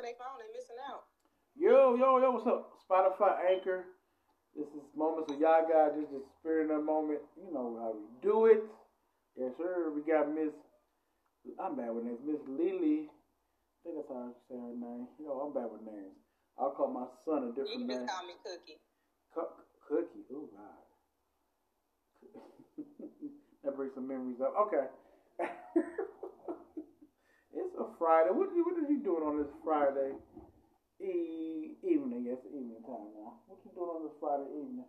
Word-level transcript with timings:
answer 0.00 0.16
their 0.16 0.18
phone, 0.18 0.38
they 0.40 0.48
missing 0.56 0.76
out. 0.88 1.04
Yo, 1.56 1.94
yo, 1.96 2.18
yo, 2.20 2.30
what's 2.32 2.46
up? 2.46 2.72
Spotify 2.88 3.36
Anchor. 3.52 3.84
This 4.56 4.66
is 4.74 4.82
Moments 4.96 5.30
of 5.30 5.38
Yagi, 5.38 6.00
just 6.00 6.10
the 6.10 6.22
spirit 6.40 6.70
of 6.70 6.80
the 6.80 6.84
moment. 6.84 7.20
You 7.36 7.52
know 7.52 7.76
how 7.78 7.92
we 7.94 8.04
do 8.22 8.46
it. 8.46 8.62
Yes, 9.36 9.52
sir. 9.58 9.92
We 9.94 10.00
got 10.02 10.32
Miss, 10.34 10.52
I'm 11.60 11.76
bad 11.76 11.92
with 11.94 12.04
names, 12.04 12.18
Miss 12.26 12.40
Lily. 12.48 13.06
I 13.06 13.78
think 13.84 13.96
that's 13.96 14.08
how 14.08 14.26
I 14.26 14.32
say 14.48 14.56
her 14.58 14.74
name. 14.74 15.06
You 15.18 15.26
know, 15.26 15.38
I'm 15.46 15.52
bad 15.54 15.70
with 15.70 15.82
names. 15.86 16.16
I'll 16.58 16.72
call 16.72 16.90
my 16.92 17.06
son 17.24 17.44
a 17.44 17.46
You 17.46 17.52
different 17.54 17.78
can 17.78 17.86
name. 17.86 17.98
just 18.06 18.10
call 18.10 18.26
me 18.26 18.34
Cookie. 18.42 18.78
Cook, 19.32 19.50
cookie. 19.86 20.24
Oh, 20.34 20.48
God. 20.50 20.82
that 23.64 23.76
brings 23.76 23.94
some 23.94 24.08
memories 24.08 24.40
up. 24.42 24.54
Okay. 24.66 24.86
a 27.80 27.88
Friday. 27.98 28.30
What, 28.30 28.52
you- 28.54 28.64
what 28.64 28.76
are 28.76 28.88
you 28.90 29.00
doing 29.02 29.24
on 29.24 29.38
this 29.38 29.52
Friday 29.64 30.12
e- 31.00 31.76
evening? 31.82 32.24
Yes, 32.28 32.44
evening 32.46 32.82
time 32.84 33.10
now. 33.16 33.40
What 33.48 33.58
you 33.64 33.72
doing 33.72 33.90
on 33.90 34.02
this 34.04 34.16
Friday 34.20 34.48
evening? 34.52 34.86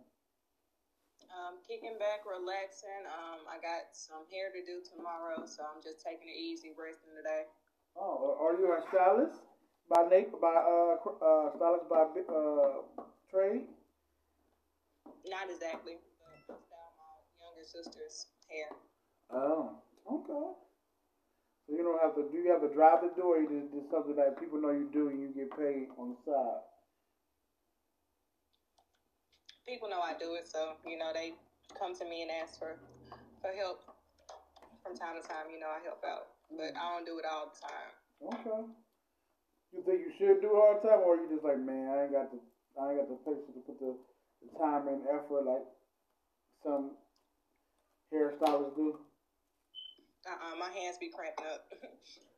Um, 1.32 1.56
kicking 1.66 1.96
back, 1.98 2.28
relaxing. 2.28 3.08
Um, 3.08 3.48
I 3.48 3.56
got 3.56 3.88
some 3.96 4.28
hair 4.28 4.52
to 4.52 4.60
do 4.60 4.84
tomorrow, 4.84 5.46
so 5.48 5.64
I'm 5.64 5.80
just 5.82 6.04
taking 6.04 6.28
it 6.28 6.36
easy, 6.36 6.76
resting 6.76 7.16
today. 7.16 7.48
Oh, 7.96 8.36
are 8.40 8.52
you 8.60 8.68
a 8.72 8.80
stylist 8.88 9.40
by 9.88 10.04
Nate 10.08 10.32
by 10.40 10.52
uh, 10.52 10.96
uh 11.00 11.56
stylist 11.56 11.88
by 11.88 12.04
uh 12.28 12.84
trade? 13.30 13.64
Not 15.24 15.48
exactly, 15.48 15.96
but 16.20 16.36
I 16.52 16.60
style 16.60 16.92
my 17.00 17.12
younger 17.40 17.64
sister's 17.64 18.26
hair. 18.48 18.68
Oh, 19.30 19.76
okay. 20.04 20.52
So 21.66 21.76
you 21.76 21.82
don't 21.82 22.02
have 22.02 22.14
to. 22.18 22.26
Do 22.26 22.36
you 22.36 22.50
have 22.50 22.62
to 22.62 22.72
drive 22.74 23.06
the 23.06 23.14
door? 23.14 23.38
You 23.38 23.46
just, 23.46 23.70
just 23.70 23.88
something 23.90 24.16
that 24.16 24.38
people 24.40 24.60
know 24.60 24.74
you 24.74 24.90
do 24.92 25.08
and 25.08 25.20
you 25.20 25.30
get 25.30 25.50
paid 25.54 25.88
on 25.94 26.14
the 26.14 26.18
side? 26.26 26.62
People 29.66 29.88
know 29.88 30.02
I 30.02 30.18
do 30.18 30.34
it, 30.34 30.50
so 30.50 30.74
you 30.86 30.98
know 30.98 31.14
they 31.14 31.38
come 31.78 31.94
to 31.94 32.04
me 32.04 32.22
and 32.22 32.30
ask 32.30 32.58
for 32.58 32.74
for 33.40 33.54
help 33.54 33.86
from 34.82 34.98
time 34.98 35.14
to 35.14 35.22
time. 35.22 35.54
You 35.54 35.62
know 35.62 35.70
I 35.70 35.78
help 35.86 36.02
out, 36.02 36.34
but 36.50 36.74
I 36.74 36.84
don't 36.90 37.06
do 37.06 37.22
it 37.22 37.26
all 37.30 37.54
the 37.54 37.58
time. 37.62 37.92
Okay. 38.22 38.62
You 39.72 39.80
think 39.86 40.00
you 40.04 40.12
should 40.18 40.42
do 40.42 40.52
it 40.52 40.58
all 40.58 40.76
the 40.76 40.84
time, 40.84 41.00
or 41.06 41.16
you 41.16 41.30
just 41.32 41.46
like, 41.46 41.58
man, 41.58 41.88
I 41.88 42.04
ain't 42.04 42.12
got 42.12 42.28
the, 42.30 42.38
I 42.76 42.92
ain't 42.92 43.00
got 43.00 43.08
the 43.08 43.18
patience 43.24 43.54
to 43.56 43.62
put 43.64 43.78
the, 43.80 43.96
the 44.44 44.48
time 44.58 44.86
and 44.90 45.00
effort 45.08 45.46
like 45.46 45.64
some 46.62 46.92
hairstylists 48.12 48.76
do. 48.76 48.98
Uh-uh, 50.26 50.54
my 50.58 50.70
hands 50.70 50.96
be 50.98 51.10
cramping 51.10 51.46
up. 51.46 51.66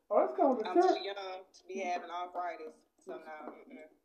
Oh, 0.05 0.21
that's 0.21 0.37
coming 0.37 0.61
to 0.61 0.69
I'm 0.69 0.77
church. 0.77 1.01
too 1.01 1.01
young 1.01 1.41
to 1.49 1.61
be 1.65 1.81
having 1.81 2.13
arthritis, 2.13 2.77
so 3.01 3.17
no. 3.25 3.49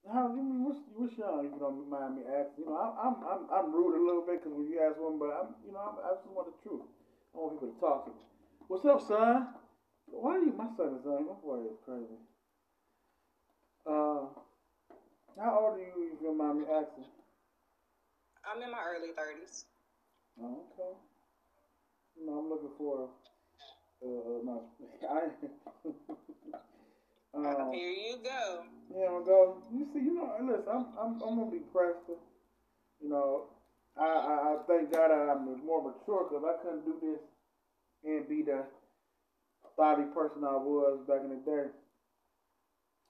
How 0.09 0.33
you 0.33 0.41
mean? 0.41 0.65
What's, 0.65 0.81
what's 0.97 1.13
young? 1.13 1.45
If 1.45 1.53
you 1.53 1.61
don't 1.61 1.93
mind 1.93 2.17
me 2.17 2.25
asking. 2.25 2.65
You 2.65 2.73
know, 2.73 2.81
I'm 2.81 2.97
I'm 2.97 3.17
I'm, 3.21 3.43
I'm 3.53 3.67
rude 3.69 4.01
a 4.01 4.03
little 4.09 4.25
bit 4.25 4.41
because 4.41 4.57
when 4.57 4.65
you 4.73 4.81
ask 4.81 4.97
one, 4.97 5.21
but 5.21 5.29
I'm 5.29 5.53
you 5.61 5.77
know 5.77 5.85
I'm, 5.93 6.01
I 6.01 6.17
just 6.17 6.25
want 6.33 6.49
the 6.49 6.57
truth. 6.65 6.89
I 6.89 7.37
want 7.37 7.61
people 7.61 7.77
to 7.77 7.81
talk 7.85 8.09
to 8.09 8.17
me. 8.17 8.25
What's 8.73 8.89
up, 8.89 9.05
son? 9.05 9.53
Why 10.09 10.41
are 10.41 10.45
you? 10.49 10.57
My 10.57 10.73
son 10.73 10.97
is 10.97 11.05
young. 11.05 11.29
My 11.29 11.37
boy 11.37 11.69
is 11.69 11.77
crazy. 11.85 12.17
Uh, 13.85 14.33
how 15.37 15.53
old 15.53 15.77
are 15.77 15.85
you? 15.85 16.17
If 16.17 16.25
you 16.25 16.33
don't 16.33 16.41
mind 16.41 16.65
me 16.65 16.67
asking. 16.73 17.13
I'm 18.49 18.57
in 18.65 18.73
my 18.73 18.81
early 18.89 19.13
30s. 19.13 19.69
Oh, 20.41 20.65
okay. 20.73 20.97
You 22.17 22.25
know, 22.25 22.41
I'm 22.41 22.49
looking 22.49 22.73
for. 22.81 23.13
Uh, 24.03 24.07
no, 24.45 24.63
um, 27.35 27.73
Here 27.73 27.91
you 27.91 28.17
go. 28.23 28.63
Yeah, 28.97 29.07
I'm 29.09 29.25
go. 29.25 29.57
You 29.73 29.87
see, 29.93 30.01
you 30.01 30.15
know, 30.15 30.31
listen, 30.41 30.65
I'm, 30.73 30.87
I'm, 30.99 31.23
I'm 31.23 31.39
gonna 31.39 31.51
be 31.51 31.59
Preston. 31.73 32.17
You 33.03 33.09
know, 33.11 33.45
I, 33.97 34.05
I, 34.05 34.07
I 34.07 34.57
thank 34.67 34.93
God 34.93 35.09
that 35.11 35.29
I'm 35.37 35.65
more 35.67 35.83
mature 35.83 36.25
because 36.29 36.45
I 36.45 36.53
couldn't 36.63 36.85
do 36.85 36.95
this 37.03 37.21
and 38.05 38.29
be 38.29 38.43
the 38.43 38.65
thoughty 39.77 40.05
person 40.15 40.45
I 40.45 40.57
was 40.57 41.01
back 41.09 41.21
in 41.25 41.31
the 41.31 41.37
day. 41.45 41.67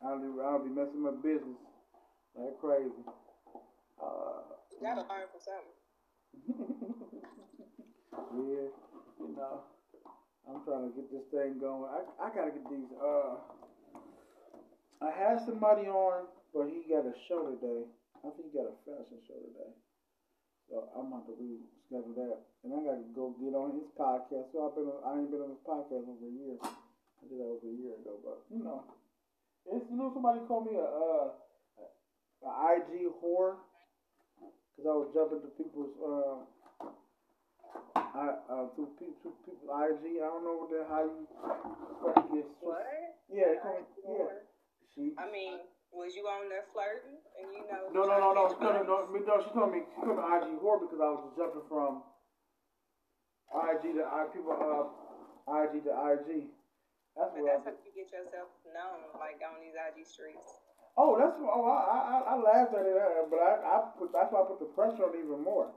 I'll 0.04 0.18
be, 0.18 0.26
I'll 0.42 0.64
be 0.64 0.70
messing 0.70 1.02
my 1.02 1.10
business 1.12 1.58
like 2.34 2.58
crazy. 2.60 2.90
Uh, 4.02 4.40
You 4.72 4.78
gotta 4.82 5.02
learn 5.02 5.28
from 5.30 5.40
something. 5.40 5.74
yeah, 8.12 8.68
you 9.20 9.36
know, 9.36 9.62
I'm 10.50 10.66
trying 10.66 10.90
to 10.90 10.92
get 10.98 11.06
this 11.14 11.26
thing 11.30 11.62
going. 11.62 11.86
I, 11.86 12.02
I 12.18 12.34
gotta 12.34 12.50
get 12.50 12.66
these. 12.66 12.90
Uh, 12.98 13.38
I 14.98 15.10
had 15.14 15.38
somebody 15.46 15.86
on, 15.86 16.26
but 16.50 16.66
he 16.66 16.90
got 16.90 17.06
a 17.06 17.14
show 17.30 17.54
today. 17.54 17.86
I 18.26 18.34
think 18.34 18.50
he 18.50 18.58
got 18.58 18.66
a 18.66 18.76
fashion 18.82 19.22
show 19.30 19.38
today. 19.38 19.70
So 20.66 20.90
I'm 20.90 21.14
have 21.14 21.26
to 21.30 21.38
reschedule 21.38 22.18
that, 22.18 22.42
and 22.66 22.74
I 22.74 22.82
gotta 22.82 23.06
go 23.14 23.30
get 23.38 23.54
on 23.54 23.78
his 23.78 23.86
podcast. 23.94 24.50
So 24.50 24.66
I've 24.66 24.74
been, 24.74 24.90
on, 24.90 24.98
I 25.06 25.22
ain't 25.22 25.30
been 25.30 25.42
on 25.42 25.54
his 25.54 25.62
podcast 25.62 26.02
over 26.02 26.26
a 26.26 26.34
year. 26.34 26.58
I 26.66 27.22
did 27.30 27.38
that 27.38 27.46
over 27.46 27.70
a 27.70 27.76
year 27.78 27.94
ago, 28.02 28.18
but 28.26 28.42
you 28.50 28.62
know, 28.62 28.82
it's 29.70 29.86
you 29.86 29.96
know 29.96 30.10
somebody 30.10 30.42
called 30.50 30.66
me 30.66 30.74
a 30.74 30.86
uh, 30.86 31.30
a 32.42 32.50
IG 32.74 33.06
whore 33.22 33.62
because 34.74 34.86
I 34.86 34.94
was 34.98 35.14
jumping 35.14 35.42
to 35.46 35.50
people's 35.54 35.94
uh, 36.02 36.42
uh 38.14 38.66
to 38.74 38.82
people 38.98 39.14
to 39.22 39.30
people 39.46 39.70
IG. 39.70 40.18
I 40.18 40.26
don't 40.26 40.42
know 40.42 40.56
what 40.58 40.70
the 40.70 40.82
how 40.88 41.06
you 41.06 41.26
fucking. 42.02 42.44
What? 42.60 42.82
Yeah, 43.30 43.58
call 43.62 43.78
yeah. 44.02 44.42
She. 44.94 45.14
I 45.14 45.30
mean, 45.30 45.62
was 45.94 46.14
you 46.14 46.26
on 46.26 46.50
there 46.50 46.66
flirting 46.74 47.18
and 47.38 47.46
you 47.54 47.62
know? 47.70 47.86
No, 47.94 48.02
no, 48.06 48.18
no, 48.18 48.30
no, 48.34 48.50
no, 48.50 48.54
trying 48.58 48.86
no, 48.86 49.06
no, 49.06 49.22
no. 49.22 49.38
She 49.42 49.50
told 49.54 49.70
me 49.70 49.82
she 49.94 50.00
told 50.02 50.18
me 50.18 50.22
IG 50.26 50.58
whore 50.58 50.82
because 50.82 50.98
I 50.98 51.10
was 51.14 51.30
jumping 51.38 51.66
from 51.70 52.02
IG 53.50 53.94
to 53.98 54.02
I 54.06 54.26
people 54.34 54.54
uh 54.54 54.86
IG 55.62 55.82
to 55.86 55.92
IG. 55.94 56.50
That's 57.14 57.34
But 57.34 57.42
what 57.42 57.50
I 57.50 57.58
that's 57.62 57.78
how 57.78 57.86
you 57.86 57.94
get 57.94 58.10
yourself 58.10 58.50
known, 58.70 59.10
like 59.18 59.42
on 59.42 59.58
these 59.62 59.74
IG 59.74 60.06
streets. 60.06 60.46
Oh, 60.98 61.14
that's 61.18 61.38
oh 61.38 61.66
I 61.66 61.98
I, 61.98 62.16
I 62.26 62.36
laughed 62.38 62.74
at 62.74 62.86
it, 62.86 62.94
uh, 62.94 63.26
but 63.30 63.38
I 63.38 63.52
I 63.62 63.76
put 63.98 64.10
that's 64.14 64.30
why 64.30 64.42
I 64.42 64.46
put 64.46 64.58
the 64.58 64.70
pressure 64.74 65.06
on 65.06 65.14
even 65.14 65.42
more. 65.42 65.70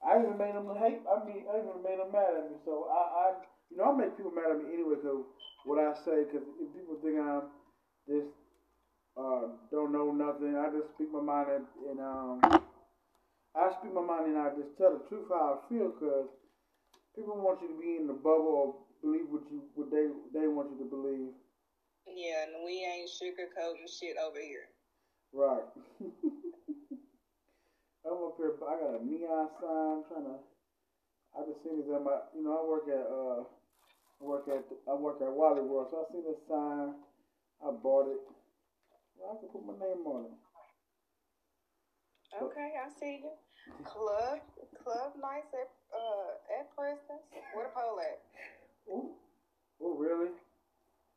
I 0.00 0.16
even 0.16 0.38
made 0.38 0.56
them 0.56 0.72
hate. 0.80 1.04
I 1.04 1.20
mean, 1.24 1.44
I 1.44 1.60
even 1.60 1.84
made 1.84 2.00
them 2.00 2.12
mad 2.12 2.32
at 2.32 2.48
me. 2.48 2.56
So 2.64 2.88
I, 2.88 3.00
I 3.00 3.26
you 3.70 3.76
know, 3.76 3.92
I 3.92 3.96
make 3.96 4.16
people 4.16 4.32
mad 4.32 4.50
at 4.50 4.58
me 4.58 4.72
anyway 4.72 4.96
because 4.96 5.24
what 5.64 5.76
I 5.76 5.92
say. 6.04 6.24
Because 6.24 6.46
if 6.56 6.68
people 6.72 6.96
think 7.04 7.20
I'm 7.20 7.52
just 8.08 8.32
uh 9.16 9.52
don't 9.70 9.92
know 9.92 10.10
nothing, 10.12 10.56
I 10.56 10.72
just 10.72 10.96
speak 10.96 11.12
my 11.12 11.20
mind 11.20 11.48
and, 11.52 11.66
and 11.92 11.98
um 12.00 12.40
I 13.52 13.68
speak 13.76 13.92
my 13.92 14.00
mind 14.00 14.32
and 14.32 14.38
I 14.38 14.56
just 14.56 14.72
tell 14.78 14.96
the 14.96 15.04
truth 15.08 15.28
how 15.28 15.60
I 15.60 15.68
feel. 15.68 15.92
Because 15.92 16.32
people 17.12 17.36
want 17.36 17.60
you 17.60 17.68
to 17.68 17.78
be 17.78 18.00
in 18.00 18.08
the 18.08 18.16
bubble 18.16 18.56
or 18.56 18.66
believe 19.04 19.28
what 19.28 19.44
you 19.52 19.68
what 19.76 19.92
they 19.92 20.08
they 20.32 20.48
want 20.48 20.72
you 20.72 20.80
to 20.80 20.88
believe. 20.88 21.36
Yeah, 22.08 22.48
and 22.48 22.64
we 22.64 22.80
ain't 22.88 23.12
sugarcoating 23.12 23.84
shit 23.84 24.16
over 24.16 24.40
here. 24.40 24.72
Right. 25.32 25.68
I'm 28.06 28.24
up 28.24 28.34
here. 28.36 28.52
I 28.64 28.74
got 28.80 29.00
a 29.00 29.04
neon 29.04 29.48
sign. 29.60 30.00
I'm 30.00 30.04
trying 30.08 30.24
to. 30.24 30.36
I 31.36 31.44
just 31.44 31.62
seen 31.62 31.76
this 31.76 31.92
at 31.92 32.00
my. 32.02 32.16
You 32.34 32.42
know, 32.42 32.56
I 32.56 32.62
work 32.64 32.88
at. 32.88 33.04
Uh, 33.04 33.44
I 33.44 34.22
work 34.24 34.48
at. 34.48 34.64
I 34.88 34.94
work 34.96 35.20
at 35.20 35.32
Wally 35.32 35.60
World. 35.60 35.88
So 35.90 36.00
I 36.00 36.04
seen 36.08 36.24
this 36.24 36.40
sign. 36.48 36.96
I 37.60 37.68
bought 37.70 38.08
it. 38.08 38.24
Well, 39.20 39.36
I 39.36 39.40
can 39.40 39.52
put 39.52 39.60
my 39.68 39.76
name 39.76 40.00
on 40.08 40.24
it. 40.32 40.36
Okay, 42.40 42.72
I 42.78 42.88
see 42.88 43.20
you. 43.20 43.32
Club, 43.84 44.40
club 44.80 45.12
nights 45.20 45.52
at 45.52 45.68
uh 45.92 46.30
at 46.56 46.64
Preston's. 46.72 47.26
Where 47.52 47.68
the 47.68 47.74
pole 47.74 48.00
at? 48.00 48.18
Ooh. 48.88 49.12
Oh, 49.82 49.96
really? 49.96 50.32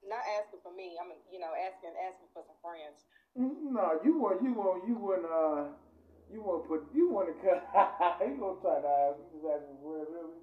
Not 0.04 0.24
asking 0.36 0.60
for 0.60 0.74
me. 0.76 1.00
I'm, 1.00 1.08
you 1.32 1.40
know, 1.40 1.56
asking 1.56 1.96
asking 1.96 2.28
for 2.34 2.44
some 2.44 2.60
friends. 2.60 3.08
No, 3.36 4.00
you 4.04 4.20
want. 4.20 4.44
You 4.44 4.52
want. 4.54 4.84
You 4.88 4.96
want. 5.00 5.24
Uh. 5.24 5.72
You 6.34 6.42
want 6.42 6.66
to 6.66 6.68
put. 6.68 6.82
You 6.98 7.14
want 7.14 7.30
to 7.30 7.38
cut. 7.46 7.62
you 8.26 8.34
gonna 8.42 8.58
try 8.58 8.82
to 8.82 8.90
ask. 8.90 9.22
You 9.30 9.38
just 9.38 9.70
for 9.86 10.02
it, 10.02 10.10
really? 10.10 10.42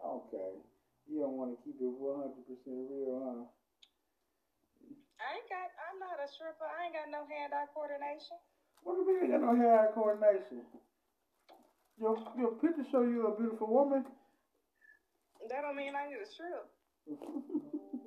Okay. 0.00 0.50
You 1.04 1.20
don't 1.20 1.36
want 1.36 1.52
to 1.52 1.60
keep 1.60 1.76
it 1.76 1.92
100 1.92 2.32
percent 2.48 2.88
real, 2.88 3.20
huh? 3.20 3.44
I 5.20 5.36
ain't 5.36 5.48
got. 5.52 5.68
I'm 5.76 6.00
not 6.00 6.16
a 6.16 6.24
stripper. 6.24 6.64
I 6.64 6.88
ain't 6.88 6.96
got 6.96 7.12
no 7.12 7.28
hand-eye 7.28 7.68
coordination. 7.76 8.40
What 8.80 8.96
do 8.96 9.04
you 9.04 9.20
mean 9.20 9.28
you 9.28 9.36
got 9.36 9.44
no 9.44 9.52
hand-eye 9.52 9.92
coordination? 9.92 10.64
Your 12.00 12.16
your 12.40 12.56
picture 12.56 12.88
show 12.88 13.04
you 13.04 13.28
a 13.28 13.36
beautiful 13.36 13.68
woman. 13.68 14.08
That 15.52 15.60
don't 15.60 15.76
mean 15.76 15.92
I 15.92 16.08
need 16.08 16.24
a 16.24 16.28
strip. 16.32 16.64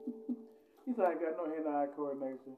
He 0.86 0.92
said 0.98 1.06
I 1.06 1.14
got 1.14 1.38
no 1.40 1.46
hand 1.48 1.64
eye 1.70 1.88
coordination. 1.96 2.58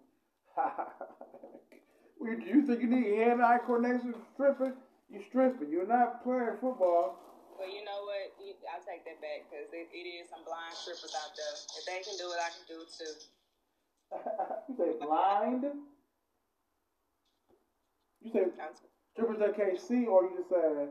Well, 2.19 2.35
Do 2.35 2.45
you 2.45 2.65
think 2.65 2.81
you 2.81 2.87
need 2.87 3.17
hand 3.17 3.41
eye 3.41 3.59
coordination 3.65 4.15
stripping? 4.33 4.73
You 5.09 5.21
stripping. 5.29 5.69
You're 5.69 5.87
not 5.87 6.23
playing 6.23 6.57
football. 6.61 7.19
Well, 7.57 7.69
you 7.69 7.85
know 7.85 8.03
what? 8.03 8.35
I'll 8.73 8.83
take 8.83 9.05
that 9.05 9.21
back 9.21 9.47
because 9.47 9.71
it, 9.71 9.87
it 9.93 10.05
is 10.07 10.27
some 10.29 10.43
blind 10.43 10.75
strippers 10.75 11.15
out 11.15 11.31
there. 11.35 11.55
If 11.79 11.83
they 11.87 11.99
can 12.03 12.17
do 12.19 12.27
it, 12.33 12.39
I 12.39 12.49
can 12.51 12.65
do 12.67 12.83
it 12.83 12.91
too. 12.91 13.13
you 14.69 14.75
say 14.75 15.05
blind? 15.05 15.63
You 18.21 18.31
say 18.31 18.51
strippers 19.13 19.39
that 19.39 19.55
can't 19.55 19.79
see, 19.79 20.05
or 20.05 20.23
you 20.23 20.35
just 20.35 20.49
say, 20.49 20.89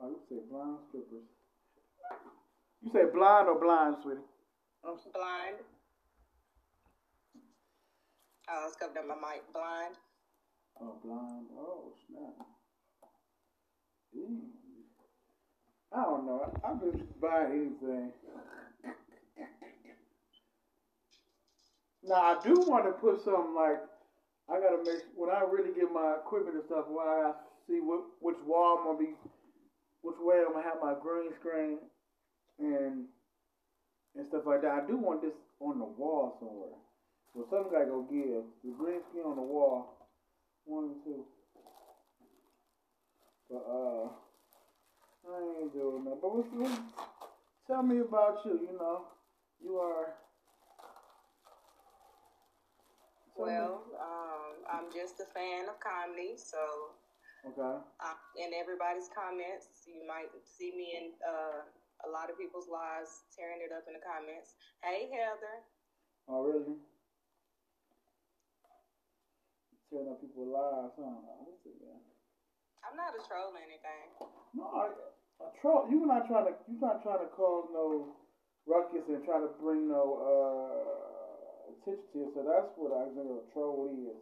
oh, 0.00 0.08
you 0.10 0.18
say 0.28 0.42
blind 0.50 0.78
strippers. 0.88 1.26
You 2.82 2.90
say 2.92 3.04
blind 3.12 3.48
or 3.48 3.60
blind, 3.60 3.96
sweetie? 4.02 4.20
I'm 4.84 4.96
blind. 5.12 5.56
Oh, 8.50 8.60
let's 8.64 8.76
cover 8.76 8.98
up 8.98 9.06
my 9.06 9.14
mic. 9.14 9.52
Blind. 9.52 9.94
Oh, 10.80 10.96
blind. 11.04 11.46
Oh, 11.58 11.92
snap. 12.06 12.46
Eee. 14.14 14.48
I 15.92 16.02
don't 16.02 16.26
know. 16.26 16.52
I 16.64 16.72
just 16.84 17.20
buy 17.20 17.44
anything. 17.46 18.12
Now 22.04 22.14
I 22.14 22.36
do 22.42 22.54
want 22.66 22.86
to 22.86 22.92
put 22.92 23.22
something 23.22 23.54
like 23.54 23.80
I 24.48 24.60
gotta 24.60 24.82
make 24.82 25.04
when 25.14 25.30
I 25.30 25.40
really 25.40 25.74
get 25.74 25.92
my 25.92 26.14
equipment 26.24 26.56
and 26.56 26.64
stuff. 26.64 26.86
Where 26.88 27.26
I 27.26 27.32
see 27.66 27.80
what 27.80 28.00
which 28.20 28.38
wall 28.46 28.78
I'm 28.78 28.84
gonna 28.86 28.98
be, 28.98 29.14
which 30.00 30.16
way 30.20 30.36
I'm 30.46 30.54
gonna 30.54 30.64
have 30.64 30.80
my 30.80 30.94
green 31.02 31.32
screen, 31.38 31.78
and 32.58 33.04
and 34.16 34.26
stuff 34.28 34.44
like 34.46 34.62
that. 34.62 34.72
I 34.72 34.86
do 34.86 34.96
want 34.96 35.20
this 35.20 35.34
on 35.60 35.78
the 35.78 35.84
wall 35.84 36.36
somewhere. 36.40 36.80
So 37.34 37.46
something 37.50 37.72
gotta 37.72 37.86
go 37.86 38.02
give 38.08 38.44
the 38.64 38.72
green 38.76 39.00
screen 39.08 39.24
on 39.24 39.36
the 39.36 39.42
wall. 39.42 40.08
One 40.64 40.84
and 40.84 41.04
two. 41.04 41.24
But 43.48 43.64
uh, 43.64 44.08
I 45.28 45.62
ain't 45.62 45.72
doing 45.72 46.04
that. 46.04 46.20
But 46.20 46.34
what's, 46.36 46.48
what, 46.52 46.80
tell 47.66 47.82
me 47.82 48.00
about 48.00 48.44
you. 48.44 48.60
You 48.60 48.76
know, 48.78 49.04
you 49.62 49.76
are. 49.76 50.12
Well, 53.36 53.86
um, 53.96 54.66
I'm 54.66 54.90
just 54.92 55.20
a 55.20 55.28
fan 55.32 55.68
of 55.70 55.78
comedy, 55.78 56.34
so. 56.36 56.58
Okay. 57.46 57.62
Uh, 58.02 58.18
in 58.34 58.50
everybody's 58.50 59.06
comments, 59.14 59.86
you 59.86 60.02
might 60.02 60.26
see 60.42 60.74
me 60.74 60.98
in 60.98 61.14
uh, 61.22 61.62
a 62.02 62.08
lot 62.10 62.28
of 62.28 62.36
people's 62.36 62.66
lives 62.66 63.22
tearing 63.30 63.62
it 63.62 63.70
up 63.70 63.86
in 63.86 63.94
the 63.94 64.02
comments. 64.02 64.58
Hey, 64.82 65.06
Heather. 65.06 65.62
Oh, 66.26 66.42
really? 66.42 66.76
Tearing 69.88 70.12
up 70.12 70.20
people's 70.20 70.52
lives, 70.52 70.92
huh? 71.00 71.16
I'm 72.84 72.96
not 72.96 73.16
a 73.16 73.20
troll 73.24 73.56
or 73.56 73.62
anything. 73.64 74.04
No, 74.52 74.68
I, 74.68 74.92
a 75.40 75.48
troll. 75.60 75.88
You're 75.88 76.04
not 76.04 76.28
trying 76.28 76.52
to. 76.52 76.54
You're 76.68 76.84
not 76.84 77.00
trying 77.00 77.24
to 77.24 77.30
cause 77.32 77.72
no 77.72 78.12
ruckus 78.68 79.08
and 79.08 79.24
try 79.24 79.40
to 79.40 79.48
bring 79.56 79.88
no 79.88 80.04
uh, 80.20 81.72
attention 81.72 82.04
to 82.12 82.18
it. 82.28 82.30
So 82.36 82.44
that's 82.44 82.68
what 82.76 82.92
I 82.92 83.08
think 83.16 83.32
a 83.32 83.40
troll 83.56 83.88
is. 83.96 84.20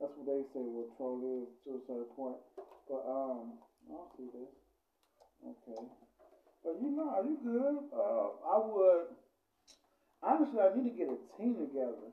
That's 0.00 0.16
what 0.16 0.24
they 0.24 0.40
say 0.56 0.64
what 0.64 0.96
troll 0.96 1.20
is 1.44 1.48
to 1.68 1.76
a 1.76 1.80
certain 1.84 2.08
point. 2.16 2.40
But 2.88 3.04
um, 3.04 3.60
I'll 3.92 4.08
see 4.16 4.32
this. 4.32 4.52
Okay. 5.44 5.82
But 6.64 6.80
you 6.80 6.90
know, 6.96 7.08
are 7.12 7.24
you 7.24 7.36
good. 7.36 7.76
Uh, 7.92 8.28
I 8.48 8.56
would. 8.64 9.12
Honestly, 10.24 10.56
I 10.56 10.72
need 10.72 10.88
to 10.88 10.96
get 10.96 11.10
a 11.10 11.18
team 11.36 11.58
together, 11.58 12.08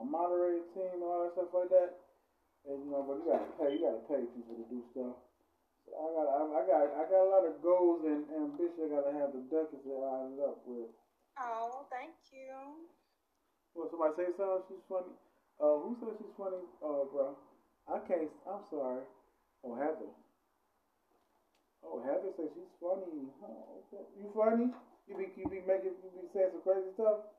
a 0.00 0.04
moderated 0.04 0.66
team, 0.72 0.98
and 0.98 1.04
all 1.04 1.28
that 1.28 1.36
stuff 1.36 1.52
like 1.52 1.68
that. 1.68 2.07
And 2.68 2.84
you 2.84 2.92
know, 2.92 3.00
but 3.00 3.16
you 3.24 3.26
gotta 3.32 3.48
pay. 3.56 3.72
You 3.72 3.80
gotta 3.80 4.04
pay 4.04 4.28
people 4.36 4.60
to 4.60 4.66
do 4.68 4.84
stuff. 4.92 5.16
So 5.88 5.96
I 5.96 6.06
got, 6.12 6.28
I, 6.28 6.40
I 6.52 6.62
got, 6.68 6.80
I 7.00 7.02
got 7.08 7.24
a 7.24 7.30
lot 7.32 7.48
of 7.48 7.64
goals 7.64 8.04
and 8.04 8.28
ambition. 8.28 8.92
I 8.92 8.92
gotta 8.92 9.12
have 9.16 9.32
the 9.32 9.40
ducats 9.48 9.88
that 9.88 9.96
I 10.04 10.28
ended 10.28 10.44
up 10.44 10.60
with. 10.68 10.92
Oh, 11.40 11.88
thank 11.88 12.12
you. 12.28 12.52
Well, 13.72 13.88
somebody 13.88 14.20
say 14.20 14.28
something. 14.36 14.68
She's 14.68 14.84
funny. 14.84 15.16
Uh, 15.56 15.80
who 15.80 15.96
said 15.96 16.12
she's 16.20 16.36
funny? 16.36 16.60
Oh, 16.84 17.08
bro, 17.08 17.34
I 17.88 18.04
can't. 18.04 18.28
I'm 18.44 18.62
sorry. 18.68 19.02
Oh, 19.64 19.74
Heather. 19.74 20.12
Oh, 21.80 22.04
Heather 22.04 22.36
says 22.36 22.52
she's 22.52 22.74
funny. 22.78 23.32
Oh, 23.42 23.80
okay. 23.88 24.04
You 24.12 24.28
funny? 24.36 24.68
You 25.08 25.16
be, 25.16 25.32
you 25.40 25.48
be 25.48 25.64
making, 25.64 25.96
you 26.04 26.10
be 26.14 26.28
saying 26.36 26.52
some 26.52 26.62
crazy 26.62 26.92
stuff. 26.92 27.32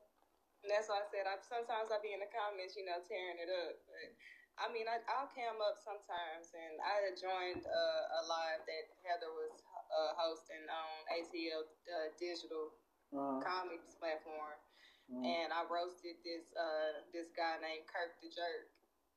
And 0.64 0.68
that's 0.68 0.90
why 0.92 1.00
I 1.00 1.06
said 1.08 1.24
I 1.24 1.40
sometimes 1.40 1.88
I 1.88 2.02
be 2.04 2.12
in 2.12 2.20
the 2.20 2.28
comments, 2.28 2.76
you 2.76 2.84
know, 2.84 3.00
tearing 3.08 3.40
it 3.40 3.48
up. 3.48 3.78
But 3.88 4.12
I 4.60 4.68
mean, 4.68 4.84
I, 4.84 5.00
I'll 5.08 5.32
cam 5.32 5.56
up 5.64 5.80
sometimes, 5.80 6.52
and 6.52 6.76
I 6.84 7.16
joined 7.16 7.64
uh, 7.64 8.18
a 8.20 8.22
live 8.28 8.60
that 8.68 8.92
Heather 9.08 9.32
was 9.32 9.56
uh, 9.88 10.12
hosting 10.20 10.68
on 10.68 10.92
ATL 11.08 11.64
uh, 11.64 12.12
Digital 12.20 12.68
uh-huh. 13.08 13.40
Comedy 13.40 13.80
platform, 13.96 14.60
uh-huh. 15.08 15.24
and 15.24 15.48
I 15.48 15.64
roasted 15.64 16.20
this 16.28 16.44
uh, 16.52 17.08
this 17.08 17.32
guy 17.32 17.56
named 17.64 17.88
Kirk 17.88 18.20
the 18.20 18.28
Jerk, 18.28 18.68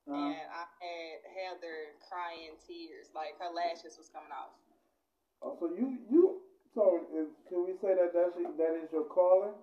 uh-huh. 0.07 0.16
and 0.16 0.48
I 0.48 0.63
had 0.80 1.16
Heather 1.28 2.00
crying 2.07 2.56
tears, 2.63 3.12
like 3.12 3.36
her 3.44 3.51
lashes 3.51 4.00
was 4.00 4.07
coming 4.07 4.31
off. 4.31 4.56
Oh, 5.44 5.60
so 5.60 5.68
you 5.75 6.00
you 6.07 6.40
so 6.72 7.04
is, 7.12 7.36
can 7.51 7.68
we 7.68 7.75
say 7.84 8.00
that 8.00 8.16
that's 8.16 8.40
that 8.40 8.74
is 8.80 8.88
your 8.95 9.12
calling? 9.12 9.60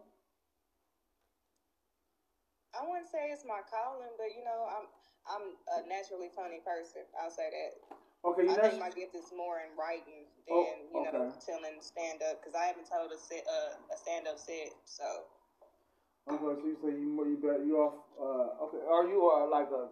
I 2.76 2.86
wouldn't 2.86 3.10
say 3.10 3.34
it's 3.34 3.42
my 3.48 3.64
calling, 3.66 4.14
but 4.14 4.30
you 4.30 4.46
know, 4.46 4.68
I'm 4.68 4.86
I'm 5.28 5.56
a 5.76 5.86
naturally 5.88 6.32
funny 6.32 6.60
person. 6.64 7.04
I'll 7.16 7.32
say 7.32 7.48
that. 7.50 7.72
Okay, 8.20 8.44
I 8.52 8.54
think 8.60 8.76
my 8.76 8.92
gift 8.92 9.16
is 9.16 9.32
more 9.32 9.64
in 9.64 9.72
writing 9.80 10.28
than 10.44 10.52
oh, 10.52 10.68
you 10.92 11.08
know 11.08 11.32
telling 11.40 11.80
stand 11.80 12.20
up 12.20 12.36
because 12.36 12.52
I 12.52 12.68
haven't 12.68 12.84
told 12.84 13.08
a 13.08 13.16
set, 13.16 13.48
uh, 13.48 13.80
a 13.88 13.96
stand 13.96 14.28
up 14.28 14.36
set. 14.36 14.76
So. 14.84 15.24
Okay, 16.28 16.36
so 16.60 16.66
you 16.68 16.76
say 16.84 16.92
you 17.00 17.16
you 17.24 17.40
bet 17.40 17.64
you 17.64 17.80
off. 17.80 17.96
Uh, 18.20 18.64
okay, 18.68 18.84
are 18.84 19.08
you 19.08 19.24
uh, 19.24 19.48
like 19.48 19.72
a 19.72 19.88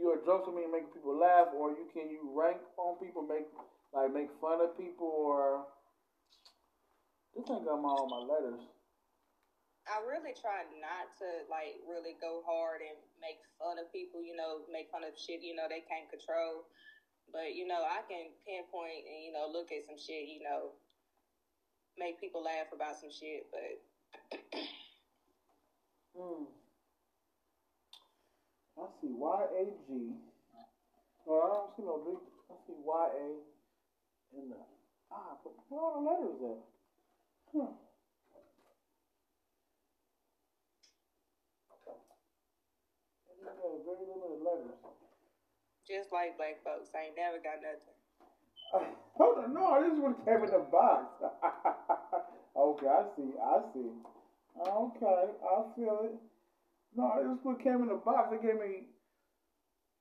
you 0.00 0.16
a 0.16 0.18
joke 0.24 0.48
to 0.48 0.52
me 0.52 0.64
making 0.64 0.96
people 0.96 1.12
laugh, 1.18 1.52
or 1.52 1.76
you 1.76 1.84
can 1.92 2.08
you 2.08 2.24
rank 2.32 2.56
on 2.80 2.96
people, 3.04 3.20
make 3.20 3.44
like 3.92 4.16
make 4.16 4.32
fun 4.40 4.64
of 4.64 4.72
people, 4.78 5.12
or 5.12 5.68
this 7.36 7.44
ain't 7.50 7.68
got 7.68 7.82
my 7.82 7.92
all 7.92 8.08
my 8.08 8.24
letters. 8.24 8.64
I 9.88 10.04
really 10.04 10.36
try 10.36 10.68
not 10.78 11.08
to 11.24 11.48
like 11.48 11.80
really 11.88 12.14
go 12.20 12.44
hard 12.44 12.84
and 12.84 12.96
make 13.24 13.40
fun 13.56 13.80
of 13.80 13.88
people, 13.88 14.20
you 14.20 14.36
know, 14.36 14.60
make 14.68 14.92
fun 14.92 15.02
of 15.02 15.16
shit, 15.16 15.40
you 15.40 15.56
know, 15.56 15.64
they 15.64 15.80
can't 15.88 16.12
control. 16.12 16.68
But, 17.32 17.56
you 17.56 17.66
know, 17.66 17.84
I 17.84 18.04
can 18.08 18.32
pinpoint 18.44 19.04
and, 19.04 19.20
you 19.24 19.32
know, 19.32 19.48
look 19.52 19.72
at 19.72 19.84
some 19.84 19.96
shit, 19.96 20.28
you 20.28 20.40
know, 20.44 20.76
make 21.96 22.20
people 22.20 22.44
laugh 22.44 22.72
about 22.72 23.00
some 23.00 23.10
shit, 23.10 23.48
but 23.52 23.80
Hmm. 26.16 26.44
I 28.76 28.86
see 29.00 29.12
Y 29.12 29.42
A 29.60 29.64
G. 29.86 30.12
Well, 31.24 31.42
I 31.42 31.54
don't 31.54 31.76
see 31.76 31.82
no 31.84 32.02
G. 32.04 32.18
I 32.50 32.54
see 32.66 32.74
Y 32.84 33.08
A 33.14 34.36
in 34.36 34.48
the 34.48 34.56
ah, 35.12 35.36
where 35.68 35.80
are 35.80 35.94
the 35.94 36.08
letters 36.08 36.42
at? 36.42 36.58
Hmm. 37.52 37.87
Got 43.62 43.84
very 43.84 44.04
limited 44.06 44.40
letters. 44.42 44.78
Just 45.86 46.12
like 46.12 46.36
black 46.36 46.60
folks, 46.62 46.92
I 46.94 47.08
ain't 47.08 47.16
never 47.16 47.40
got 47.40 47.64
nothing. 47.64 47.96
Uh, 48.74 48.84
hold 49.18 49.44
on, 49.44 49.54
no, 49.54 49.80
this 49.80 49.92
is 49.96 50.00
what 50.00 50.20
came 50.24 50.44
in 50.44 50.50
the 50.52 50.64
box. 50.68 51.06
okay, 52.56 52.88
I 52.88 53.02
see, 53.16 53.30
I 53.40 53.56
see. 53.72 53.90
Okay, 54.58 55.24
I 55.42 55.56
feel 55.76 55.98
it. 56.10 56.16
No, 56.96 57.04
this 57.22 57.38
is 57.38 57.44
what 57.44 57.62
came 57.62 57.80
in 57.82 57.88
the 57.88 58.00
box. 58.00 58.30
They 58.30 58.40
gave 58.42 58.60
me 58.60 58.90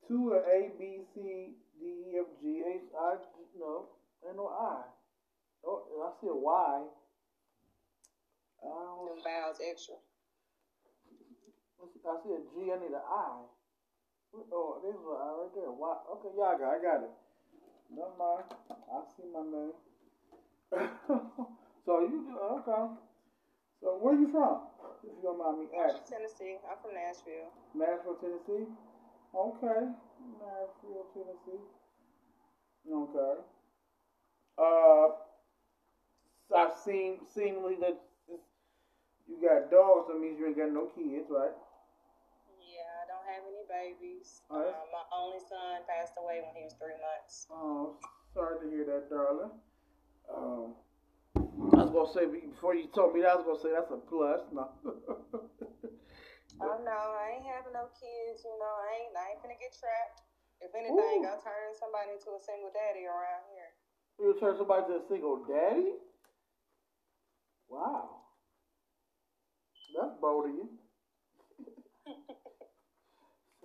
two 0.07 0.33
of 0.33 0.43
A, 0.43 0.71
B, 0.77 1.03
C, 1.13 1.53
D, 1.79 1.83
E, 1.83 2.19
F, 2.19 2.27
G, 2.41 2.63
H, 2.65 2.89
I, 2.93 3.15
no, 3.59 3.87
ain't 4.27 4.35
no 4.35 4.47
I. 4.47 4.81
Oh, 5.65 5.83
I 6.03 6.09
see 6.21 6.27
a 6.27 6.35
Y. 6.35 6.83
Them 8.63 9.23
vowels 9.23 9.57
extra. 9.63 9.95
I 11.81 12.15
see 12.23 12.33
a 12.33 12.41
G. 12.55 12.71
I 12.71 12.77
need 12.79 12.93
an 12.93 13.05
I. 13.05 13.43
Oh, 14.51 14.79
there's 14.83 14.95
an 14.95 15.17
I 15.17 15.29
right 15.43 15.53
there. 15.55 15.71
Why? 15.71 15.97
Okay, 16.17 16.29
yeah, 16.37 16.53
I 16.53 16.57
got, 16.57 16.69
I 16.73 16.79
got 16.81 17.03
it. 17.03 17.13
Never 17.93 18.15
mind. 18.17 18.45
I 18.69 18.99
see 19.15 19.27
my 19.31 19.43
name. 19.45 19.75
so 21.85 22.01
you 22.01 22.25
do 22.27 22.35
okay. 22.59 22.93
So 23.81 23.95
where 24.01 24.15
you 24.15 24.27
from? 24.31 24.67
If 25.03 25.15
you 25.15 25.21
don't 25.23 25.37
mind 25.37 25.59
me 25.59 25.65
asking. 25.77 26.01
Tennessee. 26.09 26.57
I'm 26.69 26.77
from 26.81 26.93
Nashville. 26.95 27.51
Nashville, 27.75 28.17
Tennessee. 28.19 28.65
Okay, 29.35 29.81
Nashville, 30.41 31.05
Tennessee. 31.13 31.63
Okay. 32.91 33.33
Uh, 34.57 35.07
I've 36.55 36.75
seen 36.83 37.19
seemingly 37.33 37.75
that 37.81 37.99
you 39.27 39.37
got 39.41 39.69
dogs. 39.69 40.07
That 40.09 40.19
means 40.19 40.39
you 40.39 40.47
ain't 40.47 40.57
got 40.57 40.71
no 40.71 40.87
kids, 40.95 41.27
right? 41.29 41.51
Have 43.37 43.45
any 43.45 43.65
babies. 43.69 44.41
Um, 44.49 44.73
my 44.89 45.05
only 45.13 45.37
son 45.45 45.85
passed 45.85 46.17
away 46.17 46.41
when 46.41 46.57
he 46.57 46.65
was 46.65 46.73
three 46.81 46.97
months. 46.97 47.45
Oh, 47.53 48.01
sorry 48.33 48.65
to 48.65 48.67
hear 48.73 48.85
that, 48.89 49.13
darling. 49.13 49.53
Um, 50.25 50.73
I 51.77 51.85
was 51.85 51.93
gonna 51.93 52.09
say 52.17 52.25
before 52.25 52.73
you 52.73 52.89
told 52.89 53.13
me 53.13 53.21
that, 53.21 53.37
I 53.37 53.37
was 53.37 53.45
gonna 53.45 53.61
say 53.61 53.69
that's 53.69 53.93
a 53.93 54.01
plus. 54.01 54.41
No, 54.49 54.65
I 56.57 56.81
know. 56.81 57.05
I 57.13 57.37
ain't 57.37 57.45
having 57.45 57.77
no 57.77 57.85
kids. 57.93 58.41
You 58.41 58.57
know, 58.57 58.73
I 58.81 59.05
ain't. 59.05 59.13
I 59.13 59.37
ain't 59.37 59.41
gonna 59.45 59.61
get 59.61 59.77
trapped. 59.77 60.25
If 60.57 60.73
anything, 60.73 61.21
Ooh. 61.21 61.29
I'll 61.29 61.37
turn 61.45 61.69
somebody 61.77 62.17
into 62.17 62.33
a 62.33 62.41
single 62.41 62.73
daddy 62.73 63.05
around 63.05 63.45
here. 63.53 63.69
You 64.17 64.33
turn 64.41 64.57
somebody 64.57 64.89
to 64.89 64.97
a 64.97 65.05
single 65.05 65.45
daddy? 65.45 65.93
Wow. 67.69 68.25
That's 69.93 70.17
bold 70.19 70.49
of 70.49 70.57
you. 70.57 70.76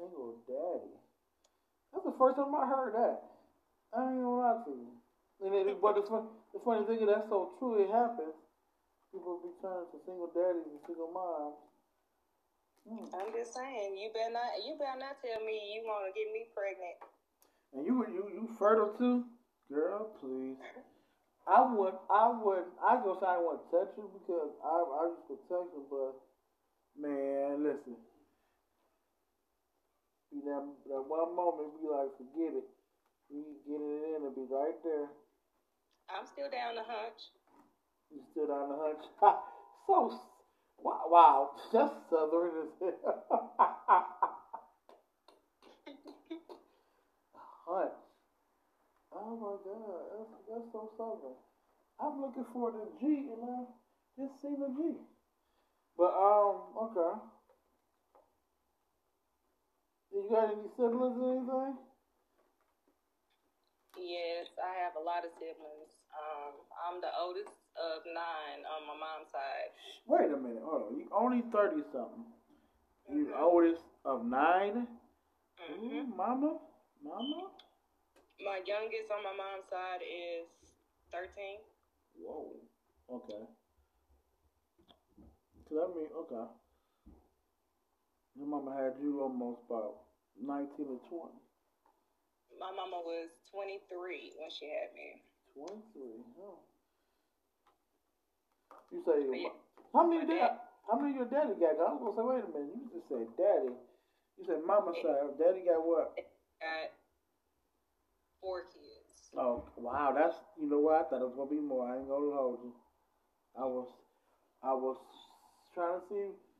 Single 0.02 0.42
daddy. 0.50 0.98
That's 1.94 2.06
the 2.06 2.16
first 2.18 2.34
time 2.34 2.50
I 2.58 2.66
heard 2.66 2.94
that. 2.98 3.22
I 3.94 4.02
ain't 4.10 4.18
gonna 4.18 4.42
lie 4.42 4.58
to 4.66 4.72
you. 4.74 4.90
And 5.46 5.54
it, 5.54 5.78
but 5.78 5.94
the, 5.94 6.02
fun, 6.02 6.26
the 6.50 6.58
funny 6.64 6.82
thing 6.86 6.98
is 6.98 7.06
that's 7.06 7.30
so 7.30 7.54
true. 7.58 7.78
It 7.78 7.90
happens. 7.90 8.34
People 9.14 9.38
be 9.44 9.52
turning 9.62 9.86
to 9.92 9.98
single 10.02 10.30
daddies 10.34 10.66
and 10.66 10.82
single 10.86 11.12
moms. 11.12 11.60
Hmm. 12.82 13.06
I'm 13.14 13.30
just 13.30 13.54
saying, 13.54 13.94
you 13.94 14.10
better 14.10 14.32
not, 14.34 14.58
you 14.64 14.74
better 14.74 14.98
not 14.98 15.22
tell 15.22 15.38
me 15.44 15.54
you 15.70 15.86
want 15.86 16.10
to 16.10 16.12
get 16.16 16.26
me 16.34 16.50
pregnant. 16.50 16.98
And 17.76 17.86
you, 17.86 18.02
you, 18.10 18.24
you 18.32 18.44
fertile 18.58 18.96
too, 18.98 19.28
girl? 19.70 20.10
Please. 20.18 20.58
I 21.46 21.60
would, 21.66 21.94
I 22.08 22.30
would, 22.30 22.64
I 22.78 23.02
go 23.02 23.18
say 23.18 23.26
I 23.26 23.38
want 23.42 23.66
to 23.66 23.66
touch 23.74 23.92
you 23.98 24.06
because 24.14 24.54
I, 24.62 24.78
I 24.78 25.02
used 25.10 25.26
to 25.26 25.36
touch 25.50 25.68
you, 25.74 25.82
but 25.90 26.14
man, 26.94 27.66
listen. 27.66 27.98
That, 30.32 30.62
that 30.88 31.02
one 31.08 31.36
moment, 31.36 31.72
be 31.80 31.88
like, 31.88 32.10
forget 32.16 32.54
it. 32.56 32.64
We 33.30 33.40
get 33.66 33.80
it 33.80 34.16
in 34.16 34.24
and 34.26 34.34
be 34.34 34.42
right 34.50 34.74
there. 34.84 35.08
I'm 36.10 36.26
still 36.26 36.48
down 36.50 36.74
the 36.76 36.82
hunch. 36.84 37.30
You 38.10 38.22
still 38.32 38.46
down 38.48 38.68
the 38.68 38.76
hunch? 38.76 39.04
so 39.86 40.12
Wow, 40.78 41.00
wow. 41.08 41.50
that's 41.72 41.92
southern 42.10 42.52
as 42.62 42.68
hell. 42.80 43.54
Hunt. 47.66 47.92
Oh 49.12 49.36
my 49.36 49.56
God, 49.64 50.02
that's, 50.18 50.30
that's 50.50 50.72
so 50.72 50.90
southern. 50.96 51.36
I'm 52.00 52.20
looking 52.20 52.44
for 52.52 52.72
the 52.72 52.88
G 53.00 53.06
and 53.32 53.44
I 53.44 53.64
just 54.18 54.40
see 54.42 54.54
the 54.58 54.68
G. 54.76 54.96
But 55.96 56.12
um, 56.14 56.62
okay. 56.78 57.20
Do 60.12 60.20
you 60.20 60.28
got 60.28 60.52
any 60.52 60.68
siblings 60.76 61.16
or 61.16 61.32
anything? 61.32 61.76
Yes, 63.96 64.52
I 64.60 64.76
have 64.84 64.92
a 65.00 65.04
lot 65.04 65.24
of 65.24 65.32
siblings. 65.40 65.88
Um, 66.12 66.52
I'm 66.76 67.00
the 67.00 67.08
oldest 67.16 67.56
of 67.80 68.04
nine 68.04 68.60
on 68.68 68.84
my 68.84 68.92
mom's 68.92 69.32
side. 69.32 69.72
Wait 70.04 70.28
a 70.28 70.36
minute, 70.36 70.60
hold 70.60 70.92
on. 70.92 71.00
You 71.00 71.08
only 71.16 71.40
thirty 71.48 71.80
something. 71.88 72.28
Mm-hmm. 73.08 73.16
You 73.16 73.34
oldest 73.40 73.88
of 74.04 74.24
9 74.24 74.36
mm-hmm. 74.36 75.96
Ooh, 75.96 76.04
mama, 76.12 76.60
mama. 77.00 77.48
My 78.44 78.60
youngest 78.66 79.08
on 79.08 79.24
my 79.24 79.32
mom's 79.32 79.64
side 79.70 80.04
is 80.04 80.44
thirteen. 81.08 81.64
Whoa. 82.20 82.52
Okay. 83.08 83.48
So 85.68 85.74
that 85.80 85.96
means 85.96 86.12
okay. 86.12 86.44
Your 88.36 88.48
mama 88.48 88.72
had 88.72 88.96
you 89.00 89.20
almost 89.20 89.60
about 89.68 90.08
nineteen 90.40 90.88
or 90.88 91.00
twenty. 91.08 91.40
My 92.58 92.72
mama 92.72 93.00
was 93.04 93.28
twenty 93.52 93.80
three 93.88 94.32
when 94.38 94.48
she 94.48 94.66
had 94.72 94.92
me. 94.96 95.20
Twenty 95.52 95.82
three, 95.92 96.24
huh? 96.40 96.56
You 98.92 99.00
say 99.04 99.24
yeah. 99.32 99.48
how 99.92 100.04
many 100.08 100.26
dad, 100.26 100.60
how 100.88 100.96
many 100.96 101.16
your 101.16 101.28
daddy 101.28 101.56
got? 101.60 101.80
I 101.80 101.92
was 101.92 102.00
gonna 102.00 102.16
say, 102.16 102.24
wait 102.24 102.44
a 102.44 102.50
minute. 102.52 102.76
You 102.76 102.88
just 102.92 103.08
said 103.08 103.28
daddy. 103.36 103.72
You 104.36 104.44
said 104.44 104.64
mama 104.64 104.92
side. 105.00 105.36
Daddy 105.40 105.64
got 105.64 105.84
what? 105.84 106.16
Got 106.60 106.92
four 108.40 108.64
kids. 108.68 109.32
Oh 109.36 109.64
wow, 109.76 110.12
that's 110.12 110.36
you 110.60 110.68
know 110.68 110.80
what 110.80 111.00
I 111.00 111.02
thought 111.08 111.20
it 111.20 111.28
was 111.28 111.36
gonna 111.36 111.50
be 111.50 111.60
more. 111.60 111.88
I 111.88 111.96
ain't 111.96 112.08
gonna 112.08 112.36
hold 112.36 112.60
you. 112.64 112.72
I 113.56 113.64
was 113.64 113.88
I 114.62 114.72
was 114.72 114.96
trying 115.74 116.00
to 116.00 116.06
see 116.08 116.14
if 116.14 116.20
you 116.20 116.36
go 116.36 116.51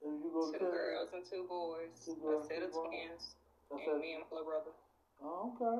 two 0.00 0.58
girls 0.58 1.08
and 1.12 1.24
two 1.28 1.44
boys. 1.48 1.92
Two 2.04 2.16
girls, 2.20 2.46
a 2.46 2.48
set 2.48 2.62
of 2.64 2.72
twins. 2.72 3.36
And 3.70 4.00
me 4.00 4.18
and 4.18 4.24
my 4.26 4.40
little 4.40 4.48
brother. 4.48 4.74
Oh, 5.22 5.52
okay. 5.54 5.78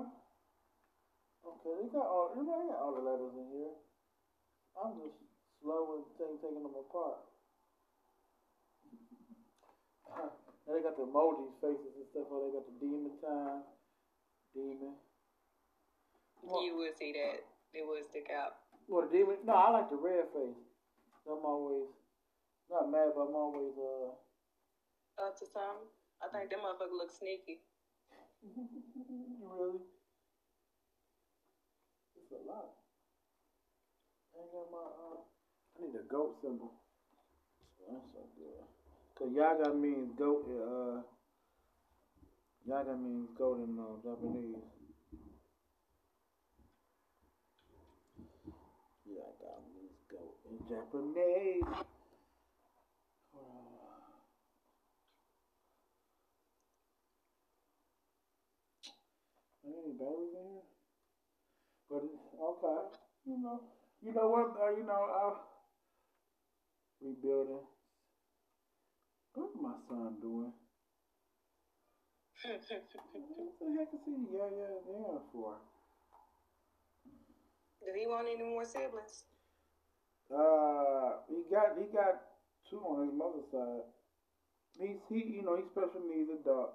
Okay, 1.41 1.73
they 1.81 1.89
got 1.89 2.05
all 2.05 2.37
they 2.37 2.45
got 2.45 2.77
all 2.77 2.93
the 2.93 3.00
letters 3.00 3.33
in 3.33 3.49
here. 3.49 3.75
I'm 4.77 4.93
just 5.00 5.17
slow 5.59 5.97
and 5.97 6.05
thing 6.21 6.37
taking 6.39 6.62
them 6.62 6.77
apart. 6.77 7.25
now 10.69 10.71
they 10.77 10.85
got 10.85 11.00
the 11.00 11.09
emojis, 11.09 11.57
faces 11.65 11.97
and 11.97 12.07
stuff. 12.12 12.29
Oh, 12.29 12.45
they 12.45 12.53
got 12.53 12.69
the 12.69 12.77
demon 12.77 13.17
time, 13.25 13.65
demon. 14.53 15.00
Well, 16.45 16.65
you 16.65 16.77
would 16.77 16.97
see 17.00 17.12
that. 17.17 17.41
It 17.73 17.85
would 17.89 18.05
stick 18.12 18.29
out. 18.29 18.61
What 18.87 19.11
the 19.11 19.19
demon? 19.19 19.41
No, 19.45 19.57
I 19.57 19.71
like 19.73 19.89
the 19.89 19.97
red 19.97 20.29
face. 20.37 20.61
I'm 21.25 21.45
always 21.45 21.89
not 22.71 22.91
mad, 22.91 23.11
but 23.15 23.27
I'm 23.27 23.35
always 23.35 23.75
uh. 23.75 24.15
Up 25.21 25.37
to 25.39 25.45
some. 25.53 25.91
I 26.23 26.31
think 26.33 26.50
that 26.50 26.62
motherfucker 26.62 26.97
looks 26.97 27.19
sneaky. 27.19 27.61
really? 28.47 29.83
It's 32.17 32.33
a 32.33 32.41
lot. 32.47 32.79
I 34.33 34.47
got 34.55 34.71
my 34.71 34.87
uh. 34.87 35.21
I 35.77 35.83
need 35.83 35.99
a 35.99 36.05
goat 36.07 36.39
symbol. 36.41 36.73
That's 37.91 38.07
so 38.12 38.23
good. 38.39 38.62
Cause 39.19 39.33
Yagi 39.35 39.81
means 39.81 40.12
goat. 40.17 40.47
Uh, 40.49 41.03
Yagi 42.71 42.95
means 43.03 43.29
goat 43.37 43.59
in 43.59 43.79
uh, 43.79 43.99
Japanese. 44.03 44.57
Yagi 49.11 49.53
means 49.75 49.99
goat 50.09 50.37
in 50.49 50.59
Japanese. 50.69 51.87
Any 60.00 60.09
berries 60.09 60.35
in 60.35 60.47
here? 60.49 60.62
But 61.90 62.02
okay, 62.42 62.88
you 63.26 63.38
know, 63.42 63.61
you 64.02 64.12
know 64.14 64.28
what? 64.28 64.57
Uh, 64.61 64.71
you 64.71 64.85
know, 64.87 65.04
uh, 65.04 65.35
rebuilding. 67.00 67.66
What's 69.35 69.54
my 69.57 69.75
son 69.88 70.21
doing? 70.21 70.52
what 72.45 73.52
the 73.61 73.66
heck 73.78 73.88
is 73.95 74.00
he 74.07 74.12
yeah 74.33 74.49
yeah 74.57 74.76
yeah 74.88 75.19
for? 75.33 75.57
Do 77.85 77.92
he 77.95 78.07
want 78.07 78.28
any 78.28 78.42
more 78.42 78.64
siblings? 78.64 79.25
Uh, 80.33 81.16
he 81.28 81.42
got 81.50 81.76
he 81.78 81.87
got 81.92 82.14
two 82.71 82.80
on 82.80 83.07
his 83.07 83.14
mother's 83.14 83.50
side. 83.50 83.85
He's 84.78 84.99
he 85.09 85.37
you 85.37 85.42
know 85.42 85.57
he's 85.57 85.66
special 85.66 86.00
needs 86.09 86.30
adult. 86.30 86.71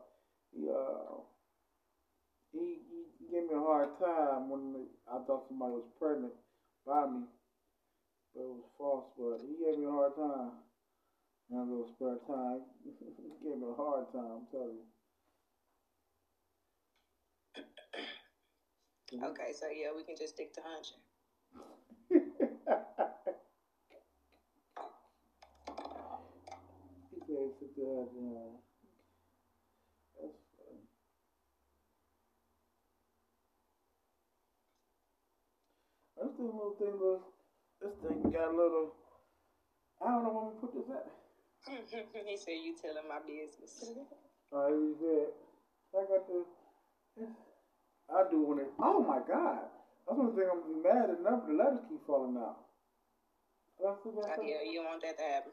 He 0.53 0.67
uh 0.69 1.21
he, 2.55 2.79
he 3.19 3.27
gave 3.31 3.45
me 3.45 3.55
a 3.55 3.59
hard 3.59 3.89
time 3.99 4.49
when 4.49 4.87
I 5.07 5.19
thought 5.27 5.43
somebody 5.49 5.73
was 5.73 5.85
pregnant 5.99 6.33
by 6.87 7.05
me 7.05 7.21
but 8.35 8.43
it 8.43 8.49
was 8.49 8.63
false. 8.77 9.05
But 9.17 9.39
he 9.41 9.55
gave 9.63 9.77
me 9.77 9.85
a 9.85 9.91
hard 9.91 10.15
time. 10.15 10.51
And 11.51 11.59
a 11.59 11.63
little 11.63 11.87
spare 11.95 12.17
time. 12.27 12.61
he 12.85 13.49
gave 13.49 13.57
me 13.57 13.67
a 13.69 13.73
hard 13.73 14.05
time, 14.11 14.41
I'm 14.41 14.45
telling 14.51 14.77
you. 14.77 14.85
Okay, 19.23 19.53
so 19.53 19.67
yeah, 19.69 19.91
we 19.95 20.03
can 20.03 20.15
just 20.17 20.35
stick 20.35 20.51
to 20.53 20.61
hunching. 20.63 20.97
he 22.09 22.17
said 27.27 27.51
stick 27.57 27.75
to 27.75 27.85
hunching. 27.85 28.35
Uh, 28.35 28.57
That's 36.17 36.34
funny. 36.34 36.34
That's 36.45 36.53
the 36.53 36.61
little 36.61 36.77
thing 36.77 36.93
was 37.01 37.21
this 37.81 37.95
thing 38.05 38.21
got 38.29 38.53
a 38.53 38.55
little. 38.55 38.93
I 39.97 40.13
don't 40.13 40.23
know 40.29 40.33
where 40.37 40.45
we 40.53 40.61
put 40.61 40.77
this 40.77 40.89
at. 40.93 41.09
he 42.29 42.37
said, 42.37 42.61
"You 42.61 42.77
telling 42.77 43.09
my 43.09 43.17
business." 43.25 43.89
oh, 44.53 44.69
he 44.69 44.93
said, 45.01 45.33
"I 45.97 46.05
got 46.05 46.21
the." 46.29 46.45
I 48.13 48.29
do 48.29 48.45
when 48.45 48.59
it. 48.61 48.69
Oh 48.77 49.01
my 49.01 49.25
God! 49.25 49.65
I 50.05 50.13
don't 50.13 50.37
think 50.37 50.45
I'm 50.45 50.85
mad 50.85 51.17
enough. 51.17 51.49
The 51.49 51.57
letters 51.57 51.81
keep 51.89 52.05
falling 52.05 52.37
out. 52.37 52.61
Uh, 53.81 53.97
yeah, 54.45 54.61
you 54.61 54.85
want 54.85 55.01
that 55.01 55.17
to 55.17 55.25
happen. 55.25 55.51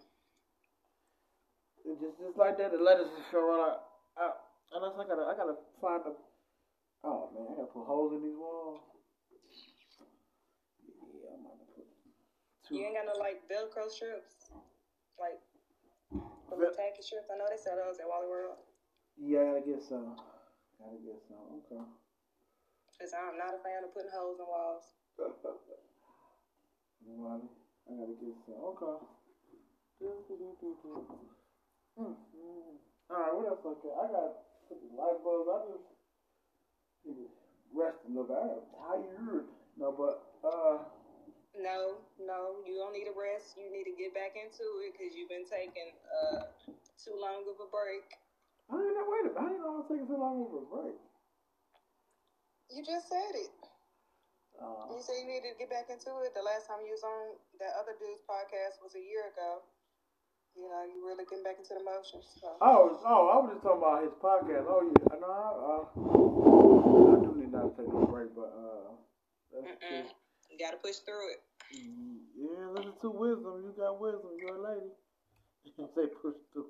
Just 1.88 2.20
just 2.20 2.36
like 2.36 2.60
that. 2.60 2.76
The 2.76 2.84
letters 2.84 3.08
just 3.16 3.32
fall 3.32 3.48
out. 3.64 3.80
out. 4.20 4.36
Unless 4.76 5.00
I 5.00 5.08
gotta, 5.08 5.24
I 5.24 5.32
gotta 5.40 5.56
find 5.80 6.04
a. 6.04 6.12
Oh 7.00 7.32
man, 7.32 7.48
I 7.48 7.52
gotta 7.56 7.72
put 7.72 7.88
holes 7.88 8.12
in 8.12 8.20
these 8.20 8.36
walls. 8.36 8.91
You 12.72 12.88
ain't 12.88 12.96
got 12.96 13.04
no 13.04 13.20
like 13.20 13.36
Velcro 13.52 13.84
strips, 13.92 14.48
like 15.20 15.36
The 16.48 16.56
little 16.56 16.72
tacky 16.72 17.04
shirts. 17.04 17.28
I 17.28 17.36
know 17.36 17.44
they 17.44 17.60
sell 17.60 17.76
those 17.76 18.00
at 18.00 18.08
Wally 18.08 18.32
World. 18.32 18.56
Yeah, 19.20 19.44
I 19.44 19.60
gotta 19.60 19.76
get 19.76 19.84
some. 19.84 20.16
Gotta 20.80 20.96
get 21.04 21.20
some. 21.28 21.60
Okay. 21.60 21.84
Cause 22.96 23.12
I'm 23.12 23.36
not 23.36 23.52
a 23.52 23.60
fan 23.60 23.84
of 23.84 23.92
putting 23.92 24.08
holes 24.08 24.40
in 24.40 24.48
walls. 24.48 24.88
Wally, 27.04 27.44
I 27.84 27.92
gotta 27.92 28.16
get 28.16 28.32
some. 28.48 28.56
Okay. 28.72 28.96
Hmm. 32.00 32.16
All 33.12 33.20
right, 33.20 33.36
what 33.36 33.52
else 33.52 33.60
I 33.68 33.76
got? 33.84 34.00
I 34.00 34.04
got 34.08 34.32
light 34.96 35.20
bulbs. 35.20 35.44
I 35.52 35.60
just 35.68 35.84
need 37.04 37.20
to 37.20 37.28
rest 37.76 38.00
a 38.00 38.08
little 38.08 38.24
bit. 38.24 38.40
I 38.40 38.56
am 38.56 38.64
tired. 38.72 39.44
No, 39.76 39.92
but 39.92 40.24
uh. 40.40 41.01
No, 41.52 42.00
no, 42.16 42.64
you 42.64 42.80
don't 42.80 42.96
need 42.96 43.04
a 43.08 43.12
rest. 43.12 43.60
You 43.60 43.68
need 43.68 43.84
to 43.84 43.92
get 43.92 44.16
back 44.16 44.32
into 44.40 44.64
it 44.88 44.96
because 44.96 45.12
you've 45.12 45.28
been 45.28 45.44
taking 45.44 45.92
uh 46.08 46.48
too 46.96 47.12
long 47.12 47.44
of 47.44 47.60
a 47.60 47.68
break. 47.68 48.08
I 48.72 48.80
ain't 48.80 48.96
know. 48.96 49.04
Wait 49.04 49.28
a 49.28 49.36
minute. 49.36 49.36
I 49.36 49.44
ain't 49.52 49.60
know 49.60 49.76
I 49.76 49.84
was 49.84 49.88
taking 49.92 50.08
so 50.08 50.16
long 50.16 50.48
of 50.48 50.52
a 50.56 50.64
break. 50.64 50.96
You 52.72 52.80
just 52.80 53.12
said 53.12 53.36
it. 53.36 53.52
Uh, 54.56 54.96
You 54.96 55.04
said 55.04 55.20
you 55.20 55.28
needed 55.28 55.52
to 55.52 55.58
get 55.60 55.68
back 55.68 55.92
into 55.92 56.08
it. 56.24 56.32
The 56.32 56.40
last 56.40 56.72
time 56.72 56.80
you 56.88 56.96
was 56.96 57.04
on 57.04 57.36
that 57.60 57.76
other 57.76 58.00
dude's 58.00 58.24
podcast 58.24 58.80
was 58.80 58.96
a 58.96 59.02
year 59.04 59.28
ago. 59.28 59.60
You 60.56 60.72
know, 60.72 60.84
you 60.88 61.04
really 61.04 61.28
getting 61.28 61.44
back 61.44 61.60
into 61.60 61.76
the 61.76 61.84
motions. 61.84 62.32
So. 62.40 62.56
oh, 62.64 62.96
oh, 63.04 63.22
I 63.28 63.36
was 63.44 63.52
just 63.52 63.64
talking 63.64 63.80
about 63.84 64.04
his 64.04 64.16
podcast. 64.20 64.64
Oh 64.68 64.84
yeah, 64.88 65.20
no, 65.20 65.28
I, 65.28 65.48
uh, 65.68 65.84
I 67.12 67.16
do 67.24 67.30
need 67.36 67.52
not 67.52 67.72
to 67.72 67.76
take 67.76 67.92
a 67.92 68.04
break, 68.08 68.32
but 68.32 68.52
uh, 68.56 68.96
that's. 69.52 70.16
You 70.52 70.60
got 70.60 70.76
to 70.76 70.80
push 70.84 71.00
through 71.08 71.32
it. 71.32 71.40
Yeah, 71.72 72.68
listen 72.76 72.92
to 73.00 73.08
wisdom. 73.08 73.64
You 73.64 73.72
got 73.72 73.96
wisdom. 73.96 74.36
You're 74.36 74.60
a 74.60 74.62
lady. 74.62 74.92
Say 75.96 76.12
push 76.20 76.36
through. 76.52 76.68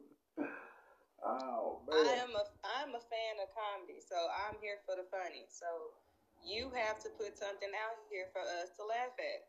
Oh 1.23 1.83
man. 1.87 1.99
I 2.03 2.23
am 2.23 2.31
a 2.35 2.45
I'm 2.62 2.95
a 2.95 3.03
fan 3.11 3.35
of 3.43 3.51
comedy, 3.55 3.99
so 4.03 4.15
I'm 4.47 4.59
here 4.62 4.79
for 4.87 4.95
the 4.99 5.07
funny. 5.11 5.47
So 5.51 5.67
you 6.43 6.71
have 6.75 6.99
to 7.03 7.11
put 7.15 7.39
something 7.39 7.71
out 7.79 7.99
here 8.11 8.27
for 8.35 8.43
us 8.43 8.75
to 8.79 8.83
laugh 8.87 9.15
at. 9.19 9.43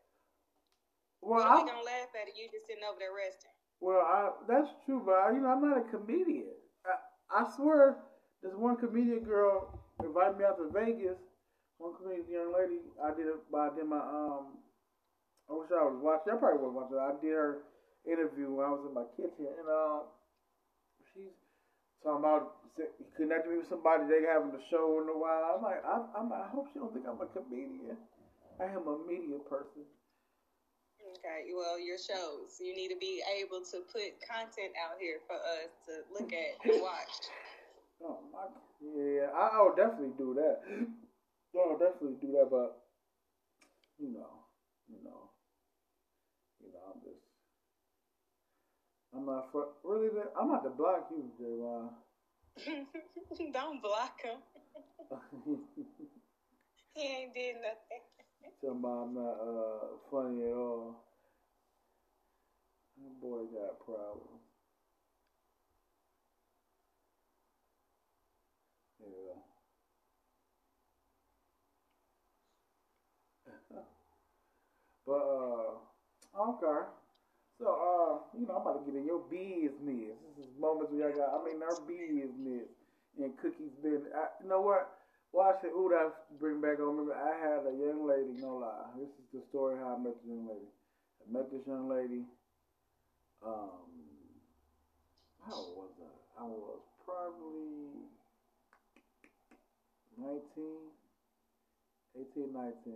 well, 1.22 1.42
are 1.42 1.62
we 1.62 1.66
I, 1.66 1.66
gonna 1.66 1.82
laugh 1.86 2.10
at? 2.14 2.30
it. 2.30 2.34
you 2.38 2.46
just 2.50 2.66
sitting 2.70 2.86
over 2.86 2.98
there 3.02 3.10
resting. 3.14 3.50
well, 3.82 4.02
I, 4.06 4.30
that's 4.46 4.70
true, 4.86 5.02
but 5.02 5.18
I, 5.18 5.34
you 5.34 5.42
know, 5.42 5.50
I'm 5.50 5.62
not 5.62 5.82
a 5.82 5.86
comedian. 5.90 6.54
I, 6.86 7.42
I 7.42 7.50
swear, 7.58 7.98
this 8.42 8.54
one 8.54 8.78
comedian 8.78 9.26
girl 9.26 9.74
invited 10.02 10.38
me 10.38 10.44
out 10.46 10.58
to 10.58 10.70
Vegas. 10.70 11.18
One 11.78 11.94
comedian 11.98 12.30
young 12.30 12.52
lady. 12.54 12.80
I 13.02 13.10
did 13.14 13.26
it. 13.26 13.40
I 13.54 13.68
did 13.74 13.86
my 13.86 13.98
um. 13.98 14.58
I 15.50 15.52
wish 15.52 15.68
I 15.68 15.84
was 15.84 16.00
watching. 16.00 16.32
I 16.32 16.36
probably 16.40 16.62
wasn't 16.62 16.80
watching. 16.80 17.02
I 17.02 17.12
did 17.20 17.34
her 17.34 17.50
interview 18.08 18.52
when 18.52 18.64
I 18.64 18.72
was 18.72 18.84
in 18.86 18.94
my 18.94 19.04
kitchen, 19.16 19.48
and 19.48 19.68
um, 19.68 20.08
she's 21.12 21.34
talking 22.00 22.24
about 22.24 22.64
connecting 23.16 23.52
me 23.52 23.58
with 23.60 23.68
somebody 23.68 24.08
they 24.08 24.24
having 24.24 24.52
a 24.56 24.62
show 24.72 25.00
in 25.04 25.08
a 25.12 25.16
while. 25.16 25.56
I'm 25.56 25.62
like, 25.64 25.84
I, 25.84 26.00
I'm, 26.16 26.32
I 26.32 26.48
hope 26.48 26.72
she 26.72 26.80
don't 26.80 26.92
think 26.92 27.04
I'm 27.04 27.20
a 27.20 27.28
comedian. 27.28 28.00
I 28.60 28.70
am 28.72 28.86
a 28.88 28.96
media 29.04 29.36
person. 29.50 29.84
Okay, 31.20 31.52
well, 31.52 31.76
your 31.76 31.98
shows. 31.98 32.56
You 32.60 32.74
need 32.74 32.88
to 32.88 32.96
be 32.96 33.20
able 33.36 33.60
to 33.72 33.84
put 33.92 34.16
content 34.24 34.72
out 34.80 34.96
here 35.00 35.20
for 35.26 35.36
us 35.36 35.68
to 35.88 36.04
look 36.12 36.32
at 36.32 36.56
and 36.64 36.80
watch. 36.82 37.28
Oh 38.02 38.18
my, 38.34 38.44
yeah, 38.82 39.30
I, 39.32 39.56
I 39.56 39.62
would 39.62 39.76
definitely 39.76 40.12
do 40.18 40.34
that. 40.34 40.60
I 41.56 41.68
would 41.70 41.78
definitely 41.80 42.16
do 42.20 42.32
that, 42.32 42.48
but 42.50 42.74
you 43.98 44.12
know, 44.12 44.42
you 44.88 44.98
know, 45.04 45.30
you 46.62 46.72
know, 46.72 46.80
I'm 46.94 47.00
just, 47.02 47.22
I'm 49.14 49.26
not 49.26 49.52
for 49.52 49.66
really. 49.84 50.10
I'm 50.38 50.48
not 50.48 50.64
to 50.64 50.70
block 50.70 51.06
you, 51.10 51.30
J. 51.38 51.44
Don't 53.52 53.82
block 53.82 54.12
him. 54.22 54.38
He 56.94 57.02
ain't 57.02 57.34
did 57.34 57.56
nothing. 57.56 58.02
Tell 58.60 58.74
me 58.74 58.88
I'm 58.88 59.14
not 59.14 59.34
uh, 59.40 59.86
funny 60.10 60.42
at 60.44 60.54
all. 60.54 60.96
That 62.98 63.20
boy 63.20 63.44
got 63.52 63.78
problems. 63.84 64.42
Yeah. 69.00 69.40
But 75.06 75.22
uh, 75.22 76.48
okay. 76.52 76.88
So 77.58 77.66
uh, 77.68 78.38
you 78.38 78.46
know, 78.46 78.56
I'm 78.56 78.62
about 78.62 78.84
to 78.84 78.90
get 78.90 78.98
in 78.98 79.06
your 79.06 79.22
business. 79.30 80.16
This 80.36 80.46
is 80.46 80.52
moments 80.58 80.92
where 80.92 81.08
I 81.08 81.12
got. 81.12 81.38
I 81.38 81.44
mean, 81.44 81.62
our 81.62 81.78
business 81.86 82.66
and 83.18 83.36
cookies 83.38 83.74
business. 83.82 84.10
I, 84.14 84.26
you 84.42 84.48
know 84.48 84.60
what? 84.60 84.90
Said, 85.60 85.74
ooh, 85.74 85.90
that's 85.90 86.14
bring 86.38 86.60
back. 86.60 86.78
I 86.78 86.86
remember 86.86 87.14
I 87.14 87.34
had 87.34 87.66
a 87.66 87.74
young 87.74 88.06
lady. 88.06 88.38
No 88.38 88.62
lie. 88.62 88.86
This 88.98 89.10
is 89.18 89.26
the 89.34 89.42
story 89.50 89.76
how 89.78 89.96
I 89.96 89.98
met 89.98 90.14
this 90.22 90.30
young 90.30 90.46
lady. 90.46 90.70
I 91.18 91.26
met 91.32 91.50
this 91.50 91.66
young 91.66 91.88
lady. 91.88 92.22
Um, 93.42 93.82
how 95.42 95.58
was 95.74 95.90
I? 95.98 96.42
I 96.42 96.44
was 96.44 96.80
probably 97.04 98.06
19, 100.18 100.40
18, 102.14 102.52
19. 102.52 102.94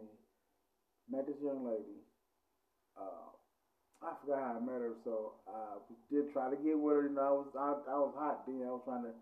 Met 1.10 1.26
this 1.26 1.40
young 1.42 1.64
lady. 1.64 2.04
Uh, 2.96 3.32
I 4.02 4.12
forgot 4.20 4.42
how 4.42 4.56
I 4.56 4.60
met 4.60 4.80
her, 4.80 4.94
so 5.04 5.32
I 5.48 5.80
did 6.12 6.32
try 6.32 6.50
to 6.50 6.56
get 6.56 6.78
with 6.78 6.94
her. 6.94 7.02
You 7.08 7.14
know, 7.14 7.22
I 7.22 7.32
was 7.32 7.48
I, 7.56 7.68
I 7.90 7.98
was 7.98 8.14
hot 8.16 8.46
then. 8.46 8.62
I 8.62 8.70
was 8.70 8.82
trying 8.84 9.04
to 9.04 9.14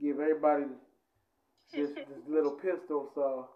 give 0.00 0.20
everybody 0.20 0.64
this 1.74 1.90
this 1.94 2.24
little 2.28 2.56
pistol. 2.62 3.10
So 3.14 3.48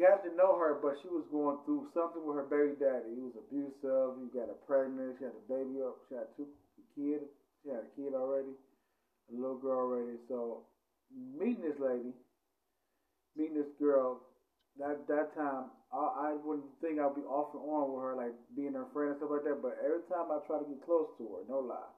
got 0.00 0.24
to 0.24 0.32
know 0.32 0.56
her, 0.56 0.80
but 0.80 0.96
she 1.04 1.12
was 1.12 1.28
going 1.28 1.60
through 1.68 1.92
something 1.92 2.24
with 2.24 2.40
her 2.40 2.48
baby 2.48 2.72
daddy. 2.80 3.12
He 3.12 3.20
was 3.20 3.36
abusive. 3.36 4.16
He 4.16 4.32
got 4.32 4.48
her 4.48 4.60
pregnant. 4.64 5.20
She 5.20 5.28
had 5.28 5.36
a 5.36 5.44
baby 5.44 5.84
up. 5.84 6.00
She 6.08 6.16
had 6.16 6.32
two 6.40 6.48
kids. 6.96 7.28
She 7.60 7.68
had 7.68 7.84
a 7.84 7.92
kid 7.92 8.16
already, 8.16 8.56
a 9.28 9.36
little 9.36 9.60
girl 9.60 9.92
already. 9.92 10.16
So 10.24 10.64
meeting 11.12 11.60
this 11.60 11.76
lady, 11.76 12.16
meeting 13.36 13.60
this 13.60 13.68
girl, 13.76 14.24
that 14.80 15.06
that 15.08 15.34
time 15.36 15.70
I, 15.92 16.32
I 16.32 16.34
wouldn't 16.40 16.66
think 16.80 16.98
I'd 16.98 17.14
be 17.14 17.22
off 17.22 17.52
and 17.54 17.62
on 17.62 17.92
with 17.92 18.02
her, 18.02 18.14
like 18.16 18.34
being 18.56 18.74
her 18.74 18.86
friend 18.92 19.12
and 19.12 19.18
stuff 19.18 19.30
like 19.30 19.44
that. 19.44 19.60
But 19.60 19.76
every 19.84 20.02
time 20.08 20.32
I 20.32 20.40
try 20.46 20.58
to 20.58 20.64
get 20.64 20.80
close 20.84 21.08
to 21.18 21.24
her, 21.36 21.42
no 21.48 21.60
lie, 21.60 21.92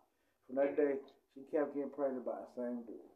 from 0.47 0.57
that 0.57 0.77
day 0.77 0.99
she 1.35 1.47
kept 1.51 1.75
getting 1.75 1.91
pregnant 1.91 2.27
by 2.27 2.37
the 2.43 2.51
same 2.57 2.83
dude. 2.85 3.09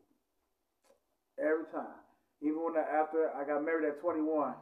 Every 1.38 1.66
time. 1.72 2.00
Even 2.42 2.62
when 2.62 2.76
I, 2.76 2.85
after 2.85 3.33
I 3.33 3.44
got 3.44 3.64
married 3.64 3.88
at 3.88 4.00
21. 4.00 4.52
I'm 4.52 4.55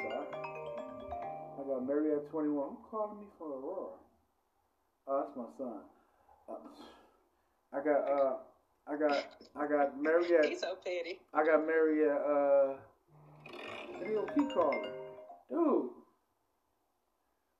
sorry. 0.00 0.26
I 0.32 1.62
got 1.68 1.86
married 1.86 2.12
at 2.16 2.30
21. 2.30 2.64
I'm 2.64 2.76
calling 2.90 3.20
me 3.20 3.26
for 3.36 3.48
Aurora? 3.48 3.92
Oh, 5.06 5.20
that's 5.20 5.36
my 5.36 5.44
son. 5.58 5.80
Uh, 6.48 6.56
I 7.72 7.80
got 7.80 8.00
uh, 8.08 8.36
I 8.90 8.96
got 8.96 9.24
I 9.54 9.66
got 9.68 10.02
married 10.02 10.32
at 10.32 10.46
He's 10.46 10.60
so 10.60 10.74
petty. 10.84 11.20
I 11.32 11.44
got 11.44 11.66
married 11.66 12.08
at 12.08 12.16
uh. 12.16 12.74
Keep 14.34 14.54
calling, 14.54 14.90
dude. 15.50 15.90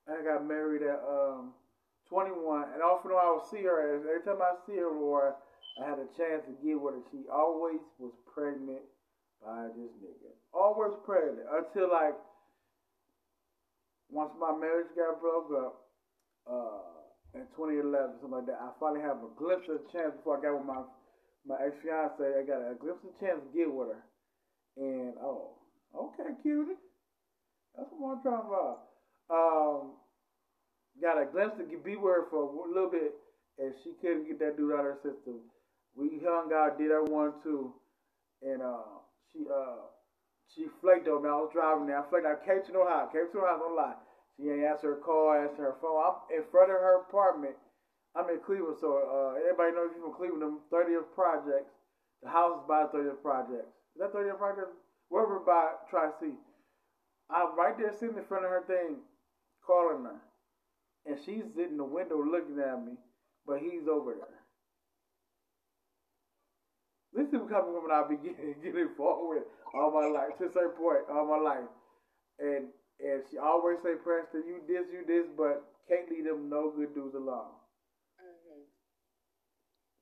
I 0.09 0.25
got 0.25 0.47
married 0.47 0.83
at 0.83 0.99
um 1.07 1.53
21, 2.09 2.64
and 2.75 2.83
often 2.83 3.12
I 3.12 3.31
would 3.31 3.47
see 3.51 3.62
her. 3.62 4.01
Every 4.01 4.25
time 4.25 4.43
I 4.43 4.57
see 4.66 4.77
her, 4.77 4.88
or 4.88 5.37
I 5.81 5.88
had 5.88 5.99
a 5.99 6.09
chance 6.16 6.43
to 6.49 6.55
get 6.66 6.81
with 6.81 6.95
her, 6.95 7.03
she 7.12 7.23
always 7.33 7.79
was 7.99 8.12
pregnant 8.35 8.83
by 9.45 9.69
this 9.77 9.93
nigga. 10.03 10.35
Always 10.53 10.99
pregnant 11.05 11.47
until 11.47 11.93
like 11.93 12.16
once 14.11 14.33
my 14.40 14.57
marriage 14.57 14.90
got 14.97 15.21
broke 15.21 15.53
up, 15.55 15.87
uh, 16.51 17.38
in 17.38 17.47
2011, 17.55 18.19
something 18.19 18.43
like 18.43 18.47
that. 18.47 18.59
I 18.59 18.75
finally 18.81 19.03
have 19.03 19.23
a 19.23 19.31
glimpse 19.38 19.69
of 19.71 19.79
a 19.79 19.93
chance 19.93 20.16
before 20.19 20.38
I 20.38 20.43
got 20.43 20.59
with 20.59 20.66
my 20.66 20.83
my 21.46 21.57
ex 21.64 21.76
fiance. 21.83 22.22
I 22.22 22.42
got 22.46 22.62
a 22.62 22.74
glimpse 22.74 23.05
of 23.05 23.11
a 23.14 23.20
chance 23.20 23.40
to 23.40 23.50
get 23.57 23.72
with 23.72 23.88
her, 23.88 24.03
and 24.76 25.14
oh, 25.22 25.57
okay, 25.94 26.35
cutie, 26.42 26.79
that's 27.76 27.88
what 27.96 28.18
I'm 28.18 28.22
talking 28.22 28.50
about. 28.50 28.79
Um, 29.31 29.92
got 31.00 31.20
a 31.20 31.26
glimpse 31.26 31.57
to 31.59 31.64
be 31.64 31.96
with 31.96 32.12
her 32.12 32.26
for 32.31 32.44
a 32.44 32.68
little 32.68 32.90
bit, 32.90 33.14
and 33.59 33.72
she 33.83 33.92
couldn't 34.00 34.26
get 34.26 34.38
that 34.40 34.57
dude 34.57 34.72
out 34.72 34.85
of 34.85 34.96
her 34.96 35.00
system. 35.03 35.40
We 35.96 36.20
hung 36.24 36.53
out, 36.53 36.79
did 36.79 36.92
our 36.92 37.05
one 37.05 37.35
two, 37.42 37.74
and 38.42 38.62
uh, 38.62 39.00
she 39.33 39.46
uh, 39.46 39.87
she 40.55 40.66
flaked 40.81 41.09
on 41.09 41.22
me. 41.22 41.29
I 41.29 41.38
was 41.38 41.50
driving 41.53 41.87
there. 41.87 41.98
I 41.98 42.09
flaked. 42.11 42.26
I 42.26 42.38
came 42.44 42.62
to 42.66 42.85
house. 42.87 43.11
Came 43.12 43.31
to 43.33 43.40
house. 43.46 43.61
Don't 43.62 43.76
lie. 43.76 43.98
She 44.37 44.48
ain't 44.48 44.64
answer 44.64 44.96
her 44.96 45.03
call, 45.05 45.35
answer 45.35 45.74
her 45.74 45.76
phone. 45.81 46.00
I'm 46.00 46.16
in 46.33 46.44
front 46.50 46.70
of 46.70 46.79
her 46.79 47.03
apartment. 47.07 47.55
I'm 48.16 48.29
in 48.29 48.40
Cleveland, 48.44 48.77
so 48.81 48.99
uh, 48.99 49.38
everybody 49.38 49.73
knows 49.73 49.94
you 49.94 50.03
from 50.03 50.14
Cleveland. 50.14 50.42
Them 50.42 50.59
30th 50.73 51.14
projects. 51.14 51.70
The 52.23 52.29
house 52.29 52.59
is 52.61 52.66
by 52.68 52.85
30th 52.90 53.23
projects. 53.23 53.70
Is 53.94 54.01
that 54.01 54.12
30th 54.12 54.38
projects? 54.38 54.75
Wherever 55.09 55.40
by 55.40 55.79
Tri 55.88 56.11
C. 56.20 56.35
I'm 57.31 57.57
right 57.57 57.79
there 57.79 57.92
sitting 57.94 58.18
in 58.18 58.25
front 58.25 58.44
of 58.44 58.51
her 58.51 58.64
thing, 58.66 58.99
calling 59.64 60.05
her. 60.05 60.20
and 61.07 61.16
she's 61.25 61.44
sitting 61.55 61.73
in 61.73 61.77
the 61.79 61.85
window 61.85 62.18
looking 62.23 62.59
at 62.59 62.85
me, 62.85 62.94
but 63.46 63.61
he's 63.61 63.87
over 63.88 64.14
there. 64.14 64.40
This 67.14 67.29
is 67.29 67.40
of 67.40 67.51
woman 67.51 67.90
I've 67.92 68.09
been 68.09 68.23
getting, 68.23 68.55
getting 68.62 68.90
forward 68.96 69.42
all 69.75 69.90
my 69.92 70.07
life, 70.07 70.37
to 70.38 70.46
a 70.46 70.53
certain 70.53 70.77
point, 70.79 71.07
all 71.11 71.27
my 71.27 71.38
life. 71.38 71.68
And 72.38 72.68
and 73.01 73.23
she 73.31 73.38
always 73.38 73.79
say, 73.83 73.94
Preston, 74.03 74.44
you 74.46 74.61
this, 74.68 74.87
you 74.92 75.05
this, 75.07 75.27
but 75.37 75.64
can't 75.88 76.11
leave 76.11 76.25
them 76.25 76.51
no 76.51 76.70
good 76.77 76.94
dudes 76.94 77.14
alone. 77.14 77.49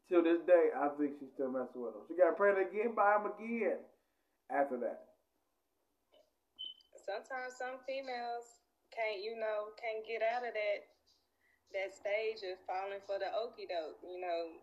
Till 0.09 0.25
this 0.25 0.40
day, 0.49 0.73
I 0.73 0.88
think 0.97 1.21
she's 1.21 1.29
still 1.37 1.53
messing 1.53 1.85
with 1.85 1.92
him. 1.92 2.09
She 2.09 2.16
got 2.16 2.37
pregnant 2.40 2.73
again 2.73 2.97
by 2.97 3.21
him 3.21 3.29
again 3.29 3.85
after 4.49 4.81
that. 4.81 5.05
Sometimes 6.97 7.53
some 7.61 7.77
females 7.85 8.64
can't, 8.88 9.21
you 9.21 9.37
know, 9.37 9.73
can't 9.77 10.01
get 10.09 10.25
out 10.25 10.49
of 10.49 10.53
that 10.57 10.81
that 11.77 11.92
stage 11.92 12.40
of 12.49 12.57
falling 12.64 13.05
for 13.05 13.21
the 13.21 13.29
okey 13.37 13.68
doke. 13.68 14.01
You 14.01 14.21
know, 14.25 14.57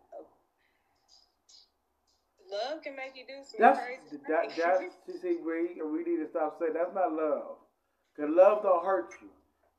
love 2.49 2.81
can 2.81 2.95
make 2.95 3.13
you 3.13 3.25
do 3.29 3.45
some 3.45 3.61
that's, 3.61 3.77
crazy 3.77 4.17
that, 4.25 4.49
things. 4.49 4.93
That's, 5.05 5.21
see, 5.21 5.37
we, 5.45 5.77
we 5.81 6.01
need 6.01 6.21
to 6.25 6.29
stop 6.29 6.57
saying 6.59 6.73
that's 6.73 6.93
not 6.93 7.13
love. 7.13 7.61
Cause 8.17 8.29
love 8.29 8.63
don't 8.63 8.85
hurt 8.85 9.13
you. 9.21 9.29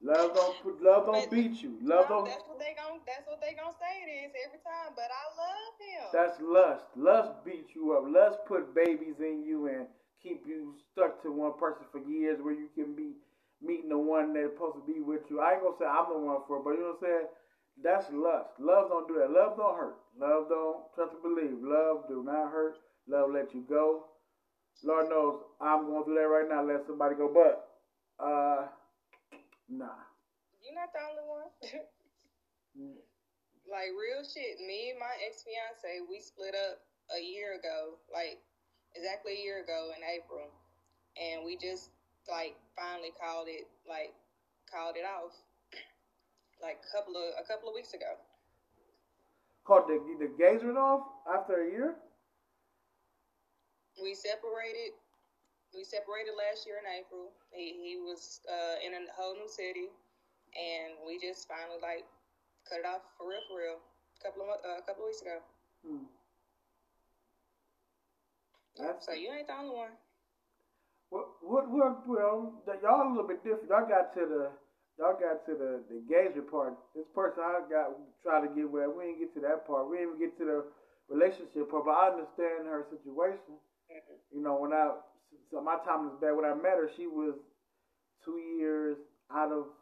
Love 0.06 0.38
don't 0.38 0.82
love 0.82 1.06
don't 1.06 1.30
beat 1.30 1.58
you. 1.62 1.74
Love 1.82 2.06
no, 2.06 2.22
don't. 2.22 2.24
That's 2.30 2.46
what 2.46 2.60
they 2.62 2.78
gon' 2.78 3.00
That's 3.02 3.26
what 3.26 3.42
they 3.42 3.58
gonna 3.58 3.74
say 3.74 4.06
it 4.06 4.10
is 4.22 4.32
every 4.46 4.62
time. 4.62 4.94
But 4.94 5.10
I 5.10 5.24
love 5.34 5.74
him. 5.82 6.06
That's 6.14 6.38
lust. 6.38 6.86
Lust 6.94 7.32
beats 7.44 7.74
you 7.74 7.90
up. 7.98 8.06
Lust 8.06 8.38
put 8.46 8.70
babies 8.74 9.18
in 9.18 9.42
you 9.42 9.66
and 9.66 9.86
keep 10.22 10.46
you 10.46 10.74
stuck 10.92 11.22
to 11.22 11.32
one 11.32 11.58
person 11.58 11.82
for 11.90 11.98
years, 12.06 12.38
where 12.40 12.54
you 12.54 12.70
can 12.78 12.94
be 12.94 13.18
meeting 13.60 13.90
the 13.90 13.98
one 13.98 14.32
that's 14.32 14.54
supposed 14.54 14.78
to 14.78 14.86
be 14.86 15.00
with 15.00 15.26
you. 15.28 15.40
I 15.40 15.54
ain't 15.58 15.62
gonna 15.66 15.74
say 15.80 15.86
I'm 15.90 16.06
the 16.06 16.18
one 16.22 16.38
for 16.46 16.58
it, 16.58 16.64
but 16.64 16.78
you 16.78 16.86
know 16.86 16.94
what 16.94 17.02
I'm 17.02 17.10
saying. 17.10 17.28
That's 17.82 18.06
lust. 18.14 18.54
Love 18.62 18.88
don't 18.88 19.08
do 19.08 19.18
that. 19.18 19.34
Love 19.34 19.58
don't 19.58 19.74
hurt. 19.76 19.98
Love 20.18 20.48
don't 20.48 20.86
trust 20.94 21.18
and 21.18 21.22
believe. 21.26 21.58
Love 21.62 22.06
do 22.08 22.22
not 22.22 22.54
hurt. 22.54 22.78
Love 23.08 23.30
let 23.34 23.52
you 23.54 23.66
go. 23.68 24.06
Lord 24.84 25.10
knows 25.10 25.40
I'm 25.60 25.86
going 25.86 26.04
through 26.04 26.16
that 26.16 26.30
right 26.30 26.48
now. 26.48 26.62
Let 26.62 26.86
somebody 26.86 27.16
go, 27.16 27.28
but 27.32 27.68
uh, 28.22 28.66
nah. 29.68 29.98
You're 30.62 30.75
not 30.86 30.94
the 30.94 31.02
only 31.02 31.26
one. 31.26 31.50
mm. 32.78 32.98
Like 33.66 33.90
real 33.98 34.22
shit. 34.22 34.62
Me 34.62 34.94
and 34.94 34.98
my 35.02 35.10
ex 35.26 35.42
fiance, 35.42 35.98
we 36.06 36.22
split 36.22 36.54
up 36.54 36.78
a 37.10 37.18
year 37.18 37.58
ago. 37.58 37.98
Like 38.06 38.38
exactly 38.94 39.34
a 39.34 39.42
year 39.42 39.58
ago 39.58 39.90
in 39.90 40.06
April, 40.06 40.46
and 41.18 41.42
we 41.42 41.58
just 41.58 41.90
like 42.30 42.54
finally 42.78 43.10
called 43.18 43.50
it 43.50 43.66
like 43.90 44.14
called 44.70 44.94
it 44.94 45.02
off. 45.02 45.34
Like 46.62 46.78
a 46.78 46.90
couple 46.94 47.18
of 47.18 47.34
a 47.34 47.42
couple 47.42 47.66
of 47.66 47.74
weeks 47.74 47.90
ago. 47.90 48.14
Called 49.66 49.90
the 49.90 49.98
the 50.22 50.30
engagement 50.30 50.78
off 50.78 51.02
after 51.26 51.66
a 51.66 51.68
year. 51.68 51.98
We 53.98 54.14
separated 54.14 54.94
we 55.74 55.82
separated 55.82 56.38
last 56.38 56.70
year 56.70 56.78
in 56.78 56.86
April. 56.86 57.34
He 57.50 57.74
he 57.82 57.98
was 57.98 58.46
uh, 58.46 58.78
in 58.78 58.94
a 58.94 59.10
whole 59.18 59.34
new 59.34 59.50
city, 59.50 59.90
and 60.56 60.96
we 61.04 61.20
just 61.20 61.44
finally 61.46 61.78
like 61.84 62.08
cut 62.64 62.80
it 62.80 62.88
off 62.88 63.04
for 63.20 63.28
real, 63.28 63.44
for 63.46 63.60
real. 63.60 63.78
A 63.78 64.18
couple 64.24 64.42
of 64.42 64.56
uh, 64.64 64.80
a 64.80 64.84
couple 64.88 65.04
of 65.04 65.12
weeks 65.12 65.20
ago. 65.20 65.38
Hmm. 65.84 66.08
So 68.76 69.12
you 69.12 69.32
ain't 69.32 69.46
the 69.48 69.56
only 69.56 69.72
one. 69.72 69.94
What 71.08 71.26
what 71.40 71.64
what? 71.70 72.04
Well, 72.08 72.60
y'all 72.82 73.08
a 73.08 73.12
little 73.12 73.28
bit 73.28 73.44
different. 73.44 73.70
Y'all 73.70 73.88
got 73.88 74.12
to 74.16 74.24
the 74.26 74.44
y'all 74.98 75.16
got 75.16 75.46
to 75.46 75.52
the, 75.56 75.70
the 75.88 76.02
engagement 76.02 76.50
part. 76.50 76.74
This 76.92 77.08
person 77.14 77.40
I 77.40 77.64
got 77.68 77.96
try 78.22 78.40
to 78.40 78.50
get 78.52 78.68
with, 78.68 78.90
we 78.92 79.12
didn't 79.12 79.20
get 79.20 79.34
to 79.38 79.42
that 79.48 79.66
part. 79.66 79.88
We 79.88 80.02
didn't 80.02 80.16
even 80.16 80.20
get 80.20 80.38
to 80.40 80.44
the 80.44 80.60
relationship 81.08 81.70
part. 81.70 81.86
But 81.86 81.96
I 81.96 82.04
understand 82.16 82.68
her 82.68 82.84
situation. 82.90 83.56
Mm-hmm. 83.88 84.16
You 84.34 84.42
know, 84.42 84.60
when 84.60 84.72
I 84.72 84.98
so 85.50 85.60
my 85.62 85.78
time 85.86 86.10
is 86.10 86.18
bad. 86.20 86.36
When 86.36 86.44
I 86.44 86.54
met 86.54 86.76
her, 86.76 86.90
she 86.96 87.06
was 87.06 87.34
two 88.24 88.38
years 88.58 88.98
out 89.32 89.52
of 89.52 89.72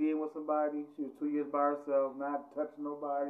being 0.00 0.16
with 0.16 0.32
somebody. 0.32 0.88
She 0.96 1.04
was 1.04 1.12
two 1.20 1.28
years 1.28 1.52
by 1.52 1.76
herself, 1.76 2.16
not 2.16 2.56
touching 2.56 2.88
nobody. 2.88 3.28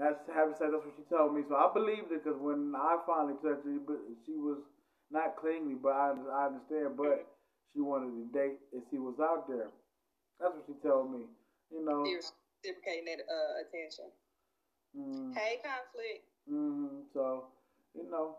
That's 0.00 0.16
having 0.32 0.56
said 0.56 0.72
that's 0.72 0.80
what 0.80 0.96
she 0.96 1.04
told 1.12 1.36
me. 1.36 1.44
So 1.44 1.54
I 1.60 1.68
believed 1.76 2.08
it 2.08 2.24
because 2.24 2.40
when 2.40 2.72
I 2.72 2.96
finally 3.04 3.36
touched 3.44 3.68
her, 3.68 3.76
but 3.84 4.00
she 4.24 4.32
was 4.32 4.64
not 5.12 5.36
clingy, 5.36 5.76
but 5.76 5.92
I, 5.92 6.16
I 6.16 6.40
understand. 6.48 6.96
But 6.96 7.28
she 7.74 7.84
wanted 7.84 8.16
to 8.16 8.24
date 8.32 8.62
and 8.72 8.80
she 8.88 8.96
was 8.96 9.20
out 9.20 9.44
there. 9.50 9.68
That's 10.40 10.54
what 10.56 10.64
she 10.64 10.78
told 10.80 11.12
me. 11.12 11.28
You 11.68 11.84
know, 11.84 12.06
reciprocating 12.06 13.10
that 13.10 13.20
uh, 13.28 13.52
attention. 13.66 14.08
Mm. 14.96 15.34
Hey, 15.36 15.60
conflict. 15.60 16.24
Mm-hmm. 16.48 17.10
So 17.12 17.50
you 17.92 18.08
know, 18.08 18.38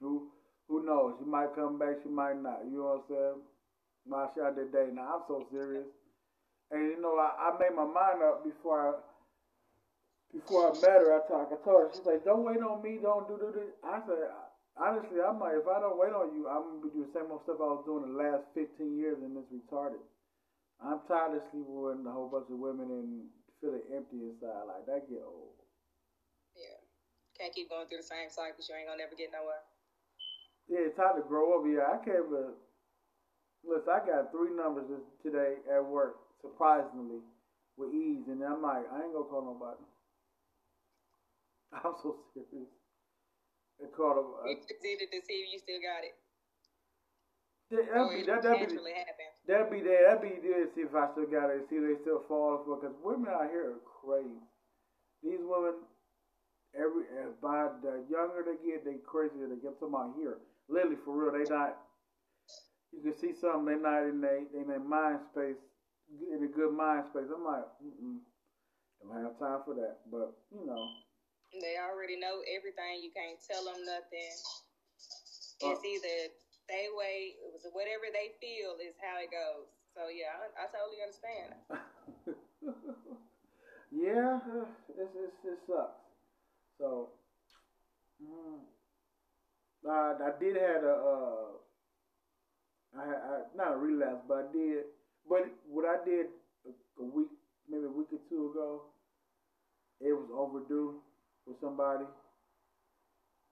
who 0.00 0.32
who 0.66 0.84
knows? 0.88 1.20
She 1.20 1.28
might 1.28 1.54
come 1.54 1.78
back, 1.78 2.00
she 2.02 2.08
might 2.08 2.40
not. 2.40 2.64
You 2.64 2.80
know 2.80 3.04
what 3.04 3.04
I'm 3.04 3.12
saying? 3.12 3.40
My 4.08 4.24
shot 4.32 4.56
that 4.56 4.72
day. 4.72 4.88
Now 4.88 5.20
I'm 5.20 5.24
so 5.28 5.46
serious. 5.52 5.84
And 6.70 6.82
you 6.92 7.00
know, 7.00 7.16
I, 7.16 7.48
I 7.48 7.58
made 7.58 7.74
my 7.74 7.86
mind 7.88 8.22
up 8.22 8.44
before 8.44 8.76
I 8.76 8.92
before 10.32 10.68
I 10.68 10.72
met 10.80 11.00
her. 11.00 11.16
I 11.16 11.20
talked. 11.26 11.52
I 11.52 11.58
told 11.64 11.88
her. 11.88 11.90
She's 11.92 12.04
like, 12.04 12.24
"Don't 12.24 12.44
wait 12.44 12.60
on 12.60 12.82
me. 12.82 12.98
Don't 13.00 13.26
do 13.28 13.40
do 13.40 13.52
this." 13.56 13.72
I 13.80 14.00
said, 14.04 14.28
honestly, 14.76 15.18
I'm 15.18 15.40
like, 15.40 15.58
if 15.58 15.66
I 15.66 15.80
don't 15.80 15.98
wait 15.98 16.12
on 16.12 16.36
you, 16.36 16.46
I'm 16.46 16.78
gonna 16.78 16.84
be 16.84 16.92
doing 16.92 17.08
the 17.08 17.14
same 17.16 17.32
old 17.32 17.42
stuff 17.42 17.58
I 17.60 17.72
was 17.72 17.84
doing 17.88 18.06
the 18.06 18.16
last 18.16 18.46
15 18.54 18.68
years, 18.96 19.18
and 19.24 19.34
it's 19.36 19.50
retarded. 19.50 20.04
I'm 20.78 21.02
tired 21.10 21.34
of 21.34 21.42
sleeping 21.50 21.74
with 21.74 22.06
a 22.06 22.12
whole 22.12 22.30
bunch 22.30 22.46
of 22.52 22.60
women 22.60 22.86
and 22.86 23.26
feeling 23.58 23.82
empty 23.90 24.30
inside. 24.30 24.68
Like 24.68 24.86
that 24.86 25.10
get 25.10 25.24
old. 25.26 25.58
Yeah, 26.54 26.78
can't 27.34 27.50
keep 27.50 27.72
going 27.72 27.88
through 27.90 28.04
the 28.04 28.10
same 28.12 28.30
cycles. 28.30 28.68
You 28.70 28.78
ain't 28.78 28.86
gonna 28.86 29.02
never 29.02 29.18
get 29.18 29.34
nowhere. 29.34 29.64
Yeah, 30.70 30.86
it's 30.86 30.96
time 31.00 31.16
to 31.16 31.24
grow 31.26 31.58
up. 31.58 31.66
Yeah, 31.66 31.88
I 31.90 31.98
can't 32.04 32.28
believe. 32.28 32.54
Listen, 33.66 33.90
I 33.90 34.00
got 34.06 34.30
three 34.30 34.54
numbers 34.54 34.86
today 35.24 35.58
at 35.66 35.82
work, 35.82 36.22
surprisingly, 36.40 37.20
with 37.76 37.94
ease, 37.94 38.26
and 38.28 38.42
I'm 38.42 38.62
like, 38.62 38.84
I 38.90 39.02
ain't 39.04 39.14
gonna 39.14 39.30
call 39.30 39.44
nobody. 39.46 39.84
I'm 41.84 41.94
so 42.02 42.16
serious. 42.34 42.72
It 43.78 43.94
called 43.94 44.18
them. 44.18 44.28
Uh, 44.42 44.50
it's 44.50 44.66
easy 44.82 45.06
to 45.06 45.18
see 45.22 45.38
if 45.46 45.46
you 45.54 45.58
still 45.62 45.82
got 45.82 46.02
it. 46.02 46.16
Yeah, 47.70 47.84
that'd 47.84 48.10
be 48.10 48.26
that. 48.26 48.42
That'd 48.42 48.68
be 48.68 48.80
that'd 49.46 49.70
be 49.70 49.80
there. 49.84 50.02
That'd 50.08 50.24
be 50.24 50.34
there. 50.40 50.66
See 50.74 50.88
if 50.88 50.94
I 50.96 51.06
still 51.12 51.28
got 51.28 51.52
it. 51.52 51.68
See 51.70 51.76
if 51.76 51.84
they 51.84 52.00
still 52.02 52.24
fall 52.26 52.64
for. 52.64 52.80
Because 52.80 52.96
women 53.04 53.28
out 53.30 53.52
here 53.52 53.76
are 53.76 53.84
crazy. 53.84 54.42
These 55.22 55.44
women, 55.44 55.84
every 56.74 57.06
as 57.22 57.36
by 57.38 57.68
the 57.84 58.02
younger 58.10 58.42
they 58.42 58.58
get, 58.64 58.82
they 58.82 58.98
crazier 59.04 59.46
they 59.46 59.60
get. 59.60 59.78
Somebody 59.78 60.16
here. 60.18 60.40
Literally, 60.66 60.98
for 61.04 61.12
real, 61.14 61.36
they 61.36 61.46
not. 61.46 61.76
You 62.90 63.04
can 63.04 63.14
see 63.20 63.36
something 63.36 63.68
they 63.68 63.78
not 63.78 64.08
in 64.08 64.20
they 64.24 64.48
in 64.56 64.66
their 64.66 64.80
mind 64.80 65.20
space, 65.30 65.60
in 66.08 66.44
a 66.44 66.50
good 66.50 66.72
mind 66.72 67.04
space. 67.10 67.28
I'm 67.28 67.44
like, 67.44 67.68
mm 67.84 68.20
I 68.98 69.14
don't 69.14 69.30
have 69.30 69.38
time 69.38 69.62
for 69.64 69.74
that. 69.78 70.02
But 70.10 70.34
you 70.50 70.66
know, 70.66 70.82
they 71.54 71.78
already 71.78 72.18
know 72.18 72.42
everything. 72.50 72.98
You 73.00 73.14
can't 73.14 73.38
tell 73.38 73.64
them 73.64 73.84
nothing. 73.86 74.34
Uh, 75.62 75.70
it's 75.70 75.80
uh, 75.80 75.92
either 75.94 76.18
they 76.66 76.90
way, 76.92 77.38
whatever 77.72 78.10
they 78.10 78.34
feel 78.42 78.74
is 78.82 78.98
how 78.98 79.22
it 79.22 79.30
goes. 79.30 79.70
So 79.94 80.10
yeah, 80.10 80.34
I, 80.34 80.50
I 80.62 80.66
totally 80.74 81.00
understand. 81.00 81.54
yeah, 83.94 84.42
it's, 84.98 85.14
it's 85.14 85.38
it 85.46 85.58
sucks. 85.66 86.02
So. 86.78 87.10
Mm. 88.18 88.66
Uh, 89.86 90.14
I 90.18 90.30
did 90.40 90.56
have 90.56 90.82
a, 90.82 90.90
uh, 90.90 91.46
I, 92.98 93.00
I 93.00 93.40
not 93.56 93.74
a 93.74 93.76
relapse, 93.76 94.24
but 94.26 94.50
I 94.50 94.52
did. 94.52 94.84
But 95.28 95.46
what 95.68 95.84
I 95.84 96.04
did 96.04 96.26
a, 96.66 97.02
a 97.02 97.04
week, 97.04 97.28
maybe 97.68 97.84
a 97.84 97.90
week 97.90 98.08
or 98.12 98.20
two 98.28 98.50
ago, 98.50 98.82
it 100.00 100.12
was 100.12 100.30
overdue 100.32 100.94
for 101.44 101.54
somebody. 101.60 102.04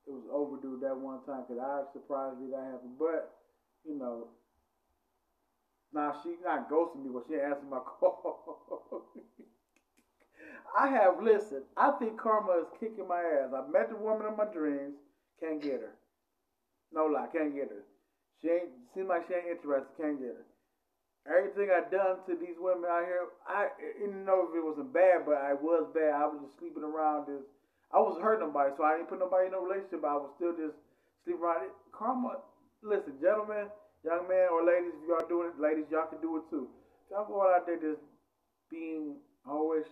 It 0.06 0.12
was 0.12 0.24
overdue 0.32 0.78
that 0.82 0.96
one 0.96 1.20
time 1.26 1.42
because 1.46 1.60
I 1.60 1.82
was 1.82 1.88
surprised 1.92 2.40
me 2.40 2.48
that 2.52 2.64
happened. 2.64 2.96
But 2.98 3.34
you 3.84 3.98
know, 3.98 4.28
now 5.92 6.14
she 6.22 6.36
not 6.44 6.70
ghosting 6.70 7.04
me, 7.04 7.10
but 7.12 7.24
she 7.28 7.34
answered 7.34 7.68
my 7.68 7.78
call. 7.84 9.02
I 10.78 10.88
have 10.88 11.22
listened. 11.22 11.62
I 11.76 11.90
think 11.92 12.18
karma 12.18 12.60
is 12.60 12.66
kicking 12.78 13.08
my 13.08 13.20
ass. 13.20 13.52
I 13.54 13.68
met 13.70 13.88
the 13.90 13.96
woman 13.96 14.26
of 14.26 14.36
my 14.36 14.44
dreams, 14.44 14.94
can't 15.40 15.60
get 15.62 15.80
her. 15.80 15.94
No 16.92 17.06
lie, 17.06 17.26
can't 17.32 17.54
get 17.54 17.68
her. 17.70 17.84
She 18.40 18.48
ain't 18.48 18.68
seems 18.94 19.08
like 19.08 19.26
she 19.26 19.34
ain't 19.34 19.48
interested, 19.48 19.96
can't 19.98 20.18
get 20.20 20.36
her. 20.36 20.46
Everything 21.26 21.74
I 21.74 21.82
done 21.90 22.22
to 22.30 22.38
these 22.38 22.54
women 22.58 22.86
out 22.86 23.02
here, 23.02 23.34
I 23.46 23.68
didn't 23.98 24.24
know 24.24 24.46
if 24.46 24.54
it 24.54 24.62
wasn't 24.62 24.94
bad, 24.94 25.26
but 25.26 25.42
I 25.42 25.58
was 25.58 25.90
bad. 25.90 26.14
I 26.14 26.30
was 26.30 26.38
just 26.38 26.54
sleeping 26.62 26.86
around 26.86 27.26
this. 27.26 27.42
I 27.90 27.98
wasn't 27.98 28.22
hurting 28.22 28.46
nobody, 28.46 28.70
so 28.78 28.86
I 28.86 28.98
didn't 28.98 29.10
put 29.10 29.18
nobody 29.18 29.50
in 29.50 29.54
no 29.54 29.62
relationship. 29.62 30.06
I 30.06 30.14
was 30.14 30.30
still 30.38 30.54
just 30.54 30.78
sleeping 31.26 31.42
around 31.42 31.66
it. 31.66 31.74
Karma, 31.90 32.38
listen, 32.82 33.18
gentlemen, 33.18 33.66
young 34.06 34.30
man 34.30 34.54
or 34.54 34.62
ladies, 34.62 34.94
if 34.94 35.06
y'all 35.10 35.26
doing 35.26 35.50
it, 35.50 35.58
ladies, 35.58 35.90
y'all 35.90 36.06
can 36.06 36.22
do 36.22 36.38
it 36.38 36.46
too. 36.46 36.70
Y'all 37.10 37.26
going 37.26 37.50
out 37.50 37.66
there 37.66 37.78
just 37.78 38.02
being 38.70 39.18
always 39.46 39.86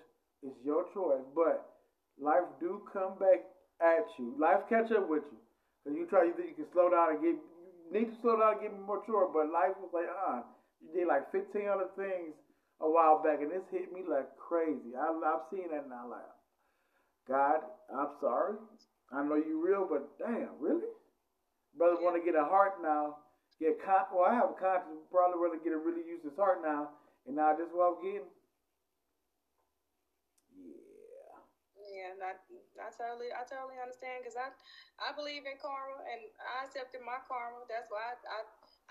it's 0.45 0.61
your 0.61 0.85
choice, 0.93 1.25
but 1.35 1.73
life 2.21 2.45
do 2.61 2.85
come 2.93 3.17
back 3.17 3.49
at 3.81 4.05
you. 4.21 4.37
Life 4.37 4.69
catch 4.69 4.93
up 4.93 5.09
with 5.09 5.25
you. 5.33 5.41
Cause 5.85 5.97
you 5.97 6.05
try, 6.05 6.25
you 6.29 6.37
think 6.37 6.53
you 6.53 6.65
can 6.65 6.73
slow 6.73 6.93
down 6.93 7.17
and 7.17 7.21
get, 7.25 7.37
you 7.41 7.91
need 7.93 8.13
to 8.13 8.17
slow 8.21 8.37
down 8.37 8.61
and 8.61 8.61
get 8.61 8.73
more 8.77 9.01
mature, 9.01 9.29
but 9.33 9.49
life 9.49 9.73
was 9.81 9.89
like, 9.97 10.09
uh, 10.09 10.45
you 10.85 11.01
did 11.01 11.09
like 11.09 11.33
15 11.33 11.69
other 11.69 11.89
things 11.97 12.37
a 12.81 12.89
while 12.89 13.23
back, 13.23 13.41
and 13.41 13.51
this 13.51 13.65
hit 13.73 13.93
me 13.93 14.05
like 14.09 14.29
crazy. 14.37 14.93
I, 14.93 15.09
I've 15.09 15.49
seen 15.51 15.71
that 15.73 15.89
now, 15.89 16.11
like, 16.11 16.29
God, 17.29 17.61
I'm 17.89 18.13
sorry. 18.21 18.57
I 19.13 19.25
know 19.25 19.37
you 19.37 19.63
real, 19.65 19.87
but 19.89 20.05
damn, 20.19 20.59
really? 20.61 20.91
Brother 21.77 22.03
want 22.03 22.17
to 22.19 22.25
get 22.25 22.39
a 22.39 22.45
heart 22.45 22.83
now. 22.83 23.17
Get 23.61 23.79
con- 23.83 24.11
well, 24.13 24.27
I 24.27 24.35
have 24.35 24.51
a 24.51 24.59
conscience. 24.59 25.07
Probably 25.11 25.39
rather 25.39 25.63
get 25.63 25.73
a 25.73 25.79
really 25.81 26.03
useless 26.05 26.37
heart 26.37 26.61
now, 26.63 26.91
and 27.27 27.37
now 27.39 27.55
this 27.55 27.71
what 27.71 27.97
I'm 27.97 28.03
getting. 28.03 28.29
Yeah, 31.79 32.19
I, 32.19 32.35
I 32.83 32.91
totally, 32.91 33.31
I 33.31 33.47
totally 33.47 33.79
understand 33.79 34.27
because 34.27 34.35
I, 34.35 34.51
I 34.99 35.15
believe 35.15 35.47
in 35.47 35.55
karma 35.63 36.03
and 36.03 36.27
I 36.43 36.67
accepted 36.67 37.05
my 37.07 37.23
karma. 37.23 37.63
That's 37.71 37.87
why 37.87 38.03
I, 38.03 38.15
I, 38.27 38.39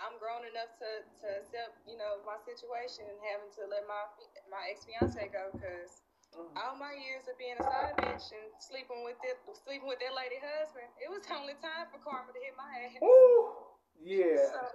I'm 0.01 0.17
grown 0.17 0.41
enough 0.49 0.73
to, 0.81 1.05
to 1.23 1.27
accept, 1.37 1.77
you 1.85 1.95
know, 1.95 2.17
my 2.25 2.41
situation 2.41 3.05
and 3.05 3.19
having 3.21 3.53
to 3.61 3.69
let 3.69 3.85
my, 3.85 4.09
my 4.49 4.73
ex 4.73 4.89
fiance 4.89 5.21
go 5.29 5.53
because 5.53 6.01
mm-hmm. 6.33 6.49
all 6.57 6.73
my 6.75 6.97
years 6.97 7.29
of 7.29 7.37
being 7.37 7.55
a 7.61 7.65
side 7.65 7.93
bitch 8.01 8.33
and 8.33 8.49
sleeping 8.57 9.05
with 9.05 9.21
it, 9.21 9.37
sleeping 9.63 9.85
with 9.85 10.01
that 10.01 10.17
lady 10.17 10.41
husband, 10.41 10.89
it 10.97 11.09
was 11.09 11.21
only 11.29 11.53
time 11.61 11.85
for 11.93 12.01
karma 12.01 12.33
to 12.33 12.41
hit 12.41 12.57
my 12.57 12.89
ass. 12.89 12.97
Ooh, 13.05 13.53
yeah. 14.01 14.49
So. 14.49 14.61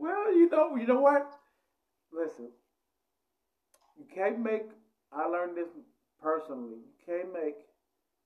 well, 0.00 0.32
you 0.32 0.48
know, 0.48 0.76
you 0.76 0.88
know 0.88 1.04
what? 1.04 1.28
Listen, 2.12 2.48
you 4.00 4.08
can't 4.08 4.40
make 4.40 4.72
I 5.12 5.26
learned 5.26 5.56
this 5.56 5.68
personally. 6.20 6.80
You 6.80 6.96
can't 7.04 7.32
make, 7.32 7.56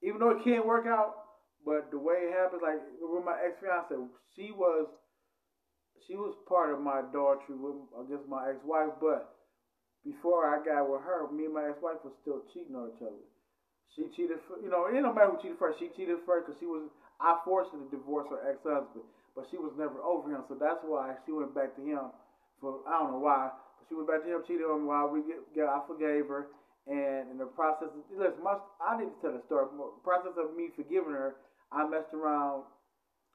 even 0.02 0.20
though 0.20 0.30
it 0.30 0.44
can't 0.44 0.64
work 0.64 0.86
out, 0.86 1.25
but 1.66 1.90
the 1.90 1.98
way 1.98 2.30
it 2.30 2.32
happens, 2.32 2.62
like 2.62 2.78
with 3.02 3.26
my 3.26 3.34
ex 3.42 3.58
fiance, 3.58 3.98
she 4.38 4.54
was, 4.54 4.86
she 6.06 6.14
was 6.14 6.38
part 6.46 6.70
of 6.70 6.78
my 6.78 7.02
adultery 7.02 7.58
with, 7.58 7.74
I 7.90 8.06
guess, 8.06 8.22
my 8.30 8.54
ex 8.54 8.62
wife. 8.62 8.94
But 9.02 9.34
before 10.06 10.46
I 10.46 10.62
got 10.62 10.86
with 10.86 11.02
her, 11.02 11.26
me 11.34 11.50
and 11.50 11.58
my 11.58 11.66
ex 11.66 11.82
wife 11.82 11.98
was 12.06 12.14
still 12.22 12.46
cheating 12.54 12.78
on 12.78 12.94
each 12.94 13.02
other. 13.02 13.18
She 13.98 14.06
cheated, 14.14 14.38
for, 14.46 14.62
you 14.62 14.70
know, 14.70 14.86
it 14.86 14.94
don't 15.02 15.18
matter 15.18 15.34
who 15.34 15.42
cheated 15.42 15.58
first. 15.58 15.82
She 15.82 15.90
cheated 15.98 16.22
first 16.22 16.46
because 16.46 16.62
she 16.62 16.70
was, 16.70 16.86
I 17.18 17.42
forced 17.42 17.74
her 17.74 17.82
to 17.82 17.90
divorce 17.90 18.30
her 18.30 18.46
ex 18.46 18.62
husband, 18.62 19.02
but 19.34 19.50
she 19.50 19.58
was 19.58 19.74
never 19.74 19.98
over 20.06 20.30
him. 20.30 20.46
So 20.46 20.54
that's 20.54 20.86
why 20.86 21.18
she 21.26 21.34
went 21.34 21.50
back 21.50 21.74
to 21.74 21.82
him 21.82 22.14
for, 22.62 22.86
I 22.86 23.02
don't 23.02 23.18
know 23.18 23.24
why. 23.26 23.50
But 23.50 23.90
she 23.90 23.98
went 23.98 24.06
back 24.06 24.22
to 24.22 24.30
him, 24.30 24.46
cheated 24.46 24.70
on 24.70 24.86
me 24.86 24.94
while 24.94 25.10
we 25.10 25.26
get, 25.26 25.42
get 25.50 25.66
I 25.66 25.82
forgave 25.82 26.30
her 26.30 26.46
and 26.86 27.34
in 27.34 27.38
the 27.38 27.50
process, 27.50 27.90
listen, 28.14 28.38
my, 28.46 28.54
I 28.78 28.94
need 28.94 29.10
to 29.10 29.18
tell 29.18 29.34
the 29.34 29.42
story. 29.50 29.66
The 29.74 30.06
process 30.06 30.38
of 30.38 30.54
me 30.54 30.70
forgiving 30.78 31.18
her, 31.18 31.34
I 31.72 31.86
messed 31.88 32.14
around. 32.14 32.64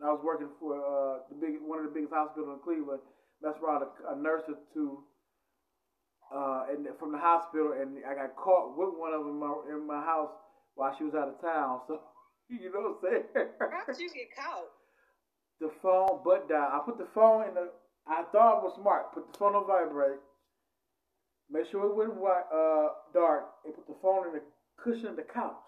I 0.03 0.09
was 0.09 0.21
working 0.23 0.49
for 0.59 0.75
uh, 0.77 1.19
the 1.29 1.35
big, 1.35 1.61
one 1.61 1.79
of 1.79 1.85
the 1.85 1.91
biggest 1.93 2.13
hospitals 2.13 2.49
in 2.57 2.59
Cleveland. 2.63 3.01
Messed 3.41 3.59
around 3.61 3.83
a, 3.83 4.13
a 4.13 4.15
nurse 4.17 4.43
or 4.47 4.57
two, 4.73 5.03
uh, 6.33 6.65
and 6.71 6.87
from 6.99 7.11
the 7.11 7.17
hospital, 7.17 7.73
and 7.73 7.97
I 8.05 8.15
got 8.15 8.35
caught 8.35 8.77
with 8.77 8.93
one 8.97 9.13
of 9.13 9.21
them 9.25 9.33
in 9.33 9.39
my, 9.39 9.53
in 9.69 9.87
my 9.87 10.01
house 10.01 10.31
while 10.75 10.95
she 10.97 11.03
was 11.03 11.15
out 11.15 11.29
of 11.29 11.41
town. 11.41 11.81
So, 11.87 12.01
you 12.49 12.71
know 12.71 12.97
what 13.01 13.11
I'm 13.11 13.25
saying? 13.33 13.47
How 13.59 13.85
did 13.85 13.99
you 13.99 14.09
get 14.09 14.29
caught? 14.35 14.69
The 15.59 15.71
phone 15.81 16.21
butt 16.25 16.49
died. 16.49 16.69
I 16.73 16.79
put 16.85 16.97
the 16.97 17.07
phone 17.13 17.47
in 17.49 17.53
the. 17.55 17.69
I 18.07 18.23
thought 18.31 18.61
I 18.61 18.63
was 18.63 18.73
smart. 18.81 19.13
Put 19.13 19.31
the 19.31 19.37
phone 19.37 19.55
on 19.55 19.67
vibrate 19.67 20.19
Make 21.51 21.67
sure 21.69 21.85
it 21.85 21.95
went 21.95 22.15
white, 22.15 22.47
uh, 22.53 22.89
dark, 23.13 23.45
and 23.65 23.75
put 23.75 23.85
the 23.87 23.95
phone 24.01 24.27
in 24.27 24.33
the 24.33 24.41
cushion 24.77 25.07
of 25.07 25.17
the 25.17 25.23
couch. 25.23 25.59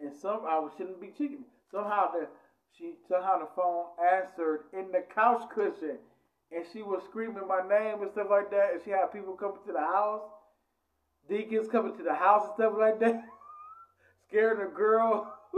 And 0.00 0.14
some 0.14 0.42
I 0.46 0.60
shouldn't 0.76 1.00
be 1.00 1.12
cheating. 1.16 1.44
Somehow 1.72 2.12
the 2.12 2.28
she 2.76 2.94
somehow 3.08 3.38
the 3.38 3.48
phone 3.56 3.86
answered 3.98 4.64
in 4.72 4.92
the 4.92 5.02
couch 5.14 5.48
cushion, 5.54 5.98
and 6.50 6.64
she 6.72 6.82
was 6.82 7.02
screaming 7.04 7.48
my 7.48 7.66
name 7.66 8.02
and 8.02 8.10
stuff 8.10 8.28
like 8.30 8.50
that. 8.50 8.74
And 8.74 8.82
she 8.84 8.90
had 8.90 9.12
people 9.12 9.32
coming 9.32 9.62
to 9.66 9.72
the 9.72 9.80
house, 9.80 10.22
deacons 11.28 11.68
coming 11.68 11.96
to 11.96 12.02
the 12.02 12.14
house 12.14 12.44
and 12.44 12.54
stuff 12.54 12.74
like 12.78 13.00
that, 13.00 13.24
scaring 14.28 14.60
the 14.60 14.66
girl. 14.74 15.34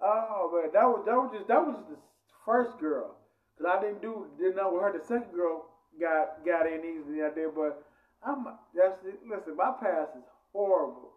oh 0.00 0.50
man, 0.52 0.70
that 0.72 0.84
was 0.84 1.04
that 1.06 1.16
was 1.16 1.30
just 1.34 1.48
that 1.48 1.60
was 1.60 1.76
the 1.88 1.96
first 2.44 2.78
girl, 2.78 3.16
cause 3.58 3.66
I 3.70 3.80
didn't 3.82 4.00
do 4.00 4.26
didn't 4.38 4.56
know 4.56 4.72
with 4.72 4.82
her. 4.82 4.98
The 4.98 5.04
second 5.04 5.34
girl 5.34 5.66
got 6.00 6.44
got 6.46 6.66
in 6.66 6.84
easily 6.84 7.22
out 7.22 7.34
there, 7.34 7.50
but 7.50 7.84
I'm 8.22 8.46
that's 8.74 9.02
listen. 9.28 9.56
My 9.56 9.72
past 9.80 10.16
is 10.16 10.24
horrible, 10.52 11.12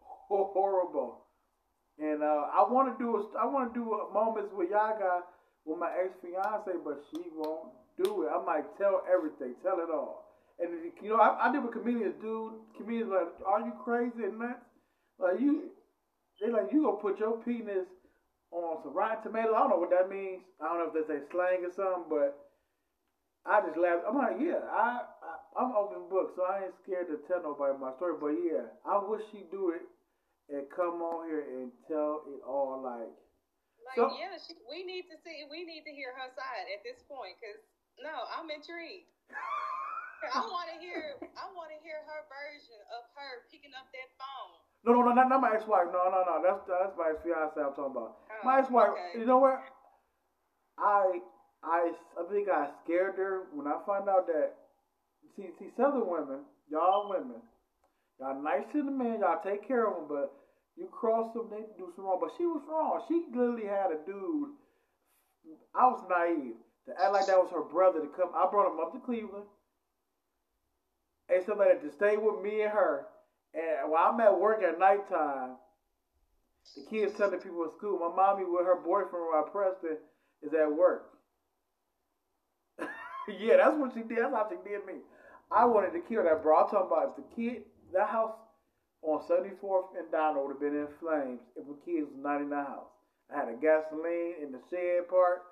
horrible, 0.28 1.21
and 1.98 2.22
uh, 2.22 2.48
I 2.52 2.64
want 2.68 2.88
to 2.92 2.96
do 2.96 3.16
a, 3.16 3.20
I 3.38 3.46
want 3.46 3.72
to 3.72 3.74
do 3.78 3.84
a 3.92 4.12
moments 4.12 4.52
with 4.56 4.70
Yagi 4.70 5.20
with 5.64 5.78
my 5.78 5.92
ex 5.92 6.14
fiance, 6.22 6.72
but 6.84 7.04
she 7.10 7.22
won't 7.36 7.68
do 8.02 8.24
it. 8.24 8.30
I 8.32 8.42
might 8.44 8.66
tell 8.78 9.02
everything, 9.06 9.54
tell 9.62 9.78
it 9.78 9.92
all. 9.92 10.24
And 10.58 10.70
you 11.02 11.10
know, 11.10 11.20
I, 11.20 11.48
I 11.48 11.52
did 11.52 11.62
with 11.62 11.72
comedians, 11.72 12.14
dude. 12.20 12.54
Comedians 12.76 13.10
like, 13.10 13.28
are 13.46 13.60
you 13.60 13.72
crazy 13.84 14.24
and 14.24 14.38
nuts? 14.38 14.64
Like 15.18 15.40
you, 15.40 15.70
they 16.40 16.50
like 16.50 16.72
you 16.72 16.82
gonna 16.82 16.96
put 16.96 17.20
your 17.20 17.36
penis 17.44 17.86
on 18.50 18.82
some 18.82 18.94
rotten 18.96 19.22
tomatoes. 19.22 19.52
I 19.56 19.60
don't 19.60 19.70
know 19.70 19.82
what 19.82 19.90
that 19.90 20.08
means. 20.08 20.42
I 20.60 20.68
don't 20.68 20.78
know 20.80 20.88
if 20.88 20.96
that's 20.96 21.12
a 21.12 21.20
slang 21.30 21.64
or 21.64 21.72
something, 21.76 22.08
but 22.08 22.36
I 23.44 23.60
just 23.60 23.76
laughed. 23.76 24.08
I'm 24.08 24.16
like, 24.16 24.40
yeah, 24.40 24.64
I, 24.70 25.02
I 25.56 25.62
am 25.62 25.76
open 25.76 26.08
book, 26.08 26.32
so 26.36 26.44
I 26.44 26.64
ain't 26.64 26.78
scared 26.82 27.08
to 27.08 27.20
tell 27.28 27.42
nobody 27.42 27.76
my 27.76 27.92
story. 27.96 28.16
But 28.20 28.38
yeah, 28.40 28.70
I 28.86 29.02
wish 29.02 29.22
she'd 29.30 29.50
do 29.50 29.70
it 29.76 29.82
and 30.50 30.66
come 30.72 31.02
on 31.02 31.28
here 31.28 31.44
and 31.60 31.70
tell 31.86 32.26
it 32.26 32.40
all 32.42 32.80
like. 32.82 33.12
Like 33.82 33.98
so, 33.98 34.14
yeah, 34.14 34.38
she, 34.38 34.54
we 34.70 34.86
need 34.86 35.10
to 35.10 35.18
see. 35.26 35.42
We 35.50 35.66
need 35.66 35.82
to 35.82 35.92
hear 35.92 36.14
her 36.14 36.30
side 36.38 36.66
at 36.70 36.86
this 36.86 37.02
point, 37.10 37.34
cause 37.42 37.58
no, 37.98 38.14
I'm 38.30 38.46
intrigued. 38.46 39.10
I 40.22 40.38
want 40.46 40.70
to 40.70 40.78
hear. 40.78 41.18
I 41.34 41.50
want 41.50 41.74
to 41.74 41.78
hear 41.82 41.98
her 42.06 42.22
version 42.30 42.78
of 42.94 43.02
her 43.18 43.42
picking 43.50 43.74
up 43.74 43.90
that 43.90 44.08
phone. 44.14 44.54
No, 44.86 44.94
no, 44.94 45.10
no, 45.10 45.10
not, 45.18 45.26
not 45.26 45.42
my 45.42 45.50
ex-wife. 45.58 45.90
No, 45.90 46.06
no, 46.14 46.22
no. 46.22 46.38
That's 46.38 46.62
that's 46.70 46.94
my 46.94 47.10
ex-fiance. 47.10 47.58
I'm 47.58 47.74
talking 47.74 47.90
about. 47.90 48.22
Oh, 48.30 48.42
my 48.46 48.62
ex-wife. 48.62 48.94
Okay. 48.94 49.18
You 49.18 49.26
know 49.26 49.42
what? 49.42 49.58
I 50.78 51.18
I, 51.62 51.94
I 52.18 52.22
think 52.30 52.48
I 52.50 52.66
scared 52.82 53.14
her 53.16 53.46
when 53.54 53.66
I 53.66 53.78
found 53.86 54.08
out 54.08 54.26
that 54.26 54.54
see 55.36 55.46
see 55.58 55.70
Southern 55.76 56.10
women, 56.10 56.42
y'all 56.68 57.08
women, 57.08 57.38
y'all 58.22 58.42
nice 58.42 58.64
to 58.72 58.82
the 58.82 58.90
men, 58.90 59.20
y'all 59.20 59.42
take 59.42 59.66
care 59.66 59.86
of 59.86 59.96
them, 59.96 60.06
but 60.08 60.32
you 60.76 60.86
cross 60.86 61.34
them, 61.34 61.48
they 61.50 61.66
do 61.76 61.90
some 61.94 62.04
wrong. 62.04 62.18
But 62.20 62.30
she 62.38 62.46
was 62.46 62.62
wrong. 62.68 63.02
She 63.08 63.26
literally 63.34 63.66
had 63.66 63.90
a 63.90 63.98
dude. 64.06 64.50
I 65.74 65.86
was 65.86 66.04
naive 66.08 66.54
to 66.86 66.92
act 67.02 67.12
like 67.12 67.26
that 67.26 67.36
was 67.36 67.50
her 67.50 67.62
brother 67.62 68.00
to 68.00 68.06
come. 68.06 68.30
I 68.34 68.46
brought 68.50 68.72
him 68.72 68.80
up 68.80 68.92
to 68.92 69.00
Cleveland 69.00 69.44
and 71.28 71.44
somebody 71.44 71.78
to 71.80 71.90
stay 71.90 72.16
with 72.16 72.42
me 72.42 72.62
and 72.62 72.72
her. 72.72 73.06
And 73.54 73.90
while 73.90 74.12
I'm 74.12 74.20
at 74.20 74.38
work 74.38 74.62
at 74.62 74.78
nighttime, 74.78 75.56
the 76.76 76.84
kids 76.88 77.12
telling 77.18 77.40
people 77.40 77.64
at 77.64 77.76
school, 77.76 77.98
my 77.98 78.14
mommy 78.14 78.44
with 78.44 78.64
her 78.64 78.76
boyfriend, 78.76 79.26
Rob 79.32 79.52
Preston, 79.52 79.98
is 80.42 80.54
at 80.54 80.72
work. 80.72 81.10
yeah, 83.28 83.56
that's 83.56 83.76
what 83.76 83.92
she 83.92 84.00
did. 84.02 84.18
That's 84.18 84.32
how 84.32 84.48
she 84.48 84.56
did 84.68 84.86
me. 84.86 85.02
I 85.50 85.66
wanted 85.66 85.92
to 85.92 86.00
kill 86.00 86.24
that 86.24 86.42
bro. 86.42 86.64
I'm 86.64 86.70
talking 86.70 86.86
about 86.86 87.14
if 87.18 87.24
the 87.24 87.36
kid, 87.36 87.62
that 87.92 88.08
house 88.08 88.34
on 89.02 89.20
74th 89.26 89.98
and 89.98 90.10
Donald 90.10 90.46
would 90.46 90.54
have 90.54 90.60
been 90.60 90.78
in 90.78 90.88
flames 91.00 91.40
if 91.56 91.66
the 91.66 91.76
kids 91.84 92.06
was 92.10 92.22
not 92.22 92.40
in 92.40 92.50
the 92.50 92.62
house. 92.62 92.90
I 93.32 93.38
had 93.38 93.48
a 93.48 93.56
gasoline 93.58 94.38
in 94.42 94.52
the 94.52 94.60
shed 94.70 95.08
part. 95.08 95.42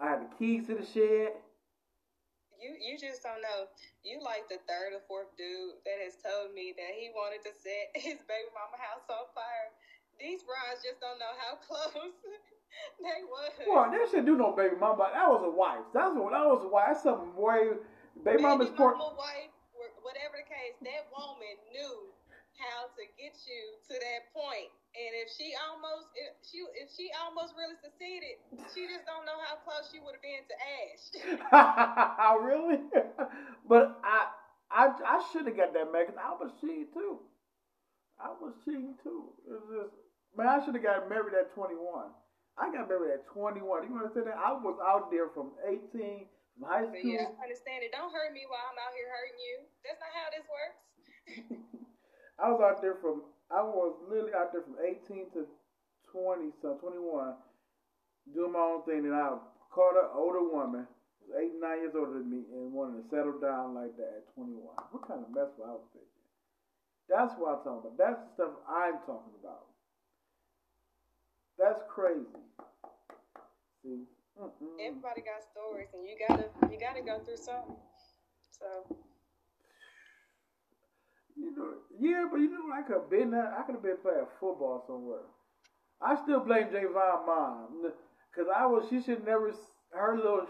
I 0.00 0.10
had 0.10 0.20
the 0.26 0.30
keys 0.38 0.66
to 0.66 0.74
the 0.74 0.84
shed. 0.84 1.38
You 2.58 2.78
you 2.78 2.94
just 2.94 3.26
don't 3.26 3.42
know. 3.42 3.66
You 4.06 4.22
like 4.22 4.46
the 4.46 4.58
third 4.70 4.94
or 4.94 5.02
fourth 5.10 5.34
dude 5.34 5.82
that 5.82 5.98
has 5.98 6.14
told 6.22 6.54
me 6.54 6.70
that 6.78 6.94
he 6.94 7.10
wanted 7.10 7.42
to 7.46 7.52
set 7.54 7.90
his 7.98 8.22
baby 8.26 8.50
mama 8.54 8.78
house 8.78 9.06
on 9.10 9.26
fire. 9.34 9.70
These 10.18 10.46
bros 10.46 10.78
just 10.82 11.02
don't 11.02 11.18
know 11.18 11.34
how 11.42 11.58
close 11.66 12.14
they 13.02 13.22
was. 13.26 13.50
Well, 13.66 13.90
that 13.90 14.06
should 14.10 14.26
do 14.26 14.38
no 14.38 14.54
baby 14.54 14.76
mama. 14.78 15.10
That 15.14 15.26
was 15.26 15.42
a 15.46 15.50
wife. 15.50 15.86
That's 15.94 16.14
what 16.14 16.30
that 16.34 16.46
was 16.46 16.62
a 16.62 16.70
wife. 16.70 16.86
That's 16.94 17.02
something 17.02 17.34
way 17.34 17.78
baby, 18.22 18.38
baby 18.38 18.42
mama's. 18.42 18.70
Mama, 18.74 19.14
wife, 19.18 19.51
whatever 20.02 20.38
the 20.38 20.48
case, 20.48 20.76
that 20.84 21.08
woman 21.14 21.56
knew 21.72 22.12
how 22.60 22.90
to 22.92 23.02
get 23.16 23.34
you 23.48 23.64
to 23.88 23.94
that 23.96 24.22
point. 24.36 24.70
And 24.92 25.10
if 25.24 25.32
she 25.32 25.56
almost 25.56 26.12
if 26.14 26.32
she 26.44 26.60
if 26.76 26.88
she 26.92 27.08
almost 27.24 27.56
really 27.56 27.78
succeeded, 27.80 28.36
she 28.76 28.86
just 28.86 29.08
don't 29.08 29.24
know 29.24 29.38
how 29.40 29.56
close 29.64 29.88
she 29.88 29.98
would 30.04 30.14
have 30.18 30.24
been 30.24 30.44
to 30.46 30.56
Ash. 30.60 31.04
Oh, 32.20 32.36
really? 32.44 32.78
but 33.68 33.96
I 34.04 34.28
I 34.70 34.92
I 34.92 35.16
should 35.32 35.46
have 35.48 35.56
got 35.56 35.72
that 35.72 35.88
man 35.90 36.06
because 36.06 36.20
I 36.20 36.36
was 36.36 36.52
cheating 36.60 36.92
too. 36.92 37.24
I 38.20 38.30
was 38.36 38.52
cheating 38.64 38.94
too. 39.02 39.32
It 39.48 39.52
was 39.56 39.66
just 39.72 39.94
man, 40.36 40.48
I 40.48 40.64
should 40.64 40.74
have 40.76 40.84
got 40.84 41.08
married 41.08 41.34
at 41.34 41.54
twenty 41.54 41.74
one. 41.74 42.12
I 42.58 42.70
got 42.70 42.88
married 42.88 43.12
at 43.14 43.26
21. 43.32 43.88
You 43.88 43.96
understand 43.96 44.26
that? 44.26 44.36
I 44.36 44.52
was 44.52 44.76
out 44.84 45.10
there 45.10 45.28
from 45.32 45.52
18 45.66 46.26
From 46.54 46.68
high 46.68 46.84
school. 46.84 46.96
But 46.96 47.04
yeah, 47.04 47.32
I 47.32 47.42
understand 47.48 47.82
it. 47.82 47.92
Don't 47.92 48.12
hurt 48.12 48.32
me 48.32 48.44
while 48.46 48.64
I'm 48.68 48.78
out 48.80 48.92
here 48.92 49.08
hurting 49.08 49.38
you. 49.40 49.54
That's 49.82 50.00
not 50.00 50.12
how 50.12 50.28
this 50.30 50.46
works. 50.46 50.80
I 52.42 52.50
was 52.50 52.60
out 52.60 52.82
there 52.82 52.98
from 53.00 53.22
I 53.52 53.60
was 53.60 53.92
literally 54.08 54.32
out 54.32 54.52
there 54.52 54.64
from 54.64 54.80
18 54.80 55.28
to 55.36 55.44
20, 56.08 56.56
so 56.64 56.80
21, 56.80 57.36
doing 58.32 58.52
my 58.52 58.64
own 58.64 58.82
thing. 58.88 59.04
And 59.04 59.12
I 59.12 59.36
caught 59.68 60.00
an 60.00 60.08
older 60.16 60.40
woman, 60.40 60.88
was 61.20 61.36
eight, 61.36 61.52
nine 61.60 61.84
years 61.84 61.92
older 61.92 62.16
than 62.16 62.32
me, 62.32 62.48
and 62.48 62.72
wanted 62.72 63.04
to 63.04 63.08
settle 63.12 63.36
down 63.36 63.76
like 63.76 63.92
that 64.00 64.24
at 64.24 64.34
21. 64.34 64.56
What 64.88 65.04
kind 65.04 65.20
of 65.20 65.28
mess 65.36 65.52
was 65.60 65.68
I 65.68 65.76
was 65.76 65.88
thinking? 65.92 66.08
That's 67.12 67.36
what 67.36 67.60
I'm 67.60 67.64
talking 67.64 67.92
about. 67.92 68.00
That's 68.00 68.20
the 68.24 68.30
stuff 68.40 68.52
I'm 68.64 68.98
talking 69.04 69.36
about. 69.36 69.68
That's 71.60 71.84
crazy. 71.92 72.40
See, 73.84 74.08
Mm-mm. 74.40 74.80
everybody 74.80 75.22
got 75.22 75.42
stories, 75.52 75.88
and 75.94 76.04
you 76.08 76.16
gotta 76.18 76.48
you 76.72 76.78
gotta 76.80 77.02
go 77.02 77.20
through 77.24 77.36
something. 77.36 77.76
So 78.58 78.96
you 81.36 81.54
know, 81.56 81.74
yeah, 82.00 82.26
but 82.30 82.38
you 82.38 82.50
know, 82.50 82.72
I 82.74 82.82
could 82.82 82.96
have 83.02 83.10
been 83.10 83.30
there. 83.30 83.54
I 83.58 83.62
could 83.62 83.76
have 83.76 83.82
been 83.84 83.98
playing 84.02 84.26
football 84.40 84.84
somewhere. 84.86 85.26
I 86.00 86.16
still 86.22 86.40
blame 86.40 86.68
Javon 86.68 87.26
mom 87.26 87.92
because 88.32 88.50
I 88.54 88.66
was. 88.66 88.86
She 88.90 89.00
should 89.02 89.24
never. 89.24 89.52
Her 89.92 90.16
little 90.16 90.46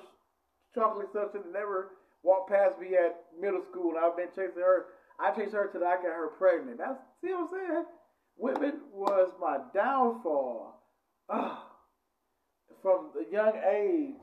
chocolate 0.74 1.10
stuff 1.10 1.32
should 1.32 1.52
never 1.52 1.90
walk 2.22 2.48
past 2.48 2.78
me 2.80 2.96
at 2.96 3.16
middle 3.40 3.62
school. 3.70 3.96
And 3.96 4.04
I've 4.04 4.16
been 4.16 4.28
chasing 4.30 4.62
her. 4.62 4.86
I 5.20 5.32
chased 5.32 5.54
her 5.54 5.68
till 5.72 5.84
I 5.84 5.96
got 5.96 6.04
her 6.16 6.30
pregnant. 6.38 6.78
That's 6.78 6.98
see 7.22 7.32
what 7.32 7.42
I'm 7.42 7.48
saying. 7.52 7.84
Women 8.38 8.80
was 8.92 9.30
my 9.40 9.58
downfall. 9.74 10.80
Ugh. 11.30 11.58
From 12.82 13.10
a 13.18 13.32
young 13.32 13.52
age, 13.70 14.20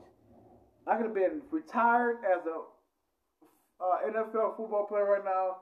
I 0.86 0.96
could 0.96 1.06
have 1.06 1.14
been 1.14 1.40
retired 1.50 2.18
as 2.24 2.44
a 2.46 2.60
uh, 3.82 3.96
NFL 4.06 4.56
football 4.56 4.86
player 4.86 5.06
right 5.06 5.24
now 5.24 5.56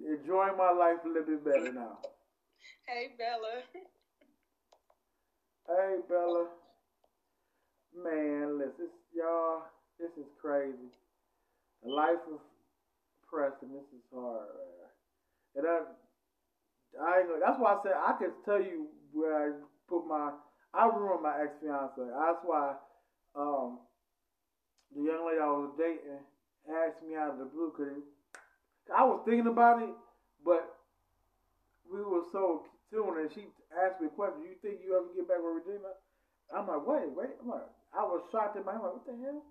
enjoying 0.00 0.56
my 0.56 0.72
life 0.72 0.98
a 1.04 1.08
little 1.08 1.24
bit 1.24 1.44
better 1.44 1.72
now. 1.72 1.98
Hey, 2.86 3.12
Bella. 3.18 3.62
hey, 5.68 5.96
Bella. 6.08 6.46
Man, 7.96 8.58
listen, 8.58 8.88
y'all, 9.14 9.62
this 9.98 10.10
is 10.18 10.30
crazy. 10.40 10.92
The 11.82 11.90
life 11.90 12.20
of 12.32 12.40
Preston, 13.28 13.72
this 13.72 13.88
is 13.92 14.04
hard. 14.12 14.46
And 15.56 15.66
I, 15.66 15.80
I 17.02 17.20
ain't, 17.20 17.28
that's 17.40 17.58
why 17.58 17.74
I 17.74 17.78
said 17.82 17.92
I 17.96 18.12
could 18.18 18.32
tell 18.44 18.60
you 18.60 18.88
where 19.12 19.34
I 19.34 19.52
put 19.88 20.06
my, 20.06 20.32
I 20.76 20.86
ruined 20.92 21.22
my 21.22 21.40
ex 21.40 21.56
fiance. 21.60 21.96
That's 21.96 22.42
why 22.44 22.74
um, 23.34 23.78
the 24.94 25.02
young 25.02 25.24
lady 25.26 25.40
I 25.40 25.48
was 25.48 25.72
dating 25.78 26.20
asked 26.68 27.00
me 27.00 27.16
out 27.16 27.32
of 27.32 27.38
the 27.38 27.46
blue 27.46 27.72
because 27.72 28.04
I 28.92 29.04
was 29.04 29.22
thinking 29.24 29.48
about 29.48 29.82
it, 29.82 29.94
but 30.44 30.76
we 31.90 32.02
were 32.02 32.28
so 32.30 32.66
tuned, 32.92 33.18
and 33.18 33.32
she 33.32 33.48
asked 33.72 34.00
me 34.00 34.08
a 34.08 34.10
question. 34.10 34.44
You 34.44 34.54
think 34.60 34.84
you 34.84 34.92
ever 34.92 35.08
get 35.16 35.28
back 35.28 35.40
with 35.40 35.64
Regina? 35.64 35.96
I'm 36.52 36.68
like, 36.68 36.86
wait, 36.86 37.08
wait. 37.16 37.34
I'm 37.40 37.48
like, 37.48 37.70
I 37.96 38.04
was 38.04 38.22
shocked 38.30 38.56
in 38.56 38.64
my 38.64 38.76
head. 38.76 38.84
Like, 38.84 39.00
what 39.00 39.06
the 39.06 39.16
hell? 39.16 39.42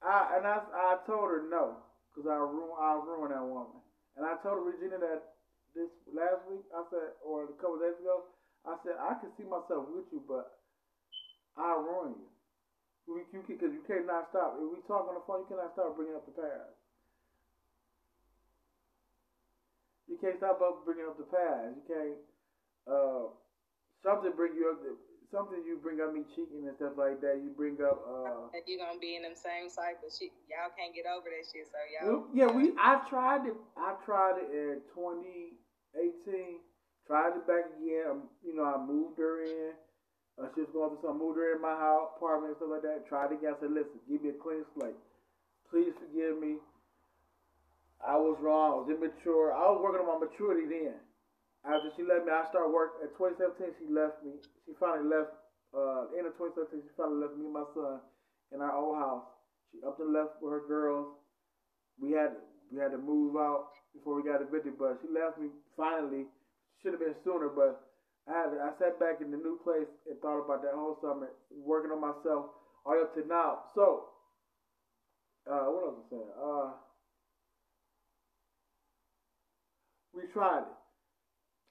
I 0.00 0.36
and 0.36 0.46
I, 0.46 0.60
I 0.72 0.96
told 1.06 1.28
her 1.28 1.44
no, 1.48 1.76
cause 2.14 2.24
I 2.28 2.36
ruin 2.36 2.72
I 2.76 3.00
ruined 3.00 3.32
that 3.32 3.44
woman. 3.44 3.80
And 4.16 4.24
I 4.24 4.36
told 4.42 4.64
Regina 4.64 5.00
that 5.00 5.40
this 5.74 5.90
last 6.12 6.44
week. 6.50 6.64
I 6.74 6.82
said, 6.90 7.14
or 7.24 7.44
a 7.44 7.54
couple 7.60 7.78
days 7.78 7.98
ago, 8.00 8.24
I 8.66 8.76
said 8.84 9.00
I 9.00 9.16
can 9.20 9.32
see 9.36 9.44
myself 9.44 9.88
with 9.88 10.08
you, 10.12 10.20
but 10.28 10.60
I 11.56 11.76
ruin 11.80 12.14
you. 12.16 12.28
You, 13.08 13.24
you 13.32 13.40
because 13.42 13.72
you 13.72 13.82
cannot 13.88 14.28
stop. 14.30 14.60
If 14.60 14.68
we 14.68 14.80
talk 14.86 15.08
on 15.08 15.16
the 15.16 15.24
phone, 15.26 15.42
you 15.44 15.48
cannot 15.50 15.72
stop 15.72 15.96
bringing 15.96 16.14
up 16.14 16.28
the 16.28 16.36
past. 16.36 16.76
You 20.06 20.18
can't 20.20 20.36
stop 20.38 20.60
up 20.60 20.84
bringing 20.84 21.06
up 21.06 21.16
the 21.16 21.26
past. 21.30 21.74
You 21.78 21.84
can't 21.86 22.18
uh, 22.86 23.30
something 24.02 24.32
bring 24.36 24.54
you 24.54 24.68
up. 24.74 24.82
Something 25.30 25.62
you 25.62 25.78
bring 25.78 26.02
up 26.02 26.10
me 26.10 26.26
cheating 26.34 26.66
and 26.66 26.74
stuff 26.74 26.98
like 26.98 27.22
that. 27.22 27.38
You 27.38 27.54
bring 27.54 27.78
up. 27.78 28.02
Uh, 28.02 28.50
and 28.50 28.66
you're 28.66 28.82
gonna 28.82 28.98
be 28.98 29.14
in 29.14 29.22
them 29.22 29.38
same 29.38 29.70
cycles. 29.70 30.18
y'all 30.20 30.74
can't 30.74 30.90
get 30.90 31.06
over 31.06 31.30
that 31.30 31.46
shit. 31.46 31.70
So 31.70 31.78
y'all. 31.86 32.26
yeah, 32.34 32.50
we. 32.50 32.74
I 32.74 33.06
tried 33.08 33.46
it. 33.46 33.54
I 33.78 33.94
tried 34.02 34.42
it 34.42 34.50
in 34.50 34.82
2018. 34.90 36.58
It 37.10 37.42
back 37.46 37.66
again. 37.74 38.06
Um, 38.06 38.30
you 38.46 38.54
know, 38.54 38.62
I 38.62 38.78
moved 38.78 39.18
her 39.18 39.42
in. 39.42 39.74
Uh, 40.38 40.46
she 40.54 40.62
was 40.62 40.70
going 40.70 40.94
through 40.94 41.02
some. 41.02 41.18
Moved 41.18 41.42
her 41.42 41.58
in 41.58 41.62
my 41.62 41.74
house, 41.74 42.14
apartment, 42.14 42.54
and 42.54 42.58
stuff 42.62 42.70
like 42.70 42.86
that. 42.86 43.02
Tried 43.10 43.34
again. 43.34 43.50
I 43.50 43.58
said, 43.58 43.74
listen, 43.74 43.98
give 44.06 44.22
me 44.22 44.30
a 44.30 44.38
clean 44.38 44.62
slate. 44.78 44.94
Please 45.66 45.90
forgive 45.98 46.38
me. 46.38 46.62
I 47.98 48.14
was 48.14 48.38
wrong. 48.38 48.72
I 48.72 48.76
was 48.78 48.88
immature. 48.94 49.50
I 49.50 49.66
was 49.74 49.82
working 49.82 50.06
on 50.06 50.06
my 50.06 50.22
maturity 50.22 50.70
then. 50.70 50.94
After 51.66 51.90
she 51.98 52.06
left 52.06 52.24
me, 52.24 52.32
I 52.32 52.46
started 52.46 52.70
work 52.70 53.02
at 53.02 53.10
2017. 53.18 53.74
She 53.82 53.90
left 53.90 54.22
me. 54.22 54.38
She 54.64 54.72
finally 54.78 55.10
left. 55.10 55.34
Uh, 55.70 56.10
end 56.14 56.26
of 56.26 56.34
2017, 56.34 56.82
she 56.82 56.90
finally 56.98 57.26
left 57.26 57.38
me 57.38 57.46
and 57.46 57.54
my 57.54 57.66
son 57.74 58.02
in 58.50 58.58
our 58.58 58.74
old 58.74 58.98
house. 58.98 59.26
She 59.70 59.78
up 59.86 59.98
and 59.98 60.10
left 60.14 60.42
with 60.42 60.50
her 60.50 60.66
girls. 60.66 61.14
We 61.98 62.10
had 62.14 62.38
we 62.70 62.78
had 62.78 62.90
to 62.94 62.98
move 62.98 63.34
out 63.34 63.74
before 63.94 64.14
we 64.14 64.22
got 64.22 64.42
evicted, 64.42 64.78
but 64.78 64.98
she 65.02 65.10
left 65.10 65.38
me 65.38 65.50
finally. 65.76 66.26
Should 66.82 66.92
have 66.92 67.00
been 67.00 67.14
sooner, 67.24 67.48
but 67.48 67.80
I 68.26 68.32
had 68.32 68.48
I 68.56 68.70
sat 68.78 68.98
back 68.98 69.20
in 69.20 69.30
the 69.30 69.36
new 69.36 69.58
place 69.62 69.88
and 70.08 70.18
thought 70.20 70.40
about 70.40 70.62
that 70.62 70.72
whole 70.74 70.96
summer, 71.00 71.28
working 71.52 71.90
on 71.90 72.00
myself 72.00 72.46
all 72.86 73.00
up 73.00 73.14
to 73.14 73.26
now. 73.26 73.64
So, 73.74 74.04
uh, 75.50 75.68
what 75.68 75.84
else 75.84 75.96
was 75.96 76.04
I 76.06 76.16
saying? 76.16 76.32
Uh, 76.40 76.70
we 80.14 80.22
tried 80.32 80.60
it. 80.60 80.78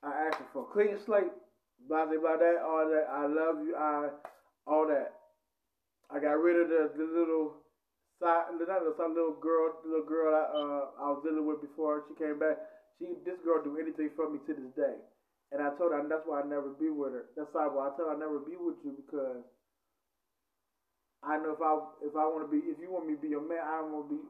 I 0.04 0.28
asked 0.28 0.44
for 0.54 0.70
a 0.70 0.74
clean 0.74 0.96
slate, 1.06 1.34
blah 1.88 2.06
blah 2.06 2.20
blah 2.20 2.38
that, 2.38 2.62
all 2.62 2.86
that. 2.88 3.08
I 3.10 3.26
love 3.26 3.66
you, 3.66 3.76
I 3.76 4.10
all 4.68 4.88
that. 4.88 5.14
I 6.12 6.20
got 6.20 6.42
rid 6.42 6.62
of 6.62 6.70
the, 6.70 6.92
the 6.98 7.04
little 7.04 7.58
side, 8.22 8.46
not 8.60 8.68
the 8.68 9.08
little 9.08 9.38
girl, 9.42 9.74
the 9.84 9.90
little 9.90 10.06
girl 10.06 10.36
I 10.36 10.44
uh 10.54 11.06
I 11.06 11.10
was 11.10 11.22
dealing 11.24 11.48
with 11.48 11.62
before 11.62 12.04
she 12.08 12.14
came 12.14 12.38
back. 12.38 12.58
She 13.00 13.16
this 13.26 13.40
girl 13.44 13.64
do 13.64 13.80
anything 13.80 14.12
for 14.16 14.30
me 14.30 14.40
to 14.46 14.54
this 14.54 14.76
day, 14.76 15.00
and 15.52 15.64
I 15.64 15.72
told 15.80 15.96
her 15.96 16.00
and 16.04 16.12
that's 16.12 16.28
why 16.28 16.44
I 16.44 16.46
never 16.46 16.76
be 16.76 16.92
with 16.92 17.16
her. 17.16 17.26
That's 17.36 17.50
why 17.56 17.72
I 17.72 17.96
told 17.96 18.12
her 18.12 18.16
I 18.16 18.20
never 18.20 18.44
be 18.44 18.60
with 18.60 18.76
you 18.84 18.92
because 18.92 19.42
I 21.24 21.40
know 21.40 21.56
if 21.56 21.64
I 21.64 21.80
if 22.04 22.14
I 22.16 22.28
want 22.28 22.48
to 22.48 22.52
be 22.52 22.60
if 22.68 22.76
you 22.84 22.92
want 22.92 23.08
me 23.08 23.16
to 23.16 23.22
be 23.24 23.32
your 23.32 23.48
man, 23.48 23.64
I 23.64 23.82
want 23.82 24.12
to 24.12 24.20
be 24.20 24.22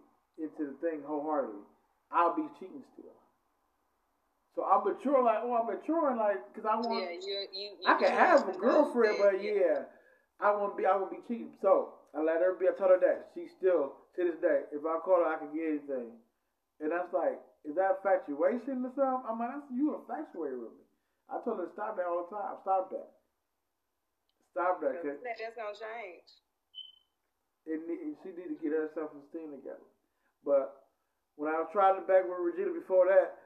into 0.45 0.69
the 0.69 0.77
thing 0.85 1.01
wholeheartedly. 1.01 1.65
I'll 2.13 2.35
be 2.35 2.45
cheating 2.59 2.85
still. 2.93 3.17
So 4.55 4.65
I'm 4.65 4.83
mature, 4.83 5.23
like, 5.23 5.39
oh, 5.45 5.53
I'm 5.55 5.67
maturing, 5.69 6.17
like, 6.17 6.41
because 6.51 6.65
I 6.65 6.75
want. 6.75 7.05
Yeah, 7.05 7.13
you, 7.21 7.37
you, 7.53 7.69
you 7.79 7.87
I 7.87 7.93
can 7.99 8.11
have 8.11 8.49
a 8.49 8.57
girlfriend, 8.57 9.17
but 9.21 9.43
yeah, 9.43 9.87
I 10.41 10.51
won't 10.51 10.75
be, 10.75 10.85
I 10.85 10.97
won't 10.97 11.11
be 11.11 11.21
cheating. 11.27 11.53
So 11.61 11.93
I 12.15 12.21
let 12.21 12.41
her 12.41 12.57
be. 12.59 12.65
I 12.67 12.73
told 12.75 12.91
her 12.91 12.99
that 12.99 13.29
she 13.33 13.47
still 13.47 13.93
to 14.15 14.23
this 14.25 14.41
day, 14.41 14.67
if 14.73 14.83
I 14.83 14.99
call 14.99 15.23
her, 15.23 15.31
I 15.31 15.37
can 15.37 15.55
get 15.55 15.79
anything. 15.79 16.11
And 16.81 16.91
that's 16.91 17.13
like, 17.13 17.39
is 17.67 17.75
that 17.75 17.99
infatuation 17.99 18.85
or 18.87 18.93
something? 18.95 19.23
I'm 19.27 19.39
like, 19.39 19.51
that's 19.59 19.71
you 19.71 19.95
infatuated 19.99 20.59
with 20.59 20.75
me. 20.79 20.85
I 21.27 21.37
told 21.43 21.59
her 21.59 21.67
to 21.67 21.73
stop 21.75 21.99
that 21.99 22.07
all 22.07 22.25
the 22.25 22.31
time. 22.33 22.57
Stop 22.63 22.89
that. 22.89 23.09
Stop 24.51 24.81
that. 24.81 25.03
Cause 25.03 25.19
that's 25.21 25.55
gonna 25.55 25.77
change. 25.77 26.25
It, 27.67 27.85
she 28.23 28.33
need 28.33 28.49
to 28.49 28.59
get 28.63 28.73
her 28.73 28.89
self 28.95 29.13
esteem 29.13 29.53
together. 29.53 29.85
But 30.41 30.89
when 31.35 31.51
I 31.51 31.61
was 31.61 31.69
trying 31.71 31.99
to 31.99 32.03
back 32.07 32.25
with 32.25 32.41
Regina 32.41 32.73
before 32.73 33.05
that, 33.11 33.37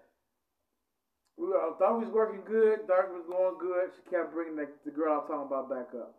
we 1.36 1.50
were, 1.50 1.60
I 1.60 1.74
thought 1.76 1.98
we 2.00 2.06
was 2.06 2.14
working 2.14 2.46
good. 2.46 2.88
Dark 2.88 3.12
was 3.12 3.26
going 3.26 3.58
good. 3.58 3.90
She 3.98 4.06
kept 4.08 4.32
bringing 4.32 4.56
the, 4.56 4.70
the 4.86 4.94
girl 4.94 5.20
I'm 5.20 5.28
talking 5.28 5.50
about 5.50 5.70
back 5.70 5.92
up. 5.98 6.14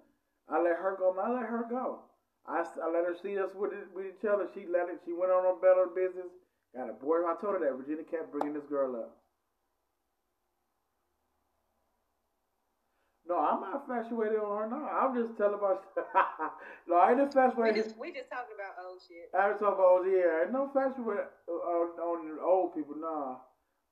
I 0.51 0.61
let 0.61 0.77
her 0.77 0.99
go. 0.99 1.15
I 1.17 1.31
let 1.31 1.49
her 1.49 1.65
go. 1.71 2.05
I, 2.45 2.61
I 2.61 2.87
let 2.93 3.09
her 3.09 3.17
see 3.23 3.39
us 3.39 3.49
with, 3.57 3.73
with 3.95 4.05
each 4.11 4.27
other. 4.27 4.51
She 4.53 4.67
let 4.69 4.93
it. 4.93 5.01
She 5.07 5.15
went 5.15 5.33
on 5.33 5.49
her 5.49 5.57
better 5.63 5.89
business. 5.89 6.29
Got 6.77 6.91
a 6.91 6.93
boy. 6.95 7.23
I 7.27 7.35
told 7.41 7.55
her 7.55 7.61
that. 7.61 7.77
Virginia 7.77 8.05
kept 8.05 8.33
bringing 8.33 8.55
this 8.55 8.67
girl 8.69 8.97
up. 8.97 9.17
No, 13.27 13.39
I'm 13.39 13.61
not 13.61 13.85
infatuated 13.89 14.39
on 14.39 14.59
her. 14.59 14.69
No, 14.69 14.85
I'm 14.85 15.15
just 15.15 15.37
telling 15.39 15.55
about. 15.55 15.85
no, 16.89 16.97
I 16.97 17.13
ain't 17.13 17.21
infatuated. 17.21 17.77
We 17.77 17.83
just, 17.83 17.99
we 17.99 18.13
just 18.13 18.31
talking 18.31 18.55
about 18.55 18.77
old 18.85 19.01
shit. 19.07 19.31
I 19.33 19.49
was 19.49 19.61
talking 19.61 19.81
about 19.81 20.05
old. 20.05 20.07
Yeah, 20.11 20.51
no 20.53 20.65
infatuated 20.69 21.27
on, 21.49 21.89
on 22.01 22.39
old 22.45 22.75
people. 22.75 22.97
Nah. 22.99 23.37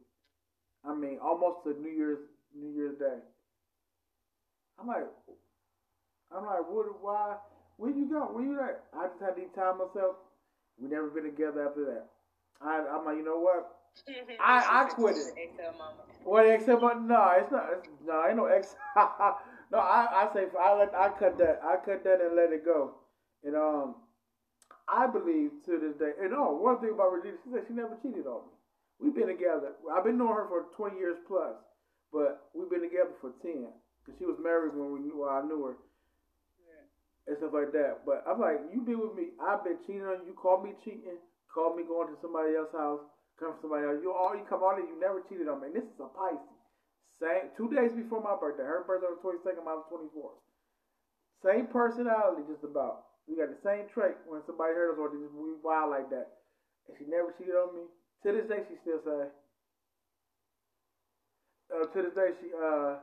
I 0.85 0.93
mean, 0.93 1.17
almost 1.23 1.63
to 1.65 1.73
New 1.81 1.89
Year's 1.89 2.19
New 2.53 2.69
Year's 2.75 2.99
Day. 2.99 3.17
I'm 4.79 4.87
like, 4.87 5.07
I'm 6.31 6.45
like, 6.45 6.69
what? 6.69 6.85
Why? 7.01 7.37
Where 7.77 7.89
you 7.89 8.07
go? 8.09 8.29
Where 8.31 8.45
you 8.45 8.59
at? 8.61 8.83
I 8.93 9.07
just 9.07 9.19
had 9.19 9.35
to 9.35 9.41
time 9.59 9.79
myself. 9.79 10.17
We 10.77 10.89
never 10.89 11.09
been 11.09 11.23
together 11.23 11.67
after 11.67 11.85
that. 11.85 12.05
I, 12.61 12.85
I'm 12.85 13.03
like, 13.05 13.17
you 13.17 13.25
know 13.25 13.39
what? 13.39 13.72
I 14.39 14.83
I 14.83 14.89
quit 14.93 15.17
it. 15.17 15.33
Excel 15.37 15.71
moment. 15.73 16.09
What 16.23 16.45
Excel 16.47 16.79
moment? 16.79 17.07
No, 17.07 17.33
it's 17.37 17.51
not. 17.51 17.69
It's, 17.77 17.87
no, 18.05 18.25
ain't 18.27 18.37
no 18.37 18.45
Excel. 18.45 18.79
no, 19.71 19.77
I 19.77 20.27
I 20.27 20.33
say 20.33 20.45
I 20.59 20.77
let 20.77 20.93
I 20.95 21.09
cut 21.17 21.37
that 21.37 21.61
I 21.63 21.77
cut 21.77 22.03
that 22.03 22.21
and 22.21 22.35
let 22.35 22.51
it 22.51 22.65
go. 22.65 22.95
And 23.43 23.55
um, 23.55 23.95
I 24.87 25.07
believe 25.07 25.51
to 25.65 25.79
this 25.79 25.95
day. 25.99 26.11
And 26.19 26.33
oh, 26.33 26.55
one 26.59 26.79
thing 26.79 26.91
about 26.91 27.11
Regina, 27.11 27.37
she 27.43 27.51
said 27.51 27.63
she 27.67 27.73
never 27.73 27.95
cheated 28.01 28.27
on 28.27 28.47
me. 28.47 28.53
We've 28.99 29.15
been 29.15 29.27
together. 29.27 29.75
I've 29.91 30.03
been 30.03 30.17
knowing 30.17 30.35
her 30.35 30.47
for 30.47 30.71
20 30.75 30.95
years 30.97 31.17
plus, 31.27 31.55
but 32.11 32.47
we've 32.55 32.69
been 32.69 32.83
together 32.83 33.15
for 33.19 33.35
10. 33.41 33.67
Cause 34.05 34.15
she 34.19 34.27
was 34.27 34.35
married 34.39 34.75
when 34.75 34.91
we 34.91 34.99
knew 34.99 35.23
I 35.23 35.43
knew 35.47 35.63
her. 35.63 35.75
Yeah. 36.59 37.31
And 37.31 37.37
stuff 37.39 37.55
like 37.55 37.71
that. 37.71 38.03
But 38.05 38.23
I'm 38.27 38.39
like, 38.39 38.59
you 38.71 38.83
been 38.83 38.99
with 38.99 39.15
me. 39.15 39.31
I've 39.39 39.63
been 39.63 39.79
cheating 39.87 40.03
on 40.03 40.23
you. 40.23 40.31
You 40.31 40.35
called 40.35 40.63
me 40.63 40.75
cheating. 40.83 41.19
Called 41.47 41.79
me 41.79 41.83
going 41.87 42.11
to 42.11 42.19
somebody 42.19 42.55
else's 42.55 42.75
house. 42.75 43.03
Come 43.39 43.57
from 43.57 43.69
somebody 43.69 43.89
else. 43.89 43.99
You 44.01 44.13
all 44.13 44.37
you 44.37 44.45
come 44.45 44.61
on 44.61 44.79
and 44.79 44.87
you 44.87 44.97
never 45.01 45.25
cheated 45.25 45.49
on 45.49 45.61
me. 45.61 45.73
And 45.73 45.75
this 45.75 45.87
is 45.87 45.97
a 45.97 46.09
Pisces. 46.09 46.61
Same 47.21 47.49
two 47.57 47.69
days 47.69 47.93
before 47.93 48.21
my 48.21 48.37
birthday. 48.37 48.65
Her 48.65 48.85
birthday 48.85 49.09
was 49.09 49.21
22nd, 49.21 49.65
mine 49.65 49.81
was 49.81 49.89
24th. 49.89 50.37
Same 51.41 51.67
personality, 51.67 52.45
just 52.47 52.63
about. 52.63 53.09
We 53.27 53.39
got 53.39 53.51
the 53.51 53.59
same 53.63 53.87
trait 53.91 54.19
when 54.27 54.43
somebody 54.45 54.75
hurt 54.75 54.95
us 54.95 54.99
or 54.99 55.11
just 55.11 55.31
we 55.33 55.55
wild 55.63 55.91
like 55.91 56.09
that. 56.11 56.43
And 56.87 56.95
she 56.99 57.07
never 57.07 57.31
cheated 57.37 57.55
on 57.55 57.73
me. 57.75 57.83
To 58.23 58.27
this 58.31 58.47
day, 58.47 58.63
she 58.67 58.75
still 58.83 58.99
say. 59.03 59.21
Uh, 61.71 61.87
to 61.89 61.97
this 62.03 62.15
day, 62.15 62.31
she 62.39 62.51
uh 62.53 62.99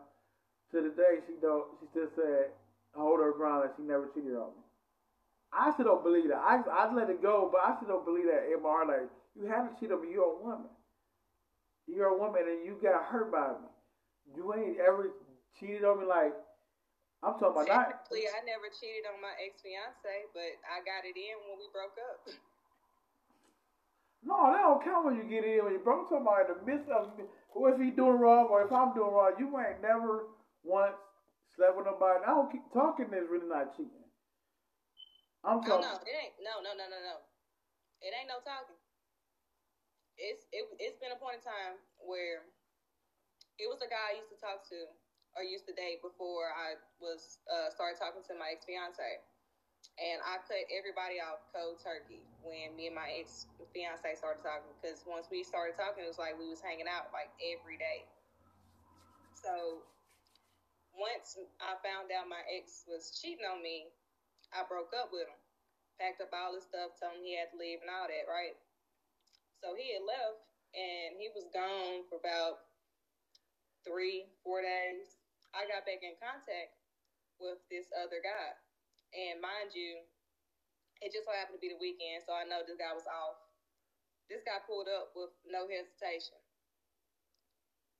to 0.70 0.78
the 0.78 0.94
day 0.94 1.18
she 1.26 1.34
don't 1.42 1.66
she 1.80 1.86
still 1.90 2.06
said 2.14 2.54
hold 2.94 3.18
her 3.18 3.34
ground 3.34 3.66
that 3.66 3.74
she 3.76 3.82
never 3.82 4.06
cheated 4.14 4.38
on 4.38 4.54
me. 4.54 4.62
I 5.52 5.72
still 5.74 5.86
don't 5.86 6.04
believe 6.04 6.28
that. 6.28 6.38
I 6.38 6.62
I 6.70 6.92
let 6.94 7.10
it 7.10 7.22
go, 7.22 7.50
but 7.50 7.60
I 7.62 7.76
still 7.76 7.88
don't 7.88 8.06
believe 8.06 8.26
that 8.26 8.46
in 8.46 8.62
my 8.62 8.70
heart. 8.70 8.88
Like 8.88 9.10
you 9.34 9.46
haven't 9.50 9.78
cheated 9.78 9.98
on 9.98 10.02
me. 10.02 10.14
You're 10.14 10.38
a 10.38 10.42
woman. 10.42 10.70
You're 11.86 12.14
a 12.14 12.18
woman, 12.18 12.46
and 12.46 12.62
you 12.62 12.78
got 12.78 13.02
hurt 13.04 13.32
by 13.32 13.58
me. 13.58 13.68
You 14.36 14.54
ain't 14.54 14.78
ever 14.78 15.10
cheated 15.58 15.82
on 15.82 15.98
me. 15.98 16.06
Like 16.06 16.34
I'm 17.22 17.34
talking 17.34 17.66
about. 17.66 17.66
Technically, 17.66 18.30
not, 18.30 18.38
I 18.38 18.46
never 18.46 18.70
cheated 18.70 19.10
on 19.10 19.18
my 19.18 19.34
ex 19.42 19.58
fiance, 19.58 20.14
but 20.30 20.54
I 20.70 20.80
got 20.86 21.02
it 21.02 21.18
in 21.18 21.34
when 21.50 21.58
we 21.58 21.66
broke 21.74 21.98
up. 21.98 22.30
No, 24.22 24.52
that 24.52 24.60
don't 24.62 24.84
count 24.84 25.04
when 25.08 25.16
you 25.16 25.24
get 25.24 25.44
in 25.44 25.64
when 25.64 25.72
you 25.72 25.82
broke. 25.82 26.12
I'm 26.12 26.24
talking 26.24 26.46
in 26.46 26.54
the 26.54 26.60
midst 26.62 26.88
of 26.92 27.10
who 27.50 27.66
if 27.72 27.80
he 27.80 27.90
doing 27.90 28.20
wrong 28.20 28.48
or 28.52 28.62
if 28.62 28.72
I'm 28.72 28.94
doing 28.94 29.10
wrong. 29.10 29.32
You 29.38 29.48
ain't 29.58 29.82
never 29.82 30.30
once, 30.62 30.96
slept 31.56 31.76
with 31.76 31.86
nobody. 31.86 32.20
I 32.24 32.36
don't 32.36 32.52
keep 32.52 32.62
talking 32.72 33.06
is 33.10 33.28
really 33.28 33.48
not 33.48 33.74
cheating. 33.76 34.04
I'm 35.44 35.64
talking. 35.64 35.80
No, 35.80 35.96
no, 35.96 36.04
it 36.04 36.16
ain't. 36.16 36.36
No, 36.44 36.60
no, 36.60 36.76
no, 36.76 36.84
no, 36.88 36.98
no. 37.00 37.16
It 38.04 38.12
ain't 38.12 38.28
no 38.28 38.40
talking. 38.44 38.76
It's 40.20 40.44
it. 40.52 40.68
It's 40.76 41.00
been 41.00 41.12
a 41.12 41.20
point 41.20 41.40
in 41.40 41.44
time 41.44 41.80
where 42.00 42.44
it 43.56 43.68
was 43.68 43.80
a 43.80 43.88
guy 43.88 44.16
I 44.16 44.20
used 44.20 44.32
to 44.32 44.40
talk 44.40 44.64
to 44.72 44.88
or 45.36 45.44
used 45.46 45.64
to 45.70 45.74
date 45.76 46.02
before 46.04 46.52
I 46.52 46.76
was 47.00 47.40
uh, 47.48 47.72
started 47.72 47.96
talking 47.96 48.24
to 48.28 48.34
my 48.36 48.52
ex 48.52 48.68
fiance, 48.68 49.20
and 49.96 50.20
I 50.24 50.40
cut 50.44 50.64
everybody 50.68 51.22
off 51.22 51.44
cold 51.52 51.80
turkey 51.80 52.24
when 52.44 52.76
me 52.76 52.92
and 52.92 52.96
my 52.96 53.08
ex 53.16 53.48
fiance 53.72 54.04
started 54.16 54.44
talking 54.44 54.72
because 54.76 55.04
once 55.08 55.28
we 55.32 55.40
started 55.40 55.76
talking, 55.76 56.04
it 56.04 56.10
was 56.10 56.20
like 56.20 56.36
we 56.36 56.52
was 56.52 56.60
hanging 56.60 56.88
out 56.88 57.08
like 57.16 57.32
every 57.40 57.80
day. 57.80 58.04
So 59.32 59.84
once 60.92 61.40
I 61.64 61.80
found 61.80 62.12
out 62.12 62.28
my 62.28 62.44
ex 62.52 62.84
was 62.84 63.16
cheating 63.16 63.46
on 63.48 63.64
me, 63.64 63.88
I 64.50 64.66
broke 64.66 64.90
up 64.94 65.14
with 65.14 65.30
him. 65.30 65.40
Packed 66.00 66.24
up 66.24 66.32
all 66.32 66.56
his 66.56 66.64
stuff, 66.64 66.96
told 66.96 67.20
him 67.20 67.26
he 67.26 67.36
had 67.36 67.52
to 67.52 67.60
leave 67.60 67.84
and 67.84 67.92
all 67.92 68.08
that, 68.08 68.24
right? 68.24 68.56
So 69.60 69.76
he 69.76 69.92
had 69.92 70.04
left 70.08 70.40
and 70.72 71.20
he 71.20 71.28
was 71.36 71.44
gone 71.52 72.08
for 72.08 72.16
about 72.16 72.64
three, 73.84 74.32
four 74.40 74.64
days. 74.64 75.20
I 75.52 75.68
got 75.68 75.84
back 75.84 76.00
in 76.00 76.16
contact 76.16 76.72
with 77.36 77.60
this 77.68 77.92
other 78.00 78.24
guy. 78.24 78.56
And 79.12 79.44
mind 79.44 79.76
you, 79.76 80.00
it 81.04 81.12
just 81.12 81.28
so 81.28 81.36
happened 81.36 81.60
to 81.60 81.64
be 81.64 81.72
the 81.72 81.80
weekend, 81.80 82.24
so 82.24 82.32
I 82.32 82.48
know 82.48 82.64
this 82.64 82.80
guy 82.80 82.96
was 82.96 83.08
off. 83.08 83.36
This 84.30 84.46
guy 84.46 84.62
pulled 84.64 84.88
up 84.88 85.12
with 85.12 85.34
no 85.44 85.66
hesitation 85.66 86.38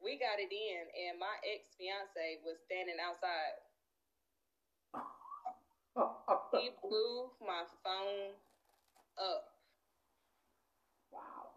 we 0.01 0.17
got 0.17 0.41
it 0.41 0.49
in, 0.49 0.83
and 1.09 1.21
my 1.21 1.37
ex 1.45 1.77
fiance 1.77 2.41
was 2.41 2.57
standing 2.65 2.97
outside. 2.99 3.61
Oh, 5.97 6.23
oh, 6.29 6.41
oh. 6.53 6.59
he 6.59 6.71
blew 6.79 7.31
my 7.43 7.67
phone 7.83 8.35
up. 9.19 9.59
Wow. 11.11 11.51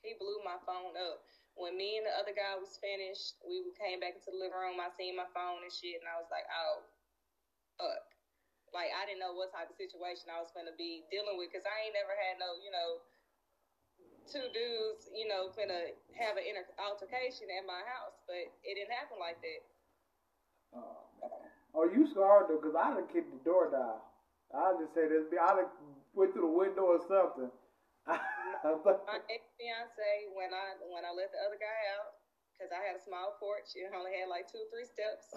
He 0.00 0.16
blew 0.16 0.40
my 0.40 0.56
phone 0.64 0.96
up. 0.96 1.20
When 1.56 1.76
me 1.76 1.96
and 1.96 2.04
the 2.04 2.14
other 2.20 2.36
guy 2.36 2.56
was 2.56 2.76
finished, 2.80 3.40
we 3.44 3.64
came 3.76 4.00
back 4.00 4.16
into 4.16 4.32
the 4.32 4.40
living 4.40 4.56
room. 4.56 4.76
I 4.80 4.92
seen 4.92 5.16
my 5.16 5.28
phone 5.32 5.64
and 5.64 5.72
shit, 5.72 6.00
and 6.00 6.08
I 6.08 6.20
was 6.20 6.28
like, 6.28 6.44
oh, 6.52 6.84
fuck. 7.80 8.04
Like, 8.76 8.92
I 8.92 9.08
didn't 9.08 9.24
know 9.24 9.32
what 9.32 9.56
type 9.56 9.72
of 9.72 9.76
situation 9.80 10.28
I 10.28 10.40
was 10.40 10.52
going 10.52 10.68
to 10.68 10.76
be 10.76 11.08
dealing 11.08 11.40
with 11.40 11.48
because 11.48 11.64
I 11.64 11.88
ain't 11.88 11.96
never 11.96 12.12
had 12.12 12.36
no, 12.36 12.60
you 12.60 12.68
know, 12.68 13.00
two 14.26 14.46
dudes, 14.52 15.08
you 15.14 15.30
know, 15.30 15.54
gonna 15.54 15.94
have 16.18 16.34
an 16.36 16.44
inter- 16.44 16.76
altercation 16.82 17.46
at 17.54 17.64
my 17.64 17.78
house, 17.86 18.18
but 18.26 18.42
it 18.66 18.74
didn't 18.74 18.92
happen 18.92 19.18
like 19.22 19.38
that. 19.38 19.62
Oh. 20.74 21.05
Oh, 21.76 21.84
you 21.84 22.08
scarred 22.08 22.48
though, 22.48 22.56
cause 22.56 22.72
I 22.72 22.96
done 22.96 23.04
kicked 23.12 23.28
the 23.28 23.42
door 23.44 23.68
down. 23.68 24.00
I 24.48 24.72
just 24.80 24.96
say 24.96 25.12
this. 25.12 25.28
I 25.36 25.60
done 25.60 25.68
went 26.16 26.32
through 26.32 26.48
the 26.48 26.56
window 26.56 26.96
or 26.96 27.04
something. 27.04 27.52
my 28.08 29.20
ex 29.28 29.44
fiance, 29.60 30.10
when 30.32 30.56
I 30.56 30.80
when 30.88 31.04
I 31.04 31.12
let 31.12 31.28
the 31.36 31.40
other 31.44 31.60
guy 31.60 31.78
out, 32.00 32.16
cause 32.56 32.72
I 32.72 32.80
had 32.80 32.96
a 32.96 33.02
small 33.04 33.36
porch, 33.36 33.76
it 33.76 33.92
only 33.92 34.16
had 34.16 34.32
like 34.32 34.48
two 34.48 34.64
or 34.64 34.68
three 34.72 34.88
steps. 34.88 35.36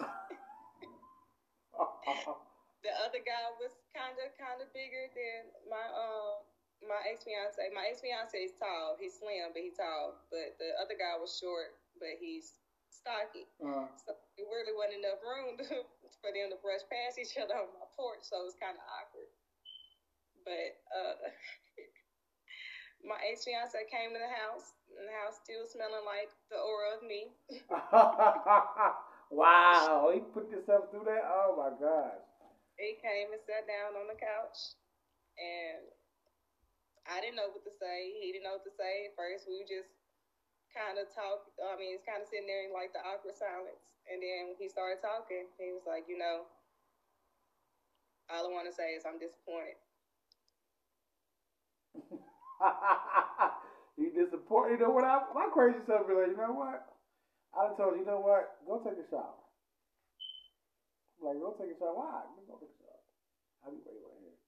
the 2.80 2.92
other 3.04 3.20
guy 3.20 3.46
was 3.60 3.76
kind 3.92 4.16
of 4.16 4.32
kind 4.40 4.64
of 4.64 4.72
bigger 4.72 5.12
than 5.12 5.52
my 5.68 5.84
um 5.92 6.40
my 6.88 7.04
ex 7.04 7.28
fiance. 7.28 7.60
My 7.76 7.92
ex 7.92 8.00
fiance 8.00 8.32
is 8.32 8.56
tall. 8.56 8.96
He's 8.96 9.20
slim, 9.20 9.52
but 9.52 9.60
he's 9.60 9.76
tall. 9.76 10.16
But 10.32 10.56
the 10.56 10.72
other 10.80 10.96
guy 10.96 11.20
was 11.20 11.36
short, 11.36 11.76
but 12.00 12.16
he's 12.16 12.56
stocky. 12.92 13.46
Uh-huh. 13.62 13.86
So 14.06 14.14
it 14.36 14.46
really 14.46 14.74
wasn't 14.74 15.02
enough 15.02 15.22
room 15.22 15.56
to, 15.58 15.86
for 16.20 16.30
them 16.34 16.50
to 16.52 16.58
brush 16.60 16.84
past 16.90 17.16
each 17.16 17.38
other 17.38 17.56
on 17.56 17.70
my 17.78 17.88
porch. 17.94 18.26
So 18.26 18.42
it 18.42 18.50
was 18.50 18.58
kind 18.58 18.76
of 18.76 18.84
awkward. 18.84 19.30
But 20.44 20.70
uh, 20.92 21.16
my 23.10 23.18
ex 23.28 23.44
fiance 23.44 23.76
came 23.88 24.16
in 24.16 24.22
the 24.22 24.32
house, 24.32 24.74
and 24.96 25.06
the 25.06 25.14
house 25.14 25.40
still 25.40 25.64
smelling 25.68 26.04
like 26.04 26.32
the 26.48 26.58
aura 26.58 26.96
of 26.98 27.02
me. 27.04 27.32
wow, 29.30 30.10
he 30.12 30.20
put 30.32 30.50
himself 30.50 30.90
through 30.90 31.06
that. 31.06 31.24
Oh 31.28 31.54
my 31.56 31.70
gosh. 31.76 32.24
He 32.80 32.96
came 32.96 33.28
and 33.28 33.42
sat 33.44 33.68
down 33.68 33.92
on 34.00 34.08
the 34.08 34.16
couch, 34.16 34.72
and 35.36 35.84
I 37.04 37.20
didn't 37.20 37.36
know 37.36 37.52
what 37.52 37.60
to 37.68 37.74
say. 37.76 38.16
He 38.16 38.32
didn't 38.32 38.48
know 38.48 38.56
what 38.56 38.64
to 38.64 38.72
say. 38.72 39.12
At 39.12 39.16
first, 39.20 39.44
we 39.44 39.60
were 39.60 39.68
just 39.68 39.92
kind 40.74 40.98
of 40.98 41.10
talk. 41.10 41.42
I 41.58 41.76
mean, 41.76 41.94
it's 41.94 42.06
kind 42.06 42.22
of 42.22 42.28
sitting 42.30 42.46
there 42.46 42.64
in 42.66 42.72
like 42.72 42.92
the 42.94 43.02
awkward 43.02 43.36
silence. 43.36 43.98
And 44.08 44.22
then 44.22 44.54
he 44.58 44.68
started 44.70 45.02
talking. 45.02 45.46
He 45.58 45.72
was 45.74 45.82
like, 45.86 46.06
you 46.08 46.18
know, 46.18 46.46
all 48.30 48.46
I 48.46 48.50
want 48.50 48.66
to 48.70 48.74
say 48.74 48.94
is 48.94 49.02
I'm 49.06 49.18
disappointed. 49.18 49.78
you 53.98 54.10
disappointed? 54.14 54.78
You 54.78 54.86
know 54.86 54.94
what? 54.94 55.04
I, 55.04 55.26
my 55.34 55.50
crazy 55.50 55.82
self 55.86 56.06
be 56.06 56.14
like, 56.14 56.30
you 56.34 56.38
know 56.38 56.54
what? 56.54 56.86
I 57.50 57.66
done 57.66 57.76
told 57.76 57.98
you, 57.98 58.06
you 58.06 58.08
know 58.10 58.22
what? 58.22 58.62
Go 58.62 58.78
take 58.86 58.98
a 58.98 59.06
shower. 59.10 59.34
Like, 61.18 61.42
go 61.42 61.50
take 61.58 61.74
a 61.74 61.78
shower. 61.78 61.98
Why? 61.98 62.22
Go 62.46 62.62
take 62.62 62.70
a 62.70 62.78
shower. 62.78 63.02
I'll 63.66 63.74
be 63.74 63.82
waiting 63.82 64.06
right 64.06 64.22
here? 64.22 64.38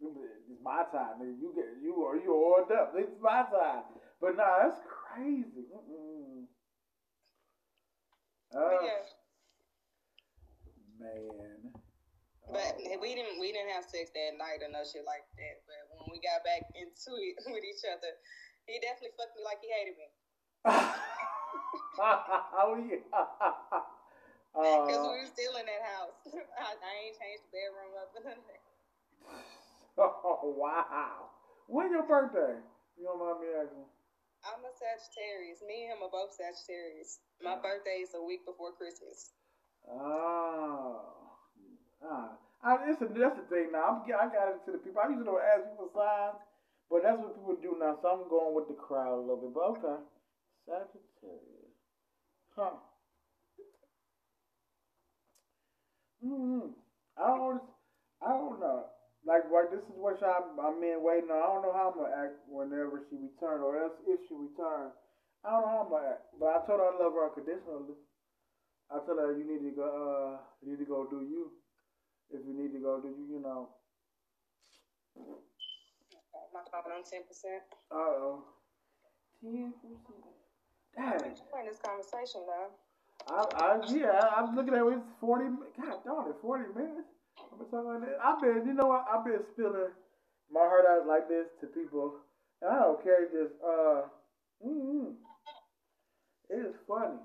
It's 0.00 0.60
my 0.62 0.84
time. 0.92 1.20
You 1.22 1.52
get 1.54 1.80
you 1.82 2.04
are 2.04 2.16
you 2.16 2.34
oiled 2.34 2.70
up. 2.70 2.92
It's 2.96 3.16
my 3.20 3.44
time. 3.48 3.84
But 4.20 4.36
nah, 4.36 4.64
that's 4.64 4.80
crazy. 4.86 5.68
Uh, 8.54 8.80
yeah. 8.80 9.04
Man. 10.96 11.76
But 12.46 12.78
oh. 12.78 12.98
we 13.02 13.12
didn't 13.12 13.36
we 13.40 13.52
didn't 13.52 13.74
have 13.74 13.84
sex 13.84 14.08
that 14.14 14.38
night 14.38 14.62
or 14.64 14.70
no 14.72 14.80
shit 14.86 15.04
like 15.04 15.26
that. 15.36 15.56
But 15.66 15.82
when 15.92 16.08
we 16.14 16.22
got 16.22 16.46
back 16.46 16.64
into 16.80 17.18
it 17.20 17.36
with 17.44 17.66
each 17.66 17.84
other, 17.84 18.16
he 18.64 18.80
definitely 18.80 19.12
fucked 19.18 19.36
me 19.36 19.42
like 19.44 19.60
he 19.60 19.68
hated 19.68 19.96
me. 19.98 20.08
oh 22.00 22.80
yeah. 22.80 23.04
Because 24.56 25.04
uh, 25.04 25.12
we 25.12 25.20
were 25.20 25.28
still 25.28 25.52
in 25.60 25.68
that 25.68 25.84
house. 25.84 26.16
I, 26.32 26.72
I 26.72 26.92
ain't 27.04 27.12
changed 27.20 27.44
the 27.44 27.60
bedroom 27.60 27.92
up 28.00 28.08
or 28.16 28.24
nothing. 28.24 28.62
Oh 30.00 30.56
wow! 30.56 31.28
When 31.68 31.92
your 31.92 32.08
birthday? 32.08 32.56
You 32.96 33.04
don't 33.04 33.20
mind 33.20 33.44
me 33.44 33.52
asking? 33.52 33.84
I'm 34.46 34.62
a 34.62 34.70
Sagittarius. 34.70 35.58
Me 35.66 35.90
and 35.90 35.98
him 35.98 36.06
are 36.06 36.12
both 36.12 36.30
Sagittarius. 36.30 37.18
My 37.42 37.58
birthday 37.58 38.06
is 38.06 38.14
a 38.14 38.22
week 38.22 38.46
before 38.46 38.70
Christmas. 38.78 39.34
Oh. 39.82 41.02
Ah. 41.98 42.38
I, 42.62 42.90
it's 42.90 43.02
a, 43.02 43.10
that's 43.10 43.38
the 43.38 43.46
thing 43.50 43.74
now. 43.74 44.02
I'm, 44.02 44.06
I 44.06 44.30
got 44.30 44.54
into 44.54 44.70
the 44.70 44.78
people. 44.78 45.02
I 45.02 45.10
usually 45.10 45.26
don't 45.26 45.42
ask 45.42 45.66
people 45.66 45.90
signs, 45.90 46.38
but 46.90 47.02
that's 47.02 47.18
what 47.18 47.34
people 47.34 47.58
do 47.58 47.74
now. 47.78 47.98
So 47.98 48.06
I'm 48.06 48.30
going 48.30 48.54
with 48.54 48.70
the 48.70 48.78
crowd 48.78 49.18
a 49.18 49.22
little 49.26 49.42
bit. 49.42 49.54
But 49.54 49.82
okay. 49.82 49.98
Sagittarius. 50.62 51.74
Huh. 52.54 52.78
Mm-hmm. 56.22 56.70
I 57.18 57.26
don't. 57.34 57.62
I 58.22 58.30
don't 58.30 58.60
know. 58.60 58.84
Like, 59.26 59.50
like 59.50 59.74
this 59.74 59.82
is 59.82 59.98
what 59.98 60.22
I'm, 60.22 60.54
I'm 60.62 60.78
in 60.86 61.02
waiting 61.02 61.34
on. 61.34 61.42
I 61.42 61.50
don't 61.50 61.66
know 61.66 61.74
how 61.74 61.90
I'm 61.90 61.98
gonna 61.98 62.14
act 62.14 62.46
whenever 62.46 63.02
she 63.10 63.18
returns, 63.18 63.58
or 63.58 63.74
else 63.74 63.98
if 64.06 64.22
she 64.30 64.34
returns. 64.38 64.94
I 65.42 65.50
don't 65.50 65.66
know 65.66 65.74
how 65.74 65.82
I'm 65.82 65.90
gonna 65.90 66.14
act. 66.14 66.30
But 66.38 66.54
I 66.54 66.58
told 66.62 66.78
her 66.78 66.86
I 66.86 66.94
love 66.94 67.10
her 67.18 67.26
unconditionally. 67.26 67.98
I 68.86 69.02
told 69.02 69.18
her 69.18 69.34
you 69.34 69.42
need 69.42 69.66
to 69.66 69.74
go. 69.74 69.82
Uh, 69.82 70.38
you 70.62 70.70
need 70.70 70.78
to 70.78 70.86
go 70.86 71.10
do 71.10 71.26
you. 71.26 71.50
If 72.30 72.46
you 72.46 72.54
need 72.54 72.70
to 72.70 72.78
go 72.78 73.02
do 73.02 73.10
you, 73.10 73.26
you 73.34 73.40
know. 73.42 73.74
My 76.54 76.62
phone 76.70 76.94
on 76.94 77.02
ten 77.02 77.26
percent. 77.26 77.66
Uh 77.90 77.98
oh. 77.98 78.46
Ten 79.42 79.74
percent. 79.82 80.22
I'm 80.94 81.18
enjoying 81.18 81.66
this 81.66 81.82
conversation 81.82 82.46
though. 82.46 82.70
I, 83.26 83.42
I 83.58 83.82
yeah, 83.90 84.22
I'm 84.38 84.54
looking 84.54 84.74
at 84.74 84.86
it. 84.86 85.02
It's 85.02 85.18
forty. 85.18 85.50
God 85.50 85.98
darn 86.06 86.30
it, 86.30 86.38
forty 86.40 86.70
minutes. 86.78 87.10
I've 87.56 87.64
been 87.64 87.72
talking 87.72 87.88
like 87.88 88.04
this. 88.04 88.20
I've 88.20 88.40
been, 88.40 88.68
you 88.68 88.74
know 88.76 88.92
what? 88.92 89.08
I've 89.08 89.24
been 89.24 89.40
spilling 89.56 89.88
my 90.52 90.60
heart 90.60 90.84
out 90.84 91.08
like 91.08 91.28
this 91.28 91.48
to 91.64 91.66
people, 91.72 92.20
and 92.60 92.68
I 92.68 92.84
don't 92.84 93.00
care. 93.00 93.24
Just 93.32 93.56
uh, 93.64 94.12
mm-hmm. 94.60 95.16
it 96.52 96.60
is 96.68 96.76
funny. 96.84 97.16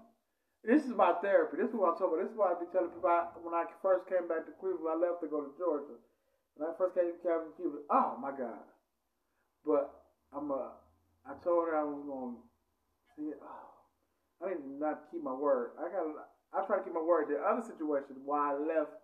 This 0.63 0.87
is 0.87 0.95
my 0.95 1.19
therapy. 1.19 1.59
This 1.59 1.67
is 1.67 1.75
what 1.75 1.91
I'm 1.91 1.99
talking 1.99 2.15
about. 2.15 2.23
This 2.23 2.31
is 2.31 2.39
why 2.39 2.55
I 2.55 2.63
be 2.63 2.71
telling 2.71 2.95
people 2.95 3.11
I, 3.11 3.27
when 3.43 3.51
I 3.51 3.67
first 3.83 4.07
came 4.07 4.31
back 4.31 4.47
to 4.47 4.55
Cleveland, 4.55 4.87
I 4.87 4.95
left 4.95 5.19
to 5.19 5.27
go 5.27 5.43
to 5.43 5.51
Georgia. 5.59 5.99
When 6.55 6.69
I 6.69 6.71
first 6.79 6.95
came 6.95 7.11
to 7.11 7.19
Cleveland, 7.19 7.91
oh 7.91 8.15
my 8.21 8.31
God. 8.31 8.63
But 9.67 9.91
I'm 10.31 10.47
a, 10.47 10.79
I 11.27 11.35
told 11.43 11.67
her 11.67 11.75
I 11.75 11.83
was 11.83 12.07
going 12.07 12.39
to 12.39 12.41
see. 13.19 13.35
Oh, 13.35 13.67
I 14.39 14.55
to 14.55 14.63
not 14.79 15.11
keep 15.11 15.21
my 15.21 15.35
word. 15.35 15.75
I 15.75 15.91
got 15.91 16.07
I 16.55 16.63
try 16.65 16.79
to 16.79 16.83
keep 16.87 16.95
my 16.95 17.03
word. 17.03 17.27
The 17.27 17.41
other 17.41 17.65
situation 17.67 18.23
why 18.23 18.53
I 18.53 18.57
left 18.57 19.00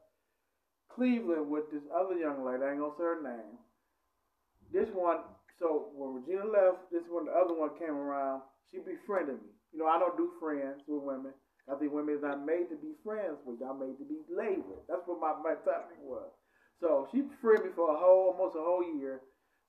Cleveland 0.97 1.45
with 1.45 1.69
this 1.69 1.85
other 1.93 2.17
young 2.17 2.41
lady, 2.41 2.65
I 2.65 2.73
ain't 2.73 2.81
gonna 2.81 2.97
say 2.97 3.05
her 3.05 3.21
name. 3.21 3.61
This 4.73 4.89
one, 4.97 5.21
so 5.61 5.93
when 5.93 6.17
Regina 6.17 6.49
left, 6.49 6.89
this 6.89 7.05
one, 7.07 7.29
the 7.29 7.37
other 7.37 7.53
one 7.53 7.77
came 7.77 7.93
around, 7.93 8.41
she 8.73 8.81
befriended 8.81 9.37
me. 9.37 9.53
You 9.71 9.85
know, 9.85 9.87
I 9.87 10.01
don't 10.01 10.17
do 10.17 10.33
friends 10.41 10.81
with 10.89 11.05
women. 11.05 11.37
I 11.69 11.77
think 11.77 11.93
women 11.93 12.15
is 12.17 12.25
not 12.25 12.41
made 12.41 12.73
to 12.73 12.77
be 12.81 12.97
friends 13.05 13.37
with. 13.45 13.61
Y'all 13.61 13.77
made 13.77 13.93
to 14.01 14.07
be 14.09 14.25
with. 14.33 14.81
That's 14.89 15.05
what 15.05 15.21
my 15.21 15.37
mentality 15.37 16.01
was. 16.01 16.33
So 16.81 17.07
she 17.13 17.21
befriended 17.21 17.69
me 17.69 17.71
for 17.75 17.93
a 17.93 17.97
whole, 17.97 18.33
almost 18.33 18.57
a 18.57 18.63
whole 18.63 18.83
year. 18.97 19.21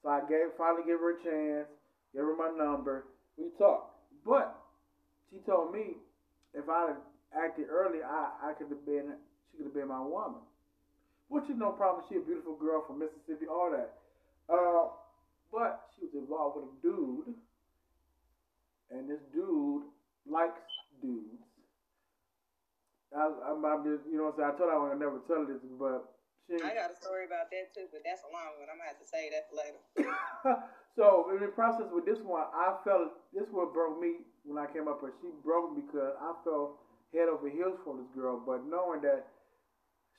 So 0.03 0.09
I 0.09 0.21
gave, 0.25 0.57
finally 0.57 0.87
gave 0.87 1.03
her 1.03 1.19
a 1.19 1.23
chance, 1.23 1.69
gave 2.15 2.25
her 2.25 2.37
my 2.37 2.55
number. 2.57 3.05
We 3.37 3.51
talked. 3.59 4.01
But 4.25 4.57
she 5.31 5.45
told 5.45 5.75
me 5.75 6.01
if 6.55 6.69
I 6.69 6.95
had 6.95 7.01
acted 7.35 7.67
early, 7.69 8.01
I, 8.01 8.51
I 8.51 8.53
could 8.55 8.71
have 8.71 8.87
been, 8.87 9.13
she 9.51 9.59
could 9.59 9.67
have 9.67 9.75
been 9.75 9.89
my 9.89 10.01
woman. 10.01 10.41
Which 11.29 11.45
is 11.45 11.57
no 11.57 11.73
problem. 11.73 12.05
She 12.09 12.17
a 12.17 12.21
beautiful 12.21 12.57
girl 12.57 12.85
from 12.87 12.99
Mississippi, 12.99 13.47
all 13.47 13.71
that. 13.71 14.01
Uh, 14.49 14.89
but 15.53 15.93
she 15.95 16.09
was 16.09 16.15
involved 16.17 16.57
with 16.57 16.73
a 16.73 16.77
dude, 16.81 17.37
and 18.91 19.09
this 19.09 19.21
dude 19.33 19.85
likes 20.25 20.61
dudes. 21.01 21.45
I, 23.13 23.29
I'm, 23.29 23.65
I'm 23.65 23.85
just, 23.85 24.05
you 24.09 24.21
know 24.21 24.33
what 24.33 24.41
I'm 24.41 24.53
saying? 24.53 24.53
I 24.53 24.59
told 24.59 24.69
her 24.73 24.77
I 24.77 24.81
would 24.89 25.01
never 25.01 25.21
tell 25.29 25.45
this, 25.45 25.61
but 25.81 26.17
she. 26.49 26.57
I 26.61 26.73
got 26.77 26.93
a 26.93 26.97
story 26.97 27.25
about 27.25 27.53
that 27.53 27.73
too, 27.77 27.89
but 27.93 28.05
that's 28.05 28.25
a 28.25 28.31
long 28.33 28.57
one. 28.57 28.69
I'm 28.69 28.81
gonna 28.81 28.93
have 28.93 29.01
to 29.01 29.09
say 29.09 29.29
that 29.33 29.49
later. 29.53 29.81
so 30.97 31.29
in 31.33 31.41
the 31.41 31.53
process 31.53 31.89
with 31.93 32.05
this 32.05 32.21
one, 32.25 32.49
I 32.53 32.77
felt 32.85 33.17
this 33.33 33.49
one 33.53 33.73
broke 33.73 34.01
me 34.01 34.25
when 34.45 34.57
I 34.61 34.69
came 34.69 34.89
up 34.89 35.01
here. 35.01 35.13
She 35.21 35.29
broke 35.45 35.77
me 35.77 35.85
because 35.85 36.17
I 36.21 36.33
felt 36.45 36.81
head 37.13 37.29
over 37.29 37.49
heels 37.49 37.81
for 37.85 37.97
this 37.97 38.09
girl, 38.13 38.41
but 38.41 38.65
knowing 38.69 39.01
that 39.09 39.29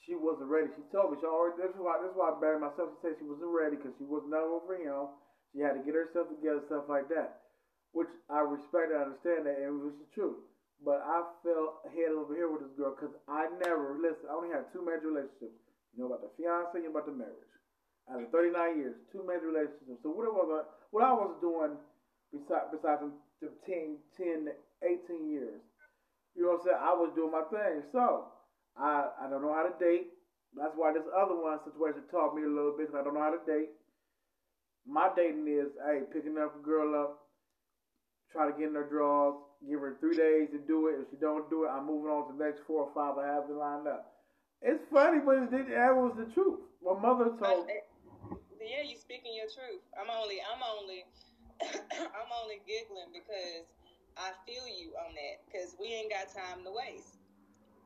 she 0.05 0.15
wasn't 0.15 0.49
ready, 0.49 0.71
she 0.75 0.83
told 0.91 1.11
me 1.11 1.19
she 1.19 1.27
already. 1.27 1.59
This 1.59 1.75
is 1.75 1.81
why 1.81 1.99
this 1.99 2.11
is 2.11 2.17
why 2.17 2.31
I 2.31 2.39
buried 2.39 2.63
myself. 2.63 2.95
She 2.95 2.99
said 3.03 3.19
she 3.19 3.27
wasn't 3.27 3.51
ready 3.51 3.75
because 3.75 3.95
she 3.99 4.07
was 4.07 4.23
not 4.27 4.47
over 4.47 4.79
him. 4.79 5.11
She 5.51 5.59
had 5.59 5.75
to 5.75 5.83
get 5.83 5.97
herself 5.97 6.29
together, 6.29 6.61
stuff 6.69 6.87
like 6.87 7.09
that, 7.09 7.49
which 7.91 8.09
I 8.29 8.45
respect 8.45 8.93
and 8.93 9.01
understand 9.01 9.49
that, 9.49 9.59
and 9.59 9.81
which 9.81 9.97
is 9.99 10.09
true. 10.13 10.45
But 10.79 11.03
I 11.03 11.25
felt 11.43 11.83
head 11.91 12.15
over 12.15 12.31
here 12.31 12.47
with 12.47 12.63
this 12.63 12.75
girl 12.79 12.95
because 12.95 13.11
I 13.27 13.51
never, 13.59 13.99
listen, 13.99 14.31
I 14.31 14.37
only 14.39 14.53
had 14.55 14.71
two 14.71 14.79
major 14.85 15.11
relationships. 15.11 15.59
You 15.91 16.05
know 16.05 16.13
about 16.13 16.23
the 16.23 16.31
fiance 16.39 16.79
and 16.79 16.93
about 16.93 17.09
the 17.09 17.17
marriage. 17.17 17.51
Out 18.07 18.23
of 18.23 18.31
39 18.31 18.79
years, 18.79 18.95
two 19.11 19.25
major 19.27 19.51
relationships. 19.51 19.99
So 20.01 20.15
what 20.15 20.29
it 20.29 20.33
was, 20.33 20.47
uh, 20.47 20.65
what 20.95 21.03
I 21.03 21.11
was 21.11 21.35
doing 21.43 21.75
besides, 22.31 22.71
besides 22.71 23.03
the 23.43 23.51
10, 23.67 23.99
10, 24.15 24.47
18 24.79 25.27
years, 25.27 25.59
you 26.37 26.47
know 26.47 26.55
what 26.55 26.63
I'm 26.63 26.65
saying? 26.71 26.79
I 26.79 26.93
was 26.95 27.11
doing 27.17 27.33
my 27.35 27.43
thing. 27.51 27.83
So 27.91 28.31
I, 28.79 29.09
I 29.21 29.29
don't 29.29 29.41
know 29.41 29.53
how 29.53 29.67
to 29.67 29.75
date. 29.77 30.07
That's 30.55 30.73
why 30.75 30.93
this 30.93 31.05
other 31.13 31.35
one 31.35 31.59
situation 31.63 32.01
taught 32.09 32.35
me 32.35 32.43
a 32.43 32.49
little 32.49 32.73
bit. 32.77 32.89
I 32.95 33.03
don't 33.03 33.13
know 33.13 33.21
how 33.21 33.35
to 33.35 33.43
date. 33.45 33.69
My 34.87 35.09
dating 35.15 35.47
is, 35.47 35.69
hey, 35.85 36.01
picking 36.11 36.37
up 36.39 36.55
a 36.55 36.63
girl 36.63 36.95
up, 36.95 37.19
try 38.31 38.49
to 38.49 38.57
get 38.57 38.69
in 38.69 38.75
her 38.75 38.89
drawers, 38.89 39.35
Give 39.67 39.81
her 39.81 39.97
three 39.99 40.15
days 40.15 40.47
to 40.55 40.59
do 40.59 40.87
it. 40.87 41.03
If 41.03 41.11
she 41.11 41.17
don't 41.19 41.49
do 41.49 41.65
it, 41.65 41.69
I'm 41.69 41.85
moving 41.85 42.07
on 42.07 42.31
to 42.31 42.37
the 42.37 42.39
next 42.39 42.63
four 42.63 42.87
or 42.87 42.91
five 42.95 43.19
I 43.19 43.27
have 43.27 43.47
to 43.47 43.55
line 43.59 43.83
up. 43.87 44.15
It's 44.61 44.83
funny, 44.87 45.19
but 45.19 45.51
it, 45.51 45.51
that 45.51 45.91
was 45.91 46.15
the 46.15 46.31
truth. 46.31 46.63
My 46.79 46.95
mother 46.95 47.35
told. 47.35 47.67
Me. 47.67 47.83
Yeah, 48.63 48.87
you 48.87 48.95
speaking 48.95 49.35
your 49.35 49.51
truth. 49.51 49.83
I'm 49.99 50.07
only, 50.07 50.39
I'm 50.39 50.63
only, 50.63 51.03
I'm 52.15 52.31
only 52.31 52.63
giggling 52.63 53.11
because 53.11 53.67
I 54.15 54.31
feel 54.47 54.63
you 54.63 54.95
on 55.03 55.11
that. 55.11 55.43
Because 55.43 55.75
we 55.75 55.91
ain't 55.91 56.11
got 56.11 56.31
time 56.31 56.63
to 56.63 56.71
waste. 56.71 57.19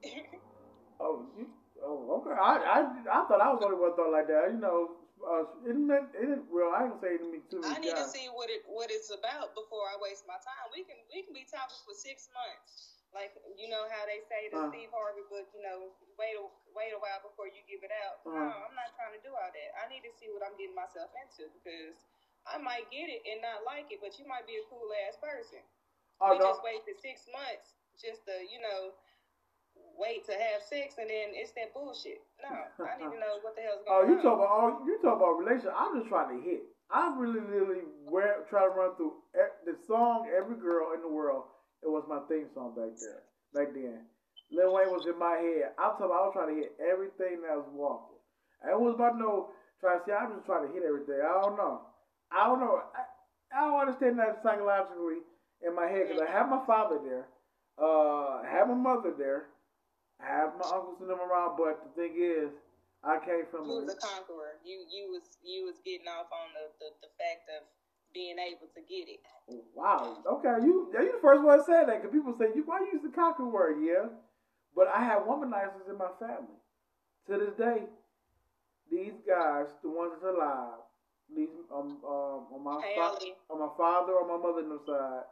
oh, 1.00 1.26
you, 1.38 1.48
oh, 1.82 2.22
okay. 2.22 2.36
I, 2.36 2.54
I, 2.60 2.78
I 3.08 3.20
thought 3.26 3.42
I 3.42 3.50
was 3.54 3.62
only 3.64 3.78
one 3.78 3.96
thought 3.96 4.12
like 4.12 4.28
that. 4.28 4.52
You 4.54 4.60
know, 4.60 5.04
uh, 5.24 5.48
it 5.64 5.76
meant 5.76 6.12
it 6.14 6.28
didn't. 6.28 6.52
Well, 6.52 6.76
I 6.76 6.88
ain't 6.88 7.00
say 7.00 7.16
to 7.16 7.28
me 7.28 7.40
too. 7.48 7.64
I 7.64 7.80
need 7.80 7.96
to 7.96 8.08
see 8.08 8.28
what 8.32 8.52
it 8.52 8.68
what 8.68 8.92
it's 8.92 9.10
about 9.10 9.56
before 9.56 9.88
I 9.88 9.96
waste 10.00 10.28
my 10.28 10.38
time. 10.44 10.68
We 10.76 10.84
can 10.84 11.00
we 11.10 11.24
can 11.24 11.32
be 11.32 11.48
talking 11.48 11.80
for 11.88 11.96
six 11.96 12.28
months, 12.36 13.00
like 13.16 13.32
you 13.56 13.72
know 13.72 13.88
how 13.88 14.04
they 14.04 14.20
say 14.28 14.52
the 14.52 14.60
uh, 14.60 14.70
Steve 14.70 14.92
Harvey 14.92 15.24
book. 15.32 15.48
You 15.56 15.64
know, 15.64 15.96
wait 16.20 16.36
a 16.36 16.44
wait 16.76 16.92
a 16.92 17.00
while 17.00 17.24
before 17.24 17.48
you 17.48 17.64
give 17.66 17.82
it 17.88 17.94
out. 18.04 18.20
Uh, 18.28 18.36
no, 18.36 18.52
I'm 18.68 18.76
not 18.76 18.92
trying 19.00 19.16
to 19.16 19.22
do 19.24 19.32
all 19.32 19.52
that. 19.52 19.70
I 19.80 19.88
need 19.88 20.04
to 20.04 20.12
see 20.12 20.28
what 20.28 20.44
I'm 20.44 20.56
getting 20.60 20.76
myself 20.76 21.12
into 21.16 21.48
because 21.56 21.96
I 22.44 22.60
might 22.60 22.92
get 22.92 23.08
it 23.08 23.24
and 23.24 23.40
not 23.40 23.64
like 23.64 23.88
it, 23.96 24.04
but 24.04 24.20
you 24.20 24.28
might 24.28 24.44
be 24.44 24.60
a 24.60 24.66
cool 24.68 24.92
ass 25.08 25.16
person. 25.24 25.64
Oh, 26.20 26.36
we 26.36 26.44
no. 26.44 26.52
just 26.52 26.62
wasted 26.68 27.00
six 27.00 27.24
months 27.32 27.80
just 27.96 28.28
to 28.28 28.36
you 28.44 28.60
know 28.60 28.92
wait 29.98 30.26
to 30.26 30.34
have 30.34 30.62
sex 30.64 30.96
and 30.98 31.10
then 31.10 31.34
it's 31.34 31.52
that 31.54 31.74
bullshit. 31.74 32.22
No, 32.42 32.52
I 32.86 32.98
need 32.98 33.12
to 33.12 33.20
know 33.20 33.40
what 33.42 33.56
the 33.56 33.64
hell's 33.64 33.84
going 33.86 33.94
on. 33.94 34.02
Oh, 34.02 34.10
you 34.10 34.16
talk 34.22 34.38
about 34.38 34.52
oh, 34.52 34.70
you 34.86 34.96
talk 35.02 35.18
about 35.18 35.40
relationship. 35.40 35.74
I'm 35.76 35.98
just 35.98 36.10
trying 36.10 36.34
to 36.34 36.40
hit. 36.42 36.64
I 36.92 37.16
really, 37.18 37.42
really 37.42 37.82
wear, 38.06 38.46
try 38.50 38.68
to 38.68 38.74
run 38.74 38.96
through 38.96 39.18
the 39.34 39.74
song. 39.88 40.30
Every 40.30 40.58
girl 40.58 40.94
in 40.94 41.02
the 41.02 41.10
world. 41.10 41.50
It 41.82 41.92
was 41.92 42.08
my 42.08 42.24
theme 42.32 42.48
song 42.54 42.72
back 42.80 42.96
there, 42.96 43.28
back 43.52 43.76
then. 43.76 44.08
Lil 44.52 44.72
Wayne 44.72 44.88
was 44.88 45.04
in 45.04 45.20
my 45.20 45.36
head. 45.36 45.76
I'm 45.76 46.00
talking. 46.00 46.16
I 46.16 46.24
was 46.24 46.32
trying 46.32 46.56
to 46.56 46.60
hit 46.62 46.72
everything 46.80 47.44
that 47.44 47.60
was 47.60 47.68
walking. 47.74 48.22
I 48.64 48.76
was 48.78 48.96
about 48.96 49.20
no 49.20 49.52
try 49.84 50.00
to 50.00 50.02
see. 50.06 50.16
I'm 50.16 50.32
just 50.38 50.48
trying 50.48 50.68
to 50.68 50.72
hit 50.72 50.88
everything. 50.88 51.20
I 51.20 51.42
don't 51.44 51.58
know. 51.58 51.82
I 52.32 52.48
don't 52.48 52.62
know. 52.64 52.80
I, 52.96 53.04
I 53.52 53.68
don't 53.68 53.82
understand 53.84 54.18
that 54.20 54.40
psychologically 54.42 55.22
in 55.66 55.76
my 55.76 55.88
head 55.88 56.08
because 56.08 56.22
I 56.22 56.32
have 56.32 56.50
my 56.50 56.62
father 56.66 57.00
there, 57.04 57.28
uh, 57.82 58.42
I 58.44 58.50
have 58.52 58.68
my 58.68 58.76
mother 58.76 59.14
there, 59.18 59.48
I 60.24 60.28
have 60.32 60.56
my 60.56 60.66
uncles 60.72 60.98
and 61.02 61.10
them 61.10 61.20
around, 61.20 61.58
but 61.60 61.84
the 61.84 61.92
thing 62.00 62.16
is, 62.16 62.50
I 63.04 63.20
came 63.20 63.44
from. 63.52 63.68
You 63.68 63.84
was 63.84 63.92
a 63.92 64.00
conqueror. 64.00 64.56
You 64.64 64.88
you 64.88 65.12
was 65.12 65.24
you 65.44 65.66
was 65.68 65.76
getting 65.84 66.08
off 66.08 66.32
on 66.32 66.48
the, 66.56 66.72
the, 66.80 66.90
the 67.04 67.12
fact 67.20 67.52
of 67.52 67.68
being 68.14 68.40
able 68.40 68.72
to 68.72 68.82
get 68.88 69.12
it. 69.12 69.20
Wow. 69.76 70.24
Okay, 70.26 70.64
you 70.66 70.88
you 70.94 71.12
the 71.12 71.20
first 71.22 71.44
one 71.44 71.60
to 71.60 71.66
say 71.66 71.84
that 71.86 72.00
because 72.02 72.16
people 72.16 72.34
say 72.40 72.56
you 72.56 72.64
why 72.64 72.80
you 72.80 72.96
use 72.96 73.04
the 73.04 73.12
conquer 73.12 73.46
word, 73.46 73.84
yeah. 73.84 74.08
But 74.76 74.88
I 74.88 75.04
have 75.04 75.24
womanizers 75.24 75.90
in 75.90 75.98
my 75.98 76.10
family. 76.20 76.58
To 77.28 77.38
this 77.38 77.54
day, 77.58 77.84
these 78.92 79.14
guys, 79.28 79.68
the 79.84 79.90
ones 79.90 80.12
that's 80.16 80.36
alive, 80.36 80.80
these 81.36 81.50
um, 81.74 81.98
um 82.08 82.48
on 82.56 82.64
my 82.64 82.80
fa- 82.96 83.20
on 83.50 83.60
my 83.60 83.70
father 83.78 84.14
or 84.14 84.28
my 84.28 84.38
mother's 84.40 84.70
side, 84.88 85.28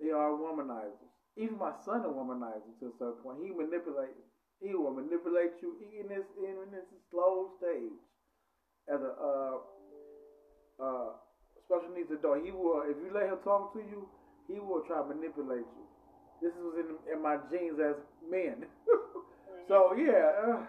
they 0.00 0.10
are 0.10 0.30
womanizers. 0.30 1.10
Even 1.36 1.58
my 1.58 1.72
son 1.84 2.04
a 2.04 2.08
womanizer 2.08 2.72
to 2.80 2.86
a 2.88 2.92
certain 2.98 3.20
point. 3.22 3.38
He 3.42 3.50
manipulate. 3.50 4.16
He 4.60 4.74
will 4.74 4.92
manipulate 4.92 5.52
you 5.62 5.76
in 6.00 6.08
this 6.08 6.24
in 6.38 6.56
this 6.72 6.86
slow 7.10 7.50
stage. 7.58 7.92
as 8.88 9.00
a 9.02 9.12
uh, 9.20 9.56
uh, 10.80 11.10
special 11.64 11.94
needs 11.94 12.10
adult. 12.10 12.44
He 12.44 12.50
will, 12.50 12.82
if 12.86 12.96
you 13.04 13.10
let 13.12 13.26
him 13.26 13.38
talk 13.44 13.72
to 13.74 13.80
you, 13.80 14.08
he 14.48 14.58
will 14.60 14.82
try 14.86 15.02
to 15.02 15.08
manipulate 15.08 15.66
you. 15.76 15.84
This 16.42 16.52
was 16.58 16.74
in, 16.78 17.12
in 17.12 17.22
my 17.22 17.36
genes 17.50 17.78
as 17.80 17.96
men. 18.28 18.66
so 19.68 19.94
yeah, 19.96 20.30
uh, 20.46 20.62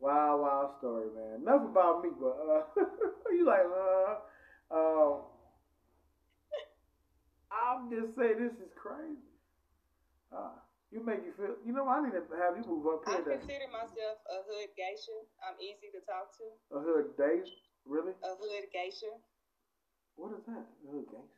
wild, 0.00 0.40
wild 0.42 0.70
story, 0.78 1.06
man. 1.14 1.40
Enough 1.42 1.64
about 1.70 2.02
me, 2.02 2.10
but 2.20 2.36
uh, 2.38 2.62
you 3.32 3.46
like, 3.46 3.66
uh, 3.66 4.74
uh, 4.74 5.16
I'm 7.52 7.90
just 7.90 8.16
saying 8.16 8.38
this 8.38 8.52
is 8.60 8.72
crazy. 8.76 9.31
Uh, 10.32 10.56
you 10.88 11.04
make 11.04 11.20
you 11.24 11.32
feel. 11.36 11.56
You 11.64 11.72
know, 11.76 11.88
I 11.88 12.00
need 12.00 12.16
to 12.16 12.24
have 12.40 12.56
you 12.56 12.64
move 12.64 12.88
up 12.88 13.04
here. 13.04 13.20
I 13.20 13.36
consider 13.36 13.68
myself 13.68 14.16
a 14.28 14.40
hood 14.48 14.72
geisha. 14.76 15.16
I'm 15.44 15.56
easy 15.60 15.92
to 15.92 16.00
talk 16.08 16.32
to. 16.40 16.44
A 16.72 16.80
hood 16.80 17.12
geisha, 17.20 17.52
really? 17.84 18.16
A 18.24 18.32
hood 18.36 18.66
geisha. 18.72 19.12
What 20.16 20.36
is 20.36 20.44
that? 20.48 20.64
A 20.64 20.86
hood 20.88 21.08
geisha. 21.08 21.36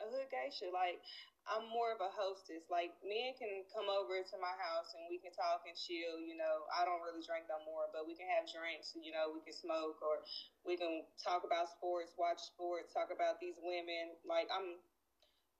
A 0.00 0.06
hood 0.08 0.28
geisha, 0.32 0.68
like 0.72 1.00
I'm 1.48 1.68
more 1.68 1.92
of 1.92 2.00
a 2.04 2.12
hostess. 2.12 2.64
Like 2.68 2.96
men 3.04 3.36
can 3.36 3.64
come 3.72 3.88
over 3.88 4.20
to 4.20 4.36
my 4.40 4.52
house 4.56 4.92
and 4.96 5.08
we 5.08 5.20
can 5.20 5.32
talk 5.32 5.64
and 5.64 5.76
chill. 5.76 6.20
You 6.20 6.36
know, 6.36 6.64
I 6.72 6.84
don't 6.84 7.00
really 7.04 7.24
drink 7.24 7.48
no 7.48 7.60
more, 7.64 7.88
but 7.92 8.04
we 8.08 8.16
can 8.16 8.28
have 8.28 8.48
drinks. 8.48 8.92
You 8.96 9.12
know, 9.12 9.32
we 9.32 9.40
can 9.44 9.56
smoke 9.56 10.00
or 10.00 10.24
we 10.64 10.80
can 10.80 11.04
talk 11.20 11.44
about 11.44 11.72
sports, 11.72 12.12
watch 12.16 12.40
sports, 12.40 12.92
talk 12.92 13.12
about 13.12 13.40
these 13.40 13.56
women. 13.60 14.16
Like 14.24 14.48
I'm 14.48 14.80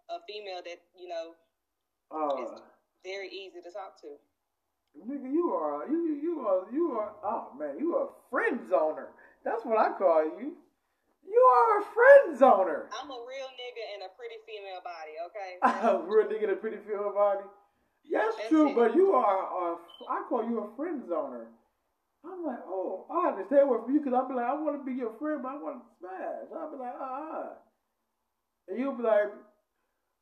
a 0.09 0.21
female 0.25 0.65
that 0.65 0.81
you 0.97 1.09
know 1.09 1.37
uh, 2.11 2.43
it's 2.43 2.61
very 3.05 3.29
easy 3.29 3.61
to 3.63 3.71
talk 3.71 4.01
to. 4.03 4.19
Nigga, 4.99 5.31
you 5.31 5.55
are 5.55 5.89
you 5.89 6.19
you 6.21 6.41
are 6.47 6.67
you 6.73 6.93
are 6.99 7.13
oh 7.25 7.53
man, 7.59 7.79
you 7.79 7.95
are 7.97 8.07
a 8.07 8.15
friend 8.31 8.61
zoner. 8.71 9.07
That's 9.45 9.65
what 9.65 9.79
I 9.79 9.97
call 9.97 10.25
you. 10.39 10.57
You 11.23 11.43
are 11.55 11.81
a 11.81 11.85
friend 11.95 12.39
zoner. 12.39 12.91
I'm 12.91 13.11
a 13.11 13.21
real 13.23 13.51
nigga 13.55 13.85
in 13.95 14.01
a 14.03 14.11
pretty 14.19 14.39
female 14.47 14.83
body, 14.83 15.15
okay? 15.31 15.51
a 15.63 16.03
real 16.03 16.27
nigga 16.27 16.45
in 16.45 16.51
a 16.51 16.57
pretty 16.57 16.79
female 16.87 17.13
body. 17.15 17.47
Yes, 18.05 18.35
That's 18.37 18.49
true, 18.49 18.71
it. 18.71 18.75
but 18.75 18.95
you 18.97 19.13
are 19.13 19.39
a, 19.39 19.77
I 20.11 20.23
call 20.29 20.43
you 20.43 20.61
a 20.61 20.77
friend 20.77 21.03
zoner. 21.05 21.47
I'm 22.25 22.45
like, 22.45 22.61
oh, 22.67 23.07
I 23.11 23.29
understand 23.29 23.69
what 23.69 23.87
for 23.87 23.93
you 23.93 24.01
because 24.01 24.13
I'll 24.13 24.29
be 24.29 24.35
like, 24.35 24.47
I 24.47 24.55
want 24.55 24.77
to 24.77 24.85
be 24.85 24.97
your 24.97 25.13
friend, 25.19 25.41
but 25.43 25.53
I 25.53 25.57
want 25.57 25.81
to 25.81 25.87
smash. 26.01 26.51
I'll 26.53 26.71
be 26.71 26.77
like, 26.77 26.95
ah. 26.99 27.07
Uh-uh. 27.07 27.49
And 28.69 28.79
you'll 28.79 28.97
be 28.97 29.03
like, 29.05 29.33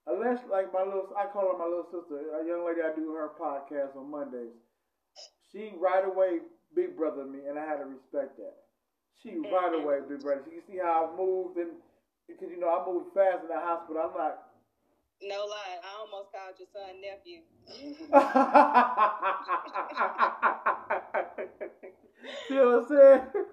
unless 0.08 0.40
like 0.50 0.72
my 0.72 0.82
little, 0.82 1.08
I 1.16 1.26
call 1.26 1.52
her 1.52 1.58
my 1.58 1.66
little 1.68 1.86
sister, 1.92 2.16
a 2.40 2.44
young 2.46 2.64
lady 2.66 2.80
I 2.80 2.94
do 2.94 3.12
her 3.14 3.30
podcast 3.38 3.96
on 3.96 4.10
Mondays. 4.10 4.54
She 5.52 5.72
right 5.78 6.04
away 6.04 6.38
big 6.74 6.96
brother 6.96 7.24
me, 7.24 7.40
and 7.48 7.58
I 7.58 7.64
had 7.64 7.78
to 7.78 7.84
respect 7.86 8.36
that. 8.36 8.54
She 9.22 9.36
right 9.36 9.72
away 9.74 10.00
big 10.08 10.20
brother. 10.20 10.42
You 10.52 10.60
see 10.66 10.78
how 10.78 11.10
I 11.12 11.16
moved, 11.16 11.56
and 11.56 11.70
because 12.28 12.50
you 12.50 12.58
know 12.60 12.68
I 12.68 12.84
moved 12.86 13.14
fast 13.14 13.42
in 13.42 13.48
the 13.48 13.58
hospital. 13.60 14.02
I'm 14.02 14.14
not. 14.16 14.38
No 15.20 15.46
lie, 15.46 15.80
I 15.82 15.98
almost 15.98 16.30
called 16.30 16.58
your 16.58 16.68
son 16.70 17.00
nephew. 17.02 17.42
See 22.48 22.54
what 22.54 22.74
I'm 22.74 22.86
saying? 22.88 23.22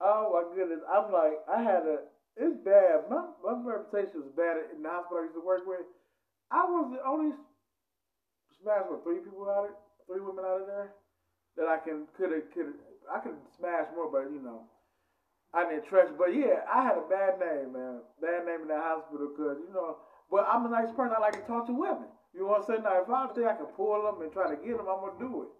Oh 0.00 0.32
my 0.34 0.42
goodness! 0.54 0.80
I'm 0.92 1.10
like, 1.12 1.38
I 1.48 1.62
had 1.62 1.86
a 1.86 1.98
it's 2.36 2.58
bad. 2.66 3.06
My, 3.06 3.30
my 3.46 3.54
reputation 3.62 4.26
was 4.26 4.34
bad 4.34 4.74
in 4.74 4.82
the 4.82 4.90
hospital 4.90 5.22
I 5.22 5.30
used 5.30 5.38
to 5.38 5.44
work 5.46 5.62
with. 5.66 5.86
I 6.50 6.66
was 6.66 6.90
the 6.90 7.02
only 7.06 7.30
smash 8.58 8.90
with 8.90 9.06
three 9.06 9.22
people 9.22 9.46
out 9.46 9.70
of 9.70 9.76
three 10.06 10.20
women 10.20 10.44
out 10.44 10.62
of 10.62 10.66
there 10.66 10.98
that 11.56 11.70
I 11.70 11.78
can 11.78 12.10
could 12.18 12.34
have 12.34 12.50
could 12.50 12.74
I 13.06 13.22
could 13.22 13.38
smash 13.54 13.86
more, 13.94 14.10
but 14.10 14.34
you 14.34 14.42
know 14.42 14.66
I 15.54 15.70
didn't 15.70 15.86
trust. 15.86 16.18
But 16.18 16.34
yeah, 16.34 16.66
I 16.66 16.82
had 16.82 16.98
a 16.98 17.06
bad 17.06 17.38
name, 17.38 17.72
man. 17.72 18.02
Bad 18.18 18.46
name 18.46 18.66
in 18.66 18.70
the 18.74 18.82
hospital 18.82 19.30
because 19.30 19.62
you 19.62 19.70
know. 19.70 20.02
But 20.30 20.50
I'm 20.50 20.66
a 20.66 20.72
nice 20.72 20.90
person. 20.90 21.14
I 21.14 21.20
like 21.20 21.38
to 21.38 21.46
talk 21.46 21.66
to 21.70 21.76
women. 21.76 22.10
You 22.34 22.42
know 22.42 22.58
want 22.58 22.66
to 22.66 22.74
say 22.74 22.82
now? 22.82 22.98
If 22.98 23.06
I 23.06 23.30
think 23.30 23.46
I 23.46 23.54
can 23.54 23.70
pull 23.78 24.02
them 24.02 24.18
and 24.18 24.32
try 24.34 24.50
to 24.50 24.58
get 24.58 24.74
them, 24.74 24.90
I'm 24.90 25.06
gonna 25.06 25.22
do 25.22 25.46
it. 25.46 25.50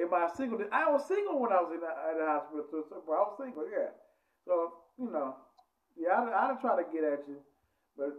Am 0.00 0.14
I 0.14 0.32
single? 0.32 0.56
I 0.72 0.88
was 0.88 1.04
single 1.04 1.36
when 1.36 1.52
I 1.52 1.60
was 1.60 1.76
in 1.76 1.84
the, 1.84 1.92
in 1.92 2.16
the 2.16 2.24
hospital. 2.24 2.64
So 2.72 2.96
I 3.12 3.20
was 3.28 3.36
single, 3.36 3.68
yeah. 3.68 3.92
So 4.48 4.72
you 4.96 5.12
know. 5.12 5.36
Yeah, 5.96 6.16
I, 6.16 6.50
I'd 6.50 6.60
try 6.60 6.76
to 6.76 6.86
get 6.88 7.04
at 7.04 7.22
you, 7.28 7.38
but 7.96 8.16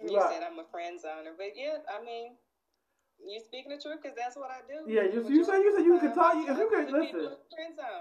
you 0.00 0.16
said 0.16 0.42
I'm 0.42 0.58
a 0.58 0.68
friend 0.72 0.96
zoner, 0.96 1.36
but 1.36 1.52
yeah, 1.52 1.84
I 1.84 2.00
mean, 2.00 2.32
you're 3.20 3.44
speaking 3.44 3.68
the 3.68 3.80
truth 3.80 4.00
because 4.00 4.16
that's 4.16 4.36
what 4.36 4.48
I 4.48 4.64
do. 4.64 4.88
Yeah, 4.88 5.04
you, 5.04 5.20
you 5.28 5.44
say 5.44 5.60
you 5.60 5.70
said 5.76 5.84
you 5.84 6.00
can 6.00 6.14
talk. 6.16 6.40
If 6.40 6.56
you 6.56 6.68
could 6.72 6.88
listen, 6.88 7.36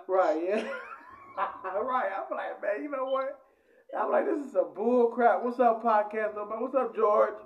right? 0.08 0.40
Yeah, 0.40 0.64
right. 1.84 2.12
I'm 2.16 2.32
like, 2.32 2.56
man, 2.64 2.80
you 2.84 2.90
know 2.90 3.12
what? 3.12 3.36
I'm 3.92 4.14
like, 4.14 4.30
this 4.30 4.40
is 4.46 4.56
a 4.56 4.64
bull 4.64 5.12
crap. 5.12 5.44
What's 5.44 5.60
up, 5.60 5.82
podcast? 5.84 6.38
What's 6.38 6.78
up, 6.78 6.96
George? 6.96 7.42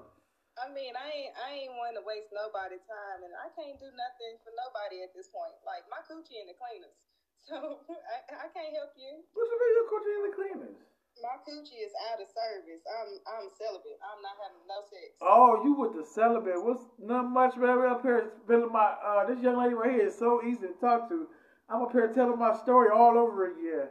I 0.54 0.70
mean, 0.70 0.94
I 0.94 1.08
ain't 1.10 1.34
I 1.34 1.48
ain't 1.66 1.74
want 1.74 1.98
to 1.98 2.06
waste 2.06 2.30
nobody's 2.30 2.86
time, 2.86 3.26
and 3.26 3.34
I 3.42 3.50
can't 3.58 3.82
do 3.82 3.90
nothing 3.90 4.38
for 4.46 4.54
nobody 4.54 5.02
at 5.02 5.10
this 5.18 5.34
point. 5.34 5.58
Like 5.66 5.90
my 5.90 6.06
coochie 6.06 6.38
in 6.38 6.46
the 6.46 6.54
cleaners, 6.54 6.94
so 7.50 7.82
I, 7.90 8.46
I 8.46 8.48
can't 8.54 8.70
help 8.78 8.94
you. 8.94 9.26
What's 9.34 9.50
the 9.50 9.58
your 9.58 9.88
coochie 9.90 10.14
in 10.14 10.24
the 10.30 10.34
cleaners? 10.38 10.93
My 11.22 11.38
coochie 11.46 11.78
is 11.86 11.94
out 12.10 12.20
of 12.20 12.28
service. 12.28 12.82
I'm 12.90 13.10
I'm 13.30 13.48
celibate. 13.54 14.02
I'm 14.02 14.22
not 14.26 14.36
having 14.42 14.66
no 14.66 14.82
sex. 14.90 15.14
Oh, 15.22 15.62
you 15.64 15.74
with 15.78 15.94
the 15.94 16.06
celibate? 16.06 16.64
What's 16.64 16.84
not 16.98 17.30
much, 17.30 17.54
baby? 17.56 17.86
Up 17.86 18.02
here 18.02 18.32
spilling 18.44 18.72
my. 18.72 18.96
Uh, 18.98 19.26
this 19.28 19.40
young 19.40 19.58
lady 19.58 19.76
right 19.76 19.92
here 19.92 20.08
is 20.08 20.18
so 20.18 20.42
easy 20.42 20.68
to 20.68 20.74
talk 20.82 21.10
to. 21.10 21.28
I'm 21.70 21.84
up 21.84 21.92
here 21.92 22.12
telling 22.14 22.40
my 22.40 22.58
story 22.58 22.90
all 22.90 23.18
over 23.18 23.46
again. 23.46 23.90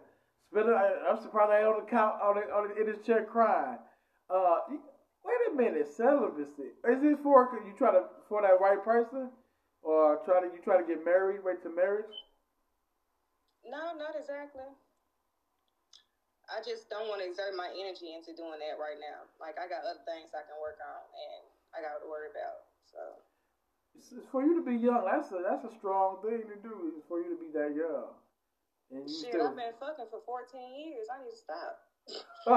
Spilling. 0.51 0.75
I, 0.75 1.11
am 1.11 1.23
surprised 1.23 1.53
I 1.53 1.62
on 1.62 1.85
the 1.85 1.87
count 1.89 2.20
on 2.20 2.35
the, 2.37 2.43
on 2.53 2.68
the, 2.68 2.81
in 2.81 2.87
this 2.91 3.07
chair 3.07 3.25
crying. 3.25 3.79
Uh, 4.29 4.59
wait 5.25 5.41
a 5.53 5.55
minute, 5.55 5.89
celibacy. 5.95 6.75
Is 6.91 7.01
this 7.03 7.18
for 7.23 7.49
you 7.64 7.73
try 7.79 7.93
to 7.93 8.11
for 8.29 8.43
that 8.43 8.61
right 8.61 8.83
person, 8.83 9.31
or 9.83 10.18
try 10.25 10.41
to 10.41 10.47
you 10.47 10.61
try 10.64 10.81
to 10.81 10.87
get 10.87 11.05
married, 11.05 11.41
wait 11.45 11.62
to 11.62 11.70
marriage? 11.70 12.12
No, 13.64 13.95
not 13.97 14.18
exactly. 14.18 14.66
I 16.51 16.59
just 16.64 16.90
don't 16.90 17.07
want 17.07 17.22
to 17.22 17.28
exert 17.28 17.55
my 17.55 17.70
energy 17.70 18.16
into 18.16 18.34
doing 18.34 18.59
that 18.59 18.80
right 18.80 18.99
now. 18.99 19.28
Like 19.38 19.61
I 19.61 19.68
got 19.70 19.86
other 19.86 20.03
things 20.09 20.34
I 20.34 20.43
can 20.47 20.59
work 20.59 20.80
on, 20.82 21.03
and 21.14 21.43
I 21.72 21.80
got 21.84 22.03
to 22.03 22.09
worry 22.11 22.28
about. 22.30 22.66
So 22.90 22.99
for 24.30 24.43
you 24.43 24.55
to 24.57 24.62
be 24.64 24.74
young. 24.76 25.05
That's 25.05 25.30
a 25.32 25.43
that's 25.43 25.64
a 25.64 25.70
strong 25.78 26.22
thing 26.22 26.43
to 26.49 26.57
do. 26.62 26.93
Is 26.97 27.03
for 27.09 27.20
you 27.20 27.30
to 27.30 27.36
be 27.40 27.51
that 27.53 27.74
young. 27.74 28.14
And 28.90 29.09
you 29.09 29.14
Shit, 29.14 29.32
still... 29.32 29.49
I've 29.49 29.57
been 29.57 29.72
fucking 29.78 30.07
for 30.11 30.20
fourteen 30.24 30.74
years. 30.76 31.09
I 31.11 31.18
need 31.22 31.30
to 31.30 31.36
stop. 31.36 31.78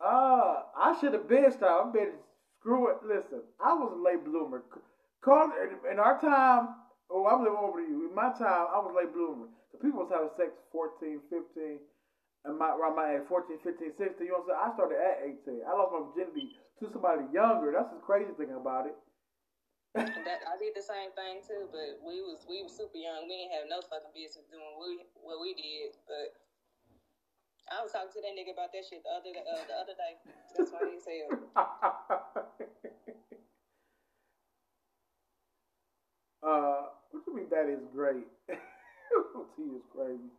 uh, 0.00 0.62
I 0.76 0.96
should 1.00 1.14
have 1.14 1.28
been 1.28 1.50
stopped. 1.50 1.86
I've 1.88 1.92
been 1.92 2.12
screw 2.60 2.90
it. 2.90 3.02
Listen, 3.04 3.42
I 3.60 3.74
was 3.74 3.92
a 3.92 3.96
late 4.02 4.24
bloomer. 4.24 4.62
Call 5.22 5.50
in 5.90 5.98
our 5.98 6.20
time. 6.20 6.68
Oh, 7.10 7.26
I'm 7.26 7.42
living 7.42 7.58
over 7.58 7.80
to 7.80 7.86
you. 7.86 8.08
In 8.08 8.14
my 8.14 8.30
time, 8.32 8.68
I 8.72 8.78
was 8.78 8.94
late 8.96 9.12
bloomer 9.12 9.48
people 9.80 10.04
was 10.04 10.12
having 10.12 10.28
sex 10.36 10.52
14, 10.72 11.20
15, 11.28 11.78
and 12.46 12.58
my, 12.58 12.74
around 12.74 12.96
my 12.96 13.16
age, 13.18 13.26
14, 13.28 13.58
15, 13.62 13.92
16. 13.98 14.22
You 14.22 14.30
know 14.32 14.38
what 14.46 14.54
I'm 14.54 14.54
saying? 14.54 14.62
I 14.62 14.70
started 14.76 14.98
at 15.02 15.16
18. 15.46 15.62
I 15.66 15.72
lost 15.74 15.92
my 15.92 16.02
virginity 16.06 16.54
to 16.78 16.88
somebody 16.92 17.24
younger. 17.34 17.72
That's 17.74 17.90
the 17.90 17.98
crazy 18.00 18.30
thing 18.38 18.54
about 18.54 18.86
it. 18.86 18.94
that, 19.96 20.44
I 20.44 20.60
did 20.60 20.76
the 20.76 20.84
same 20.84 21.08
thing 21.16 21.40
too, 21.40 21.72
but 21.72 22.04
we 22.04 22.20
was 22.20 22.44
we 22.44 22.60
was 22.60 22.76
super 22.76 23.00
young. 23.00 23.24
We 23.24 23.48
didn't 23.48 23.56
have 23.56 23.64
no 23.64 23.80
fucking 23.80 24.12
business 24.12 24.44
doing 24.52 24.76
what 24.76 24.92
we, 24.92 25.08
what 25.16 25.40
we 25.40 25.56
did. 25.56 25.96
But 26.04 26.36
I 27.72 27.80
was 27.80 27.96
talking 27.96 28.12
to 28.12 28.20
that 28.20 28.36
nigga 28.36 28.52
about 28.52 28.76
that 28.76 28.84
shit 28.84 29.00
the 29.00 29.08
other 29.08 29.32
uh, 29.32 29.64
the 29.64 29.72
other 29.72 29.96
day. 29.96 30.20
That's 30.52 30.68
why 30.68 30.84
he 30.84 31.00
said. 31.00 31.32
uh, 36.44 36.92
what 37.08 37.24
do 37.24 37.32
you 37.32 37.40
mean 37.40 37.48
that 37.48 37.72
is 37.72 37.88
great? 37.88 38.28
T 39.56 39.76
is 39.76 39.86
crazy. 39.92 40.30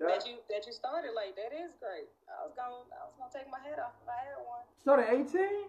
That, 0.00 0.16
that, 0.16 0.22
you 0.24 0.40
that 0.48 0.64
you 0.64 0.72
started 0.72 1.12
like 1.12 1.36
that 1.36 1.52
is 1.52 1.76
great. 1.76 2.08
I 2.24 2.48
was 2.48 2.56
gonna 2.56 2.88
I 2.96 3.04
was 3.04 3.14
gonna 3.20 3.32
take 3.32 3.48
my 3.52 3.60
head 3.60 3.76
off 3.76 3.92
if 4.00 4.08
I 4.08 4.20
had 4.32 4.40
one. 4.40 4.64
Started 4.80 5.12
eighteen? 5.12 5.68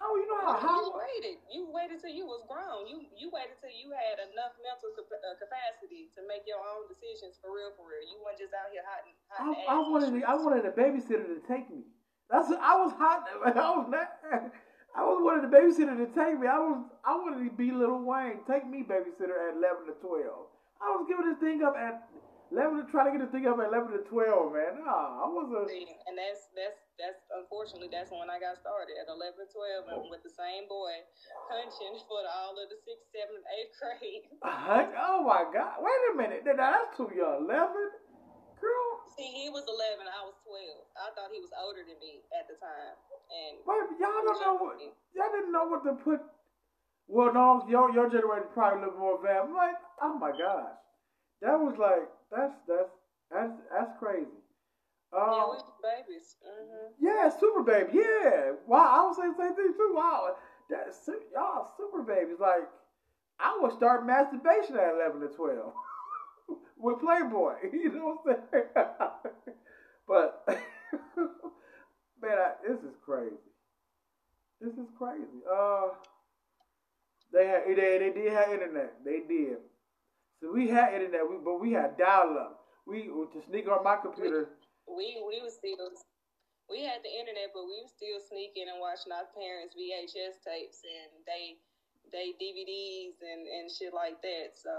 How 0.00 0.16
you 0.16 0.24
know 0.28 0.40
how? 0.40 0.56
how 0.56 0.80
you 0.80 0.92
waited? 0.96 1.36
You 1.52 1.68
waited 1.68 2.00
till 2.00 2.12
you 2.12 2.24
was 2.24 2.40
grown. 2.48 2.88
You 2.88 3.04
you 3.16 3.28
waited 3.28 3.60
till 3.60 3.72
you 3.72 3.92
had 3.92 4.20
enough 4.32 4.56
mental 4.64 4.92
uh, 4.96 5.36
capacity 5.36 6.08
to 6.16 6.24
make 6.24 6.48
your 6.48 6.60
own 6.60 6.88
decisions 6.88 7.36
for 7.40 7.52
real, 7.52 7.72
for 7.76 7.88
real. 7.88 8.04
You 8.04 8.16
weren't 8.20 8.40
just 8.40 8.56
out 8.56 8.72
here 8.72 8.84
hiding. 8.84 9.12
hiding 9.28 9.64
I, 9.64 9.76
I 9.76 9.78
wanted 9.84 10.12
I 10.24 10.34
wanted 10.40 10.64
a 10.64 10.72
babysitter 10.72 11.28
to 11.28 11.40
take 11.44 11.68
me. 11.68 11.84
That's 12.32 12.48
I 12.48 12.80
was 12.80 12.92
hot. 12.96 13.28
I 13.44 13.76
was 13.76 13.88
not. 13.88 14.08
I 14.96 15.04
was 15.04 15.20
wanted 15.20 15.48
a 15.48 15.52
babysitter 15.52 15.96
to 16.00 16.08
take 16.12 16.36
me. 16.40 16.48
I 16.48 16.60
was 16.60 16.80
I 17.04 17.16
wanted 17.16 17.44
to 17.44 17.52
be 17.52 17.72
Lil 17.72 18.00
Wayne. 18.04 18.44
Take 18.48 18.64
me 18.64 18.84
babysitter 18.84 19.36
at 19.36 19.56
eleven 19.56 19.88
to 19.88 19.96
twelve. 20.00 20.52
I 20.80 20.96
was 20.96 21.04
giving 21.04 21.28
this 21.28 21.40
thing 21.40 21.60
up 21.60 21.76
at 21.76 22.08
eleven 22.48 22.80
to 22.82 22.86
try 22.90 23.04
to 23.06 23.12
get 23.12 23.20
this 23.20 23.30
thing 23.30 23.44
up 23.46 23.60
at 23.60 23.68
eleven 23.68 23.92
to 23.92 24.02
twelve, 24.08 24.56
man. 24.56 24.80
Nah, 24.80 25.22
I 25.22 25.26
was 25.28 25.48
a 25.52 25.62
and 25.68 26.16
that's 26.16 26.48
that's 26.56 26.80
that's 26.96 27.20
unfortunately 27.32 27.92
that's 27.92 28.08
when 28.08 28.32
I 28.32 28.36
got 28.36 28.60
started 28.60 28.92
at 29.00 29.08
11, 29.08 29.40
12, 29.48 29.88
and 29.88 30.12
with 30.12 30.20
the 30.20 30.32
same 30.32 30.68
boy 30.68 30.92
punching 31.48 31.96
for 32.04 32.20
all 32.28 32.52
of 32.52 32.66
the 32.68 32.76
sixth, 32.84 33.08
seventh, 33.08 33.44
eighth 33.56 33.72
grade. 33.80 34.24
oh 35.00 35.24
my 35.24 35.48
God! 35.48 35.80
Wait 35.80 36.00
a 36.12 36.14
minute, 36.16 36.44
that's 36.44 36.92
too 36.96 37.08
young. 37.12 37.48
Eleven, 37.48 37.88
girl. 38.60 38.88
See, 39.16 39.32
he 39.32 39.48
was 39.52 39.64
11, 39.68 40.06
I 40.06 40.22
was 40.24 40.36
12. 40.44 40.60
I 40.96 41.12
thought 41.12 41.32
he 41.32 41.40
was 41.40 41.52
older 41.56 41.82
than 41.84 41.98
me 42.00 42.24
at 42.36 42.48
the 42.48 42.56
time, 42.60 42.96
and 43.32 43.60
wait, 43.64 43.96
y'all 43.96 44.20
don't 44.24 44.40
know 44.40 44.56
what 44.60 44.76
y'all 45.12 45.32
didn't 45.32 45.52
know 45.52 45.68
what 45.68 45.84
to 45.88 45.96
put. 46.04 46.20
Well, 47.10 47.34
no, 47.34 47.66
your 47.66 47.90
your 47.90 48.06
generation 48.06 48.52
probably 48.54 48.84
a 48.84 48.86
little 48.86 49.00
more 49.00 49.18
advanced. 49.18 49.50
Like, 49.50 49.74
oh 50.02 50.18
my 50.18 50.30
gosh, 50.32 50.78
that 51.42 51.58
was 51.58 51.76
like 51.78 52.08
that's 52.32 52.54
that's 52.68 52.90
that's 53.30 53.52
that's 53.72 53.92
crazy. 53.98 54.40
Um, 55.12 55.22
yeah, 55.30 55.44
we 55.46 55.56
were 55.56 55.82
babies. 55.82 56.36
Mm-hmm. 56.46 57.04
Yeah, 57.06 57.28
super 57.40 57.62
baby. 57.62 57.90
Yeah. 57.98 58.52
Wow, 58.66 58.90
I 59.02 59.06
was 59.06 59.16
saying 59.16 59.34
the 59.36 59.42
same 59.44 59.56
thing 59.56 59.74
too. 59.76 59.92
Wow, 59.94 60.36
that's 60.70 61.08
y'all 61.34 61.68
super 61.76 62.02
babies. 62.02 62.38
Like, 62.40 62.68
I 63.40 63.58
would 63.60 63.72
start 63.72 64.06
masturbation 64.06 64.76
at 64.76 64.94
eleven 64.94 65.20
to 65.22 65.28
twelve 65.28 65.72
with 66.78 67.00
Playboy. 67.00 67.54
You 67.72 67.90
know 67.92 68.20
what 68.24 68.36
I'm 68.36 68.42
saying? 68.52 68.64
but 70.08 70.44
man, 72.22 72.38
I, 72.38 72.52
this 72.66 72.78
is 72.80 72.96
crazy. 73.04 73.36
This 74.60 74.74
is 74.74 74.88
crazy. 74.98 75.42
Uh, 75.50 75.88
they 77.32 77.46
had 77.46 77.62
they 77.66 77.98
they 77.98 78.10
did 78.14 78.32
have 78.32 78.52
internet. 78.52 78.94
They 79.04 79.20
did. 79.28 79.58
So 80.40 80.52
we 80.52 80.68
had 80.68 80.94
internet, 80.94 81.28
we, 81.28 81.36
but 81.44 81.60
we 81.60 81.72
had 81.72 81.98
dial 81.98 82.36
up. 82.40 82.60
We 82.86 83.04
to 83.04 83.40
sneak 83.46 83.68
on 83.68 83.84
my 83.84 83.96
computer 83.96 84.48
we 84.90 85.22
we 85.22 85.38
was 85.42 85.54
still 85.54 85.78
we 86.70 86.86
had 86.86 87.02
the 87.02 87.10
internet, 87.10 87.50
but 87.50 87.66
we 87.66 87.82
were 87.82 87.90
still 87.90 88.22
sneaking 88.22 88.70
and 88.70 88.78
watching 88.78 89.10
our 89.10 89.26
parents' 89.34 89.74
VHS 89.74 90.38
tapes 90.42 90.82
and 90.86 91.10
they 91.26 91.58
they 92.10 92.34
DVDs 92.38 93.18
and 93.22 93.46
and 93.46 93.66
shit 93.70 93.94
like 93.94 94.18
that. 94.22 94.58
So. 94.58 94.72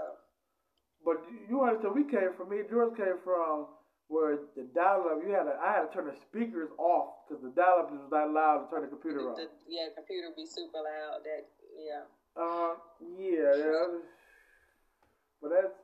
But 1.02 1.18
you 1.50 1.58
understand, 1.66 1.98
we 1.98 2.06
came 2.06 2.30
from 2.38 2.54
me. 2.54 2.62
George 2.70 2.94
came 2.94 3.18
from 3.26 3.66
where 4.06 4.38
the 4.54 4.70
dial-up. 4.70 5.18
You 5.26 5.34
had 5.34 5.50
to, 5.50 5.58
I 5.58 5.74
had 5.74 5.82
to 5.82 5.90
turn 5.90 6.06
the 6.06 6.14
speakers 6.14 6.70
off 6.78 7.26
because 7.26 7.42
the 7.42 7.50
dial-up 7.58 7.90
was 7.90 8.06
that 8.14 8.30
loud 8.30 8.62
to 8.62 8.66
turn 8.70 8.86
the 8.86 8.92
computer 8.94 9.26
off. 9.26 9.34
yeah, 9.66 9.90
computer 9.98 10.30
be 10.38 10.46
super 10.46 10.78
loud. 10.78 11.26
That 11.26 11.42
yeah. 11.74 12.06
Uh, 12.38 12.78
yeah, 13.18 13.50
yeah. 13.50 13.98
But 15.42 15.50
that's. 15.50 15.74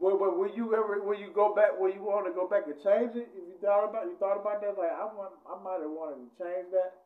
Will, 0.00 0.16
will, 0.16 0.32
will 0.32 0.48
you 0.56 0.72
ever? 0.72 0.96
Will 1.04 1.20
you 1.20 1.28
go 1.28 1.52
back? 1.52 1.76
Will 1.76 1.92
you 1.92 2.00
want 2.00 2.24
to 2.24 2.32
go 2.32 2.48
back 2.48 2.64
and 2.64 2.80
change 2.80 3.12
it? 3.20 3.28
If 3.36 3.44
you 3.44 3.60
thought 3.60 3.84
about, 3.84 4.08
you 4.08 4.16
thought 4.16 4.40
about 4.40 4.64
that, 4.64 4.80
like 4.80 4.96
I 4.96 5.04
want, 5.12 5.36
I 5.44 5.60
might 5.60 5.84
have 5.84 5.92
wanted 5.92 6.24
to 6.24 6.32
change 6.40 6.72
that, 6.72 7.04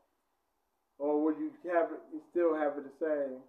or 1.03 1.19
would 1.27 1.35
you 1.43 1.51
have 1.75 1.91
it? 1.91 1.99
You 2.15 2.23
still 2.31 2.55
have 2.55 2.79
it 2.79 2.87
the 2.87 2.95
same? 3.03 3.43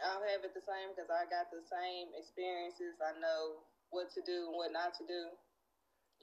I'll 0.00 0.24
have 0.24 0.40
it 0.48 0.56
the 0.56 0.64
same 0.64 0.96
because 0.96 1.12
I 1.12 1.28
got 1.28 1.52
the 1.52 1.60
same 1.60 2.08
experiences. 2.16 2.96
I 3.04 3.12
know 3.20 3.68
what 3.92 4.08
to 4.16 4.24
do 4.24 4.48
and 4.48 4.56
what 4.56 4.72
not 4.72 4.96
to 4.96 5.04
do. 5.04 5.28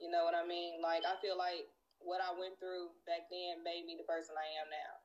You 0.02 0.10
know 0.10 0.26
what 0.26 0.34
I 0.34 0.42
mean? 0.42 0.82
Like 0.82 1.06
I 1.06 1.14
feel 1.22 1.38
like 1.38 1.62
what 2.02 2.18
I 2.18 2.34
went 2.34 2.58
through 2.58 2.90
back 3.06 3.30
then 3.30 3.62
made 3.62 3.86
me 3.86 3.94
the 3.94 4.06
person 4.10 4.34
I 4.34 4.50
am 4.58 4.66
now. 4.66 4.97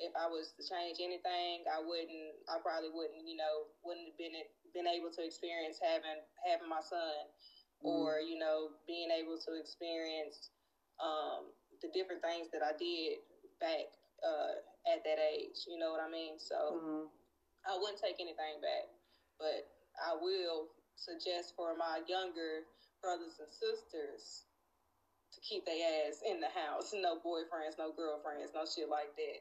If 0.00 0.16
I 0.16 0.24
was 0.32 0.56
to 0.56 0.64
change 0.64 0.96
anything, 0.96 1.68
I 1.68 1.76
wouldn't. 1.84 2.40
I 2.48 2.56
probably 2.64 2.88
wouldn't. 2.88 3.20
You 3.28 3.36
know, 3.36 3.68
wouldn't 3.84 4.08
have 4.08 4.18
been 4.18 4.32
been 4.72 4.88
able 4.88 5.12
to 5.12 5.20
experience 5.20 5.76
having 5.76 6.24
having 6.40 6.72
my 6.72 6.80
son, 6.80 7.28
mm. 7.84 7.84
or 7.84 8.24
you 8.24 8.40
know, 8.40 8.72
being 8.88 9.12
able 9.12 9.36
to 9.36 9.60
experience 9.60 10.50
um, 10.96 11.52
the 11.84 11.92
different 11.92 12.24
things 12.24 12.48
that 12.52 12.64
I 12.64 12.72
did 12.80 13.20
back 13.60 13.92
uh, 14.24 14.56
at 14.88 15.04
that 15.04 15.20
age. 15.20 15.68
You 15.68 15.76
know 15.76 15.92
what 15.92 16.00
I 16.00 16.08
mean? 16.08 16.40
So 16.40 16.56
mm-hmm. 16.56 17.04
I 17.68 17.76
wouldn't 17.76 18.00
take 18.00 18.16
anything 18.20 18.60
back, 18.64 18.88
but 19.36 19.68
I 20.00 20.16
will 20.16 20.72
suggest 20.96 21.52
for 21.56 21.76
my 21.76 22.00
younger 22.08 22.68
brothers 23.00 23.40
and 23.40 23.48
sisters 23.48 24.48
to 25.32 25.38
keep 25.40 25.64
their 25.64 26.08
ass 26.08 26.20
in 26.24 26.40
the 26.40 26.52
house. 26.52 26.92
No 27.00 27.16
boyfriends, 27.16 27.80
no 27.80 27.92
girlfriends, 27.92 28.52
no 28.52 28.64
shit 28.68 28.88
like 28.88 29.16
that 29.16 29.40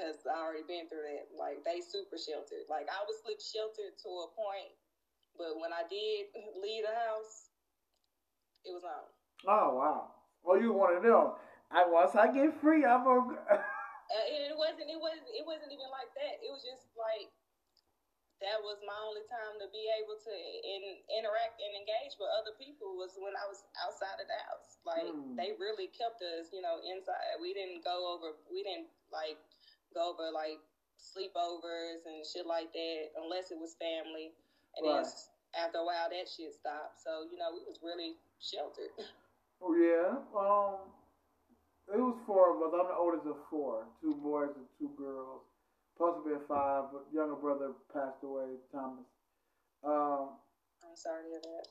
because 0.00 0.24
I 0.24 0.40
already 0.40 0.64
been 0.64 0.88
through 0.88 1.04
that. 1.04 1.28
Like 1.36 1.60
they 1.68 1.84
super 1.84 2.16
sheltered. 2.16 2.64
Like 2.72 2.88
I 2.88 3.04
was 3.04 3.20
sleep 3.20 3.36
sheltered 3.36 3.92
to 4.00 4.10
a 4.24 4.28
point, 4.32 4.72
but 5.36 5.60
when 5.60 5.76
I 5.76 5.84
did 5.84 6.32
leave 6.64 6.88
the 6.88 6.96
house, 6.96 7.52
it 8.64 8.72
was 8.72 8.88
on. 8.88 9.04
Oh 9.44 9.76
wow! 9.76 10.16
Well, 10.40 10.56
you 10.56 10.72
one 10.72 10.96
of 10.96 11.04
them. 11.04 11.36
I 11.68 11.84
once 11.84 12.16
I 12.16 12.32
get 12.32 12.56
free, 12.64 12.88
I'm 12.88 13.04
gonna. 13.04 13.36
uh, 13.52 13.60
it 14.48 14.56
wasn't. 14.56 14.88
It 14.88 14.96
wasn't. 14.96 15.28
It 15.28 15.44
wasn't 15.44 15.68
even 15.68 15.92
like 15.92 16.08
that. 16.16 16.40
It 16.40 16.48
was 16.48 16.64
just 16.64 16.88
like 16.96 17.28
that 18.40 18.56
was 18.64 18.80
my 18.88 18.96
only 19.04 19.20
time 19.28 19.60
to 19.60 19.68
be 19.68 19.84
able 20.00 20.16
to 20.16 20.32
in, 20.64 20.80
interact 21.12 21.60
and 21.60 21.76
engage 21.76 22.16
with 22.16 22.32
other 22.40 22.56
people 22.56 22.96
was 22.96 23.12
when 23.20 23.36
I 23.36 23.44
was 23.44 23.68
outside 23.84 24.16
of 24.16 24.28
the 24.32 24.40
house. 24.48 24.80
Like 24.80 25.04
mm. 25.12 25.36
they 25.36 25.52
really 25.60 25.92
kept 25.92 26.24
us, 26.24 26.48
you 26.48 26.64
know, 26.64 26.80
inside. 26.80 27.36
We 27.36 27.52
didn't 27.52 27.84
go 27.84 28.16
over. 28.16 28.32
We 28.48 28.64
didn't 28.64 28.88
like 29.12 29.36
go 29.94 30.14
over 30.14 30.30
like 30.32 30.60
sleepovers 31.00 32.04
and 32.04 32.22
shit 32.26 32.46
like 32.46 32.72
that, 32.72 33.00
unless 33.16 33.50
it 33.50 33.58
was 33.58 33.76
family. 33.80 34.32
And 34.76 34.86
right. 34.86 35.02
then 35.02 35.64
after 35.64 35.82
a 35.82 35.86
while, 35.86 36.08
that 36.10 36.26
shit 36.28 36.54
stopped. 36.54 37.02
So 37.02 37.26
you 37.30 37.38
know, 37.38 37.50
we 37.52 37.64
was 37.66 37.80
really 37.82 38.18
sheltered. 38.38 38.92
Oh 39.60 39.76
yeah. 39.76 40.16
Um, 40.32 40.88
it 41.92 42.00
was 42.00 42.16
four 42.24 42.56
of 42.56 42.62
us. 42.62 42.72
I'm 42.72 42.88
the 42.88 42.96
oldest 42.96 43.26
of 43.26 43.36
four, 43.50 43.84
two 44.00 44.14
boys 44.22 44.56
and 44.56 44.64
two 44.78 44.88
girls. 44.96 45.42
Supposed 45.92 46.24
to 46.24 46.30
be 46.32 46.40
five, 46.48 46.84
but 46.92 47.04
younger 47.12 47.36
brother 47.36 47.72
passed 47.92 48.24
away, 48.24 48.56
Thomas. 48.72 49.04
Um, 49.84 50.40
I'm 50.80 50.96
sorry 50.96 51.24
to 51.24 51.28
hear 51.28 51.40
that. 51.44 51.66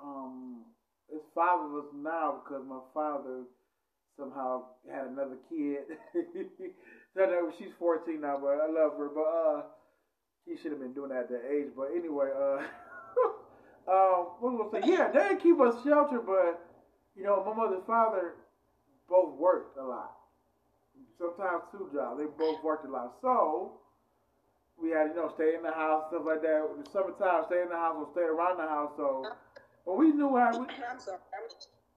Um, 0.00 0.64
it's 1.12 1.28
five 1.34 1.60
of 1.60 1.76
us 1.76 1.90
now 1.92 2.40
because 2.40 2.64
my 2.64 2.80
father 2.94 3.44
somehow 4.16 4.64
had 4.90 5.06
another 5.08 5.36
kid. 5.48 5.84
No, 7.16 7.26
no, 7.26 7.52
she's 7.58 7.72
14 7.78 8.20
now, 8.20 8.38
but 8.40 8.58
I 8.60 8.66
love 8.70 8.96
her. 8.98 9.10
But 9.14 9.20
uh, 9.22 9.62
he 10.46 10.56
should 10.56 10.72
have 10.72 10.80
been 10.80 10.92
doing 10.92 11.10
that 11.10 11.24
at 11.24 11.28
that 11.30 11.42
age. 11.50 11.68
But 11.76 11.90
anyway, 11.94 12.28
uh, 12.34 12.58
um, 13.90 14.26
what 14.40 14.52
was 14.52 14.74
I 14.74 14.80
say? 14.80 14.92
Yeah, 14.92 15.10
they 15.10 15.36
keep 15.36 15.60
us 15.60 15.82
sheltered, 15.84 16.26
but 16.26 16.64
you 17.16 17.24
know, 17.24 17.42
my 17.44 17.54
mother's 17.54 17.84
father 17.86 18.34
both 19.08 19.34
worked 19.36 19.76
a 19.76 19.82
lot. 19.82 20.14
Sometimes 21.18 21.62
two 21.72 21.90
jobs. 21.92 22.20
They 22.20 22.26
both 22.26 22.62
worked 22.62 22.86
a 22.86 22.90
lot. 22.90 23.14
So 23.20 23.80
we 24.80 24.90
had, 24.90 25.10
you 25.10 25.16
know, 25.16 25.32
stay 25.34 25.54
in 25.56 25.62
the 25.62 25.72
house, 25.72 26.06
stuff 26.08 26.22
like 26.24 26.42
that. 26.42 26.70
In 26.70 26.84
the 26.84 26.90
summertime, 26.90 27.44
stay 27.50 27.62
in 27.62 27.68
the 27.68 27.76
house 27.76 27.96
or 27.98 28.08
stay 28.12 28.22
around 28.22 28.58
the 28.58 28.68
house. 28.68 28.92
So, 28.96 29.26
but 29.84 29.96
we 29.98 30.12
knew 30.12 30.36
how. 30.36 30.54
We, 30.54 30.66
I'm 30.90 31.00
sorry. 31.00 31.18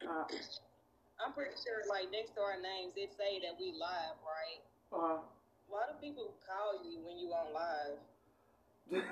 I'm, 0.01 0.09
uh, 0.09 0.25
I'm 1.21 1.33
pretty 1.37 1.53
sure, 1.61 1.85
like 1.85 2.09
next 2.09 2.33
to 2.33 2.41
our 2.41 2.57
names, 2.57 2.97
it 2.97 3.13
say 3.13 3.37
that 3.45 3.53
we 3.61 3.77
live, 3.77 4.17
right? 4.25 4.65
Uh, 4.91 5.17
Why 5.67 5.83
do 5.87 5.93
people 6.05 6.33
call 6.45 6.83
you 6.83 6.99
when 7.05 7.17
you 7.17 7.31
on 7.31 7.53
live? 7.53 7.97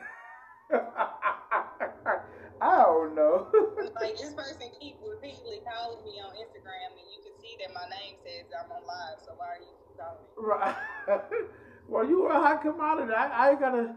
I 2.61 2.83
don't 2.83 3.15
know. 3.15 3.47
like 4.01 4.17
this 4.17 4.33
person 4.33 4.69
keep 4.79 4.95
repeatedly 5.01 5.61
calling 5.63 6.03
me 6.03 6.19
on 6.19 6.31
Instagram, 6.35 6.91
and 6.91 7.07
you 7.15 7.23
can 7.23 7.31
see 7.41 7.55
that 7.61 7.73
my 7.73 7.87
name 7.89 8.15
says 8.23 8.51
I'm 8.51 8.69
on 8.71 8.83
live. 8.85 9.19
So 9.25 9.31
why 9.37 9.45
are 9.47 9.59
you 9.63 9.71
calling 9.97 10.19
me? 10.19 10.35
Right. 10.37 10.75
well, 11.87 12.07
you 12.07 12.23
are 12.23 12.33
a 12.33 12.41
hot 12.41 12.61
commodity. 12.61 13.13
I, 13.13 13.51
I 13.51 13.55
gotta 13.55 13.95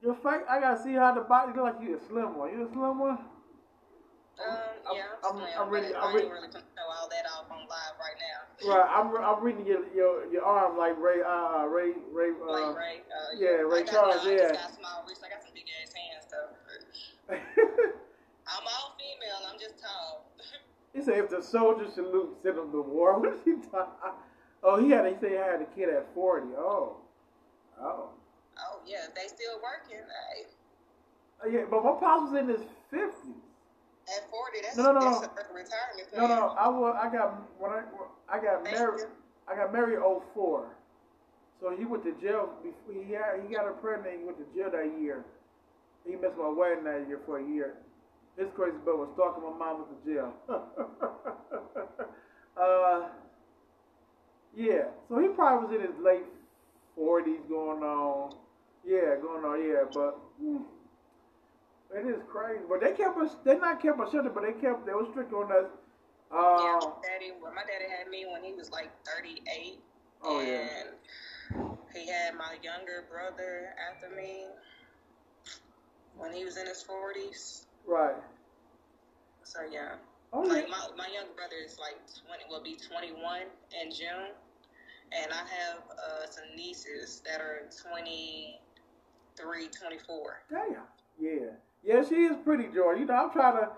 your 0.00 0.14
face. 0.14 0.46
I 0.48 0.60
gotta 0.60 0.80
see 0.82 0.94
how 0.94 1.12
the 1.12 1.22
body 1.22 1.52
look 1.56 1.74
like. 1.74 1.82
You 1.82 1.96
a 1.96 2.00
slim 2.08 2.36
one. 2.36 2.52
You 2.52 2.66
a 2.66 2.72
slim 2.72 2.98
one? 3.00 3.18
Um, 4.36 4.52
yeah, 4.92 5.02
I'm, 5.24 5.36
I'm, 5.38 5.48
I'm 5.58 5.70
ready. 5.70 5.94
I'm 5.94 6.14
really 6.14 6.28
all 6.96 7.08
that 7.08 7.24
off 7.32 7.50
on 7.50 7.66
live 7.68 7.96
right 7.98 8.18
now. 8.20 8.74
Right, 8.74 8.88
I'm, 8.88 9.16
I'm 9.16 9.42
reading 9.42 9.66
your, 9.66 9.84
your 9.94 10.32
your 10.32 10.44
arm 10.44 10.76
like 10.76 10.98
Ray, 10.98 11.22
uh, 11.26 11.64
Ray, 11.64 11.92
Ray, 12.12 12.30
uh, 12.30 12.52
like 12.52 12.76
Ray, 12.76 12.96
uh, 13.08 13.36
yeah, 13.38 13.64
Ray 13.64 13.84
got, 13.84 13.92
Charles, 13.92 14.24
no, 14.24 14.30
yeah. 14.30 14.48
I 14.50 14.52
got 14.52 14.74
small 14.74 15.04
wrists. 15.06 15.24
I 15.24 15.28
got 15.28 15.42
some 15.42 15.52
big 15.54 15.64
ass 15.82 15.92
hands 15.92 16.26
though. 16.30 17.34
I'm 18.48 18.64
all 18.64 18.96
female. 18.98 19.52
I'm 19.52 19.58
just 19.58 19.80
tall. 19.82 20.30
he 20.94 21.02
said, 21.02 21.18
if 21.18 21.30
the 21.30 21.42
soldier 21.42 21.88
salute, 21.92 22.36
send 22.42 22.58
him 22.58 22.72
to 22.72 22.82
war. 22.82 23.18
What 23.20 23.32
is 23.32 23.40
he 23.44 23.54
talking? 23.70 24.20
Oh, 24.62 24.82
he 24.82 24.90
had. 24.90 25.06
He 25.06 25.14
said 25.20 25.30
he 25.30 25.36
had 25.36 25.62
a 25.62 25.66
kid 25.76 25.88
at 25.88 26.12
forty. 26.14 26.48
Oh, 26.56 26.98
oh. 27.80 28.10
Oh 28.58 28.80
yeah, 28.86 29.06
they 29.14 29.28
still 29.28 29.60
working. 29.62 30.04
Hey. 30.04 30.46
Uh, 31.44 31.48
yeah, 31.48 31.64
but 31.70 31.84
my 31.84 31.92
pops 32.00 32.32
was 32.32 32.40
in 32.40 32.48
his 32.48 32.62
fifties. 32.90 33.45
At 34.08 34.30
forty, 34.30 34.58
that's, 34.62 34.76
no, 34.76 34.92
no, 34.92 35.00
no, 35.00 35.20
that's 35.20 35.50
a 35.50 35.54
retirement 35.54 36.10
plan. 36.12 36.28
No, 36.28 36.28
no, 36.28 36.54
I 36.58 36.68
was, 36.68 36.96
I 37.02 37.10
got 37.10 37.42
when 37.58 37.72
I 37.72 37.82
I 38.28 38.38
got 38.42 38.64
Thank 38.64 38.76
married. 38.76 39.00
You. 39.00 39.08
I 39.48 39.54
got 39.54 39.72
married 39.72 39.98
04. 40.34 40.66
So 41.60 41.76
he 41.76 41.84
went 41.84 42.04
to 42.04 42.12
jail. 42.20 42.50
Before 42.62 43.02
he 43.02 43.12
had, 43.12 43.40
he 43.46 43.54
got 43.54 43.64
her 43.64 43.72
pregnant. 43.72 44.18
He 44.20 44.24
went 44.24 44.38
to 44.38 44.46
jail 44.58 44.70
that 44.70 45.00
year. 45.00 45.24
He 46.04 46.12
missed 46.16 46.36
my 46.38 46.48
wedding 46.48 46.84
that 46.84 47.06
year 47.08 47.20
for 47.26 47.38
a 47.38 47.44
year. 47.48 47.74
This 48.36 48.48
crazy 48.54 48.76
boy 48.84 48.96
was 48.96 49.08
stalking 49.14 49.42
my 49.42 49.56
mom 49.56 49.80
with 49.80 50.04
the 50.04 50.12
jail. 50.12 50.32
Uh, 52.58 53.08
yeah. 54.56 54.84
So 55.10 55.18
he 55.20 55.28
probably 55.28 55.66
was 55.68 55.74
in 55.76 55.92
his 55.92 56.02
late 56.02 56.24
forties, 56.94 57.40
going 57.50 57.82
on. 57.82 58.34
Yeah, 58.82 59.16
going 59.20 59.44
on. 59.44 59.60
Yeah, 59.62 59.84
but. 59.92 60.18
Hmm, 60.40 60.62
it 61.94 62.06
is 62.06 62.22
crazy, 62.28 62.64
but 62.68 62.80
they 62.80 62.92
kept 62.92 63.16
us. 63.18 63.36
They 63.44 63.58
not 63.58 63.80
kept 63.80 64.00
us 64.00 64.12
shelter, 64.12 64.30
but 64.30 64.42
they 64.42 64.52
kept. 64.60 64.86
They 64.86 64.92
were 64.92 65.06
strict 65.10 65.32
on 65.32 65.50
us. 65.52 65.70
Uh, 66.30 66.58
yeah, 66.58 66.80
daddy. 67.02 67.32
Well, 67.40 67.54
my 67.54 67.62
daddy 67.62 67.86
had 67.90 68.10
me 68.10 68.26
when 68.30 68.42
he 68.42 68.52
was 68.54 68.70
like 68.70 68.90
thirty 69.04 69.42
eight. 69.46 69.78
Oh 70.22 70.40
and 70.40 70.48
yeah. 70.48 70.82
He 71.94 72.08
had 72.08 72.34
my 72.34 72.56
younger 72.62 73.04
brother 73.08 73.70
after 73.90 74.14
me 74.14 74.46
when 76.16 76.32
he 76.32 76.44
was 76.44 76.56
in 76.56 76.66
his 76.66 76.82
forties. 76.82 77.66
Right. 77.86 78.16
So 79.44 79.60
yeah. 79.70 79.94
Oh, 80.32 80.40
like 80.40 80.68
my 80.68 80.88
my 80.96 81.06
younger 81.06 81.32
brother 81.36 81.56
is 81.64 81.78
like 81.78 81.96
twenty. 82.26 82.44
Will 82.50 82.62
be 82.62 82.76
twenty 82.76 83.12
one 83.12 83.46
in 83.80 83.92
June, 83.92 84.34
and 85.12 85.32
I 85.32 85.36
have 85.36 85.78
uh, 85.92 86.26
some 86.28 86.44
nieces 86.56 87.22
that 87.24 87.40
are 87.40 87.68
23, 87.90 89.68
24. 89.68 90.42
Damn. 90.50 90.82
Yeah. 91.20 91.54
Yeah, 91.86 92.02
she 92.02 92.16
is 92.16 92.36
pretty, 92.42 92.64
Joy. 92.74 92.94
You 92.98 93.06
know, 93.06 93.14
I'm 93.14 93.30
trying 93.30 93.62
to. 93.62 93.70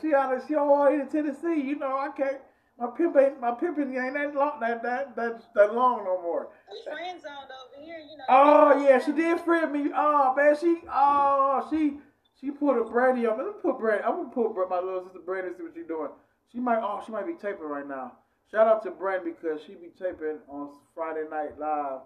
She 0.00 0.14
out 0.14 0.34
of 0.34 0.42
she 0.46 0.54
all 0.54 0.86
to 0.86 1.04
Tennessee. 1.06 1.60
You 1.60 1.76
know, 1.78 1.98
I 1.98 2.10
can't. 2.16 2.38
My 2.78 2.88
pimp 2.88 3.16
ain't 3.16 3.40
my 3.40 3.52
pimping 3.52 3.96
ain't 3.96 4.14
that 4.14 4.34
long 4.34 4.60
that 4.60 4.82
that 4.82 5.16
that, 5.16 5.42
that 5.54 5.74
long 5.74 6.04
no 6.04 6.20
more. 6.22 6.48
We 6.70 6.82
friend 6.84 7.20
zoned 7.20 7.50
over 7.50 7.84
here, 7.84 7.98
you 7.98 8.18
know. 8.18 8.24
Oh 8.28 8.86
yeah, 8.86 8.98
she 9.04 9.12
did 9.12 9.40
friend 9.40 9.72
me. 9.72 9.90
Oh 9.94 10.34
man, 10.36 10.56
she 10.60 10.78
oh 10.92 11.66
she 11.70 11.98
she 12.40 12.50
put 12.50 12.78
a 12.78 12.84
Brandy 12.84 13.26
on. 13.26 13.38
me. 13.38 13.44
Let 13.44 13.56
me 13.56 13.60
put 13.62 13.78
Brandy. 13.78 14.04
I'm 14.04 14.16
gonna 14.16 14.28
put 14.28 14.68
my 14.68 14.78
little 14.78 15.04
sister 15.04 15.20
Brandy 15.24 15.56
see 15.56 15.62
what 15.64 15.72
she's 15.74 15.86
doing. 15.86 16.10
She 16.52 16.60
might 16.60 16.78
oh 16.78 17.02
she 17.04 17.12
might 17.12 17.26
be 17.26 17.34
taping 17.34 17.66
right 17.66 17.88
now. 17.88 18.12
Shout 18.50 18.68
out 18.68 18.82
to 18.84 18.90
Brandy 18.90 19.32
because 19.32 19.60
she 19.66 19.72
be 19.74 19.88
taping 19.98 20.38
on 20.48 20.70
Friday 20.94 21.24
night 21.30 21.58
live 21.58 22.00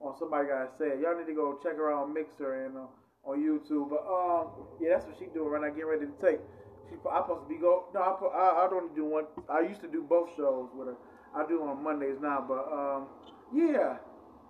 on 0.00 0.16
somebody 0.18 0.48
gotta 0.48 0.70
say 0.78 0.86
it. 0.86 1.00
Y'all 1.00 1.18
need 1.18 1.26
to 1.26 1.34
go 1.34 1.60
check 1.62 1.76
her 1.76 1.92
out 1.92 2.04
on 2.04 2.14
Mixer 2.14 2.64
and. 2.64 2.76
Uh, 2.76 2.86
on 3.26 3.38
YouTube. 3.38 3.90
But 3.90 4.04
um, 4.06 4.48
yeah, 4.80 4.90
that's 4.94 5.06
what 5.06 5.16
she 5.18 5.26
doing 5.34 5.50
right 5.50 5.62
now, 5.62 5.68
getting 5.68 5.86
ready 5.86 6.06
to 6.06 6.12
take. 6.20 6.40
She, 6.88 6.96
I 7.10 7.20
supposed 7.22 7.48
to 7.48 7.48
be 7.48 7.60
go. 7.60 7.84
No, 7.94 8.00
I, 8.00 8.12
I, 8.36 8.66
I 8.66 8.70
don't 8.70 8.94
do 8.94 9.04
one. 9.04 9.24
I 9.48 9.60
used 9.60 9.80
to 9.82 9.88
do 9.88 10.02
both 10.02 10.30
shows 10.36 10.68
with 10.74 10.88
her. 10.88 10.96
I 11.34 11.46
do 11.46 11.62
on 11.62 11.82
Mondays 11.82 12.18
now, 12.20 12.44
but 12.46 12.70
um, 12.72 13.06
yeah, 13.52 13.96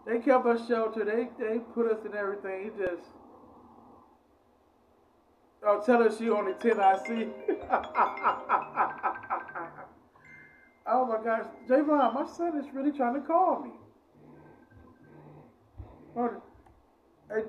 they 0.06 0.18
kept 0.18 0.46
us 0.46 0.66
sheltered. 0.68 1.08
They 1.08 1.28
they 1.42 1.58
put 1.58 1.90
us 1.90 2.04
in 2.04 2.14
everything. 2.14 2.66
It 2.66 2.78
just. 2.78 3.08
Oh, 5.66 5.80
tell 5.80 6.02
her 6.02 6.14
she 6.14 6.28
only 6.28 6.52
10 6.60 6.78
I 6.78 6.98
see. 7.06 7.26
oh 10.86 11.06
my 11.06 11.24
gosh. 11.24 11.46
Javon, 11.66 12.12
my 12.12 12.26
son 12.26 12.58
is 12.58 12.66
really 12.74 12.92
trying 12.92 13.14
to 13.14 13.22
call 13.22 13.62
me. 13.62 13.70
Hey, 17.30 17.44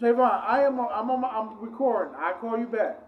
Javon, 0.00 0.42
I 0.46 0.62
am. 0.64 0.78
I'm 0.78 1.10
on. 1.10 1.20
My, 1.20 1.28
I'm 1.28 1.58
recording. 1.60 2.14
I 2.18 2.32
call 2.32 2.58
you 2.58 2.66
back. 2.66 3.00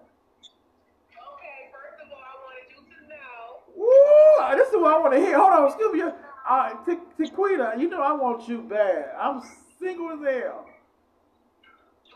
Okay. 1.12 1.68
First 1.70 2.00
of 2.02 2.10
all, 2.10 2.18
I 2.18 2.36
wanted 2.46 2.68
you 2.72 2.80
to 2.96 2.98
know. 3.08 3.60
Woo! 3.76 4.56
This 4.56 4.68
is 4.68 4.74
what 4.74 4.94
I 4.94 4.98
want 4.98 5.12
to 5.12 5.20
hear. 5.20 5.38
Hold 5.38 5.52
on. 5.52 5.66
Excuse 5.66 5.92
me. 5.92 6.02
Uh, 6.48 6.74
Tequita, 7.18 7.78
you 7.78 7.90
know 7.90 8.00
I 8.00 8.12
want 8.12 8.48
you 8.48 8.62
bad. 8.62 9.10
I'm 9.20 9.42
single 9.78 10.12
as 10.12 10.20
hell. 10.20 10.64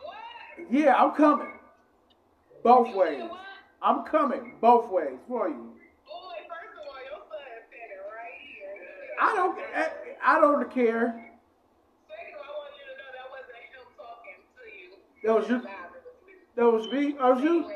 What? 0.02 0.70
Yeah, 0.70 0.94
I'm 0.94 1.14
coming. 1.14 1.52
Both 2.64 2.88
you 2.88 2.98
ways. 2.98 3.30
I'm 3.82 4.04
coming 4.04 4.54
both 4.60 4.90
ways 4.90 5.18
for 5.28 5.48
you. 5.48 5.74
Boy, 6.06 6.38
first 6.48 6.80
of 6.80 6.88
all, 6.88 7.02
your 7.04 7.20
son 7.28 7.44
said 7.68 7.90
it 7.90 8.00
right 8.08 8.40
here. 8.40 8.70
I 9.20 9.34
don't. 9.34 9.58
I, 9.76 10.36
I 10.36 10.40
don't 10.40 10.70
care. 10.72 11.31
That 15.24 15.34
was 15.34 15.48
you. 15.48 15.62
That 16.56 16.64
was 16.64 16.86
me. 16.88 17.12
That 17.12 17.34
was 17.34 17.42
you. 17.42 17.70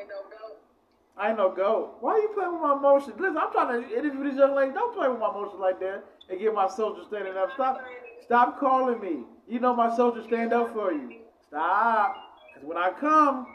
I 1.16 1.28
ain't 1.30 1.38
no 1.38 1.50
go. 1.50 1.94
Why 2.00 2.12
are 2.12 2.18
you 2.18 2.28
playing 2.34 2.52
with 2.52 2.60
my 2.60 2.76
emotions? 2.76 3.16
Listen, 3.18 3.38
I'm 3.38 3.50
trying 3.50 3.82
to 3.82 3.98
interview 3.98 4.24
this 4.24 4.36
young 4.36 4.54
lady. 4.54 4.72
Don't 4.72 4.94
play 4.94 5.08
with 5.08 5.18
my 5.18 5.30
emotions 5.30 5.60
like 5.60 5.80
that 5.80 6.04
and 6.28 6.38
get 6.38 6.52
my 6.52 6.68
soldier 6.68 7.02
standing 7.08 7.36
up. 7.36 7.52
Stop. 7.54 7.80
Stop 8.22 8.60
calling 8.60 9.00
me. 9.00 9.24
You 9.48 9.60
know 9.60 9.74
my 9.74 9.94
soldier 9.96 10.22
stand 10.24 10.52
up 10.52 10.74
for 10.74 10.92
you. 10.92 11.20
Stop. 11.48 12.16
Because 12.52 12.68
when 12.68 12.76
I 12.76 12.90
come, 12.90 13.46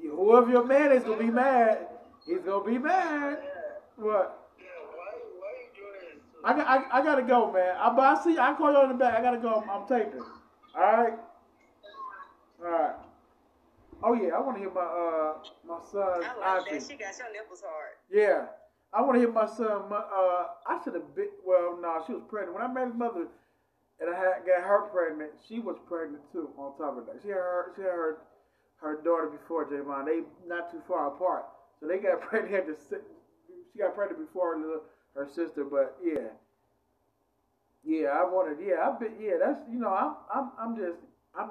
whoever 0.00 0.50
your 0.50 0.64
man 0.64 0.92
is 0.92 1.02
gonna 1.02 1.18
be 1.18 1.30
mad. 1.30 1.88
He's 2.26 2.40
gonna 2.40 2.64
be 2.64 2.78
mad. 2.78 3.38
What? 3.96 4.38
I, 6.44 6.52
I, 6.52 6.98
I 6.98 7.02
gotta 7.02 7.22
go, 7.22 7.52
man. 7.52 7.76
I, 7.76 7.90
but 7.94 8.02
I 8.02 8.22
see. 8.22 8.38
I 8.38 8.54
call 8.54 8.72
you 8.72 8.78
on 8.78 8.88
the 8.88 8.94
back. 8.94 9.18
I 9.18 9.22
gotta 9.22 9.38
go. 9.38 9.54
I'm, 9.54 9.70
I'm 9.70 9.88
taping. 9.88 10.22
All 10.74 10.82
right. 10.82 11.14
All 12.64 12.70
right. 12.70 12.94
Oh 14.02 14.14
yeah, 14.14 14.34
I 14.34 14.40
want 14.40 14.56
to 14.56 14.60
hear 14.60 14.72
my 14.72 14.82
uh 14.82 15.34
my 15.66 15.78
son. 15.90 16.24
I 16.24 16.56
like 16.58 16.70
that. 16.70 16.82
She 16.82 16.96
got 16.96 17.14
your 17.18 17.32
nipples 17.32 17.62
hard. 17.64 17.94
Yeah, 18.10 18.46
I 18.92 19.00
want 19.02 19.14
to 19.14 19.20
hear 19.20 19.30
my 19.30 19.46
son. 19.46 19.88
My, 19.88 20.02
uh, 20.02 20.58
I 20.66 20.80
should 20.82 20.94
have 20.94 21.14
been. 21.14 21.30
Well, 21.46 21.78
no, 21.80 21.98
nah, 21.98 22.06
she 22.06 22.12
was 22.12 22.22
pregnant 22.28 22.54
when 22.54 22.62
I 22.62 22.72
met 22.72 22.86
his 22.88 22.96
mother, 22.96 23.26
and 24.00 24.10
I 24.10 24.18
had 24.18 24.42
got 24.46 24.66
her 24.66 24.90
pregnant. 24.90 25.30
She 25.46 25.60
was 25.60 25.76
pregnant 25.86 26.22
too. 26.32 26.50
On 26.58 26.76
top 26.76 26.98
of 26.98 27.06
that, 27.06 27.22
she 27.22 27.28
had 27.28 27.38
her 27.38 27.72
she 27.76 27.82
had 27.82 27.94
her 27.94 28.18
her 28.82 29.02
daughter 29.02 29.30
before 29.30 29.70
Javon. 29.70 30.06
They 30.06 30.26
not 30.48 30.70
too 30.70 30.82
far 30.88 31.14
apart, 31.14 31.46
so 31.78 31.86
they 31.86 31.98
got 31.98 32.20
pregnant. 32.28 32.54
Had 32.54 32.66
to 32.66 32.76
she 33.72 33.78
got 33.78 33.94
pregnant 33.94 34.26
before 34.26 34.58
her, 34.58 34.80
her 35.14 35.28
sister, 35.30 35.64
but 35.64 35.96
yeah. 36.02 36.34
Yeah, 37.84 38.08
I 38.08 38.24
wanted. 38.24 38.58
Yeah, 38.64 38.86
I've 38.86 39.00
been. 39.00 39.14
Yeah, 39.20 39.42
that's 39.42 39.58
you 39.70 39.78
know. 39.78 39.90
I'm. 39.90 40.14
I'm. 40.32 40.50
I'm 40.58 40.76
just. 40.76 40.98
I'm. 41.38 41.50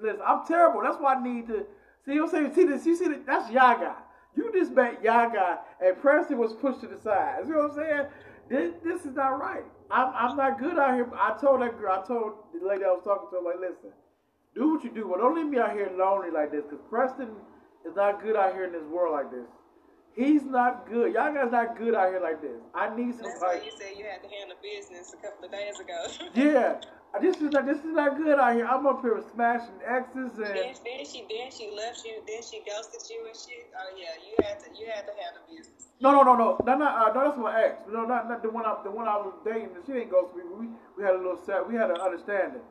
Listen, 0.00 0.20
I'm 0.26 0.46
terrible. 0.46 0.82
That's 0.82 0.98
why 1.00 1.14
I 1.14 1.22
need 1.22 1.46
to 1.48 1.64
see. 2.04 2.14
You 2.14 2.28
saying? 2.28 2.54
See 2.54 2.64
this? 2.64 2.84
You 2.86 2.96
see 2.96 3.08
that? 3.08 3.26
That's 3.26 3.50
Yagi. 3.50 3.94
You 4.36 4.50
just 4.52 4.72
met 4.72 5.02
Yagi, 5.02 5.58
and 5.80 5.96
Preston 6.00 6.38
was 6.38 6.52
pushed 6.54 6.80
to 6.80 6.88
the 6.88 6.98
side. 6.98 7.44
You 7.46 7.52
know 7.52 7.68
what 7.68 7.70
I'm 7.72 7.76
saying? 7.76 8.06
This, 8.48 8.74
this 8.82 9.06
is 9.06 9.14
not 9.14 9.40
right. 9.40 9.64
I'm, 9.90 10.12
I'm 10.14 10.36
not 10.36 10.58
good 10.58 10.78
out 10.78 10.94
here. 10.94 11.08
I 11.14 11.36
told 11.40 11.62
that 11.62 11.78
girl. 11.78 11.92
I 12.02 12.06
told 12.06 12.32
the 12.52 12.66
lady 12.66 12.84
I 12.84 12.88
was 12.88 13.04
talking 13.04 13.28
to. 13.30 13.44
like, 13.44 13.60
listen, 13.60 13.90
do 14.54 14.74
what 14.74 14.84
you 14.84 14.90
do, 14.90 15.06
but 15.08 15.18
don't 15.18 15.36
leave 15.36 15.46
me 15.46 15.58
out 15.58 15.72
here 15.72 15.90
lonely 15.96 16.30
like 16.30 16.50
this. 16.50 16.64
Because 16.68 16.84
Preston 16.90 17.30
is 17.86 17.94
not 17.94 18.22
good 18.22 18.36
out 18.36 18.52
here 18.52 18.64
in 18.64 18.72
this 18.72 18.84
world 18.84 19.12
like 19.12 19.30
this. 19.30 19.46
He's 20.14 20.44
not 20.44 20.88
good. 20.88 21.12
Y'all 21.12 21.34
guys 21.34 21.50
not 21.50 21.76
good 21.76 21.94
out 21.94 22.10
here 22.10 22.20
like 22.20 22.40
this. 22.40 22.60
I 22.74 22.94
need 22.94 23.14
some. 23.14 23.26
That's 23.26 23.40
why 23.40 23.60
you 23.64 23.72
said 23.78 23.98
you 23.98 24.04
had 24.04 24.22
to 24.22 24.28
handle 24.28 24.56
business 24.62 25.12
a 25.12 25.20
couple 25.22 25.44
of 25.44 25.50
days 25.50 25.78
ago. 25.80 26.06
yeah, 26.34 26.80
this 27.20 27.36
is 27.36 27.52
not 27.52 27.66
this 27.66 27.78
is 27.78 27.94
not 27.94 28.16
good 28.16 28.38
out 28.38 28.54
here. 28.54 28.66
I'm 28.66 28.86
up 28.86 29.02
here 29.02 29.22
smashing 29.34 29.78
exes 29.86 30.32
and. 30.36 30.44
Then, 30.44 30.74
then 30.84 31.04
she 31.04 31.24
then 31.30 31.50
she 31.50 31.70
left 31.74 32.04
you. 32.04 32.22
Then 32.26 32.42
she 32.42 32.62
ghosted 32.66 33.02
you 33.08 33.26
and 33.26 33.36
shit. 33.36 33.70
Oh 33.76 33.96
yeah, 33.96 34.18
you 34.26 34.34
had 34.44 34.58
to 34.60 34.70
you 34.78 34.86
had 34.86 35.06
to 35.06 35.12
handle 35.22 35.42
business. 35.48 35.88
No 36.00 36.10
no 36.10 36.22
no 36.22 36.34
no 36.34 36.58
no 36.64 36.74
not 36.76 37.10
uh, 37.10 37.12
no 37.14 37.24
that's 37.24 37.38
my 37.38 37.62
ex. 37.62 37.82
No 37.90 38.04
not 38.04 38.28
not 38.28 38.42
the 38.42 38.50
one 38.50 38.66
I 38.66 38.76
the 38.82 38.90
one 38.90 39.06
I 39.06 39.16
was 39.16 39.34
dating. 39.44 39.70
She 39.86 39.92
didn't 39.92 40.10
ghost 40.10 40.34
me. 40.34 40.42
We 40.58 40.66
we 40.96 41.04
had 41.04 41.14
a 41.14 41.18
little 41.18 41.38
set. 41.46 41.68
We 41.68 41.76
had 41.76 41.90
an 41.90 42.00
understanding. 42.00 42.62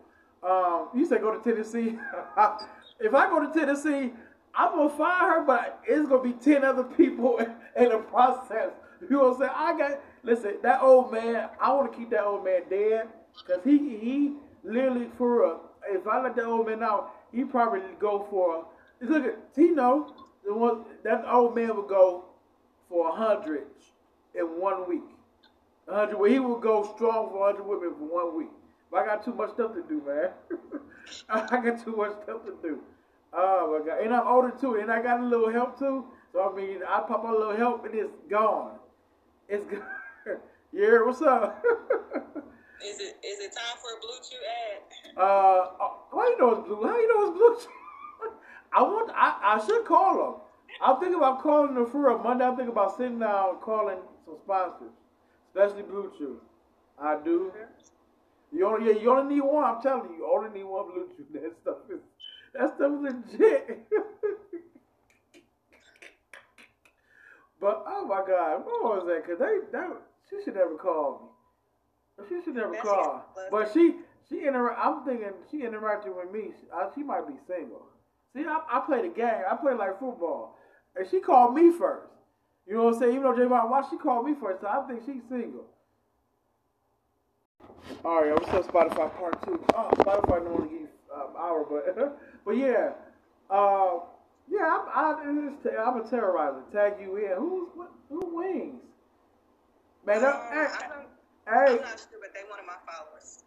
Um, 0.44 0.90
you 0.94 1.06
said 1.06 1.22
go 1.22 1.38
to 1.38 1.42
Tennessee. 1.42 1.98
if 3.00 3.14
I 3.14 3.30
go 3.30 3.48
to 3.48 3.54
Tennessee, 3.58 4.12
I'm 4.54 4.72
gonna 4.76 4.90
find 4.90 5.22
her, 5.22 5.44
but 5.46 5.80
it's 5.88 6.08
gonna 6.10 6.22
be 6.22 6.34
ten 6.34 6.66
other 6.66 6.84
people 6.84 7.38
in 7.78 7.90
the 7.90 8.00
process. 8.00 8.72
You 9.02 9.18
know 9.18 9.30
what 9.30 9.34
I'm 9.36 9.40
saying? 9.40 9.52
I 9.56 9.78
got 9.78 10.00
listen. 10.24 10.56
That 10.64 10.82
old 10.82 11.14
man. 11.14 11.50
I 11.62 11.72
want 11.72 11.94
to 11.94 11.98
keep 11.98 12.10
that 12.10 12.26
old 12.26 12.44
man 12.44 12.64
dead. 12.70 13.08
Cause 13.42 13.60
he 13.64 13.78
he 13.78 14.34
literally 14.64 15.10
for 15.18 15.42
real. 15.42 15.62
If 15.90 16.08
I 16.08 16.22
let 16.22 16.36
that 16.36 16.46
old 16.46 16.68
man 16.68 16.82
out, 16.84 17.14
he 17.32 17.44
probably 17.44 17.82
go 18.00 18.26
for. 18.30 18.66
Look 19.02 19.26
at 19.26 19.54
Tino. 19.54 20.14
The 20.46 20.54
one 20.54 20.86
that 21.04 21.26
old 21.30 21.56
man 21.56 21.76
would 21.76 21.88
go 21.88 22.26
for 22.90 23.10
a 23.10 23.12
hundred 23.12 23.64
in 24.36 24.44
one 24.44 24.88
week. 24.88 25.04
A 25.88 25.96
hundred. 25.96 26.18
Well, 26.18 26.32
he 26.32 26.40
would 26.40 26.62
go 26.62 26.84
strong 26.96 27.30
for 27.32 27.46
hundred 27.46 27.66
women 27.66 27.94
for 27.98 28.06
one 28.06 28.38
week. 28.38 28.50
But 28.92 29.04
I 29.04 29.06
got 29.08 29.26
too 29.26 29.34
much 29.34 29.52
stuff 29.52 29.74
to 29.74 29.82
do, 29.84 30.02
man. 30.06 30.30
I 31.30 31.60
got 31.60 31.84
too 31.84 31.96
much 31.96 32.14
stuff 32.24 32.46
to 32.46 32.56
do. 32.62 32.80
Oh 33.34 33.78
my 33.78 33.86
god! 33.86 34.04
And 34.04 34.14
I'm 34.14 34.28
older 34.28 34.52
too, 34.52 34.76
and 34.76 34.92
I 34.92 35.02
got 35.02 35.20
a 35.20 35.26
little 35.26 35.52
help 35.52 35.78
too. 35.78 36.06
So 36.32 36.50
I 36.50 36.56
mean, 36.56 36.80
I 36.88 37.02
pop 37.02 37.26
a 37.26 37.32
little 37.32 37.56
help, 37.56 37.86
and 37.86 37.96
it's 37.96 38.14
gone. 38.30 38.78
It's 39.50 39.66
gone. 39.72 40.38
yeah, 40.72 41.04
what's 41.04 41.22
up? 41.22 41.64
Is 42.86 43.00
it 43.00 43.18
is 43.24 43.40
it 43.40 43.54
time 43.54 43.78
for 43.82 43.96
a 43.96 44.00
blue 44.02 44.20
chew 44.22 44.38
ad? 44.44 44.82
Uh, 45.16 45.70
how 46.12 46.28
you 46.28 46.38
know 46.40 46.52
it's 46.56 46.68
blue? 46.68 46.84
How 46.84 46.98
you 46.98 47.08
know 47.08 47.28
it's 47.30 47.38
blue 47.38 47.56
chew? 47.62 48.32
I 48.74 48.82
want. 48.82 49.12
I, 49.14 49.56
I 49.56 49.66
should 49.66 49.86
call 49.86 50.16
them. 50.18 50.42
I'm 50.82 51.00
thinking 51.00 51.18
about 51.18 51.42
calling 51.42 51.76
them 51.76 51.86
for 51.90 52.10
a 52.10 52.18
Monday. 52.22 52.44
I'm 52.46 52.56
thinking 52.56 52.72
about 52.72 52.98
sitting 52.98 53.20
down 53.20 53.50
and 53.52 53.62
calling 53.62 54.00
some 54.26 54.38
sponsors, 54.44 54.92
especially 55.50 55.84
Blue 55.84 56.12
Chew. 56.18 56.42
I 57.00 57.18
do. 57.24 57.52
You 58.52 58.68
only 58.68 58.92
yeah, 58.92 59.00
you 59.00 59.12
only 59.12 59.36
need 59.36 59.42
one. 59.42 59.64
I'm 59.64 59.82
telling 59.82 60.10
you, 60.10 60.18
you 60.18 60.30
only 60.32 60.50
need 60.58 60.64
one 60.66 60.92
Blue 60.92 61.08
Chew. 61.16 61.26
That 61.34 61.56
stuff 61.62 61.78
is 61.90 62.02
that 62.54 62.76
stuff 62.76 62.92
is 62.92 63.02
legit. 63.02 63.88
but 67.62 67.84
oh 67.88 68.06
my 68.08 68.24
God, 68.28 68.66
what 68.66 68.84
was 68.84 69.06
that? 69.08 69.26
Cause 69.26 69.40
they 69.40 69.60
that 69.72 69.90
She 70.30 70.44
should 70.44 70.56
never 70.56 70.76
call 70.76 71.22
me. 71.22 71.33
She 72.30 72.42
should 72.44 72.56
never 72.56 72.76
call. 72.76 73.26
But 73.52 73.72
she 73.74 73.96
she 74.30 74.46
inter- 74.46 74.74
I'm 74.74 75.04
thinking 75.06 75.32
she 75.52 75.62
interacted 75.62 76.16
with 76.16 76.32
me. 76.32 76.52
She, 76.60 76.68
I, 76.74 76.88
she 76.96 77.04
might 77.04 77.28
be 77.28 77.34
single. 77.48 77.88
See, 78.36 78.46
I, 78.48 78.62
I 78.72 78.80
play 78.86 79.02
the 79.02 79.14
game. 79.14 79.44
I 79.50 79.56
play 79.56 79.74
like 79.74 80.00
football, 80.00 80.58
and 80.96 81.08
she 81.10 81.20
called 81.20 81.56
me 81.56 81.72
first. 81.78 82.08
You 82.68 82.76
know 82.76 82.86
what 82.86 82.94
I'm 82.96 83.00
saying? 83.00 83.12
Even 83.16 83.24
though 83.24 83.34
Javon, 83.34 83.70
why 83.70 83.84
she 83.90 83.98
called 83.98 84.26
me 84.26 84.36
first? 84.40 84.62
So 84.62 84.68
I 84.68 84.88
think 84.88 85.02
she's 85.06 85.22
single. 85.28 85.66
All 88.06 88.24
right, 88.24 88.34
what's 88.34 88.48
up, 88.50 88.72
Spotify 88.72 89.14
Part 89.18 89.46
Two? 89.46 89.64
Oh, 89.76 89.90
Spotify 89.98 90.44
don't 90.44 90.52
want 90.52 90.70
to 90.72 90.78
give 90.78 90.88
um, 91.14 91.36
hour, 91.38 91.66
but 91.70 92.18
but 92.46 92.52
yeah, 92.52 92.92
uh, 93.50 94.00
yeah, 94.50 94.80
I'm, 94.96 95.16
I, 95.18 95.82
I'm 95.86 96.00
a 96.00 96.04
terrorizer. 96.04 96.72
Tag 96.72 96.94
you 97.02 97.18
in. 97.18 97.34
Who's 97.38 97.70
what, 97.76 97.92
who 98.10 98.36
wings? 98.36 98.82
Man, 100.06 100.24
um, 100.26 100.34
hey, 101.48 101.78
I'm 101.78 101.82
not 101.82 102.00
sure, 102.00 102.20
but 102.22 102.34
they 102.34 102.44
one 102.50 102.60
of 102.60 102.66
my 102.66 102.80
followers. 102.86 103.44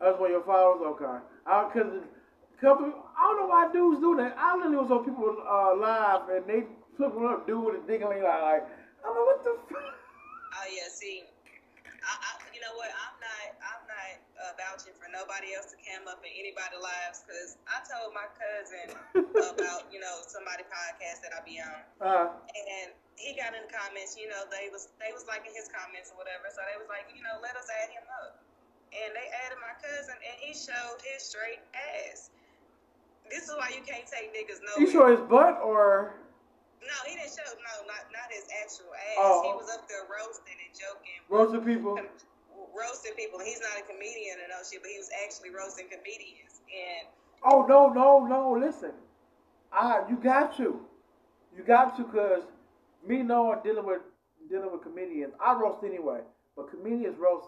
That's 0.00 0.18
one 0.18 0.30
of 0.30 0.34
your 0.34 0.44
followers, 0.44 0.82
okay? 0.98 1.18
Because 1.46 2.02
a 2.02 2.60
couple, 2.60 2.90
I 2.90 3.20
don't 3.30 3.38
know 3.40 3.48
why 3.48 3.70
dudes 3.72 4.00
do 4.00 4.16
that. 4.18 4.34
I 4.36 4.56
literally 4.56 4.82
was 4.82 4.90
on 4.90 5.04
people 5.04 5.30
uh, 5.46 5.74
live 5.78 6.28
and 6.28 6.44
they 6.46 6.66
flipping 6.96 7.24
up, 7.24 7.46
dude 7.46 7.62
with 7.62 7.80
a 7.80 7.82
diggling 7.86 8.22
like, 8.22 8.42
like, 8.42 8.64
I'm 9.02 9.14
like, 9.14 9.26
what 9.26 9.40
the 9.44 9.54
fuck? 9.70 9.94
Oh 10.52 10.66
yeah, 10.68 10.90
see, 10.92 11.24
I, 11.86 12.12
I, 12.12 12.30
you 12.52 12.60
know 12.60 12.74
what? 12.76 12.90
I'm 12.92 13.16
not, 13.22 13.46
I'm 13.62 13.82
not 13.88 14.10
uh, 14.42 14.52
vouching 14.58 14.92
for 14.98 15.08
nobody 15.08 15.54
else 15.54 15.72
to 15.72 15.78
come 15.80 16.10
up 16.10 16.20
in 16.26 16.34
anybody's 16.34 16.82
lives 16.82 17.24
because 17.24 17.56
I 17.70 17.80
told 17.86 18.12
my 18.12 18.28
cousin 18.36 18.98
about, 19.54 19.88
you 19.88 20.02
know, 20.02 20.22
somebody 20.26 20.66
podcast 20.66 21.22
that 21.24 21.32
I 21.32 21.40
be 21.46 21.62
on, 21.62 21.80
uh-huh. 22.02 22.26
and 22.36 22.90
he 23.22 23.38
got 23.38 23.54
in 23.54 23.62
the 23.62 23.72
comments. 23.72 24.18
You 24.18 24.26
know, 24.26 24.42
they 24.50 24.66
was 24.74 24.90
they 24.98 25.14
was 25.14 25.22
liking 25.30 25.54
his 25.54 25.70
comments 25.70 26.10
or 26.10 26.18
whatever, 26.18 26.50
so 26.50 26.60
they 26.66 26.76
was 26.76 26.90
like, 26.90 27.06
you 27.14 27.22
know, 27.22 27.38
let 27.38 27.54
us 27.54 27.70
add 27.70 27.94
him 27.94 28.02
up, 28.26 28.42
and 28.90 29.14
they 29.14 29.30
added 29.46 29.62
my 29.62 29.72
cousin, 29.78 30.18
and 30.18 30.36
he 30.42 30.50
showed 30.52 30.98
his 31.06 31.22
straight 31.22 31.62
ass. 31.72 32.34
This 33.30 33.46
is 33.46 33.54
why 33.54 33.70
you 33.70 33.80
can't 33.86 34.04
take 34.04 34.34
niggas 34.34 34.60
nowhere. 34.60 34.82
You 34.82 34.90
show 34.90 35.06
his 35.06 35.22
butt 35.30 35.62
or? 35.62 36.18
No, 36.82 36.96
he 37.06 37.14
didn't 37.14 37.30
show. 37.30 37.46
No, 37.46 37.86
not 37.86 38.10
not 38.10 38.26
his 38.34 38.44
actual 38.58 38.90
ass. 38.90 39.22
Oh. 39.22 39.46
He 39.46 39.52
was 39.54 39.70
up 39.70 39.86
there 39.86 40.02
roasting 40.10 40.58
and 40.58 40.74
joking. 40.74 41.18
Roasting 41.30 41.62
people. 41.62 41.94
Roasting 42.74 43.14
people. 43.14 43.38
He's 43.38 43.62
not 43.62 43.78
a 43.78 43.86
comedian 43.86 44.42
or 44.42 44.50
no 44.50 44.60
shit, 44.66 44.82
but 44.82 44.90
he 44.90 44.98
was 44.98 45.08
actually 45.22 45.54
roasting 45.54 45.86
comedians. 45.86 46.58
And 46.66 47.06
oh 47.46 47.64
no 47.70 47.88
no 47.88 48.26
no! 48.26 48.58
Listen, 48.58 48.92
I 49.70 50.02
you 50.10 50.18
got 50.18 50.56
to, 50.58 50.82
you 51.56 51.62
got 51.62 51.96
to, 51.96 52.04
cause 52.04 52.42
me 53.06 53.22
knowing 53.22 53.58
dealing 53.64 53.86
with 53.86 54.02
dealing 54.48 54.72
with 54.72 54.82
comedians, 54.82 55.34
I 55.44 55.54
roast 55.54 55.84
anyway, 55.84 56.20
but 56.56 56.70
comedians 56.70 57.18
roast 57.18 57.46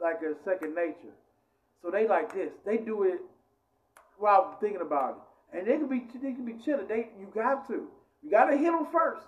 like 0.00 0.20
a 0.22 0.34
second 0.44 0.74
nature. 0.74 1.14
So 1.82 1.90
they 1.90 2.08
like 2.08 2.32
this. 2.32 2.52
They 2.64 2.76
do 2.76 3.04
it 3.04 3.20
while 4.18 4.56
thinking 4.60 4.80
about 4.80 5.22
it, 5.52 5.58
and 5.58 5.66
they 5.66 5.76
can 5.76 5.88
be 5.88 6.06
they 6.20 6.32
can 6.32 6.44
be 6.44 6.56
chilling. 6.64 6.88
They 6.88 7.08
you 7.18 7.28
got 7.34 7.66
to. 7.68 7.86
You 8.22 8.30
gotta 8.30 8.56
hit 8.56 8.72
them 8.72 8.86
first. 8.90 9.26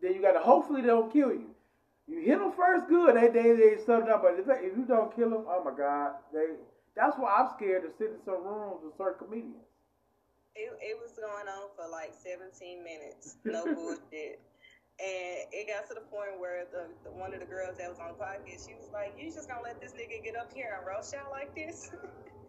Then 0.00 0.14
you 0.14 0.22
gotta 0.22 0.40
hopefully 0.40 0.80
they 0.80 0.88
don't 0.88 1.12
kill 1.12 1.30
you. 1.30 1.50
You 2.08 2.20
hit 2.20 2.38
them 2.38 2.52
first, 2.52 2.88
good. 2.88 3.16
They 3.16 3.28
they 3.28 3.52
they 3.54 3.76
something 3.84 4.10
up. 4.10 4.22
But 4.22 4.38
if, 4.38 4.46
they, 4.46 4.66
if 4.66 4.76
you 4.76 4.84
don't 4.86 5.14
kill 5.14 5.30
them, 5.30 5.44
oh 5.46 5.62
my 5.64 5.76
God, 5.76 6.12
they. 6.32 6.46
That's 6.94 7.16
why 7.16 7.32
I'm 7.38 7.48
scared 7.56 7.84
to 7.84 7.90
sit 7.96 8.12
in 8.12 8.20
some 8.24 8.44
rooms 8.44 8.84
with 8.84 8.96
certain 8.98 9.26
comedians. 9.26 9.64
It, 10.54 10.68
it 10.82 10.98
was 11.00 11.12
going 11.16 11.48
on 11.48 11.70
for 11.74 11.88
like 11.88 12.12
17 12.12 12.84
minutes, 12.84 13.36
no 13.44 13.64
bullshit. 13.74 14.40
And 15.02 15.50
it 15.50 15.66
got 15.66 15.88
to 15.88 15.94
the 15.94 16.06
point 16.06 16.38
where 16.38 16.62
the, 16.70 16.86
the, 17.02 17.10
one 17.10 17.34
of 17.34 17.40
the 17.40 17.46
girls 17.46 17.76
that 17.78 17.90
was 17.90 17.98
on 17.98 18.14
the 18.14 18.22
podcast, 18.22 18.70
she 18.70 18.74
was 18.78 18.86
like, 18.92 19.18
"You 19.18 19.32
just 19.34 19.48
gonna 19.48 19.62
let 19.66 19.80
this 19.80 19.92
nigga 19.98 20.22
get 20.22 20.36
up 20.36 20.52
here 20.54 20.78
and 20.78 20.86
roast 20.86 21.12
y'all 21.12 21.30
like 21.30 21.54
this?" 21.54 21.90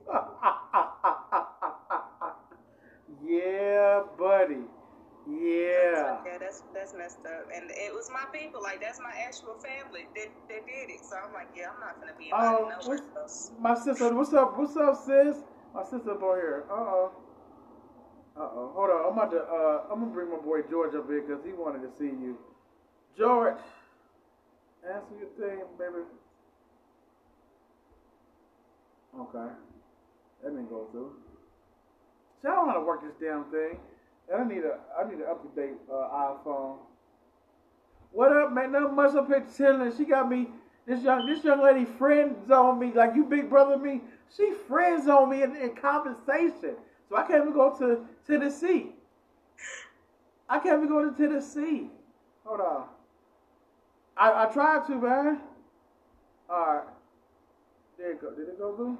Ah, 0.05 0.27
ah, 0.43 1.27
ah, 1.31 2.35
yeah, 3.23 4.03
buddy. 4.19 4.67
Yeah. 5.25 6.19
yeah, 6.25 6.37
that's 6.37 6.63
that's 6.75 6.93
messed 6.93 7.23
up. 7.25 7.47
And 7.55 7.71
it 7.71 7.93
was 7.95 8.09
my 8.11 8.25
people, 8.37 8.61
like 8.61 8.81
that's 8.81 8.99
my 8.99 9.13
actual 9.25 9.55
family 9.55 10.05
that, 10.15 10.27
that 10.49 10.65
did 10.67 10.89
it. 10.91 10.99
So 11.05 11.15
I'm 11.15 11.33
like, 11.33 11.47
yeah, 11.55 11.71
I'm 11.73 11.79
not 11.79 11.95
gonna 12.01 12.11
be 12.19 12.25
invited 12.25 12.59
oh, 12.59 12.71
nowhere 12.83 12.99
else. 13.15 13.51
My 13.57 13.75
sister, 13.75 14.13
what's 14.13 14.33
up? 14.33 14.57
What's 14.57 14.75
up, 14.75 14.99
sis? 15.05 15.37
My 15.73 15.83
sister 15.83 16.11
up 16.11 16.19
here. 16.19 16.65
Uh 16.69 16.73
oh. 16.73 17.11
Uh 18.35 18.41
oh. 18.41 18.71
Hold 18.75 18.89
on. 18.89 19.11
I'm 19.11 19.17
about 19.17 19.31
to. 19.31 19.41
Uh, 19.41 19.93
I'm 19.93 19.99
gonna 19.99 20.11
bring 20.11 20.29
my 20.29 20.37
boy 20.37 20.61
George 20.69 20.95
up 20.95 21.07
here 21.07 21.21
because 21.21 21.43
he 21.45 21.53
wanted 21.53 21.81
to 21.83 21.97
see 21.97 22.05
you. 22.05 22.37
George, 23.17 23.57
answer 24.83 25.13
your 25.19 25.29
thing, 25.37 25.63
baby. 25.77 26.03
Okay. 29.19 29.53
That 30.43 30.49
didn't 30.49 30.69
go 30.69 30.87
through. 30.91 31.13
See, 32.41 32.47
I 32.47 32.55
don't 32.55 32.67
know 32.67 32.73
how 32.73 32.79
to 32.79 32.85
work 32.85 33.01
this 33.03 33.13
damn 33.21 33.45
thing. 33.51 33.77
And 34.31 34.41
I 34.41 34.47
need 34.47 34.63
a 34.63 34.79
I 34.97 35.07
need 35.07 35.19
an 35.19 35.25
up 35.29 35.43
to 35.43 35.61
date 35.61 35.75
uh, 35.91 35.93
iPhone. 35.93 36.77
What 38.11 38.35
up, 38.35 38.51
man? 38.51 38.71
Nothing 38.71 38.95
much 38.95 39.15
up 39.15 39.27
here 39.27 39.45
chilling. 39.55 39.95
She 39.95 40.05
got 40.05 40.29
me. 40.29 40.47
This 40.85 41.01
young 41.01 41.27
this 41.27 41.43
young 41.43 41.61
lady 41.61 41.85
friends 41.85 42.49
on 42.49 42.79
me 42.79 42.91
like 42.93 43.15
you 43.15 43.25
big 43.25 43.49
brother 43.49 43.77
me. 43.77 44.01
She 44.35 44.53
friends 44.67 45.07
on 45.07 45.29
me 45.29 45.43
in, 45.43 45.55
in 45.55 45.75
conversation. 45.75 46.75
So 47.13 47.19
I 47.19 47.27
can't 47.27 47.41
even 47.41 47.53
go 47.53 47.77
to 47.77 47.99
Tennessee. 48.25 48.87
I 50.49 50.57
can't 50.57 50.77
even 50.83 50.89
go 50.89 51.07
to 51.07 51.15
Tennessee. 51.15 51.87
Hold 52.43 52.59
on. 52.59 52.85
I, 54.17 54.45
I 54.45 54.51
tried 54.51 54.87
to, 54.87 54.95
man. 54.95 55.41
Alright. 56.49 56.87
There 57.99 58.13
it 58.13 58.19
go. 58.19 58.31
Did 58.31 58.47
it 58.47 58.57
go 58.57 58.75
through? 58.75 58.97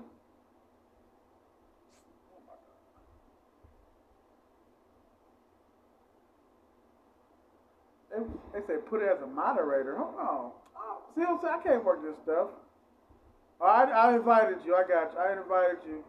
They, 8.12 8.60
they 8.60 8.68
say 8.68 8.74
put 8.88 9.02
it 9.02 9.10
as 9.12 9.24
a 9.24 9.28
moderator. 9.28 9.98
Hold 9.98 10.20
on. 10.20 10.52
Oh, 10.78 10.98
see 11.16 11.24
saying? 11.24 11.38
I 11.52 11.64
can't 11.64 11.84
work 11.84 12.04
this 12.04 12.14
stuff. 12.22 12.50
I, 13.60 13.86
I 13.86 14.16
invited 14.16 14.58
you. 14.64 14.76
I 14.76 14.84
got 14.88 15.14
you. 15.14 15.20
I 15.20 15.32
invited 15.32 15.78
you. 15.88 16.04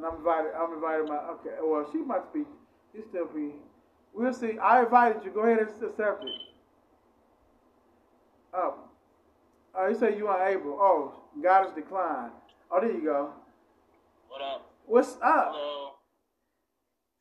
And 0.00 0.06
I'm 0.06 0.16
invited. 0.16 0.52
I'm 0.56 0.72
invited 0.72 1.08
my. 1.08 1.18
Okay. 1.36 1.50
Well, 1.62 1.86
she 1.92 1.98
must 1.98 2.32
be. 2.32 2.44
She 2.94 3.02
still 3.10 3.26
be. 3.26 3.52
We'll 4.14 4.32
see. 4.32 4.58
I 4.58 4.80
invited 4.80 5.22
you. 5.22 5.30
Go 5.30 5.40
ahead 5.40 5.58
and 5.58 5.68
accept 5.68 6.24
it. 6.24 6.30
Oh. 8.54 8.74
Oh, 9.74 9.88
you 9.88 9.94
say 9.94 10.16
you 10.16 10.26
unable. 10.30 10.78
Oh, 10.80 11.14
God 11.42 11.66
has 11.66 11.74
declined. 11.74 12.32
Oh, 12.70 12.80
there 12.80 12.90
you 12.90 13.04
go. 13.04 13.30
What 14.28 14.40
up? 14.40 14.70
What's 14.86 15.18
up? 15.22 15.52
Hello. 15.52 15.90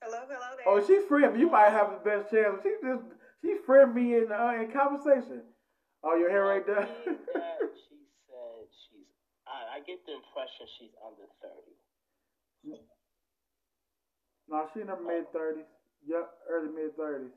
Hello, 0.01 0.19
hello 0.29 0.55
there. 0.55 0.65
Oh, 0.65 0.79
she's 0.87 1.03
free. 1.03 1.27
You 1.37 1.51
might 1.51 1.71
have 1.71 1.91
the 1.91 2.09
best 2.09 2.31
chance. 2.31 2.63
She 2.63 2.71
just 2.81 3.03
she 3.43 3.55
framed 3.65 3.93
me 3.93 4.15
in 4.15 4.31
uh, 4.31 4.55
in 4.55 4.71
conversation. 4.71 5.43
Oh, 6.01 6.15
your 6.15 6.31
hair 6.31 6.45
right 6.45 6.65
there. 6.65 6.87
she 7.03 7.11
said 7.11 8.71
she's. 8.71 9.11
I, 9.45 9.77
I, 9.77 9.79
get 9.83 9.99
the 10.07 10.15
impression 10.15 10.63
she's 10.79 10.95
under 11.03 11.27
thirty. 11.43 11.75
No, 14.49 14.67
she 14.73 14.81
in 14.81 14.87
her 14.87 14.99
mid 14.99 15.31
thirties. 15.31 15.69
Yep, 16.07 16.25
early 16.49 16.69
mid 16.73 16.95
thirties. 16.97 17.31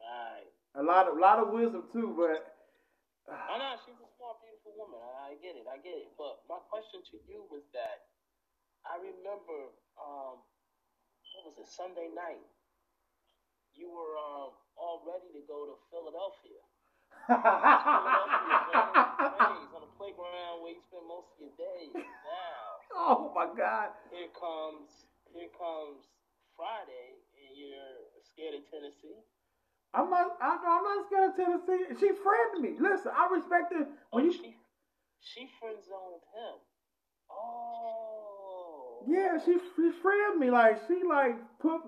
Right. 0.00 0.48
A 0.74 0.82
lot 0.82 1.08
of 1.08 1.18
lot 1.18 1.38
of 1.38 1.52
wisdom 1.52 1.84
too, 1.92 2.14
but. 2.16 2.50
Oh 3.28 3.56
no, 3.56 3.72
she's 3.86 3.96
a 3.96 4.10
smart, 4.20 4.36
beautiful 4.44 4.76
woman. 4.76 5.00
I, 5.00 5.32
I 5.32 5.34
get 5.40 5.56
it. 5.56 5.64
I 5.64 5.80
get 5.80 5.96
it. 5.96 6.12
But 6.20 6.44
my 6.44 6.60
question 6.68 7.00
to 7.00 7.16
you 7.24 7.40
was 7.48 7.64
that 7.72 8.04
I 8.84 9.00
remember 9.00 9.72
um, 9.96 10.44
what 11.32 11.48
was 11.48 11.56
it 11.56 11.64
Sunday 11.72 12.12
night 12.12 12.44
you 13.74 13.90
were 13.90 14.14
um, 14.18 14.54
all 14.78 15.02
ready 15.02 15.26
to 15.34 15.42
go 15.50 15.66
to 15.66 15.74
Philadelphia. 15.90 16.62
Philadelphia 17.26 19.74
on 19.74 19.82
the 19.82 19.90
playground 19.98 20.62
where 20.62 20.72
you 20.74 20.82
spend 20.86 21.02
most 21.06 21.26
of 21.34 21.38
your 21.42 21.54
days. 21.58 21.90
Now, 21.94 22.73
oh 22.94 23.32
my 23.34 23.46
God! 23.52 23.90
Here 24.10 24.30
comes, 24.32 25.06
here 25.34 25.50
comes 25.54 26.06
Friday, 26.56 27.18
and 27.34 27.52
you're 27.58 27.98
scared 28.22 28.54
of 28.54 28.64
Tennessee. 28.70 29.20
I'm 29.94 30.10
not. 30.10 30.38
I'm 30.40 30.62
not 30.62 31.06
scared 31.06 31.30
of 31.30 31.36
Tennessee. 31.36 31.98
She 32.00 32.10
friended 32.14 32.58
me. 32.62 32.70
Listen, 32.78 33.12
I 33.14 33.28
respect 33.30 33.72
her. 33.74 33.86
When 34.10 34.24
oh, 34.24 34.26
you... 34.26 34.32
she, 34.32 34.56
she 35.20 35.50
friend 35.60 35.78
zoned 35.78 36.24
him. 36.34 36.56
Oh. 37.30 39.04
Yeah, 39.06 39.38
she 39.38 39.58
she 39.76 39.90
friended 40.02 40.40
me. 40.40 40.50
Like 40.50 40.78
she 40.86 41.02
like 41.06 41.36
put 41.60 41.82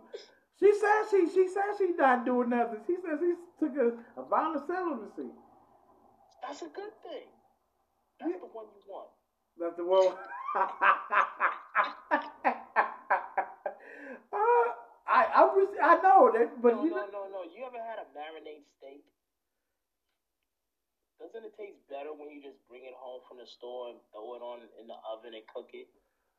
she 0.58 0.72
said 0.72 1.04
she 1.10 1.26
she 1.32 1.48
said 1.48 1.74
she 1.78 1.92
not 1.96 2.24
doing 2.24 2.50
nothing. 2.50 2.80
She 2.86 2.96
said 3.02 3.18
she 3.18 3.34
took 3.58 3.74
a, 3.76 4.20
a 4.20 4.24
violent 4.24 4.66
celibacy. 4.66 5.32
That's 6.42 6.62
a 6.62 6.70
good 6.70 6.94
thing. 7.02 7.28
That's 8.20 8.32
yeah. 8.32 8.40
the 8.40 8.50
one 8.52 8.66
you 8.70 8.82
want. 8.88 9.08
That's 9.58 9.76
the 9.76 9.84
one. 9.84 10.14
Uh, 10.54 10.64
I 15.06 15.26
I 15.34 15.42
was 15.44 15.68
I 15.82 15.94
know 16.02 16.30
that, 16.32 16.60
but 16.62 16.74
no, 16.74 16.84
you 16.84 16.90
no, 16.90 17.06
no, 17.12 17.22
no. 17.30 17.42
You 17.42 17.64
ever 17.66 17.78
had 17.82 17.98
a 17.98 18.06
marinade 18.16 18.64
steak? 18.78 19.02
Does 21.20 21.32
doesn't 21.32 21.46
it 21.48 21.56
taste 21.56 21.80
better 21.88 22.12
when 22.12 22.30
you 22.30 22.40
just 22.42 22.58
bring 22.68 22.84
it 22.84 22.94
home 22.94 23.20
from 23.28 23.38
the 23.38 23.46
store 23.46 23.88
and 23.90 23.98
throw 24.12 24.34
it 24.34 24.42
on 24.44 24.60
in 24.80 24.86
the 24.86 24.98
oven 25.08 25.34
and 25.34 25.44
cook 25.48 25.70
it? 25.72 25.88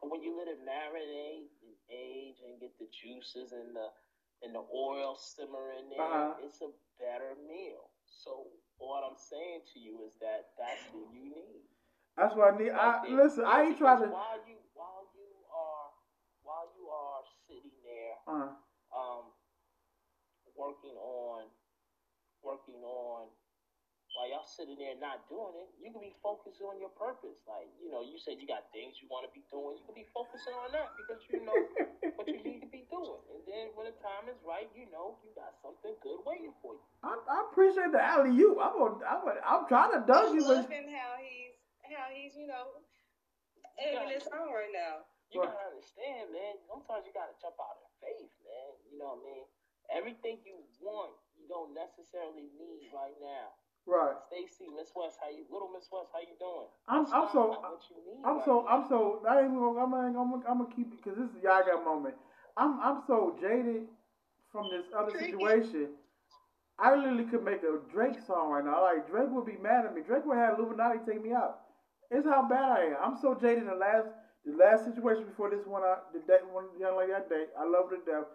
But 0.02 0.12
when 0.12 0.22
you 0.22 0.38
let 0.38 0.48
it 0.48 0.60
marinate 0.62 1.50
and 1.66 1.74
age 1.90 2.38
and 2.46 2.60
get 2.60 2.72
the 2.78 2.88
juices 2.94 3.52
and 3.54 3.76
the 3.76 3.90
and 4.44 4.54
the 4.54 4.62
oil 4.74 5.16
simmer 5.18 5.74
in 5.74 5.90
there, 5.90 6.00
Uh-huh. 6.02 6.34
it's 6.46 6.62
a 6.62 6.70
better 7.00 7.34
meal. 7.48 7.90
So 8.06 8.46
what 8.78 9.04
I'm 9.04 9.18
saying 9.18 9.62
to 9.74 9.80
you 9.80 10.04
is 10.06 10.14
that 10.22 10.54
that's 10.58 10.86
what 10.94 11.10
you 11.14 11.26
need. 11.26 11.66
That's 12.18 12.34
what 12.34 12.54
I 12.54 12.58
need. 12.58 12.74
I 12.74 13.06
Right 13.06 13.12
listen. 13.14 13.46
I 13.46 13.70
ain't 13.70 13.78
trying 13.78 14.02
to. 14.02 14.10
While 14.10 14.42
you 14.50 14.58
while 14.74 15.06
you 15.14 15.30
are 15.54 15.86
while 16.42 16.68
you 16.74 16.90
are 16.90 17.22
sitting 17.46 17.78
there, 17.86 18.18
Uh, 18.26 18.50
um, 18.90 19.24
working 20.58 20.98
on 20.98 21.46
working 22.42 22.82
on 22.82 23.30
while 24.18 24.34
y'all 24.34 24.50
sitting 24.50 24.82
there 24.82 24.98
not 24.98 25.30
doing 25.30 25.54
it, 25.62 25.70
you 25.78 25.94
can 25.94 26.02
be 26.02 26.18
focused 26.26 26.58
on 26.66 26.82
your 26.82 26.90
purpose. 26.98 27.38
Like 27.46 27.70
you 27.78 27.94
know, 27.94 28.02
you 28.02 28.18
said 28.18 28.42
you 28.42 28.50
got 28.50 28.66
things 28.74 28.98
you 28.98 29.06
want 29.14 29.30
to 29.30 29.32
be 29.38 29.46
doing. 29.54 29.78
You 29.78 29.86
can 29.86 29.94
be 29.94 30.10
focusing 30.10 30.58
on 30.58 30.74
that 30.74 30.98
because 30.98 31.22
you 31.30 31.46
know 31.46 31.54
what 32.18 32.26
you 32.26 32.42
need 32.42 32.66
to 32.66 32.70
be 32.74 32.90
doing. 32.90 33.22
And 33.30 33.46
then 33.46 33.70
when 33.78 33.86
the 33.86 33.94
time 34.02 34.26
is 34.26 34.42
right, 34.42 34.66
you 34.74 34.90
know 34.90 35.22
you 35.22 35.30
got 35.38 35.54
something 35.62 35.94
good 36.02 36.26
waiting 36.26 36.58
for 36.66 36.74
you. 36.74 36.86
I, 37.06 37.14
I 37.14 37.38
appreciate 37.46 37.94
the 37.94 38.02
alley 38.02 38.34
you. 38.34 38.58
I'm 38.58 38.74
gonna, 38.74 39.06
I'm, 39.06 39.22
gonna, 39.22 39.44
I'm 39.46 39.64
trying 39.70 39.94
to 39.94 40.02
dunk 40.10 40.34
I'm 40.34 40.42
you, 40.42 40.42
but 40.50 40.66
loving 40.66 40.90
how 40.90 41.14
he's 41.22 41.57
how 41.96 42.10
he's 42.14 42.36
you 42.36 42.48
know 42.48 42.82
egging 43.80 44.10
his 44.14 44.28
own 44.34 44.50
right 44.52 44.74
now. 44.74 45.06
You 45.30 45.44
Right. 45.44 45.52
gotta 45.52 45.68
understand, 45.76 46.32
man. 46.32 46.56
Sometimes 46.68 47.04
you 47.06 47.12
gotta 47.12 47.36
jump 47.42 47.60
out 47.60 47.84
of 47.84 47.92
faith, 48.00 48.32
man. 48.48 48.70
You 48.88 48.98
know 48.98 49.20
what 49.20 49.28
I 49.28 49.28
mean? 49.28 49.46
Everything 49.92 50.40
you 50.48 50.56
want, 50.80 51.16
you 51.36 51.48
don't 51.48 51.76
necessarily 51.76 52.48
need 52.56 52.92
right 52.96 53.16
now. 53.20 53.52
right. 53.88 54.16
Stacy, 54.28 54.68
Miss 54.76 54.92
West, 54.96 55.20
how 55.22 55.30
you? 55.32 55.44
Little 55.52 55.72
Miss 55.72 55.88
West, 55.92 56.12
how 56.12 56.20
you 56.20 56.36
doing? 56.40 56.68
I'm, 56.88 57.06
I'm 57.08 57.28
not 57.28 57.32
so, 57.32 57.60
what 57.60 57.84
you 57.92 57.96
need 58.04 58.24
I'm 58.24 58.36
right 58.38 58.46
so, 58.46 58.62
now. 58.64 58.68
I'm 58.68 58.84
so. 58.88 59.24
I 59.28 59.42
ain't 59.44 59.54
gonna, 59.56 59.80
I'm, 59.80 59.94
ain't 60.08 60.16
gonna, 60.16 60.44
I'm 60.48 60.58
gonna 60.64 60.76
keep 60.76 60.92
it 60.92 61.00
because 61.04 61.18
this 61.20 61.30
is 61.36 61.44
y'all 61.44 61.64
got 61.64 61.84
moment. 61.84 62.16
I'm, 62.56 62.80
I'm 62.80 63.04
so 63.08 63.36
jaded 63.40 63.88
from 64.52 64.70
this 64.72 64.88
other 64.96 65.12
situation. 65.12 65.96
I 66.80 66.96
literally 66.96 67.26
could 67.26 67.44
make 67.44 67.64
a 67.64 67.80
Drake 67.92 68.20
song 68.26 68.52
right 68.52 68.64
now. 68.64 68.82
Like 68.84 69.08
Drake 69.10 69.30
would 69.32 69.46
be 69.46 69.58
mad 69.62 69.86
at 69.86 69.96
me. 69.96 70.02
Drake 70.08 70.26
would 70.26 70.38
have 70.38 70.60
Illuminati 70.60 71.00
take 71.06 71.24
me 71.24 71.32
out. 71.34 71.67
It's 72.10 72.26
how 72.26 72.48
bad 72.48 72.72
I 72.72 72.80
am. 72.96 72.98
I'm 73.04 73.18
so 73.20 73.36
jaded. 73.36 73.68
The 73.68 73.76
last, 73.76 74.08
the 74.46 74.56
last 74.56 74.88
situation 74.88 75.28
before 75.28 75.52
this 75.52 75.66
one, 75.68 75.84
I, 75.84 76.00
the 76.16 76.24
day, 76.24 76.40
one 76.52 76.72
young 76.80 76.96
lady 76.98 77.12
that 77.12 77.28
day, 77.28 77.52
I 77.60 77.68
love 77.68 77.92
her 77.92 78.00
to 78.00 78.06
death. 78.08 78.30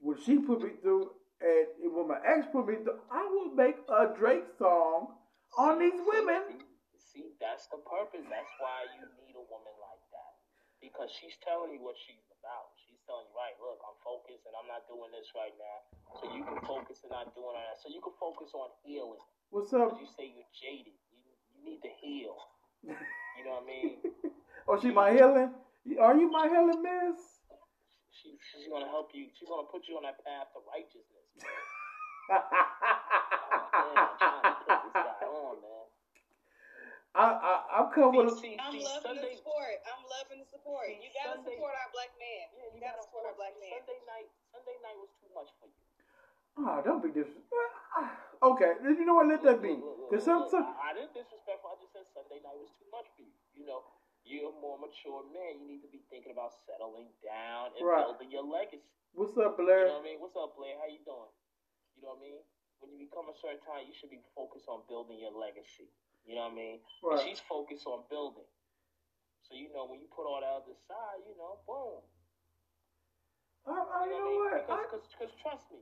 What 0.00 0.20
she 0.20 0.36
put 0.36 0.60
me 0.60 0.76
through, 0.84 1.08
and 1.40 1.66
when 1.88 2.08
my 2.08 2.20
ex 2.20 2.44
put 2.52 2.68
me 2.68 2.76
through, 2.84 3.00
I 3.08 3.24
would 3.24 3.56
make 3.56 3.80
a 3.88 4.12
Drake 4.12 4.44
song 4.60 5.16
on 5.56 5.80
these 5.80 5.96
women. 5.96 6.60
See, 7.00 7.32
that's 7.40 7.64
the 7.72 7.80
purpose. 7.80 8.26
That's 8.28 8.54
why 8.60 8.84
you 9.00 9.08
need 9.24 9.32
a 9.32 9.46
woman 9.48 9.72
like 9.80 10.04
that. 10.12 10.32
Because 10.82 11.08
she's 11.08 11.38
telling 11.40 11.72
you 11.72 11.80
what 11.80 11.96
she's 11.96 12.28
about. 12.28 12.76
She's 12.84 13.00
telling 13.08 13.24
you, 13.30 13.34
right, 13.38 13.56
look, 13.56 13.80
I'm 13.80 13.96
focused 14.04 14.44
and 14.44 14.52
I'm 14.52 14.68
not 14.68 14.84
doing 14.84 15.08
this 15.16 15.32
right 15.32 15.54
now. 15.56 15.78
So 16.20 16.28
you 16.28 16.44
can 16.44 16.60
focus 16.68 17.00
and 17.06 17.14
not 17.14 17.32
doing 17.32 17.56
that. 17.56 17.80
So 17.80 17.88
you 17.88 18.04
can 18.04 18.12
focus 18.20 18.52
on 18.52 18.68
healing. 18.84 19.22
What's 19.48 19.72
up? 19.72 19.96
You 19.96 20.10
say 20.10 20.28
you're 20.28 20.52
jaded. 20.52 20.92
You, 21.08 21.22
you 21.56 21.60
need 21.64 21.80
to 21.86 21.92
heal. 22.04 22.36
You 22.84 23.42
know 23.44 23.58
what 23.60 23.64
I 23.64 23.66
mean? 23.66 23.96
Oh, 24.64 24.80
she 24.80 24.88
my 24.88 25.12
healing? 25.12 25.52
Are 26.00 26.16
you 26.16 26.32
my 26.32 26.48
healing, 26.48 26.80
miss? 26.80 27.20
She, 28.08 28.32
she's 28.40 28.64
gonna 28.72 28.88
help 28.88 29.12
you. 29.12 29.28
She's 29.36 29.44
gonna 29.44 29.68
put 29.68 29.84
you 29.84 30.00
on 30.00 30.08
that 30.08 30.16
path 30.24 30.48
to 30.56 30.64
righteousness. 30.64 31.28
Man. 31.36 31.52
Oh, 33.44 33.92
man, 33.92 34.08
I'm 34.08 34.16
trying 34.16 34.40
to 34.40 34.54
put 34.64 34.78
this 34.88 34.96
guy 34.96 35.26
on, 35.28 35.54
man. 35.60 35.84
I, 37.12 37.24
I, 37.28 37.52
I'm 37.76 37.88
coming 37.92 38.24
with 38.24 38.32
a, 38.32 38.36
See, 38.40 38.56
see, 38.56 38.58
I'm 38.58 38.72
see, 38.72 38.82
loving 38.88 39.04
Sunday, 39.04 39.36
the 39.36 39.44
support. 39.44 39.76
I'm 39.84 40.02
loving 40.08 40.38
the 40.40 40.48
support. 40.48 40.86
See, 40.88 40.96
You 41.04 41.10
gotta 41.12 41.36
Sunday- 41.44 41.60
support 41.60 41.76
our 41.76 41.90
black 41.92 42.10
man. 42.16 42.44
Yeah, 42.56 42.72
You 42.72 42.80
gotta 42.80 43.02
support 43.04 43.28
our 43.28 43.36
black 43.36 43.54
man. 43.60 43.70
Sunday 43.84 44.00
night, 44.08 44.28
Sunday 44.48 44.76
night 44.80 44.96
was 44.96 45.12
too 45.20 45.28
much 45.36 45.50
for 45.60 45.68
you. 45.68 45.80
oh, 46.64 46.76
don't 46.80 47.02
be 47.04 47.12
disrespectful. 47.12 47.60
Ah, 48.00 48.08
ah, 48.08 48.48
okay, 48.56 48.80
you 48.80 49.04
know 49.04 49.20
what? 49.20 49.28
Let 49.28 49.44
that 49.44 49.60
be. 49.60 49.76
Look, 49.76 49.84
look, 49.84 50.08
look, 50.08 50.10
Cause 50.16 50.24
some, 50.24 50.48
look, 50.48 50.50
some, 50.56 50.64
I, 50.80 50.90
I 50.90 50.96
didn't 50.96 51.12
disrespectful. 51.12 51.68
I 51.68 51.76
just 51.84 51.92
said 51.92 52.08
Sunday 52.16 52.40
night 52.40 52.56
was 52.56 52.72
too 52.80 52.88
much 52.90 53.06
for 53.14 53.22
you. 53.22 53.34
You 53.54 53.66
know, 53.70 53.84
you're 54.24 54.48
a 54.50 54.56
more 54.60 54.80
mature 54.80 55.22
man. 55.30 55.60
You 55.60 55.68
need 55.68 55.84
to 55.84 55.90
be 55.92 56.00
thinking 56.08 56.32
about 56.32 56.52
settling 56.64 57.12
down 57.20 57.76
and 57.76 57.84
Right. 57.84 58.04
building 58.08 58.32
your 58.32 58.44
legacy. 58.44 58.82
what's 59.12 59.36
up, 59.38 59.56
Blair? 59.56 59.86
You 59.86 59.94
know 59.94 60.00
what 60.00 60.08
I 60.08 60.10
mean? 60.10 60.18
What's 60.20 60.36
up, 60.36 60.56
Blair? 60.56 60.74
How 60.80 60.88
you 60.88 60.98
doing? 61.04 61.30
You 61.94 62.02
know 62.02 62.16
what 62.16 62.24
I 62.24 62.26
mean? 62.26 62.40
When 62.80 62.90
you 62.90 62.98
become 62.98 63.28
a 63.30 63.36
certain 63.38 63.60
time, 63.62 63.86
you 63.86 63.94
should 63.94 64.10
be 64.10 64.20
focused 64.34 64.66
on 64.66 64.82
building 64.88 65.20
your 65.20 65.30
legacy. 65.32 65.86
You 66.26 66.34
know 66.34 66.48
what 66.48 66.56
I 66.56 66.60
mean? 66.60 66.76
And 66.80 67.12
Right. 67.14 67.22
She's 67.28 67.40
focused 67.40 67.86
on 67.86 68.02
building. 68.10 68.48
So 69.46 69.54
you 69.54 69.68
know 69.72 69.84
when 69.84 70.00
you 70.00 70.08
put 70.08 70.24
all 70.26 70.40
that 70.40 70.50
other 70.50 70.74
side, 70.88 71.20
you 71.28 71.36
know, 71.36 71.60
boom. 71.68 72.00
I, 73.68 73.70
I, 73.70 74.04
you 74.08 74.12
know 74.12 74.24
know 74.24 74.36
what? 74.40 74.66
what 74.66 74.72
I 74.72 74.72
I, 74.72 74.76
mean? 74.76 74.86
Because, 74.88 75.04
because 75.12 75.32
trust 75.40 75.64
me, 75.72 75.80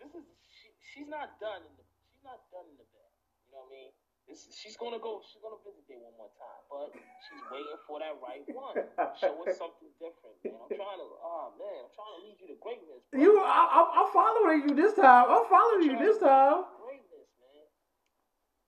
this 0.00 0.12
is 0.16 0.24
she, 0.48 0.68
she's 0.80 1.08
not 1.08 1.36
done 1.40 1.60
in 1.64 1.72
the 1.76 1.84
she's 2.08 2.24
not 2.24 2.40
done 2.52 2.64
in 2.68 2.76
the 2.80 2.88
bed. 2.92 3.10
You 3.48 3.56
know 3.56 3.64
what 3.68 3.72
I 3.72 3.76
mean? 3.76 3.92
This, 4.30 4.46
she's 4.54 4.78
gonna 4.78 5.02
go. 5.02 5.18
She's 5.26 5.42
gonna 5.42 5.58
visit 5.66 5.82
there 5.90 5.98
one 5.98 6.14
more 6.14 6.30
time, 6.38 6.62
but 6.70 6.94
she's 6.94 7.42
waiting 7.50 7.80
for 7.82 7.98
that 7.98 8.14
right 8.22 8.46
one. 8.54 8.78
Show 9.18 9.34
us 9.42 9.58
something 9.58 9.90
different, 9.98 10.38
man. 10.46 10.54
I'm 10.54 10.70
trying 10.70 11.00
to. 11.02 11.06
Oh 11.18 11.50
man, 11.58 11.78
I'm 11.82 11.90
trying 11.98 12.14
to 12.14 12.20
lead 12.22 12.38
you 12.38 12.46
to 12.54 12.58
greatness. 12.62 13.02
bro. 13.10 13.18
you, 13.18 13.42
I, 13.42 13.58
I, 13.66 13.80
I'm 13.98 14.08
following 14.14 14.70
you 14.70 14.72
this 14.78 14.94
time. 14.94 15.26
I'm 15.26 15.50
following 15.50 15.82
you 15.90 15.98
this 15.98 16.22
time. 16.22 16.62
Greatness, 16.78 17.26
man. 17.42 17.66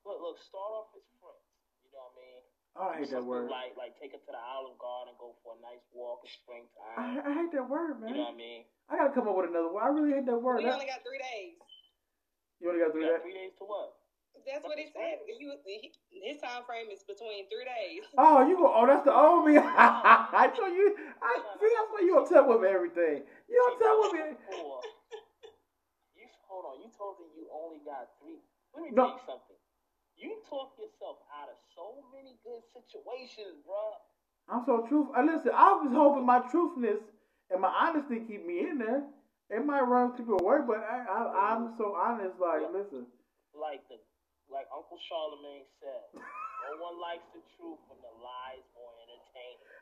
Look, 0.03 0.19
look. 0.19 0.37
Start 0.43 0.83
off 0.83 0.91
as 0.99 1.07
friends. 1.23 1.47
You 1.87 1.95
know 1.95 2.11
what 2.11 2.19
I 2.19 2.19
mean? 2.19 2.43
I 2.75 2.85
hate 2.99 3.11
that 3.15 3.23
word. 3.23 3.47
Like, 3.47 3.79
like 3.79 3.95
take 4.03 4.17
her 4.17 4.19
to 4.19 4.33
the 4.35 4.43
Olive 4.43 4.75
Garden 4.83 5.15
and 5.15 5.19
go 5.23 5.39
for 5.47 5.55
a 5.55 5.61
nice 5.63 5.85
walk 5.95 6.27
in 6.27 6.31
springtime. 6.43 7.23
I 7.23 7.31
hate 7.39 7.55
that 7.55 7.71
word, 7.71 8.03
man. 8.03 8.11
You 8.11 8.19
know 8.19 8.35
what 8.35 8.35
I 8.35 8.43
mean? 8.43 8.67
I 8.91 8.99
gotta 8.99 9.15
come 9.15 9.31
up 9.31 9.39
with 9.39 9.47
another 9.53 9.71
word. 9.71 9.87
I 9.87 9.95
really 9.95 10.11
hate 10.19 10.27
that 10.27 10.43
word. 10.43 10.59
We 10.59 10.67
That- 10.67 10.75
only 10.75 10.91
got 10.91 11.07
three 11.07 11.23
days. 11.23 11.55
you 12.59 12.67
only 12.67 12.83
got 12.83 12.91
to 12.91 12.99
do 12.99 13.05
You 13.05 13.13
got 13.15 13.21
that. 13.21 13.23
three 13.23 13.37
days 13.39 13.55
to 13.63 13.65
what? 13.69 13.95
That's 14.47 14.65
what 14.65 14.79
he 14.79 14.89
said. 14.93 15.23
He, 15.27 15.47
was- 15.47 15.63
he, 15.67 15.93
his 16.11 16.41
time 16.43 16.63
frame 16.67 16.91
is 16.93 17.03
between 17.07 17.47
three 17.49 17.65
days. 17.67 18.05
Oh, 18.19 18.47
you 18.47 18.57
go. 18.57 18.69
Oh, 18.71 18.87
that's 18.87 19.05
the 19.05 19.15
old 19.15 19.47
me. 19.47 19.57
I 19.63 20.51
know 20.59 20.67
you. 20.69 20.97
I 21.23 21.33
see. 21.59 21.71
That's 21.73 21.91
why 21.91 22.01
you 22.05 22.13
on 22.19 22.29
tell 22.29 22.51
of 22.53 22.63
everything. 22.65 23.23
You 23.49 23.57
on 23.71 23.73
top 23.81 23.97
of 24.07 24.13
me. 24.15 24.25
You 26.17 26.27
hold 26.49 26.65
on. 26.69 26.77
You 26.83 26.89
told 26.97 27.19
me 27.21 27.27
you 27.37 27.49
only 27.53 27.81
got 27.85 28.09
three. 28.21 28.41
Let 28.75 28.83
me 28.85 28.91
No. 28.93 29.17
tell 29.17 29.17
you 29.17 29.25
something. 29.27 29.61
You 30.17 30.31
talk 30.49 30.77
yourself 30.79 31.19
out 31.35 31.49
of 31.51 31.59
so 31.75 32.05
many 32.15 32.37
good 32.45 32.63
situations, 32.77 33.59
bro. 33.67 33.97
I'm 34.49 34.63
so 34.67 34.87
truthful. 34.87 35.15
Uh, 35.17 35.25
listen, 35.25 35.51
I 35.55 35.73
was 35.73 35.91
hoping 35.93 36.27
my 36.27 36.41
truthness 36.53 37.01
and 37.51 37.61
my 37.61 37.73
honesty 37.73 38.21
keep 38.29 38.45
me 38.47 38.69
in 38.69 38.79
there. 38.79 39.03
It 39.51 39.65
might 39.67 39.83
run 39.83 40.13
people 40.13 40.39
away, 40.41 40.59
but 40.67 40.79
I, 40.85 41.05
I, 41.09 41.21
I'm 41.55 41.75
so 41.77 41.95
honest. 41.97 42.39
Like, 42.41 42.63
listen. 42.73 43.07
Like 43.53 43.83
the 43.89 43.97
like 44.53 44.69
Uncle 44.69 45.01
Charlemagne 45.09 45.65
said, 45.81 46.05
no 46.13 46.77
one 46.79 47.01
likes 47.01 47.25
the 47.33 47.41
truth 47.57 47.81
when 47.89 47.99
the 48.05 48.13
lies 48.21 48.63
more 48.77 48.93
entertaining. 49.01 49.73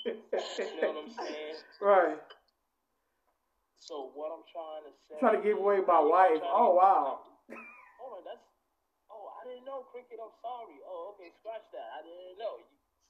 You 0.00 0.78
know 0.80 0.94
what 0.94 1.02
I'm 1.04 1.10
saying? 1.10 1.58
right. 1.82 2.18
So 3.82 4.14
what 4.14 4.30
I'm 4.30 4.46
trying 4.46 4.86
to 4.86 4.94
say. 5.10 5.18
Trying 5.18 5.42
to 5.42 5.44
give 5.44 5.58
away 5.58 5.82
my 5.82 5.98
wife. 5.98 6.38
Oh, 6.46 6.78
wow. 6.78 7.26
Hold 7.98 8.22
on, 8.22 8.24
that's. 8.24 8.46
Oh, 9.10 9.34
I 9.42 9.50
didn't 9.50 9.66
know, 9.66 9.82
Cricket. 9.90 10.22
I'm 10.22 10.30
sorry. 10.38 10.78
Oh, 10.86 11.18
okay, 11.18 11.34
scratch 11.42 11.66
that. 11.74 11.88
I 11.98 12.06
didn't 12.06 12.38
know. 12.38 12.62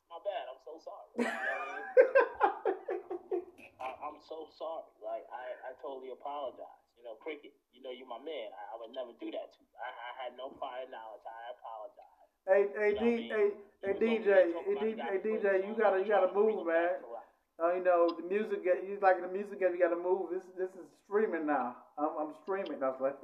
My 0.08 0.16
bad. 0.24 0.48
I'm 0.48 0.56
so 0.64 0.80
sorry. 0.80 1.08
You 1.20 1.28
know 1.28 1.36
what 1.36 1.68
I 1.68 1.76
mean? 1.76 3.44
I'm 4.08 4.18
so 4.24 4.48
sorry. 4.56 4.88
Like 5.04 5.28
I, 5.28 5.70
I 5.70 5.76
totally 5.84 6.10
apologize. 6.10 6.79
You 7.00 7.08
know, 7.08 7.16
Cricket. 7.16 7.56
You 7.72 7.80
know, 7.80 7.96
you're 7.96 8.04
my 8.04 8.20
man. 8.20 8.52
I, 8.52 8.62
I 8.72 8.74
would 8.76 8.92
never 8.92 9.16
do 9.16 9.32
that 9.32 9.48
to 9.56 9.58
you. 9.64 9.72
I, 9.80 9.88
I 9.88 10.10
had 10.20 10.36
no 10.36 10.52
prior 10.52 10.84
knowledge. 10.92 11.24
I 11.24 11.56
apologize. 11.56 12.28
hey, 12.44 12.62
hey, 12.76 12.92
You 12.92 13.00
know 13.00 13.08
D, 13.08 13.32
what 13.32 13.40
I 13.40 13.40
hey, 13.40 13.48
mean? 13.48 13.56
hey, 13.80 13.88
You 13.88 14.12
was 14.12 14.20
DJ, 14.20 14.28
hey, 14.36 14.76
D, 14.76 14.92
about 14.92 15.00
hey, 15.00 15.16
you 15.16 15.24
DJ, 15.24 15.48
you 15.64 15.72
gotta, 15.80 15.98
you 16.04 16.12
gotta 16.12 16.28
I'm 16.28 16.36
trying 16.36 16.60
to 16.60 16.60
move, 16.60 16.66
man. 16.68 16.92
back 16.92 17.00
to 17.00 17.08
life. 17.08 17.32
Uh, 17.56 17.72
you 17.72 17.84
know, 17.84 18.00
the 18.12 18.24
music, 18.28 18.60
you 18.64 19.00
like 19.00 19.20
the 19.20 19.28
music 19.32 19.56
game, 19.60 19.72
you 19.72 19.80
gotta 19.80 19.96
move. 19.96 20.28
This, 20.28 20.44
this 20.60 20.72
is 20.76 20.84
streaming 21.08 21.48
now. 21.48 21.72
I'm, 21.96 22.12
I'm 22.20 22.32
streaming. 22.44 22.80
Was 22.84 23.00
like, 23.00 23.16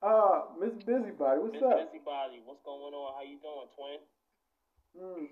uh, 0.00 0.40
Miss 0.56 0.72
Busybody, 0.80 1.36
what's 1.40 1.52
Miss 1.52 1.68
up? 1.68 1.92
Busybody, 1.92 2.40
what's 2.48 2.64
going 2.64 2.96
on? 2.96 3.12
How 3.12 3.20
you 3.28 3.36
doing, 3.44 3.68
twin? 3.76 4.00
Mm. 4.96 5.28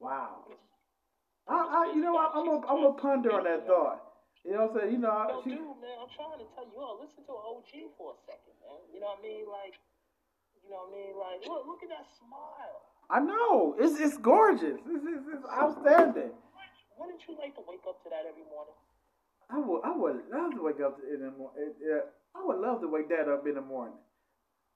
Wow. 0.00 0.44
Miss- 0.48 0.56
I, 1.48 1.84
I, 1.84 1.92
you 1.92 2.00
know, 2.00 2.16
I, 2.16 2.28
I'm 2.32 2.48
a, 2.48 2.60
I'm 2.68 2.84
a 2.84 2.90
ponder 2.96 3.32
on 3.32 3.44
that 3.44 3.66
thought. 3.66 4.00
You 4.44 4.52
know 4.54 4.66
what 4.66 4.70
I'm 4.70 4.76
saying? 4.80 4.92
You 4.92 5.00
know, 5.02 5.10
I- 5.12 5.28
Yo, 5.28 5.42
she, 5.42 5.50
dude, 5.50 5.80
man, 5.82 5.96
I'm 6.00 6.12
trying 6.14 6.38
to 6.38 6.48
tell 6.54 6.66
you, 6.66 6.78
all 6.80 6.98
listen 7.02 7.24
to 7.26 7.32
an 7.34 7.44
OG 7.44 7.72
for 7.98 8.14
a 8.14 8.18
second, 8.24 8.54
man. 8.62 8.80
You 8.92 9.00
know 9.00 9.12
what 9.12 9.20
I 9.20 9.26
mean? 9.26 9.44
Like, 9.50 9.74
you 10.62 10.70
know 10.70 10.88
what 10.88 10.94
I 10.94 10.96
mean? 10.96 11.12
Like, 11.18 11.38
look, 11.48 11.62
look 11.66 11.82
at 11.82 11.90
that 11.90 12.06
smile. 12.16 12.80
I 13.10 13.20
know 13.20 13.74
it's 13.80 13.96
it's 13.98 14.18
gorgeous. 14.20 14.76
It's, 14.84 15.04
it's, 15.04 15.24
it's 15.32 15.46
outstanding. 15.48 16.32
Wouldn't 16.98 17.22
you 17.24 17.38
like 17.40 17.54
to 17.56 17.64
wake 17.64 17.84
up 17.88 18.02
to 18.04 18.08
that 18.10 18.26
every 18.28 18.44
morning? 18.52 18.76
I 19.48 19.56
would 19.56 19.80
I 19.80 19.96
would 19.96 20.28
love 20.28 20.52
to 20.52 20.60
wake 20.60 20.80
up 20.84 21.00
in 21.00 21.24
the 21.24 21.32
morning. 21.32 21.72
I 22.36 22.40
would 22.44 22.60
love 22.60 22.80
to 22.84 22.88
wake 22.88 23.08
that 23.08 23.28
up 23.32 23.46
in 23.48 23.54
the 23.56 23.64
morning. 23.64 23.96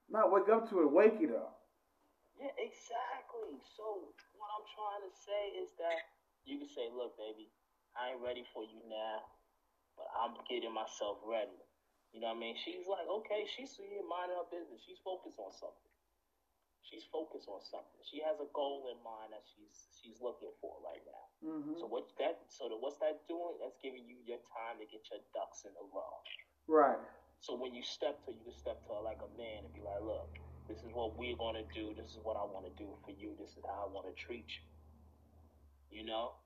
Not 0.09 0.33
wake 0.33 0.49
up 0.49 0.65
to 0.69 0.81
it, 0.81 0.89
wake 0.89 1.21
it 1.21 1.29
up. 1.29 1.61
Yeah, 2.41 2.49
exactly. 2.57 3.61
So 3.77 4.09
what 4.33 4.49
I'm 4.49 4.65
trying 4.73 5.03
to 5.05 5.13
say 5.13 5.53
is 5.61 5.69
that 5.77 6.09
you 6.49 6.57
can 6.57 6.67
say, 6.67 6.89
look, 6.89 7.13
baby, 7.21 7.53
I 7.93 8.11
ain't 8.17 8.21
ready 8.25 8.43
for 8.49 8.65
you 8.65 8.81
now, 8.89 9.21
but 9.97 10.09
I'm 10.13 10.33
getting 10.49 10.73
myself 10.73 11.21
ready. 11.23 11.59
You 12.13 12.21
know 12.21 12.29
what 12.29 12.37
I 12.37 12.45
mean? 12.45 12.55
She's 12.61 12.85
like, 12.85 13.09
okay, 13.09 13.49
she's 13.49 13.73
minding 14.05 14.37
her 14.37 14.45
business. 14.53 14.85
She's 14.85 15.01
focused 15.01 15.41
on 15.41 15.49
something. 15.49 15.93
She's 16.85 17.09
focused 17.09 17.49
on 17.49 17.57
something. 17.65 18.01
She 18.05 18.21
has 18.21 18.37
a 18.37 18.45
goal 18.53 18.85
in 18.93 19.01
mind 19.01 19.33
that 19.33 19.41
she's 19.49 19.89
she's 19.97 20.21
looking 20.21 20.53
for 20.61 20.77
right 20.85 21.01
now. 21.09 21.25
Mm-hmm. 21.41 21.81
So 21.81 21.89
what's 21.89 22.13
that? 22.21 22.45
So 22.53 22.69
the, 22.69 22.77
what's 22.77 23.01
that 23.01 23.25
doing? 23.25 23.57
That's 23.57 23.81
giving 23.81 24.05
you 24.05 24.21
your 24.29 24.37
time 24.53 24.77
to 24.77 24.85
get 24.85 25.01
your 25.09 25.25
ducks 25.33 25.65
in 25.65 25.73
a 25.73 25.85
row. 25.89 26.15
Right. 26.69 27.01
So 27.41 27.57
when 27.57 27.73
you 27.73 27.81
step 27.81 28.21
to, 28.27 28.35
you 28.35 28.45
can 28.45 28.53
step 28.53 28.85
to 28.85 28.99
her 28.99 29.01
like 29.01 29.25
a 29.25 29.31
man 29.33 29.65
and 29.65 29.73
be 29.73 29.81
like, 29.81 30.05
look, 30.05 30.37
this 30.69 30.85
is 30.85 30.93
what 30.93 31.17
we're 31.17 31.39
gonna 31.39 31.65
do. 31.73 31.97
This 31.97 32.13
is 32.13 32.21
what 32.21 32.37
I 32.37 32.45
want 32.45 32.69
to 32.69 32.73
do 32.77 32.93
for 33.01 33.15
you. 33.15 33.33
This 33.41 33.57
is 33.57 33.65
how 33.65 33.87
I 33.87 33.89
want 33.89 34.05
to 34.05 34.13
treat 34.13 34.45
you. 34.45 34.63
You 35.89 36.05
know. 36.05 36.37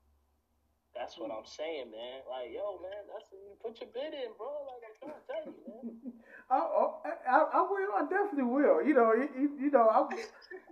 That's 0.98 1.14
what 1.14 1.30
I'm 1.30 1.46
saying, 1.46 1.94
man. 1.94 2.26
Like, 2.26 2.50
yo, 2.50 2.82
man, 2.82 3.06
that's 3.06 3.30
you 3.30 3.54
put 3.62 3.78
your 3.78 3.86
bid 3.94 4.10
in, 4.18 4.34
bro. 4.34 4.50
Like 4.66 4.82
I'm 4.82 4.96
trying 4.98 5.14
to 5.14 5.24
tell 5.30 5.44
you, 5.46 5.54
man. 5.62 6.12
Oh, 6.50 7.04
I, 7.04 7.12
I, 7.28 7.38
I 7.44 7.62
will. 7.68 7.92
I 7.92 8.08
definitely 8.08 8.48
will. 8.48 8.80
You 8.80 8.96
know, 8.96 9.12
you, 9.12 9.52
you 9.60 9.70
know, 9.70 9.84
I'm, 9.84 10.08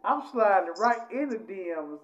I'm 0.01 0.25
sliding 0.33 0.73
right 0.81 1.05
in 1.13 1.29
the 1.29 1.37
DMs 1.37 2.01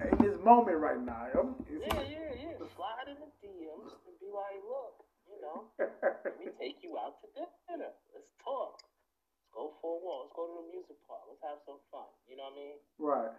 in 0.00 0.16
this 0.16 0.40
moment 0.40 0.80
right 0.80 0.96
now. 0.96 1.28
I'm, 1.36 1.60
yeah, 1.68 1.92
yeah, 2.08 2.32
yeah. 2.40 2.56
Slide 2.72 3.12
in 3.12 3.20
the 3.20 3.28
DMs 3.44 3.92
and 4.00 4.16
be 4.16 4.32
like, 4.32 4.64
look, 4.64 5.04
you 5.28 5.36
know, 5.44 5.68
let 5.76 6.40
me 6.40 6.48
take 6.56 6.80
you 6.80 6.96
out 6.96 7.20
to 7.20 7.28
dinner. 7.36 7.92
Let's 8.16 8.32
talk. 8.40 8.80
Let's 8.80 9.52
go 9.52 9.76
for 9.84 10.00
a 10.00 10.00
walk. 10.00 10.32
Let's 10.32 10.36
go 10.40 10.48
to 10.48 10.54
the 10.64 10.66
music 10.72 10.96
park. 11.04 11.28
Let's 11.28 11.44
have 11.44 11.60
some 11.68 11.84
fun. 11.92 12.08
You 12.32 12.40
know 12.40 12.48
what 12.48 12.56
I 12.56 12.64
mean? 12.64 12.76
Right. 12.96 13.36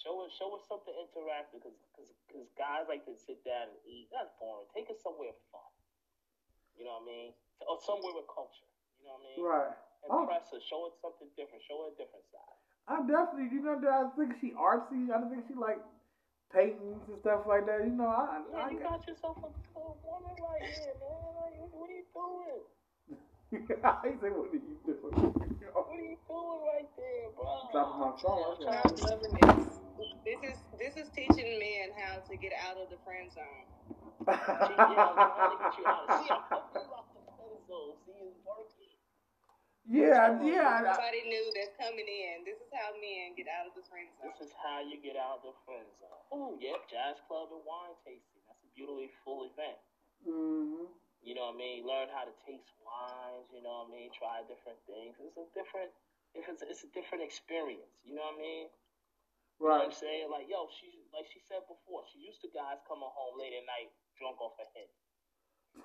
Show 0.00 0.16
us, 0.24 0.32
show 0.32 0.48
us 0.56 0.64
something 0.64 0.96
interactive 0.96 1.60
because 1.60 1.76
because 2.24 2.48
guys 2.56 2.88
like 2.88 3.04
to 3.04 3.12
sit 3.12 3.44
down 3.44 3.68
and 3.68 3.80
eat. 3.84 4.08
That's 4.08 4.32
boring. 4.40 4.64
Take 4.72 4.88
us 4.88 4.96
somewhere 5.04 5.36
fun. 5.52 5.68
You 6.80 6.88
know 6.88 7.04
what 7.04 7.12
I 7.12 7.12
mean? 7.12 7.30
Or 7.68 7.76
somewhere 7.84 8.16
with 8.16 8.24
culture. 8.32 8.64
You 8.96 9.12
know 9.12 9.20
what 9.20 9.28
I 9.28 9.28
mean? 9.28 9.36
Right. 9.44 9.76
Impress 10.08 10.48
oh. 10.48 10.56
her. 10.56 10.62
Show 10.64 10.80
us 10.88 10.96
something 11.04 11.28
different. 11.36 11.60
Show 11.68 11.84
her 11.84 11.92
a 11.92 11.96
different 12.00 12.24
side. 12.32 12.56
I 12.88 13.04
definitely, 13.04 13.52
you 13.52 13.60
know, 13.60 13.76
I 13.76 14.08
think 14.16 14.40
she 14.40 14.56
artsy. 14.56 15.12
I 15.12 15.20
don't 15.20 15.28
think 15.28 15.44
she 15.44 15.52
like 15.52 15.84
paintings 16.48 17.04
and 17.04 17.20
stuff 17.20 17.44
like 17.44 17.68
that. 17.68 17.84
You 17.84 17.92
know, 17.92 18.08
I. 18.08 18.40
Yeah, 18.48 18.56
I, 18.56 18.72
you 18.72 18.80
got 18.80 19.04
yourself 19.04 19.36
a, 19.44 19.52
a 19.52 19.84
woman 20.00 20.32
right 20.40 20.64
here, 20.64 20.96
man. 20.96 21.28
Like, 21.36 21.60
what 21.76 21.92
are 21.92 21.98
you 22.00 22.08
doing? 22.08 22.64
I 23.52 24.14
say, 24.22 24.30
what 24.30 24.46
are 24.46 24.54
you 24.54 24.62
doing? 24.86 25.02
what 25.02 25.10
are 25.10 25.26
you 25.98 26.14
doing 26.22 26.62
right 26.70 26.86
there, 26.94 27.34
bro? 27.34 27.66
Dropping 27.74 27.98
my 27.98 28.14
phone. 28.22 28.62
I'm 28.62 28.94
loving 29.02 29.34
this. 29.42 29.74
This 30.22 30.38
is 30.46 30.54
this 30.78 30.94
is 30.96 31.10
teaching 31.10 31.58
men 31.58 31.90
how 31.98 32.22
to 32.22 32.34
get 32.38 32.54
out 32.62 32.78
of 32.78 32.86
the 32.90 32.96
friend 33.04 33.26
zone. 33.34 33.66
Yeah, 39.90 40.38
yeah. 40.46 40.86
Somebody 40.86 41.26
knew 41.26 41.50
that's 41.50 41.74
coming 41.74 42.06
in. 42.06 42.46
This 42.46 42.62
is 42.62 42.70
how 42.70 42.94
men 43.02 43.34
get 43.34 43.50
out 43.50 43.66
of 43.66 43.74
the 43.74 43.82
friend 43.90 44.06
zone. 44.22 44.30
This 44.30 44.46
is 44.46 44.54
how 44.62 44.78
you 44.86 45.02
get 45.02 45.18
out 45.18 45.42
of 45.42 45.50
the 45.50 45.54
friend 45.66 45.82
zone. 45.98 46.22
Oh, 46.30 46.54
yep, 46.62 46.86
jazz 46.86 47.18
club 47.26 47.50
and 47.50 47.58
wine 47.66 47.98
tasting. 48.06 48.38
That's 48.46 48.62
a 48.62 48.70
beautifully 48.70 49.10
full 49.26 49.50
event. 49.50 49.82
Mm-hmm. 50.22 50.94
You 51.20 51.36
know 51.36 51.52
what 51.52 51.60
I 51.60 51.62
mean? 51.62 51.84
Learn 51.84 52.08
how 52.08 52.24
to 52.24 52.34
taste 52.48 52.72
wines. 52.80 53.48
You 53.52 53.60
know 53.60 53.84
what 53.84 53.92
I 53.92 53.94
mean? 53.94 54.08
Try 54.16 54.40
different 54.48 54.80
things. 54.88 55.20
It's 55.20 55.36
a 55.36 55.44
different. 55.52 55.92
It's 56.32 56.46
a, 56.46 56.54
it's 56.64 56.84
a 56.86 56.90
different 56.94 57.26
experience. 57.26 57.92
You 58.06 58.16
know 58.16 58.24
what 58.24 58.40
I 58.40 58.42
mean? 58.42 58.66
Right. 59.60 59.60
You 59.60 59.68
know 59.68 59.84
what 59.84 59.92
I'm 59.92 60.00
saying? 60.00 60.26
Like, 60.32 60.46
yo, 60.48 60.70
she 60.72 61.04
like 61.12 61.28
she 61.28 61.44
said 61.44 61.60
before, 61.68 62.08
she 62.08 62.24
used 62.24 62.40
to 62.46 62.48
guys 62.56 62.80
coming 62.88 63.10
home 63.12 63.36
late 63.36 63.52
at 63.52 63.66
night 63.68 63.92
drunk 64.16 64.40
off 64.40 64.56
her 64.56 64.68
head. 64.72 64.88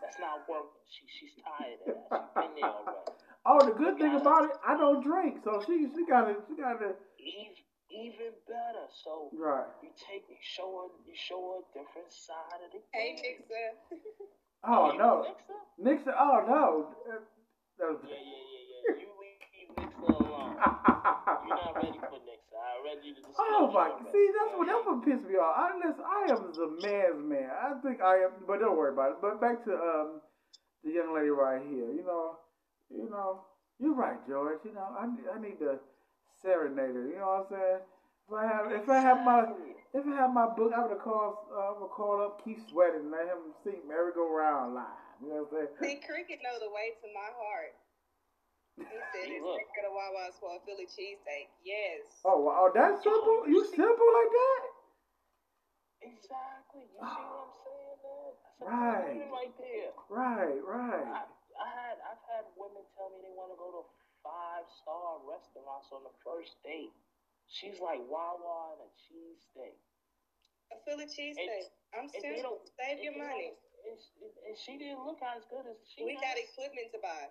That's 0.01 0.17
not 0.17 0.47
working. 0.47 0.81
She 0.87 1.03
she's 1.11 1.35
tired 1.43 1.83
of 1.83 1.87
that. 1.91 2.07
She's 2.09 2.33
been 2.39 2.53
there 2.55 2.71
already. 2.71 3.11
Oh, 3.45 3.61
the 3.61 3.77
good 3.77 3.99
thing 4.01 4.15
about 4.15 4.49
it, 4.49 4.57
I 4.65 4.73
don't 4.73 5.03
drink, 5.03 5.43
so 5.43 5.61
she 5.67 5.85
she 5.91 6.07
got 6.09 6.25
to 6.25 6.39
she 6.47 6.57
got 6.57 6.81
to. 6.81 6.97
Even, 7.21 7.53
even 7.91 8.31
better. 8.49 8.87
So 9.03 9.29
right. 9.37 9.69
you 9.83 9.91
take 9.93 10.25
you 10.31 10.39
show 10.41 10.65
her 10.81 10.87
you 11.05 11.13
show 11.13 11.37
her 11.37 11.57
a 11.61 11.65
different 11.75 12.09
side 12.09 12.63
of 12.65 12.73
the 12.73 12.81
Hey, 12.95 13.13
Nixon. 13.19 13.75
Oh, 14.67 14.91
no, 14.97 15.21
Nixon? 15.21 15.55
Nixon. 15.77 16.13
Oh 16.17 16.39
no. 16.45 16.85
Yeah, 17.07 17.17
yeah, 17.79 17.91
yeah, 17.91 18.63
yeah. 18.71 18.99
You 18.99 19.09
leave 19.19 19.69
Nixon 19.77 20.03
alone. 20.03 20.55
You're 21.45 21.55
not 21.55 21.75
ready 21.75 21.99
for 22.09 22.19
Nixon. 22.23 22.57
I 22.57 22.79
ready 22.83 23.13
to. 23.13 23.21
Oh 23.37 23.67
my! 23.73 23.91
See, 24.11 24.27
that's 24.33 24.51
what 24.55 24.67
that's 24.67 24.85
what 24.85 25.03
pissed 25.03 25.23
me 25.23 25.35
off. 25.35 25.53
I, 25.57 25.75
listen, 25.77 26.03
I 26.07 26.31
am 26.31 26.53
the 26.55 26.67
man's 26.81 27.21
man. 27.21 27.49
I 27.51 27.73
think 27.83 28.01
I 28.01 28.23
am, 28.23 28.31
but 28.47 28.59
don't 28.59 28.75
worry 28.77 28.89
about 28.89 29.11
it. 29.11 29.17
But 29.21 29.39
back 29.39 29.63
to 29.65 29.73
um 29.75 30.21
the 30.83 30.91
young 30.91 31.13
lady 31.13 31.29
right 31.29 31.61
here. 31.61 31.91
You 31.91 32.03
know, 32.05 32.37
you 32.89 33.09
know, 33.09 33.41
you're 33.79 33.93
right, 33.95 34.17
George. 34.27 34.59
You 34.63 34.73
know, 34.73 34.87
I 34.97 35.05
I 35.35 35.39
need 35.39 35.59
to 35.59 35.79
serenade 36.41 36.95
her. 36.95 37.07
You 37.07 37.17
know 37.17 37.27
what 37.27 37.45
I'm 37.45 37.45
saying? 37.49 37.79
If 38.27 38.33
I 38.33 38.43
have 38.45 38.65
if 38.71 38.89
I 38.89 38.99
have 38.99 39.17
my 39.19 39.43
if 39.95 40.03
I 40.03 40.27
had 40.27 40.35
my 40.35 40.51
book, 40.51 40.75
I 40.75 40.83
would 40.83 40.91
have 40.91 40.99
called 40.99 41.47
uh, 41.55 41.71
I 41.71 41.79
would 41.79 41.95
call 41.95 42.19
up 42.19 42.43
Keith 42.43 42.59
Sweating 42.67 43.07
and 43.07 43.11
let 43.15 43.31
him 43.31 43.55
sing 43.63 43.79
Merry 43.87 44.11
Go 44.11 44.27
Round 44.27 44.75
live. 44.75 44.91
You 45.23 45.31
know 45.31 45.47
what 45.47 45.55
I'm 45.55 45.71
saying? 45.79 45.79
See, 45.79 45.97
Cricket 46.03 46.43
know 46.43 46.59
the 46.59 46.67
way 46.67 46.91
to 46.99 47.07
my 47.15 47.31
heart. 47.39 47.71
He 48.75 48.83
said 48.83 49.31
it's 49.31 49.39
Cricket 49.39 49.87
of 49.87 49.95
Wawa's 49.95 50.35
for 50.35 50.51
a 50.51 50.59
Philly 50.67 50.83
cheesesteak. 50.83 51.47
Yes. 51.63 52.03
Oh, 52.27 52.43
wow. 52.43 52.67
that's 52.75 52.99
simple. 52.99 53.47
You 53.47 53.63
simple 53.71 54.09
like 54.19 54.31
that? 54.35 54.63
Exactly. 56.11 56.83
You 56.91 56.99
see 56.99 57.23
what 57.23 57.47
I'm 57.47 57.55
saying, 57.63 57.99
man? 58.03 58.31
Right. 58.59 59.15
right 59.31 59.53
there. 59.55 59.95
Right, 60.11 60.59
right. 60.59 61.07
I, 61.07 61.23
I 61.23 61.67
had 61.71 61.95
I've 62.03 62.23
had 62.27 62.43
women 62.59 62.83
tell 62.99 63.15
me 63.15 63.23
they 63.23 63.31
want 63.31 63.55
to 63.55 63.59
go 63.59 63.71
to 63.79 63.83
five 64.19 64.67
star 64.83 65.23
restaurants 65.23 65.87
on 65.95 66.03
the 66.03 66.11
first 66.19 66.59
date. 66.67 66.91
She's 67.47 67.79
like 67.79 68.01
Wawa 68.09 68.75
and 68.75 68.81
a 68.83 68.89
cheesesteak. 68.99 69.77
A 70.73 70.77
Philly 70.83 71.05
cheesesteak. 71.05 71.69
I'm 71.93 72.09
simple. 72.09 72.59
Save 72.75 73.03
your 73.03 73.15
money. 73.15 73.53
And, 73.85 73.97
and, 74.49 74.57
she 74.57 74.81
didn't 74.81 75.05
look 75.05 75.21
as 75.21 75.45
good 75.45 75.69
as 75.69 75.77
she. 75.85 76.03
We 76.03 76.17
got 76.17 76.35
equipment 76.35 76.89
to 76.91 76.99
buy. 76.99 77.29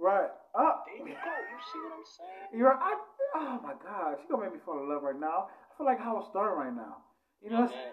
Right. 0.00 0.32
Up. 0.56 0.88
There 0.88 0.96
you 0.96 1.12
go. 1.12 1.34
You 1.36 1.60
see 1.68 1.80
what 1.84 1.92
I'm 1.92 2.08
saying? 2.08 2.48
You're. 2.56 2.72
I, 2.72 2.96
oh 3.36 3.60
my 3.60 3.76
God. 3.84 4.16
She's 4.16 4.30
gonna 4.32 4.48
make 4.48 4.56
me 4.56 4.64
fall 4.64 4.80
in 4.80 4.88
love 4.88 5.04
right 5.04 5.18
now. 5.18 5.52
I 5.52 5.70
feel 5.76 5.84
like 5.84 6.00
Howard 6.00 6.24
Stern 6.32 6.56
right 6.56 6.74
now. 6.74 7.04
You 7.44 7.52
know. 7.52 7.68
Yeah, 7.68 7.92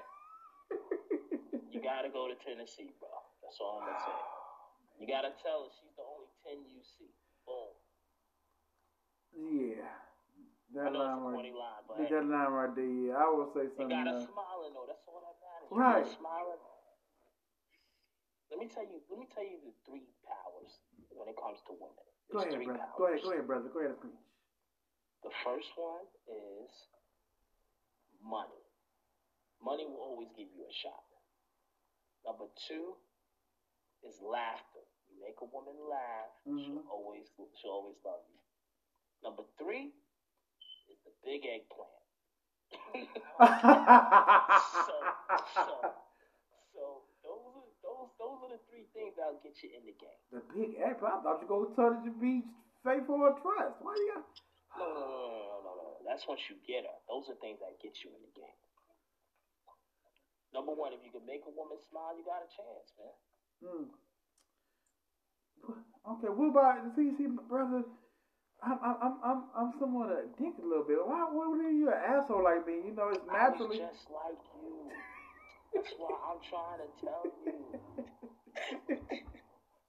you 1.72 1.84
gotta 1.84 2.08
go 2.08 2.32
to 2.32 2.36
Tennessee, 2.40 2.96
bro. 2.96 3.12
That's 3.44 3.60
all 3.60 3.84
I'm 3.84 3.92
gonna 3.92 4.00
say. 4.00 4.18
You 5.04 5.06
gotta 5.06 5.36
tell 5.44 5.68
her 5.68 5.72
she's 5.76 5.94
the 6.00 6.08
only 6.08 6.32
ten 6.48 6.64
you 6.72 6.80
see. 6.82 7.12
Boom. 7.44 7.76
Yeah. 9.36 9.92
That 10.78 10.94
line 10.94 11.26
right, 11.26 11.42
line, 11.42 11.82
but 11.90 11.98
that 11.98 12.06
hey, 12.06 12.22
line 12.22 12.54
right 12.54 12.70
there, 12.78 12.86
yeah. 12.86 13.18
I 13.18 13.26
would 13.34 13.50
say 13.50 13.66
something. 13.74 13.90
You 13.90 14.06
gotta 14.06 14.22
uh, 14.22 14.30
smile 14.30 14.62
though. 14.70 14.86
That's 14.86 15.02
all 15.10 15.26
that 15.26 15.38
matters. 15.42 15.74
Right. 15.74 16.06
Smiling. 16.06 16.62
Let 18.54 18.62
me 18.62 18.70
tell 18.70 18.86
you. 18.86 19.02
Let 19.10 19.18
me 19.18 19.26
tell 19.26 19.42
you 19.42 19.58
the 19.66 19.74
three 19.90 20.06
powers 20.22 20.70
when 21.10 21.34
it 21.34 21.38
comes 21.42 21.66
to 21.66 21.74
women. 21.82 22.06
Go 22.30 22.46
ahead, 22.46 22.62
brother. 22.62 22.78
Powers. 22.78 22.94
Go 22.94 23.04
ahead, 23.10 23.22
go 23.26 23.30
ahead, 23.34 23.46
brother. 23.50 23.70
Go 23.74 23.80
ahead 23.82 23.98
and 23.98 24.02
preach. 24.06 24.22
The 25.26 25.34
first 25.42 25.74
one 25.74 26.06
is 26.30 26.70
money. 28.22 28.62
Money 29.58 29.90
will 29.90 30.06
always 30.06 30.30
give 30.38 30.46
you 30.54 30.62
a 30.62 30.74
shot. 30.78 31.10
Number 32.22 32.54
two 32.70 32.94
is 34.06 34.22
laughter. 34.22 34.86
You 35.10 35.26
make 35.26 35.42
a 35.42 35.50
woman 35.50 35.74
laugh, 35.90 36.30
mm-hmm. 36.46 36.62
she'll 36.62 36.86
always 36.94 37.26
she'll 37.58 37.74
always 37.74 37.98
love 38.06 38.22
you. 38.30 38.38
Number 39.26 39.42
three 39.58 39.98
the 41.08 41.16
big 41.24 41.48
eggplant. 41.48 41.96
so, 44.84 44.96
so, 45.56 45.64
so 46.76 46.84
those 47.24 47.44
are 47.48 47.64
those 47.80 48.12
those 48.20 48.40
are 48.44 48.52
the 48.52 48.62
three 48.68 48.92
things 48.92 49.16
that'll 49.16 49.40
get 49.40 49.56
you 49.64 49.72
in 49.72 49.88
the 49.88 49.96
game. 49.96 50.20
The 50.36 50.44
big 50.52 50.76
eggplant. 50.76 51.24
I 51.24 51.24
thought 51.24 51.40
you 51.40 51.48
go 51.48 51.64
to 51.64 51.84
the 52.04 52.12
beach, 52.20 52.52
faithful 52.84 53.24
or 53.24 53.40
trust. 53.40 53.80
Why 53.80 53.96
you 53.96 54.20
got? 54.20 54.28
No, 54.76 54.84
no, 54.84 55.00
no, 55.00 55.16
no, 55.16 55.48
no, 55.64 55.72
no, 55.72 55.72
no. 55.80 56.04
That's 56.04 56.28
once 56.28 56.44
you 56.52 56.60
get 56.68 56.84
her. 56.84 56.98
Those 57.08 57.32
are 57.32 57.40
things 57.40 57.64
that 57.64 57.80
get 57.80 57.96
you 58.04 58.12
in 58.12 58.20
the 58.20 58.34
game. 58.36 58.60
Number 60.52 60.76
one, 60.76 60.92
if 60.92 61.00
you 61.04 61.12
can 61.12 61.24
make 61.24 61.44
a 61.48 61.54
woman 61.56 61.80
smile, 61.88 62.16
you 62.20 62.24
got 62.28 62.44
a 62.44 62.50
chance, 62.52 62.92
man. 63.00 63.16
Hmm. 63.64 63.88
Okay, 66.08 66.32
what 66.32 66.52
about 66.52 66.96
see, 66.96 67.12
see, 67.18 67.28
brother? 67.28 67.84
I'm 68.64 68.80
I'm 68.82 69.14
I'm 69.22 69.42
I'm 69.54 69.72
somewhat 69.80 70.10
a 70.10 70.26
dick 70.42 70.58
a 70.58 70.66
little 70.66 70.84
bit. 70.84 70.98
Why 71.06 71.30
why 71.30 71.46
are 71.46 71.70
you 71.70 71.94
an 71.94 72.02
asshole 72.02 72.44
like 72.44 72.66
me? 72.66 72.90
You 72.90 72.94
know, 72.98 73.14
it's 73.14 73.22
naturally 73.30 73.78
just 73.78 74.10
like 74.10 74.42
you. 74.58 74.90
That's 75.76 75.94
why 75.98 76.14
I'm 76.26 76.42
trying 76.42 76.82
to 76.82 76.90
tell 76.98 77.26
you. 77.46 77.58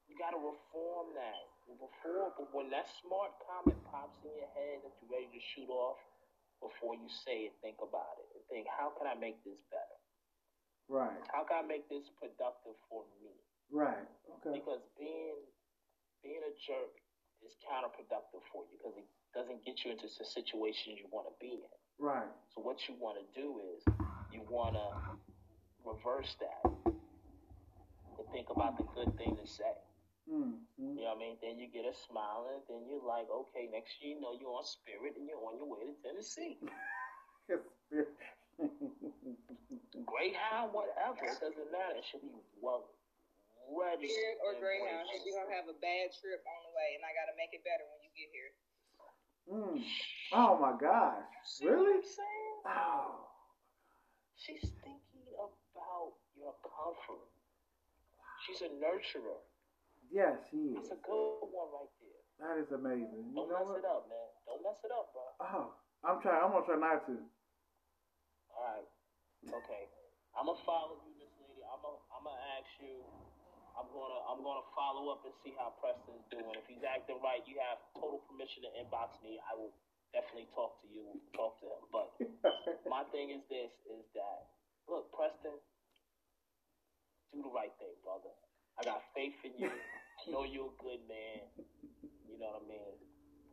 you 0.05 0.13
gotta 0.21 0.37
reform 0.37 1.17
that. 1.17 1.49
before, 1.65 2.29
but 2.37 2.53
when 2.53 2.69
that 2.69 2.85
smart 3.01 3.33
comment 3.41 3.81
pops 3.89 4.21
in 4.21 4.33
your 4.37 4.51
head 4.53 4.85
that 4.85 4.93
you're 5.01 5.17
ready 5.17 5.29
to 5.33 5.41
shoot 5.41 5.69
off, 5.69 5.97
before 6.61 6.93
you 6.93 7.07
say 7.09 7.49
it, 7.49 7.55
think 7.63 7.79
about 7.79 8.19
it 8.19 8.27
and 8.35 8.43
think, 8.51 8.67
how 8.67 8.91
can 8.99 9.07
I 9.07 9.15
make 9.15 9.39
this 9.47 9.59
better? 9.71 9.97
Right. 10.91 11.21
How 11.31 11.45
can 11.47 11.63
I 11.63 11.65
make 11.65 11.87
this 11.87 12.05
productive 12.19 12.75
for 12.89 13.05
me? 13.23 13.33
Right. 13.71 14.05
Okay. 14.41 14.59
Because 14.59 14.81
being 14.97 15.37
being 16.21 16.43
a 16.43 16.53
jerk 16.59 16.91
is 17.45 17.55
counterproductive 17.65 18.43
for 18.51 18.63
you 18.69 18.77
because 18.77 18.97
it 18.97 19.07
doesn't 19.33 19.63
get 19.65 19.83
you 19.85 19.91
into 19.91 20.07
the 20.07 20.25
situation 20.25 20.97
you 20.97 21.07
want 21.11 21.27
to 21.27 21.35
be 21.39 21.61
in. 21.63 21.73
Right. 21.99 22.29
So 22.55 22.61
what 22.61 22.87
you 22.87 22.95
want 22.99 23.19
to 23.19 23.25
do 23.35 23.59
is 23.59 23.83
you 24.31 24.41
want 24.49 24.75
to 24.75 24.87
reverse 25.83 26.35
that 26.39 26.63
and 26.85 28.25
think 28.31 28.47
about 28.49 28.77
the 28.77 28.85
good 28.95 29.15
thing 29.17 29.35
to 29.35 29.47
say. 29.47 29.75
Mm-hmm. 30.29 30.61
You 30.77 31.01
know 31.01 31.15
what 31.15 31.17
I 31.17 31.25
mean? 31.25 31.35
Then 31.41 31.57
you 31.57 31.65
get 31.65 31.89
a 31.89 31.95
smile, 31.95 32.45
and 32.53 32.61
then 32.69 32.85
you're 32.85 33.01
like, 33.01 33.25
okay, 33.33 33.65
next 33.73 33.97
year 33.97 34.13
you 34.13 34.21
know 34.21 34.37
you're 34.37 34.53
on 34.53 34.61
Spirit 34.61 35.17
and 35.17 35.25
you're 35.25 35.41
on 35.41 35.57
your 35.57 35.65
way 35.65 35.89
to 35.89 35.95
Tennessee. 36.05 36.61
Greyhound, 40.05 40.69
whatever, 40.75 41.25
it 41.25 41.39
doesn't 41.41 41.71
matter. 41.73 41.97
It 41.97 42.05
should 42.05 42.21
be 42.21 42.29
well 42.61 42.85
Spirit 43.69 44.37
or 44.41 44.57
Greyhound, 44.57 45.05
because 45.07 45.21
you're 45.25 45.37
gonna 45.37 45.53
have 45.53 45.69
a 45.69 45.77
bad 45.77 46.09
trip 46.17 46.41
on 46.43 46.59
the 46.65 46.73
way, 46.73 46.97
and 46.97 47.03
I 47.05 47.13
gotta 47.13 47.35
make 47.37 47.53
it 47.53 47.61
better 47.61 47.85
when 47.85 48.01
you 48.01 48.11
get 48.17 48.29
here. 48.33 48.51
Mm. 49.49 49.81
Oh 50.33 50.57
my 50.61 50.73
gosh. 50.77 51.25
See 51.45 51.65
Really? 51.65 52.01
Oh. 52.65 53.25
She's 54.37 54.61
thinking 54.81 55.25
about 55.33 56.13
your 56.37 56.53
comfort. 56.61 57.27
She's 58.45 58.61
a 58.61 58.71
nurturer. 58.77 59.41
Yes, 60.09 60.37
she 60.49 60.73
is. 60.73 60.89
That's 60.89 60.93
a 60.97 61.01
good 61.05 61.49
one 61.53 61.69
right 61.73 61.93
there. 62.01 62.21
That 62.39 62.55
is 62.61 62.71
amazing. 62.71 63.29
You 63.29 63.35
Don't 63.35 63.49
know 63.49 63.59
mess 63.61 63.69
what? 63.73 63.83
it 63.83 63.87
up, 63.89 64.03
man. 64.09 64.29
Don't 64.47 64.61
mess 64.63 64.79
it 64.85 64.91
up, 64.93 65.11
bro. 65.13 65.25
Oh, 65.43 65.67
I'm 66.05 66.21
trying. 66.21 66.41
I'm 66.41 66.53
gonna 66.53 66.65
try 66.65 66.79
not 66.79 67.05
to. 67.09 67.15
All 68.53 68.63
right. 68.63 68.89
Okay. 69.49 69.83
I'm 70.37 70.45
gonna 70.47 70.61
follow 70.65 70.97
you, 71.03 71.13
Miss 71.19 71.33
Lady. 71.41 71.61
I'm 71.67 71.81
gonna 71.83 71.99
I'm 72.15 72.23
gonna 72.23 72.45
ask 72.57 72.69
you. 72.79 73.01
I'm 73.79 73.87
gonna 73.95 74.19
I'm 74.27 74.43
gonna 74.43 74.67
follow 74.75 75.07
up 75.15 75.23
and 75.23 75.31
see 75.39 75.55
how 75.55 75.71
Preston's 75.79 76.27
doing. 76.27 76.51
If 76.59 76.67
he's 76.67 76.83
acting 76.83 77.23
right, 77.23 77.39
you 77.47 77.55
have 77.63 77.79
total 77.95 78.19
permission 78.27 78.67
to 78.67 78.71
inbox 78.75 79.15
me. 79.23 79.39
I 79.47 79.55
will 79.55 79.71
definitely 80.11 80.51
talk 80.51 80.83
to 80.83 80.87
you, 80.91 81.15
talk 81.31 81.55
to 81.63 81.65
him. 81.71 81.81
But 81.87 82.07
my 82.93 83.07
thing 83.15 83.31
is 83.31 83.39
this: 83.47 83.71
is 83.87 84.03
that 84.19 84.51
look, 84.91 85.07
Preston, 85.15 85.55
do 87.31 87.39
the 87.39 87.53
right 87.55 87.71
thing, 87.79 87.95
brother. 88.03 88.35
I 88.75 88.83
got 88.83 88.99
faith 89.15 89.39
in 89.47 89.55
you. 89.55 89.71
I 89.71 90.23
know 90.27 90.43
you're 90.43 90.75
a 90.75 90.79
good 90.83 90.99
man. 91.07 91.47
You 92.27 92.35
know 92.35 92.59
what 92.59 92.67
I 92.67 92.67
mean? 92.67 92.95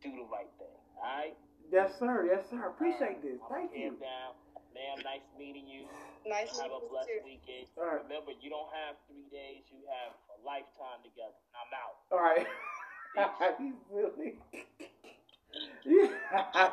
Do 0.03 0.11
the 0.11 0.27
right 0.27 0.51
thing. 0.59 0.77
All 0.99 1.07
right. 1.07 1.35
yes, 1.71 1.91
sir. 1.99 2.27
Yes, 2.27 2.43
sir. 2.51 2.67
Appreciate 2.67 3.23
this. 3.23 3.39
I'm 3.47 3.67
Thank 3.67 3.71
you. 3.75 3.95
down. 3.99 4.35
Ma'am, 4.77 5.01
nice 5.01 5.25
meeting 5.41 5.65
you. 5.65 5.89
Nice 6.29 6.53
Have 6.61 6.69
a 6.69 6.77
meeting 6.77 6.85
you 6.85 6.89
blessed 6.93 7.09
too. 7.09 7.25
weekend. 7.25 7.65
All 7.81 7.89
right. 7.89 8.03
Remember, 8.05 8.31
you 8.37 8.53
don't 8.53 8.69
have 8.77 8.93
three 9.09 9.25
days, 9.33 9.65
you 9.73 9.81
have 9.89 10.13
a 10.29 10.37
lifetime 10.45 11.01
together. 11.01 11.33
I'm 11.57 11.73
out. 11.73 11.97
All 12.13 12.21
right. 12.21 12.45
he's 13.57 13.73
silly. 13.89 14.37
yeah, 15.89 16.13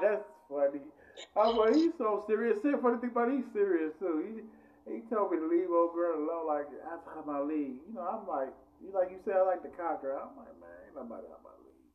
that's 0.04 0.28
funny. 0.52 0.84
Oh, 1.32 1.56
well, 1.56 1.72
he's 1.72 1.96
so 1.96 2.24
serious. 2.28 2.60
See, 2.60 2.76
funny 2.76 3.00
thing 3.00 3.08
about 3.16 3.32
he's 3.32 3.48
serious 3.56 3.96
too. 3.96 4.20
He 4.20 4.44
he 4.84 5.00
told 5.08 5.32
me 5.32 5.38
to 5.40 5.48
leave 5.48 5.72
old 5.72 5.94
girl 5.96 6.20
alone. 6.20 6.44
Like 6.44 6.68
outside 6.92 7.16
of 7.16 7.26
my 7.26 7.40
league. 7.40 7.80
You 7.88 7.94
know, 7.96 8.04
I'm 8.04 8.28
like, 8.28 8.52
you 8.84 8.92
like 8.92 9.08
you 9.08 9.16
said, 9.24 9.40
I 9.40 9.56
like 9.56 9.62
to 9.64 9.72
conquer. 9.72 10.12
I'm 10.20 10.36
like, 10.36 10.52
man, 10.60 10.76
ain't 10.84 10.92
nobody 10.98 11.24
out 11.32 11.40
my 11.40 11.56
league. 11.64 11.88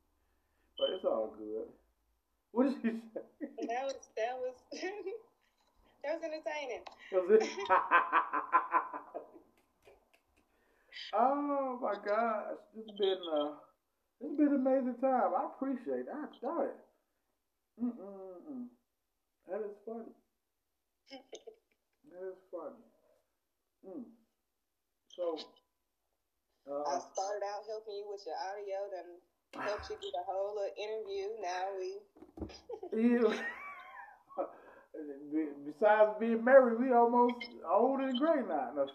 But 0.73 0.97
it's 0.97 1.05
all 1.05 1.35
good. 1.37 1.69
What 2.51 2.65
did 2.65 2.81
you 2.83 2.99
say? 3.13 3.45
That 3.69 3.85
was 3.85 3.93
that 4.17 4.33
was 4.41 4.55
that 6.03 6.15
was 6.15 6.23
entertaining. 6.23 6.83
Oh 11.13 11.79
my 11.81 11.93
gosh, 12.05 12.57
has 12.75 12.85
been 12.97 13.17
uh, 13.33 13.49
this 14.21 14.29
has 14.29 14.37
been 14.37 14.47
an 14.47 14.55
amazing 14.61 14.95
time. 15.01 15.31
I 15.33 15.47
appreciate 15.55 16.05
it. 16.05 16.07
I 16.13 16.27
enjoy 16.27 16.63
it. 16.65 16.77
Mm-mm-mm. 17.81 18.65
That 19.47 19.61
is 19.65 19.75
funny. 19.85 20.13
That 21.09 22.23
is 22.29 22.37
funny. 22.51 22.83
Mm. 23.87 24.03
So, 25.15 25.39
I 26.67 26.71
uh, 26.71 26.99
started 27.13 27.43
out 27.47 27.63
helping 27.67 27.95
you 27.95 28.05
with 28.11 28.21
your 28.27 28.35
audio, 28.37 28.77
then 28.93 29.63
helped 29.65 29.89
you 29.89 29.95
get 29.95 30.13
a 30.13 30.23
whole 30.27 30.53
little 30.53 30.75
interview. 30.77 31.41
Now 31.41 31.65
we 31.79 31.97
besides 35.65 36.11
being 36.19 36.43
married, 36.43 36.79
we 36.79 36.91
almost 36.93 37.35
old 37.69 37.99
and 38.01 38.17
gray 38.19 38.41
now. 38.47 38.71
No. 38.75 38.87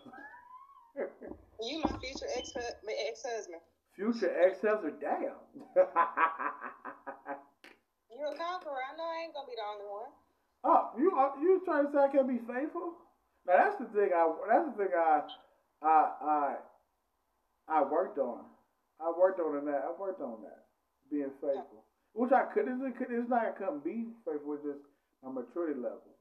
you 1.63 1.81
my 1.81 1.99
future 1.99 2.27
ex 2.37 2.53
ex 2.57 3.23
husband. 3.23 3.61
Future 3.95 4.35
ex-husband, 4.43 4.99
damn. 5.01 5.39
You're 8.11 8.35
a 8.35 8.37
conqueror. 8.37 8.83
I 8.83 8.97
know 8.99 9.07
I 9.07 9.23
ain't 9.23 9.35
gonna 9.35 9.47
be 9.47 9.55
the 9.55 9.63
only 9.63 9.87
one. 9.87 10.11
Oh, 10.65 10.91
you 10.99 11.15
uh, 11.15 11.31
you 11.41 11.63
trying 11.65 11.87
to 11.87 11.93
say 11.93 11.99
I 11.99 12.09
can't 12.11 12.27
be 12.27 12.43
faithful? 12.43 12.99
Now 13.47 13.55
that's 13.63 13.79
the 13.79 13.87
thing. 13.95 14.11
I 14.11 14.27
that's 14.51 14.67
the 14.75 14.77
thing 14.83 14.93
I 14.99 15.23
I 15.83 16.11
I 16.23 16.57
I 17.69 17.83
worked 17.85 18.19
on. 18.19 18.45
I 19.01 19.13
worked 19.17 19.39
on 19.39 19.65
that. 19.67 19.85
I 19.87 19.93
worked 20.01 20.21
on 20.21 20.43
that 20.43 20.67
being 21.11 21.31
faithful, 21.41 21.87
which 22.15 22.33
I 22.33 22.51
couldn't. 22.53 22.83
it's 22.83 23.29
not 23.29 23.47
I 23.47 23.51
couldn't 23.55 23.85
be 23.85 24.11
faithful. 24.27 24.55
It's 24.55 24.65
just 24.65 24.83
my 25.25 25.33
maturity 25.33 25.81
level. 25.81 26.19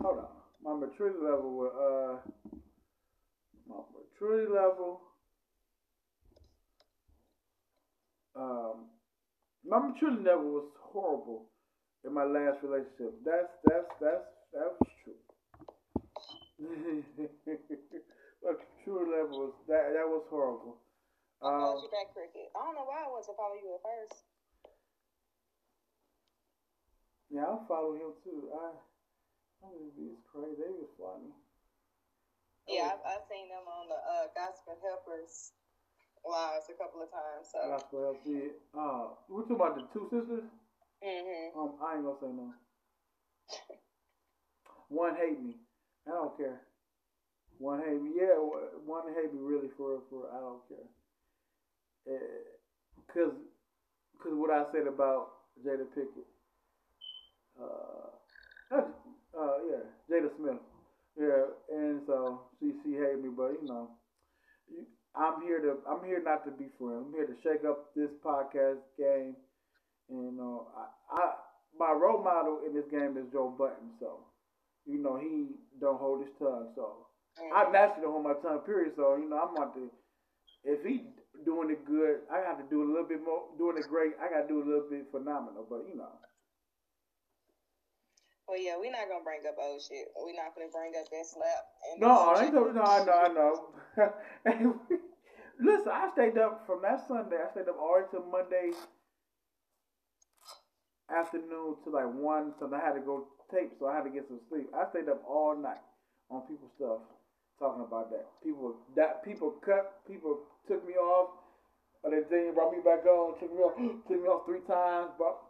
Hold 0.00 0.18
on, 0.18 0.36
my 0.62 0.86
maturity 0.86 1.18
level 1.22 1.52
was 1.56 1.72
uh 1.74 2.30
my 3.66 3.76
maturity 3.92 4.50
level. 4.52 5.00
Um, 8.34 8.90
my 9.64 9.78
maturity 9.78 10.22
level 10.24 10.50
was 10.52 10.70
horrible 10.80 11.50
in 12.04 12.12
my 12.14 12.24
last 12.24 12.62
relationship. 12.62 13.20
That's 13.24 13.52
that's 13.64 13.88
that's 14.00 14.28
that 14.52 14.68
was 14.80 14.88
true. 15.04 15.20
my 18.42 18.52
maturity 18.52 19.10
level 19.10 19.36
was 19.48 19.54
that 19.68 19.92
that 19.94 20.06
was 20.08 20.24
horrible. 20.30 20.80
I 21.42 21.50
followed 21.50 21.76
Um, 21.76 21.82
you 21.84 21.90
back, 21.90 22.14
cricket. 22.14 22.48
I 22.54 22.60
don't 22.64 22.74
know 22.74 22.86
why 22.86 23.02
I 23.04 23.10
wasn't 23.10 23.36
following 23.36 23.62
you 23.64 23.74
at 23.74 23.82
first. 23.82 24.24
Yeah, 27.32 27.48
I'll 27.48 27.64
follow 27.66 27.96
him 27.96 28.12
too. 28.20 28.52
I, 28.52 28.76
I 29.64 29.72
mean, 29.72 29.88
it's 30.12 30.20
crazy. 30.28 30.60
They 30.60 30.68
was 30.68 30.92
funny. 31.00 31.32
Yeah, 32.68 32.92
I've, 32.92 33.00
I've 33.08 33.26
seen 33.32 33.48
them 33.48 33.64
on 33.64 33.88
the 33.88 33.96
uh, 33.96 34.28
Gospel 34.36 34.76
Helpers 34.84 35.56
lives 36.28 36.68
a 36.68 36.76
couple 36.76 37.00
of 37.00 37.08
times. 37.08 37.48
So, 37.48 37.58
Gospel 37.64 38.12
help 38.12 38.20
did. 38.28 38.52
Uh, 38.76 39.16
we 39.32 39.42
talking 39.48 39.56
about 39.56 39.74
the 39.80 39.84
two 39.96 40.06
sisters. 40.12 40.44
Mm 41.00 41.24
hmm 41.24 41.58
Um, 41.58 41.72
I 41.80 41.96
ain't 41.96 42.04
gonna 42.04 42.20
say 42.20 42.30
no. 42.36 42.52
One 44.92 45.16
hate 45.16 45.40
me. 45.40 45.56
I 46.06 46.10
don't 46.10 46.36
care. 46.36 46.60
One 47.58 47.80
hate 47.80 48.00
me. 48.02 48.12
Yeah, 48.14 48.36
one 48.84 49.08
hate 49.16 49.32
me 49.32 49.40
really 49.40 49.72
for 49.76 50.02
for. 50.10 50.28
I 50.28 50.38
don't 50.38 50.62
care. 50.68 50.88
Uh, 52.12 52.44
cause, 53.08 53.32
cause 54.22 54.34
what 54.34 54.50
I 54.50 54.64
said 54.70 54.86
about 54.86 55.56
Jada 55.64 55.86
Pinkett. 55.96 56.28
Uh, 57.62 58.76
uh, 59.38 59.56
yeah, 59.70 59.84
Jada 60.10 60.28
Smith. 60.36 60.60
Yeah, 61.18 61.44
and 61.70 62.00
so 62.06 62.42
she 62.58 62.72
she 62.82 62.92
hate 62.92 63.22
me, 63.22 63.28
but 63.36 63.52
you 63.60 63.68
know, 63.68 63.90
I'm 65.14 65.42
here 65.42 65.60
to 65.60 65.76
I'm 65.88 66.04
here 66.04 66.22
not 66.24 66.44
to 66.46 66.50
be 66.50 66.72
friends. 66.78 67.04
I'm 67.06 67.12
here 67.12 67.26
to 67.26 67.36
shake 67.42 67.64
up 67.68 67.94
this 67.94 68.10
podcast 68.24 68.80
game. 68.98 69.36
And 70.08 70.40
uh, 70.40 70.64
I, 70.76 70.84
I 71.12 71.32
my 71.78 71.92
role 71.92 72.22
model 72.22 72.60
in 72.66 72.74
this 72.74 72.88
game 72.90 73.16
is 73.16 73.30
Joe 73.32 73.54
Budden, 73.56 73.92
so 74.00 74.24
you 74.86 74.98
know 74.98 75.16
he 75.16 75.56
don't 75.80 76.00
hold 76.00 76.24
his 76.24 76.32
tongue. 76.38 76.72
So 76.74 77.06
I 77.54 77.70
naturally 77.70 78.02
don't 78.02 78.12
hold 78.12 78.24
my 78.24 78.36
tongue. 78.40 78.60
Period. 78.64 78.92
So 78.96 79.16
you 79.16 79.28
know 79.28 79.36
I'm 79.36 79.56
about 79.56 79.74
to 79.74 79.90
if 80.64 80.84
he 80.84 81.02
doing 81.44 81.70
it 81.70 81.84
good, 81.84 82.22
I 82.30 82.40
got 82.42 82.58
to 82.58 82.66
do 82.70 82.82
a 82.82 82.88
little 82.88 83.08
bit 83.08 83.20
more. 83.24 83.50
Doing 83.58 83.76
it 83.78 83.88
great, 83.88 84.12
I 84.22 84.30
got 84.30 84.46
to 84.46 84.48
do 84.48 84.62
a 84.62 84.66
little 84.66 84.88
bit 84.88 85.06
phenomenal. 85.10 85.66
But 85.68 85.84
you 85.88 85.96
know, 85.96 86.08
Well, 88.52 88.60
yeah, 88.60 88.76
we're 88.76 88.92
not 88.92 89.08
gonna 89.08 89.24
bring 89.24 89.40
up 89.48 89.56
old 89.56 89.80
shit. 89.80 90.12
We're 90.12 90.36
not 90.36 90.52
gonna 90.52 90.68
bring 90.68 90.92
up 90.92 91.08
that 91.08 91.24
slap. 91.24 91.64
And 91.88 92.04
no, 92.04 92.36
I 92.36 92.44
ain't 92.44 92.52
no, 92.52 92.68
no, 92.68 92.84
I 92.84 93.00
know, 93.00 93.16
I 93.16 94.52
know. 94.60 94.76
Listen, 95.58 95.88
I 95.88 96.12
stayed 96.12 96.36
up 96.36 96.68
from 96.68 96.82
that 96.82 97.00
Sunday. 97.08 97.40
I 97.40 97.48
stayed 97.56 97.72
up 97.72 97.80
all 97.80 97.96
the 97.96 98.04
way 98.04 98.08
till 98.12 98.28
Monday 98.28 98.76
afternoon 101.08 101.80
to 101.80 101.88
like 101.88 102.12
one, 102.12 102.52
so 102.60 102.68
I 102.68 102.76
had 102.76 102.92
to 102.92 103.00
go 103.00 103.24
tape, 103.48 103.72
so 103.80 103.88
I 103.88 103.96
had 103.96 104.04
to 104.04 104.12
get 104.12 104.28
some 104.28 104.40
sleep. 104.52 104.68
I 104.76 104.84
stayed 104.92 105.08
up 105.08 105.24
all 105.24 105.56
night 105.56 105.80
on 106.28 106.44
people's 106.44 106.76
stuff, 106.76 107.00
talking 107.56 107.88
about 107.88 108.12
that. 108.12 108.28
People 108.44 108.76
that 109.00 109.24
people 109.24 109.56
cut, 109.64 110.04
people 110.04 110.44
took 110.68 110.84
me 110.86 110.92
off. 111.00 111.40
And 112.04 112.12
then 112.12 112.24
they 112.28 112.50
brought 112.52 112.76
me 112.76 112.84
back 112.84 113.06
on, 113.08 113.40
took 113.40 113.48
me 113.48 113.64
off, 113.64 113.80
took 114.12 114.20
me 114.20 114.28
off 114.28 114.44
three 114.44 114.60
times, 114.68 115.16
but 115.16 115.40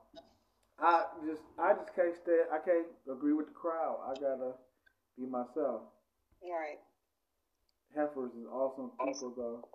I 0.81 1.05
just 1.27 1.43
I 1.59 1.74
just 1.74 1.94
can't 1.94 2.15
stay. 2.23 2.40
I 2.53 2.59
can't 2.59 2.86
agree 3.11 3.32
with 3.32 3.47
the 3.47 3.53
crowd. 3.53 3.99
I 4.05 4.15
gotta 4.15 4.53
be 5.19 5.27
myself. 5.27 5.82
Right. 6.43 6.78
Heifers 7.94 8.32
is 8.32 8.47
awesome 8.51 8.90
people 9.05 9.35
though. 9.36 9.69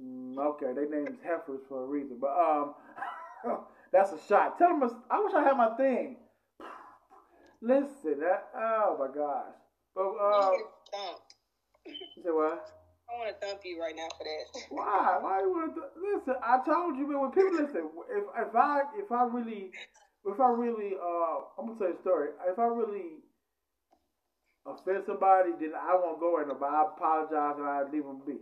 Mm, 0.00 0.38
okay, 0.38 0.72
they 0.74 0.88
named 0.88 1.18
heifers 1.22 1.60
for 1.68 1.84
a 1.84 1.86
reason, 1.86 2.18
but 2.20 2.30
um, 2.30 2.74
that's 3.92 4.12
a 4.12 4.18
shot. 4.28 4.58
Tell 4.58 4.68
them 4.68 4.82
I 5.10 5.20
wish 5.20 5.34
I 5.34 5.42
had 5.42 5.56
my 5.56 5.76
thing. 5.76 6.16
Listen, 7.60 8.20
that 8.20 8.48
oh 8.56 8.96
my 8.98 9.14
gosh. 9.14 9.54
But 9.94 10.02
uh, 10.02 10.50
you 10.50 10.58
get 10.58 10.98
thumped. 10.98 11.34
You 11.86 12.22
say 12.22 12.30
what? 12.30 12.70
I 13.12 13.18
want 13.18 13.28
to 13.28 13.46
thump 13.46 13.60
you 13.64 13.80
right 13.80 13.94
now 13.94 14.08
for 14.16 14.24
that. 14.24 14.66
Why? 14.70 15.18
Why 15.20 15.40
you 15.40 15.50
want 15.50 15.74
to? 15.74 15.82
Listen, 16.00 16.34
I 16.42 16.64
told 16.64 16.96
you, 16.96 17.06
man. 17.06 17.20
When 17.20 17.30
people 17.30 17.52
listen, 17.52 17.90
if 18.10 18.24
if 18.48 18.54
I 18.56 18.80
if 18.96 19.12
I 19.12 19.24
really 19.24 19.70
if 20.24 20.38
I 20.40 20.48
really 20.50 20.94
uh 20.94 21.36
I'm 21.58 21.66
gonna 21.66 21.78
tell 21.78 21.88
you 21.88 21.98
a 21.98 22.00
story. 22.00 22.28
If 22.46 22.58
I 22.58 22.66
really 22.66 23.22
offend 24.66 25.02
somebody, 25.06 25.50
then 25.58 25.74
I 25.74 25.94
won't 25.94 26.20
go 26.20 26.40
in. 26.40 26.48
But 26.48 26.70
I 26.70 26.82
apologize 26.82 27.58
and 27.58 27.66
I 27.66 27.82
leave 27.90 28.04
them 28.04 28.22
be. 28.26 28.38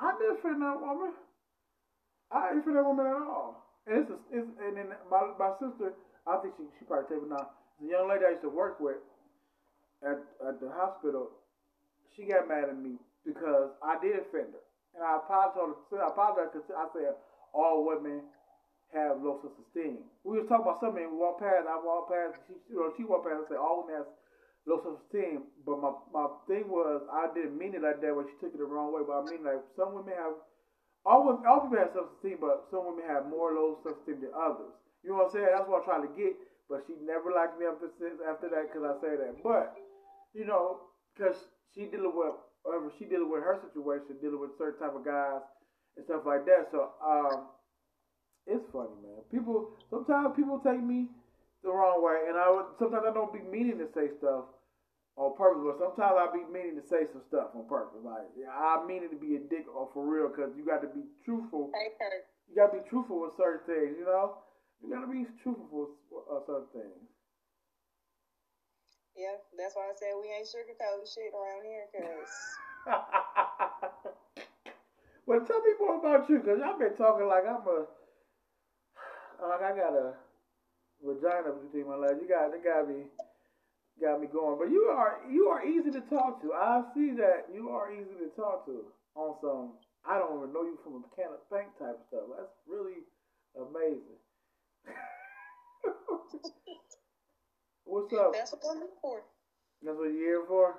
I 0.00 0.12
didn't 0.18 0.38
offend 0.38 0.62
that 0.62 0.80
woman. 0.80 1.12
I 2.30 2.48
didn't 2.50 2.62
offend 2.62 2.76
that 2.76 2.84
woman 2.84 3.06
at 3.06 3.22
all. 3.22 3.62
And 3.86 4.02
it's, 4.02 4.10
a, 4.10 4.18
it's 4.34 4.48
and 4.58 4.76
then 4.76 4.88
my 5.10 5.30
my 5.38 5.50
sister, 5.62 5.94
I 6.26 6.36
think 6.42 6.54
she 6.58 6.64
she 6.78 6.84
probably 6.84 7.16
me 7.22 7.30
now. 7.30 7.46
The 7.80 7.86
young 7.86 8.08
lady 8.08 8.24
I 8.26 8.30
used 8.34 8.42
to 8.42 8.50
work 8.50 8.80
with 8.80 8.98
at 10.02 10.18
at 10.42 10.58
the 10.58 10.68
hospital, 10.70 11.30
she 12.14 12.26
got 12.26 12.48
mad 12.48 12.68
at 12.68 12.76
me 12.76 12.98
because 13.24 13.70
I 13.82 13.94
did 14.02 14.18
offend 14.18 14.58
her, 14.58 14.64
and 14.94 15.04
I 15.06 15.22
apologized. 15.22 15.78
I 15.94 16.08
apologized 16.10 16.52
because 16.52 16.70
I 16.74 16.86
said 16.92 17.14
all 17.54 17.86
women 17.86 18.22
have 18.94 19.22
low 19.22 19.38
self 19.42 19.54
esteem. 19.66 20.06
We 20.24 20.38
was 20.38 20.46
talking 20.48 20.66
about 20.66 20.80
something. 20.80 21.02
We 21.02 21.16
walked 21.16 21.42
past. 21.42 21.66
I 21.66 21.78
walked 21.78 22.12
past. 22.12 22.38
She, 22.46 22.54
you 22.70 22.76
know, 22.78 22.92
she 22.96 23.04
walked 23.04 23.26
past 23.26 23.46
and 23.46 23.48
said 23.50 23.60
all 23.62 23.82
women 23.84 24.02
have 24.02 24.10
low 24.66 24.78
self 24.82 25.02
esteem. 25.02 25.50
But 25.66 25.82
my 25.82 25.92
my 26.14 26.26
thing 26.46 26.70
was 26.70 27.02
I 27.10 27.30
didn't 27.34 27.58
mean 27.58 27.74
it 27.74 27.82
like 27.82 28.00
that. 28.00 28.12
But 28.14 28.30
she 28.30 28.36
took 28.38 28.54
it 28.54 28.60
the 28.62 28.68
wrong 28.68 28.94
way. 28.94 29.02
But 29.06 29.22
I 29.22 29.24
mean 29.26 29.42
like 29.42 29.62
some 29.74 29.94
women 29.94 30.14
have 30.14 30.38
all 31.06 31.26
women, 31.26 31.46
all 31.46 31.66
people 31.66 31.78
have 31.78 31.94
self 31.94 32.10
esteem, 32.18 32.38
but 32.40 32.66
some 32.70 32.86
women 32.86 33.06
have 33.06 33.26
more 33.30 33.54
low 33.54 33.78
self 33.82 33.98
esteem 34.02 34.22
than 34.22 34.34
others. 34.34 34.74
You 35.02 35.14
know 35.14 35.22
what 35.22 35.30
I'm 35.30 35.34
saying? 35.38 35.50
That's 35.50 35.68
what 35.68 35.82
I'm 35.82 35.88
trying 35.88 36.06
to 36.06 36.14
get. 36.14 36.34
But 36.66 36.82
she 36.86 36.98
never 37.02 37.30
liked 37.30 37.58
me 37.58 37.66
after 37.66 37.90
after 38.26 38.50
that 38.50 38.70
because 38.70 38.82
I 38.82 38.94
say 39.02 39.14
that. 39.14 39.38
But 39.42 39.74
you 40.34 40.46
know, 40.46 40.90
because 41.14 41.38
she 41.74 41.86
dealing 41.86 42.14
with 42.14 42.34
whatever 42.66 42.90
she 42.98 43.06
dealing 43.06 43.30
with 43.30 43.42
her 43.46 43.62
situation, 43.62 44.18
dealing 44.18 44.42
with 44.42 44.58
certain 44.58 44.82
type 44.82 44.96
of 44.98 45.06
guys 45.06 45.46
and 45.96 46.04
stuff 46.04 46.26
like 46.26 46.44
that. 46.50 46.68
So 46.74 46.90
um, 46.98 47.54
it's 48.46 48.64
funny, 48.72 48.94
man. 49.02 49.22
People 49.30 49.70
sometimes 49.90 50.34
people 50.36 50.62
take 50.62 50.82
me 50.82 51.10
the 51.62 51.70
wrong 51.70 52.02
way, 52.02 52.30
and 52.30 52.38
I 52.38 52.50
would 52.50 52.78
sometimes 52.78 53.04
I 53.06 53.12
don't 53.12 53.34
be 53.34 53.42
meaning 53.42 53.78
to 53.82 53.90
say 53.90 54.14
stuff 54.18 54.46
on 55.18 55.34
purpose, 55.34 55.66
but 55.66 55.82
sometimes 55.82 56.14
I 56.14 56.30
be 56.30 56.46
meaning 56.46 56.78
to 56.78 56.84
say 56.86 57.10
some 57.10 57.26
stuff 57.26 57.50
on 57.58 57.66
purpose. 57.66 57.98
Like 58.06 58.30
yeah, 58.38 58.54
I 58.54 58.86
mean 58.86 59.02
it 59.02 59.10
to 59.10 59.18
be 59.18 59.34
a 59.34 59.42
dick 59.42 59.66
or 59.66 59.90
for 59.90 60.06
real, 60.06 60.30
because 60.30 60.54
you 60.54 60.62
got 60.62 60.78
to 60.86 60.90
be 60.94 61.02
truthful. 61.26 61.74
Kurt. 61.74 62.22
You 62.46 62.54
got 62.54 62.70
to 62.70 62.78
be 62.78 62.86
truthful 62.86 63.26
with 63.26 63.34
certain 63.34 63.66
things, 63.66 63.98
you 63.98 64.06
know. 64.06 64.38
You 64.78 64.94
got 64.94 65.02
to 65.02 65.10
be 65.10 65.26
truthful 65.42 65.90
with 65.90 66.22
uh, 66.30 66.38
certain 66.46 66.70
things. 66.70 67.02
Yeah, 69.16 69.40
that's 69.56 69.72
why 69.74 69.88
I 69.88 69.96
said 69.96 70.12
we 70.20 70.28
ain't 70.28 70.44
sugarcoating 70.46 71.08
shit 71.08 71.32
around 71.32 71.64
here, 71.64 71.88
cause. 71.88 72.28
well, 75.26 75.40
tell 75.40 75.64
me 75.64 75.72
more 75.80 75.96
about 75.98 76.28
you, 76.28 76.38
cause 76.44 76.60
y'all 76.60 76.76
been 76.78 76.92
talking 76.94 77.26
like 77.26 77.48
I'm 77.48 77.64
a, 77.64 77.88
like 79.42 79.62
I 79.62 79.76
got 79.76 79.92
a 79.92 80.14
vagina 81.04 81.52
between 81.62 81.88
my 81.88 81.96
legs. 81.96 82.18
You 82.20 82.28
got, 82.28 82.52
they 82.52 82.58
got 82.58 82.88
me 82.88 83.04
got 84.00 84.20
me 84.20 84.26
going. 84.28 84.58
But 84.58 84.70
you 84.70 84.84
are 84.92 85.20
you 85.30 85.48
are 85.48 85.64
easy 85.66 85.90
to 85.90 86.00
talk 86.08 86.42
to. 86.42 86.52
I 86.52 86.82
see 86.94 87.12
that 87.16 87.48
you 87.52 87.70
are 87.70 87.92
easy 87.92 88.16
to 88.20 88.28
talk 88.36 88.66
to 88.66 88.84
on 89.14 89.36
some. 89.40 89.72
I 90.08 90.18
don't 90.18 90.38
even 90.38 90.52
know 90.52 90.62
you 90.62 90.78
from 90.84 91.02
a 91.02 91.16
can 91.16 91.32
of 91.34 91.42
paint 91.50 91.72
type 91.78 91.98
of 91.98 92.06
stuff. 92.08 92.22
That's 92.36 92.52
really 92.68 93.02
amazing. 93.56 94.20
What's 97.84 98.12
up? 98.14 98.32
That's 98.34 98.52
what 98.52 98.62
I'm 98.70 98.78
here 98.78 98.88
for. 99.00 99.22
That's 99.82 99.96
what 99.98 100.12
you're 100.12 100.42
here 100.42 100.44
for. 100.46 100.74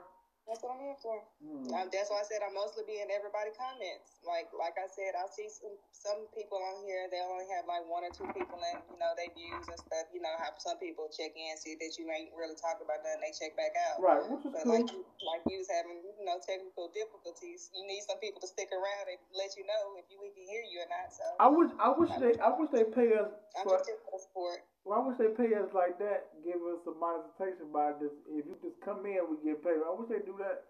That's 0.48 0.64
what 0.64 0.80
I'm 0.80 0.82
here 0.82 0.96
for. 1.04 1.20
Hmm. 1.44 1.68
Um, 1.76 1.88
that's 1.92 2.08
why 2.08 2.24
I 2.24 2.26
said 2.26 2.40
I 2.40 2.48
mostly 2.56 2.88
be 2.88 3.04
in 3.04 3.12
everybody 3.12 3.52
comments. 3.60 4.24
Like 4.24 4.48
like 4.56 4.80
I 4.80 4.88
said, 4.88 5.12
I 5.12 5.28
see 5.28 5.52
some 5.52 5.76
some 5.92 6.20
people 6.32 6.56
on 6.56 6.88
here. 6.88 7.12
They 7.12 7.20
only 7.20 7.44
have 7.52 7.68
like 7.68 7.84
one 7.84 8.08
or 8.08 8.14
two 8.16 8.32
people 8.32 8.56
in, 8.56 8.80
you 8.88 8.96
know, 8.96 9.12
they 9.20 9.28
views 9.36 9.68
and 9.68 9.76
stuff. 9.76 10.08
You 10.16 10.24
know, 10.24 10.32
how 10.40 10.56
some 10.56 10.80
people 10.80 11.12
check 11.12 11.36
in, 11.36 11.52
see 11.60 11.76
that 11.76 12.00
you 12.00 12.08
ain't 12.08 12.32
really 12.32 12.56
talking 12.56 12.88
about 12.88 13.04
nothing, 13.04 13.28
they 13.28 13.36
check 13.36 13.60
back 13.60 13.76
out. 13.92 14.00
Right, 14.00 14.24
But 14.24 14.64
cool. 14.64 14.72
like 14.72 14.88
you, 14.88 15.04
like 15.20 15.44
you 15.52 15.60
was 15.60 15.68
having, 15.68 16.00
you 16.00 16.24
know, 16.24 16.40
technical 16.40 16.96
difficulties. 16.96 17.68
You 17.76 17.84
need 17.84 18.08
some 18.08 18.24
people 18.24 18.40
to 18.40 18.48
stick 18.48 18.72
around 18.72 19.12
and 19.12 19.20
let 19.36 19.52
you 19.60 19.68
know 19.68 20.00
if 20.00 20.08
you 20.08 20.16
we 20.24 20.32
can 20.32 20.48
hear 20.48 20.64
you 20.64 20.80
or 20.80 20.88
not. 20.88 21.12
So 21.12 21.28
I 21.44 21.52
wish 21.52 21.72
I 21.76 21.92
wish 21.92 22.12
they 22.24 22.40
I 22.40 22.56
wish 22.56 22.72
they 22.72 22.88
pay 22.88 23.20
us 23.20 23.36
I'm 23.60 23.68
for 23.68 23.84
just 23.84 23.92
here 23.92 24.00
for 24.00 24.16
the 24.16 24.22
sport. 24.24 24.64
I 24.92 25.00
wish 25.00 25.18
they 25.18 25.30
pay 25.30 25.54
us 25.56 25.70
like 25.74 25.98
that, 26.00 26.30
give 26.44 26.62
us 26.64 26.80
some 26.86 27.00
monetization 27.00 27.72
by 27.74 27.92
this 28.00 28.14
if 28.30 28.46
you 28.46 28.58
just 28.62 28.80
come 28.82 29.06
in 29.06 29.20
we 29.30 29.38
get 29.44 29.64
paid. 29.64 29.80
I 29.84 29.92
wish 29.92 30.10
they 30.10 30.20
do 30.26 30.38
that. 30.40 30.64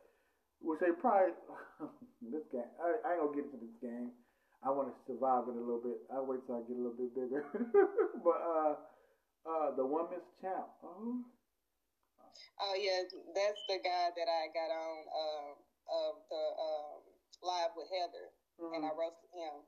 Which 0.62 0.80
they 0.80 0.92
probably 0.92 1.34
this 2.22 2.46
game 2.52 2.66
I, 2.82 2.98
I 3.06 3.14
ain't 3.14 3.22
gonna 3.22 3.36
get 3.36 3.46
into 3.46 3.58
this 3.58 3.78
game. 3.82 4.12
I 4.64 4.72
wanna 4.72 4.94
survive 5.08 5.48
it 5.50 5.56
a 5.56 5.62
little 5.62 5.82
bit. 5.84 6.00
I'll 6.12 6.26
wait 6.26 6.46
till 6.46 6.56
I 6.58 6.62
get 6.62 6.78
a 6.78 6.82
little 6.82 6.98
bit 6.98 7.14
bigger. 7.16 7.46
but 8.24 8.40
uh 8.42 8.76
uh 9.46 9.72
the 9.76 9.86
women's 9.86 10.28
champ. 10.42 10.68
Oh, 10.84 11.22
Oh 12.60 12.76
yeah, 12.78 13.04
that's 13.36 13.62
the 13.68 13.80
guy 13.84 14.10
that 14.16 14.30
I 14.30 14.48
got 14.54 14.72
on 14.72 15.00
um 15.10 15.56
of 15.90 16.14
the 16.30 16.44
um 16.60 17.02
live 17.44 17.72
with 17.76 17.90
Heather, 17.90 18.34
and 18.74 18.86
I 18.86 18.90
mhm. 18.90 18.98
roasted 18.98 19.32
him. 19.34 19.66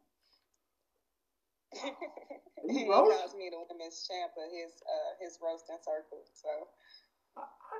He 2.69 2.85
calls 2.85 3.33
me 3.35 3.49
the 3.49 3.61
women's 3.61 4.05
champ 4.07 4.33
of 4.37 4.51
his 4.51 4.83
uh 4.83 5.11
his 5.21 5.39
roasting 5.41 5.79
circle. 5.81 6.21
So 6.33 6.49
I, 7.37 7.45
I, 7.45 7.77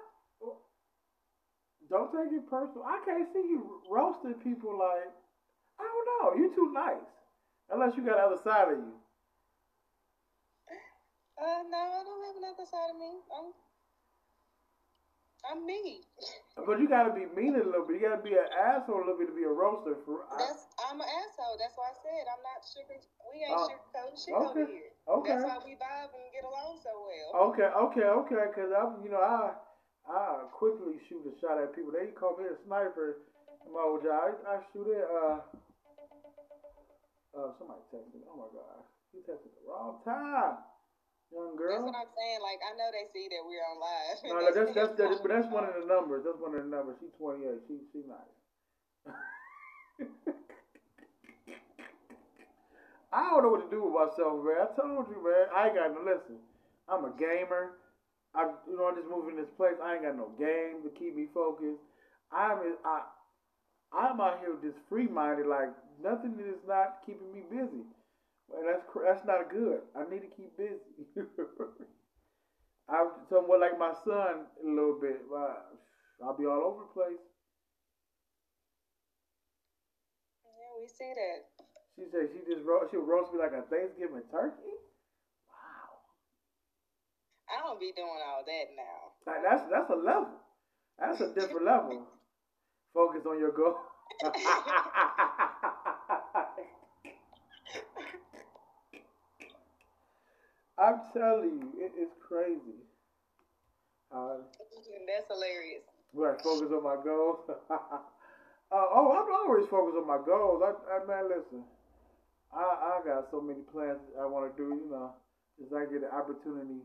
don't 1.90 2.12
take 2.14 2.32
it 2.32 2.50
personal. 2.50 2.86
I 2.86 3.02
can't 3.04 3.28
see 3.34 3.44
you 3.50 3.82
roasting 3.90 4.36
people 4.42 4.78
like 4.78 5.10
I 5.80 5.84
don't 5.84 6.08
know. 6.10 6.28
You're 6.38 6.56
too 6.56 6.72
nice. 6.74 7.10
Unless 7.70 7.98
you 7.98 8.06
got 8.06 8.18
the 8.18 8.26
other 8.34 8.42
side 8.42 8.74
of 8.74 8.78
you. 8.78 8.94
uh 11.38 11.62
no, 11.70 11.78
I 11.78 12.02
don't 12.06 12.26
have 12.26 12.38
another 12.38 12.66
side 12.66 12.90
of 12.94 12.98
me. 12.98 13.14
I'm 13.30 13.54
I'm 15.48 15.64
mean. 15.66 16.04
But 16.60 16.80
you 16.84 16.88
gotta 16.92 17.16
be 17.16 17.24
mean 17.32 17.56
a 17.56 17.64
little 17.64 17.88
bit. 17.88 18.02
You 18.02 18.10
gotta 18.12 18.22
be 18.22 18.36
an 18.36 18.50
asshole 18.52 19.00
a 19.00 19.06
little 19.08 19.20
bit 19.20 19.32
to 19.32 19.38
be 19.38 19.48
a 19.48 19.52
roaster. 19.52 19.96
For 20.04 20.28
I, 20.28 20.44
That's 20.44 20.68
I'm 20.92 21.00
an 21.00 21.08
asshole. 21.08 21.56
That's 21.56 21.76
why 21.80 21.90
I 21.90 21.96
said 22.04 22.24
I'm 22.28 22.44
not 22.44 22.60
sugar. 22.68 23.00
We 23.32 23.48
ain't 23.48 23.56
Oh, 23.56 23.68
sugarcoating 23.72 24.18
shit 24.20 24.36
okay, 24.36 24.50
over 24.52 24.66
here. 24.68 24.92
okay. 25.08 25.32
That's 25.40 25.48
why 25.48 25.60
we 25.64 25.74
vibe 25.80 26.12
and 26.12 26.28
get 26.36 26.44
along 26.44 26.84
so 26.84 26.92
well. 27.08 27.56
okay, 27.56 27.70
okay, 27.72 28.08
okay. 28.28 28.44
Because 28.52 28.72
I'm, 28.76 29.00
you 29.00 29.12
know, 29.12 29.24
I 29.24 29.56
I 30.04 30.44
quickly 30.52 31.00
shoot 31.08 31.24
a 31.24 31.34
shot 31.40 31.56
at 31.62 31.72
people. 31.72 31.96
They 31.96 32.12
call 32.12 32.36
me 32.36 32.46
a 32.52 32.58
sniper. 32.68 33.24
My 33.70 33.86
old 33.86 34.04
job. 34.04 34.36
I, 34.44 34.60
I 34.60 34.66
shoot 34.74 34.90
it. 34.92 35.06
Uh, 35.08 35.40
uh, 37.38 37.50
somebody 37.56 37.80
texted 37.94 38.18
me. 38.18 38.26
Oh 38.28 38.36
my 38.36 38.50
god, 38.52 38.84
he 39.14 39.20
texted 39.24 39.54
the 39.54 39.64
wrong 39.64 40.02
time, 40.04 40.58
young 41.32 41.56
That's 41.58 41.84
what 41.86 41.96
I'm 41.96 42.12
saying. 42.14 42.42
Like 42.42 42.60
I 42.66 42.72
know 42.76 42.90
they 42.92 43.06
see 43.14 43.30
that 43.30 43.42
we're 43.46 43.62
on 43.62 43.78
live. 43.80 44.18
No, 44.26 44.30
no, 44.42 44.52
that's 44.54 44.74
that's 44.74 44.94
that, 44.98 45.22
but 45.22 45.30
that's 45.30 45.50
one 45.54 45.66
of 45.66 45.74
the 45.78 45.86
numbers. 45.86 46.26
That's 46.26 46.40
one 46.42 46.56
of 46.56 46.64
the 46.66 46.70
numbers. 46.70 46.98
She's 47.00 47.14
28. 47.18 47.62
She 47.68 47.76
she 47.94 48.00
nice. 48.06 48.34
I 53.12 53.30
don't 53.30 53.42
know 53.42 53.50
what 53.50 53.66
to 53.66 53.72
do 53.74 53.90
with 53.90 53.94
myself, 53.94 54.38
man. 54.46 54.62
I 54.62 54.70
told 54.78 55.10
you, 55.10 55.18
man. 55.26 55.50
I 55.50 55.68
ain't 55.70 55.76
got 55.78 55.94
no 55.94 56.02
listen. 56.06 56.38
I'm 56.86 57.06
a 57.06 57.14
gamer. 57.18 57.78
I 58.36 58.54
you 58.70 58.78
know 58.78 58.86
I'm 58.90 58.96
just 58.96 59.10
moved 59.10 59.30
in 59.30 59.38
this 59.38 59.50
place. 59.58 59.78
I 59.82 59.98
ain't 59.98 60.06
got 60.06 60.18
no 60.18 60.30
game 60.38 60.86
to 60.86 60.90
keep 60.94 61.16
me 61.16 61.26
focused. 61.34 61.82
I'm 62.32 62.62
I 62.86 63.02
I'm 63.94 64.22
out 64.22 64.40
here 64.42 64.54
just 64.62 64.78
free 64.90 65.08
minded. 65.08 65.48
Like 65.48 65.74
nothing 66.02 66.38
is 66.38 66.62
not 66.68 67.02
keeping 67.06 67.34
me 67.34 67.42
busy. 67.50 67.86
And 68.56 68.66
that's 68.68 68.84
that's 69.06 69.26
not 69.26 69.50
good. 69.52 69.82
I 69.96 70.04
need 70.10 70.22
to 70.22 70.32
keep 70.36 70.58
busy. 70.58 71.06
I'm 72.90 73.10
somewhat 73.30 73.60
like 73.62 73.78
my 73.78 73.94
son 74.04 74.50
a 74.64 74.68
little 74.68 74.98
bit. 75.00 75.22
I'll 76.24 76.36
be 76.38 76.46
all 76.46 76.64
over 76.74 76.82
the 76.84 76.94
place. 76.94 77.22
Yeah, 80.44 80.72
we 80.82 80.88
see 80.88 81.14
that. 81.14 81.46
She 81.96 82.04
said 82.12 82.30
she 82.34 82.40
just 82.52 82.66
ro- 82.66 82.88
she'll 82.90 83.06
roast 83.06 83.32
me 83.34 83.40
like 83.40 83.54
a 83.54 83.62
Thanksgiving 83.70 84.24
turkey. 84.32 84.74
Wow, 85.48 86.02
I 87.48 87.62
don't 87.62 87.80
be 87.80 87.92
doing 87.96 88.20
all 88.26 88.44
that 88.46 88.66
now. 88.76 89.14
like 89.32 89.44
that's 89.44 89.64
that's 89.70 89.90
a 89.92 89.96
level. 89.96 90.40
That's 90.98 91.22
a 91.22 91.34
different 91.34 91.66
level. 91.66 92.08
Focus 92.94 93.22
on 93.28 93.38
your 93.40 93.52
goal. 93.52 93.76
I'm 100.80 101.02
telling 101.12 101.60
you, 101.60 101.70
it 101.76 101.92
is 102.00 102.10
crazy. 102.24 102.80
Uh, 104.10 104.42
That's 105.08 105.28
hilarious. 105.28 105.84
right, 106.14 106.40
focus 106.42 106.72
on 106.72 106.84
my 106.84 106.98
goals. 107.04 107.44
uh, 107.70 107.76
oh, 108.72 109.08
I'm 109.12 109.30
always 109.44 109.68
focused 109.70 110.00
on 110.00 110.08
my 110.08 110.18
goals. 110.26 110.64
I, 110.64 110.72
I 110.90 111.06
man, 111.06 111.30
listen, 111.30 111.62
I 112.56 112.64
I 112.64 113.06
got 113.06 113.30
so 113.30 113.42
many 113.42 113.62
plans 113.70 114.00
I 114.18 114.26
want 114.26 114.50
to 114.50 114.54
do. 114.58 114.70
You 114.82 114.90
know, 114.90 115.14
if 115.60 115.70
I 115.76 115.86
get 115.86 116.02
an 116.02 116.16
opportunity, 116.16 116.82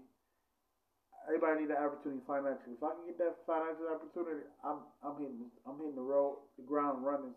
everybody 1.31 1.65
need 1.65 1.73
an 1.73 1.81
opportunity 1.81 2.21
financially. 2.27 2.77
If 2.77 2.85
I 2.85 2.93
can 2.93 3.07
get 3.09 3.19
that 3.23 3.41
financial 3.49 3.89
opportunity, 3.89 4.45
I'm 4.61 4.85
I'm 5.01 5.17
hitting 5.17 5.49
I'm 5.65 5.79
hitting 5.81 5.97
the 5.97 6.05
road, 6.05 6.45
the 6.61 6.67
ground 6.67 7.07
running, 7.07 7.33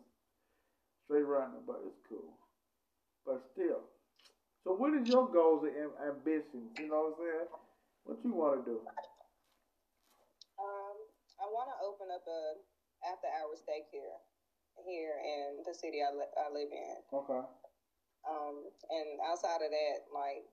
straight 1.06 1.24
running. 1.24 1.64
But 1.64 1.86
it's 1.88 2.02
cool. 2.10 2.36
But 3.24 3.40
still, 3.56 3.88
so 4.68 4.76
what 4.76 4.92
is 5.00 5.08
your 5.08 5.32
goals 5.32 5.64
and 5.64 5.72
am- 5.80 5.96
ambitions? 6.12 6.76
You 6.76 6.92
know 6.92 7.16
what 7.16 7.16
I'm 7.16 7.24
saying? 7.24 7.48
What 8.04 8.20
you 8.20 8.36
want 8.36 8.60
to 8.60 8.64
do? 8.68 8.78
Um, 10.60 10.96
I 11.40 11.48
want 11.48 11.72
to 11.72 11.78
open 11.88 12.12
up 12.12 12.28
a 12.28 12.60
after 13.08 13.32
hours 13.32 13.64
daycare 13.64 14.20
here 14.84 15.24
in 15.24 15.64
the 15.64 15.72
city 15.72 16.04
I, 16.04 16.12
li- 16.12 16.36
I 16.36 16.52
live 16.52 16.68
in. 16.68 17.00
Okay. 17.16 17.44
Um, 18.28 18.68
and 18.92 19.24
outside 19.24 19.64
of 19.64 19.72
that, 19.72 20.12
like, 20.12 20.44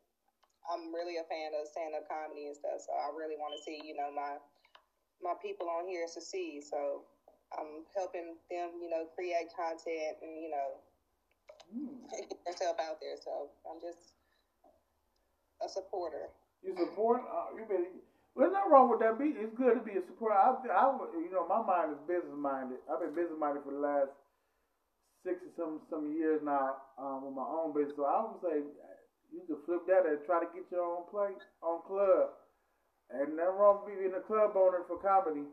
I'm 0.71 0.95
really 0.95 1.19
a 1.19 1.27
fan 1.27 1.51
of 1.59 1.67
stand 1.67 1.99
up 1.99 2.07
comedy 2.07 2.47
and 2.47 2.55
stuff. 2.55 2.87
So 2.87 2.95
I 2.95 3.11
really 3.19 3.35
want 3.35 3.59
to 3.59 3.61
see, 3.67 3.83
you 3.83 3.99
know, 3.99 4.15
my 4.15 4.39
my 5.19 5.35
people 5.43 5.67
on 5.67 5.91
here 5.91 6.07
succeed. 6.07 6.63
So 6.63 7.03
I'm 7.51 7.83
helping 7.99 8.39
them, 8.47 8.79
you 8.79 8.95
know, 8.95 9.11
create 9.19 9.51
content 9.51 10.23
and 10.23 10.39
you 10.39 10.55
know 10.55 10.84
Get 12.13 12.45
themselves 12.45 12.79
out 12.81 12.99
there. 13.01 13.17
So 13.23 13.51
I'm 13.69 13.81
just 13.81 14.15
a 15.65 15.69
supporter. 15.69 16.31
You 16.63 16.75
support? 16.77 17.23
Uh, 17.25 17.57
you 17.57 17.65
been. 17.67 17.87
There's 18.37 18.53
nothing 18.53 18.73
wrong 18.73 18.91
with 18.91 19.01
that. 19.01 19.19
Be 19.19 19.31
it's 19.37 19.55
good 19.55 19.79
to 19.79 19.85
be 19.85 19.95
a 19.99 20.03
supporter. 20.07 20.35
I, 20.35 20.55
I, 20.71 20.91
you 21.23 21.31
know, 21.31 21.47
my 21.47 21.63
mind 21.63 21.93
is 21.95 22.01
business 22.09 22.35
minded. 22.37 22.79
I've 22.91 23.01
been 23.01 23.15
business 23.15 23.39
minded 23.39 23.63
for 23.63 23.73
the 23.73 23.81
last 23.83 24.11
six 25.25 25.41
or 25.43 25.53
some 25.57 25.81
some 25.91 26.13
years 26.15 26.41
now 26.45 26.77
um, 26.99 27.25
with 27.25 27.35
my 27.35 27.47
own 27.47 27.73
business. 27.73 27.97
So 27.97 28.05
I 28.05 28.21
would 28.27 28.41
say 28.43 28.57
you 29.33 29.43
can 29.47 29.59
flip 29.67 29.87
that 29.89 30.07
and 30.07 30.19
try 30.27 30.41
to 30.41 30.51
get 30.55 30.67
your 30.71 30.85
own 30.85 31.07
place 31.11 31.41
on 31.63 31.83
club. 31.87 32.35
And 33.11 33.37
nothing 33.37 33.57
wrong 33.59 33.85
with 33.85 33.99
being 33.99 34.15
a 34.17 34.25
club 34.25 34.57
owner 34.57 34.83
for 34.89 34.99
comedy. 34.99 35.47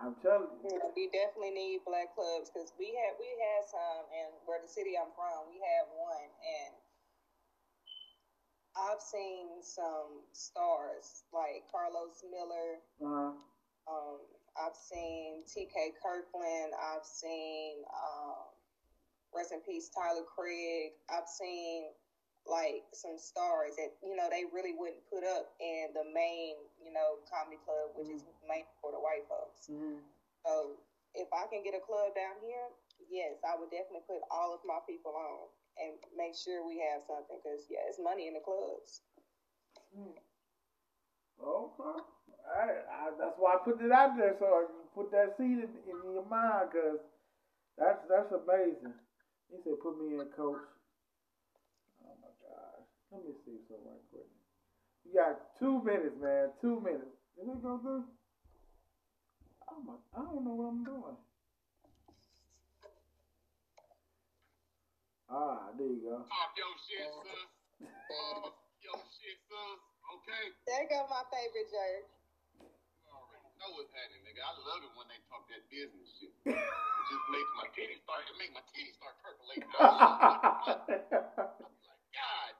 I'm 0.00 0.16
telling 0.24 0.48
you. 0.64 0.80
We 0.96 1.12
definitely 1.12 1.52
need 1.52 1.84
black 1.84 2.16
clubs 2.16 2.48
because 2.48 2.72
we 2.80 2.96
had 2.96 3.20
we 3.20 3.28
had 3.36 3.68
some, 3.68 4.08
and 4.08 4.32
where 4.48 4.60
the 4.60 4.68
city 4.68 4.96
I'm 4.96 5.12
from, 5.12 5.52
we 5.52 5.60
had 5.60 5.84
one, 5.92 6.30
and 6.40 6.72
I've 8.80 9.02
seen 9.02 9.60
some 9.60 10.24
stars 10.32 11.28
like 11.36 11.68
Carlos 11.68 12.24
Miller. 12.32 12.80
Uh-huh. 13.04 13.36
Um, 13.90 14.20
I've 14.56 14.76
seen 14.76 15.44
T.K. 15.44 15.92
Kirkland. 16.00 16.72
I've 16.72 17.04
seen 17.04 17.84
um, 17.92 18.48
rest 19.34 19.52
in 19.52 19.60
peace 19.68 19.90
Tyler 19.92 20.24
Craig. 20.24 20.96
I've 21.12 21.28
seen 21.28 21.92
like 22.50 22.84
some 22.92 23.16
stars 23.16 23.78
that 23.78 23.94
you 24.02 24.18
know 24.18 24.28
they 24.28 24.44
really 24.50 24.74
wouldn't 24.74 25.02
put 25.08 25.22
up 25.24 25.54
in 25.62 25.94
the 25.94 26.04
main 26.10 26.58
you 26.82 26.92
know 26.92 27.22
comedy 27.30 27.58
club, 27.62 27.94
which 27.94 28.10
is 28.10 28.26
main 28.44 28.66
for 28.82 28.90
the 28.92 29.00
white 29.00 29.24
folks. 29.30 29.70
hmm 29.70 30.02
So 30.44 30.76
if 31.14 31.30
I 31.32 31.46
can 31.48 31.62
get 31.62 31.74
a 31.78 31.82
club 31.82 32.14
down 32.18 32.38
here, 32.42 32.66
yes, 33.10 33.38
I 33.46 33.56
would 33.56 33.70
definitely 33.70 34.06
put 34.06 34.22
all 34.30 34.54
of 34.54 34.60
my 34.66 34.82
people 34.86 35.14
on 35.14 35.48
and 35.78 35.94
make 36.18 36.34
sure 36.36 36.66
we 36.66 36.82
have 36.90 37.02
something 37.06 37.38
because 37.40 37.66
yeah, 37.70 37.86
it's 37.88 38.02
money 38.02 38.26
in 38.28 38.34
the 38.34 38.44
clubs. 38.44 39.02
Okay. 41.42 42.00
I, 42.46 42.62
I, 42.90 43.10
that's 43.18 43.36
why 43.38 43.54
I 43.54 43.58
put 43.64 43.80
it 43.82 43.92
out 43.92 44.16
there 44.16 44.34
so 44.38 44.46
I 44.46 44.64
can 44.66 44.86
put 44.94 45.10
that 45.12 45.36
seed 45.38 45.58
in, 45.64 45.70
in 45.88 46.12
your 46.12 46.24
mind 46.28 46.68
because 46.72 46.98
that's 47.78 48.00
that's 48.08 48.32
amazing. 48.32 48.94
He 49.50 49.58
said, 49.64 49.80
"Put 49.82 49.98
me 49.98 50.14
in, 50.18 50.26
coach." 50.36 50.62
My 53.10 53.18
gosh. 53.18 53.26
Let 53.26 53.26
me 53.26 53.32
see 53.42 53.58
something 53.66 53.86
right 53.86 54.04
quick. 54.10 54.30
You 55.02 55.10
got 55.18 55.58
two 55.58 55.82
minutes, 55.82 56.16
man. 56.22 56.54
Two 56.62 56.78
minutes. 56.80 57.18
Is 57.40 57.48
it 57.48 57.62
go 57.62 57.78
through? 57.82 58.04
Oh 59.70 59.80
my! 59.82 59.94
I 60.14 60.22
don't 60.26 60.44
know 60.44 60.54
what 60.54 60.70
I'm 60.70 60.84
doing. 60.84 61.18
Ah, 65.30 65.70
there 65.78 65.86
you 65.86 66.02
go. 66.02 66.26
Pop 66.26 66.50
your 66.58 66.74
shit, 66.90 67.06
sis. 67.06 67.86
Pop 67.86 68.54
your 68.82 68.98
shit, 69.14 69.38
sis. 69.46 69.78
Okay? 70.10 70.44
There 70.66 70.86
go 70.90 71.06
my 71.06 71.22
favorite 71.30 71.70
jerk. 71.70 72.02
You 72.58 73.14
already 73.14 73.50
know 73.62 73.70
what's 73.78 73.94
happening, 73.94 74.26
nigga. 74.26 74.42
I 74.42 74.52
love 74.58 74.82
it 74.82 74.92
when 74.98 75.06
they 75.06 75.22
talk 75.30 75.46
that 75.54 75.62
business 75.70 76.10
shit. 76.18 76.34
It 76.50 77.06
just 77.14 77.26
makes 77.30 77.50
my 77.54 77.66
titties 77.78 78.02
start, 78.02 78.26
it 78.26 78.34
make 78.42 78.50
my 78.50 78.64
titties 78.74 78.98
start 78.98 79.14
percolating. 79.22 79.70
I 79.78 79.86
love 79.86 80.82
it. 80.90 81.06
I'm 81.14 81.62
like, 81.86 82.02
God 82.10 82.52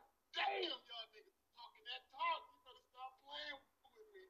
damn, 0.51 0.67
y'all 0.67 1.07
niggas 1.15 1.39
talking 1.55 1.87
that 1.87 2.03
talk. 2.11 2.43
You 2.51 2.59
better 2.67 2.83
stop 2.91 3.15
playing 3.23 3.63
with 3.95 4.11
me. 4.11 4.27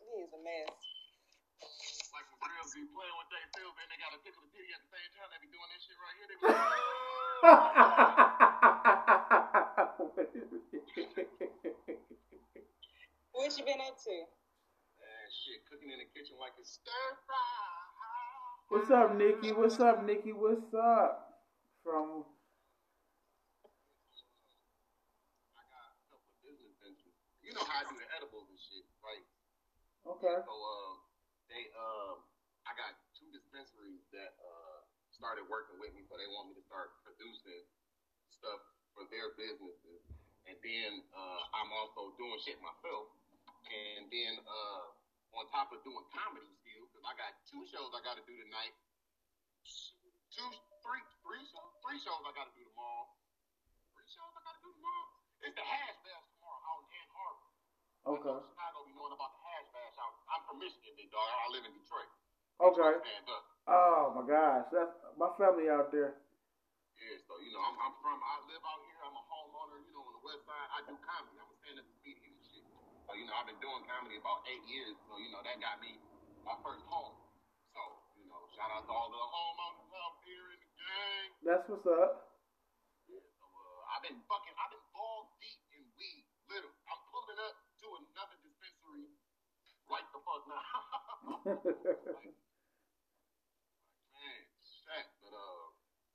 He 0.00 0.24
is 0.24 0.32
a 0.32 0.40
mess. 0.40 0.72
Like 2.16 2.24
when 2.32 2.40
girls 2.48 2.72
be 2.72 2.88
playing 2.88 3.16
with 3.20 3.28
their 3.28 3.44
pills 3.52 3.76
and 3.76 3.84
they 3.92 4.00
gotta 4.00 4.16
tickle 4.24 4.40
the 4.48 4.56
titty 4.56 4.72
at 4.72 4.80
the 4.80 4.88
same 4.88 5.12
time, 5.12 5.28
they 5.28 5.36
be 5.44 5.52
doing 5.52 5.68
this 5.68 5.84
shit 5.84 6.00
right 6.00 6.16
here. 6.16 6.28
They 6.32 6.40
be 6.40 6.48
What 13.36 13.52
you 13.54 13.62
been 13.64 13.80
up 13.84 13.94
to? 14.02 14.16
man, 14.98 15.26
shit, 15.30 15.62
cooking 15.70 15.90
in 15.94 15.98
the 16.02 16.08
kitchen 16.10 16.34
like 16.40 16.52
it's 16.58 16.72
stir 16.80 17.06
fry. 17.24 17.36
What's 18.68 18.90
up, 18.90 19.14
Nikki? 19.16 19.52
What's 19.52 19.78
up, 19.80 20.04
Nikki? 20.04 20.32
What's 20.32 20.74
up? 20.74 21.40
From 21.84 22.24
I 25.56 25.62
got 25.72 25.88
a 25.88 25.96
couple 26.10 26.28
of 26.34 26.38
business 26.44 26.74
ventures. 26.82 27.16
You 27.48 27.56
know 27.56 27.64
how 27.64 27.80
I 27.80 27.88
do 27.88 27.96
the 27.96 28.04
edibles 28.12 28.44
and 28.52 28.60
shit, 28.60 28.84
right? 29.00 29.24
okay. 30.04 30.36
So 30.44 30.52
uh, 30.52 30.92
they 31.48 31.64
um, 31.72 32.20
I 32.68 32.76
got 32.76 32.92
two 33.16 33.24
dispensaries 33.32 34.04
that 34.12 34.36
uh 34.36 34.84
started 35.16 35.48
working 35.48 35.80
with 35.80 35.96
me, 35.96 36.04
so 36.04 36.20
they 36.20 36.28
want 36.28 36.52
me 36.52 36.54
to 36.60 36.64
start 36.68 36.92
producing 37.02 37.64
stuff 38.28 38.60
for 38.92 39.08
their 39.08 39.32
businesses, 39.34 40.04
and 40.44 40.54
then 40.60 41.02
uh, 41.10 41.40
I'm 41.56 41.72
also 41.72 42.14
doing 42.20 42.36
shit 42.44 42.60
myself, 42.60 43.10
and 43.66 44.06
then 44.12 44.38
uh, 44.44 44.84
on 45.34 45.48
top 45.48 45.72
of 45.72 45.80
doing 45.82 46.04
comedy 46.14 46.52
still, 46.62 46.86
because 46.86 47.02
I 47.02 47.16
got 47.18 47.32
two 47.48 47.64
shows 47.66 47.90
I 47.96 48.04
got 48.04 48.14
to 48.20 48.24
do 48.28 48.36
tonight, 48.38 48.76
two, 50.30 50.52
three, 50.84 51.02
three 51.24 51.42
shows, 51.48 51.72
three 51.82 51.98
shows 51.98 52.22
I 52.22 52.30
got 52.36 52.52
to 52.52 52.54
do 52.54 52.62
tomorrow, 52.70 53.10
three 53.96 54.06
shows 54.06 54.30
I 54.36 54.40
got 54.44 54.54
to 54.54 54.62
do 54.62 54.70
tomorrow. 54.70 55.08
It's 55.42 55.54
the 55.54 55.66
hash 55.66 55.98
bash 56.02 56.26
tomorrow 56.34 56.62
out 56.66 56.82
in 56.82 56.90
Ann 56.98 57.10
Arbor. 57.14 57.50
Okay. 58.08 58.40
Chicago 58.40 58.78
be 58.88 58.96
knowing 58.96 59.12
about 59.12 59.36
the 59.36 59.40
hash 59.44 59.68
bash. 59.68 59.96
I'm 60.00 60.40
from 60.48 60.56
Michigan, 60.64 60.96
big 60.96 61.12
dog. 61.12 61.28
I 61.28 61.52
live 61.52 61.68
in 61.68 61.76
Detroit. 61.76 62.08
Okay. 62.56 62.92
Oh 63.68 64.16
my 64.16 64.24
gosh, 64.24 64.64
that's 64.72 64.96
my 65.20 65.28
family 65.36 65.68
out 65.68 65.92
there. 65.92 66.16
Yeah, 66.96 67.20
so 67.28 67.36
you 67.38 67.52
know, 67.52 67.60
I'm, 67.60 67.76
I'm 67.78 67.94
from. 68.00 68.16
I 68.16 68.42
live 68.48 68.64
out 68.64 68.80
here. 68.88 68.98
I'm 69.04 69.12
a 69.12 69.24
homeowner. 69.28 69.84
You 69.84 69.92
know, 69.92 70.08
on 70.08 70.16
the 70.16 70.24
west 70.24 70.40
side, 70.48 70.68
I 70.72 70.82
do 70.88 70.96
comedy. 71.04 71.36
I'm 71.36 71.52
a 71.52 71.56
stand-up 71.60 71.84
comedian 71.84 72.32
and 72.32 72.42
shit. 72.48 72.64
So 73.04 73.12
you 73.12 73.28
know, 73.28 73.36
I've 73.36 73.46
been 73.46 73.60
doing 73.60 73.84
comedy 73.84 74.16
about 74.16 74.40
eight 74.48 74.64
years. 74.64 74.96
So 75.04 75.20
you 75.20 75.28
know, 75.28 75.44
that 75.44 75.60
got 75.60 75.76
me 75.84 76.00
my 76.48 76.56
first 76.64 76.82
home. 76.88 77.12
So 77.76 77.80
you 78.16 78.24
know, 78.26 78.40
shout 78.56 78.72
out 78.72 78.88
to 78.88 78.92
all 78.96 79.12
the 79.12 79.20
homeowners 79.20 79.92
out 79.94 80.16
here 80.24 80.48
in 80.56 80.58
the 80.64 80.70
gang. 80.80 81.26
That's 81.44 81.64
what's 81.68 81.84
up. 81.86 82.40
Yeah, 83.06 83.20
so 83.36 83.44
uh, 83.46 83.92
I've 83.92 84.02
been 84.02 84.16
fucking. 84.24 84.56
I've 84.56 84.72
been 84.72 84.86
ball 84.96 85.28
deep 85.44 85.60
in 85.76 85.84
weed. 85.92 86.24
Literally, 86.50 86.82
I'm 86.88 87.02
pulling 87.12 87.38
up 87.44 87.54
to 87.84 87.86
another 87.94 88.36
dispensary 88.42 89.06
right 89.88 90.04
the 90.12 90.20
fuck 90.22 90.44
now. 90.48 90.62
man, 94.14 94.40
shit. 94.60 95.06
But 95.24 95.32
uh, 95.32 95.64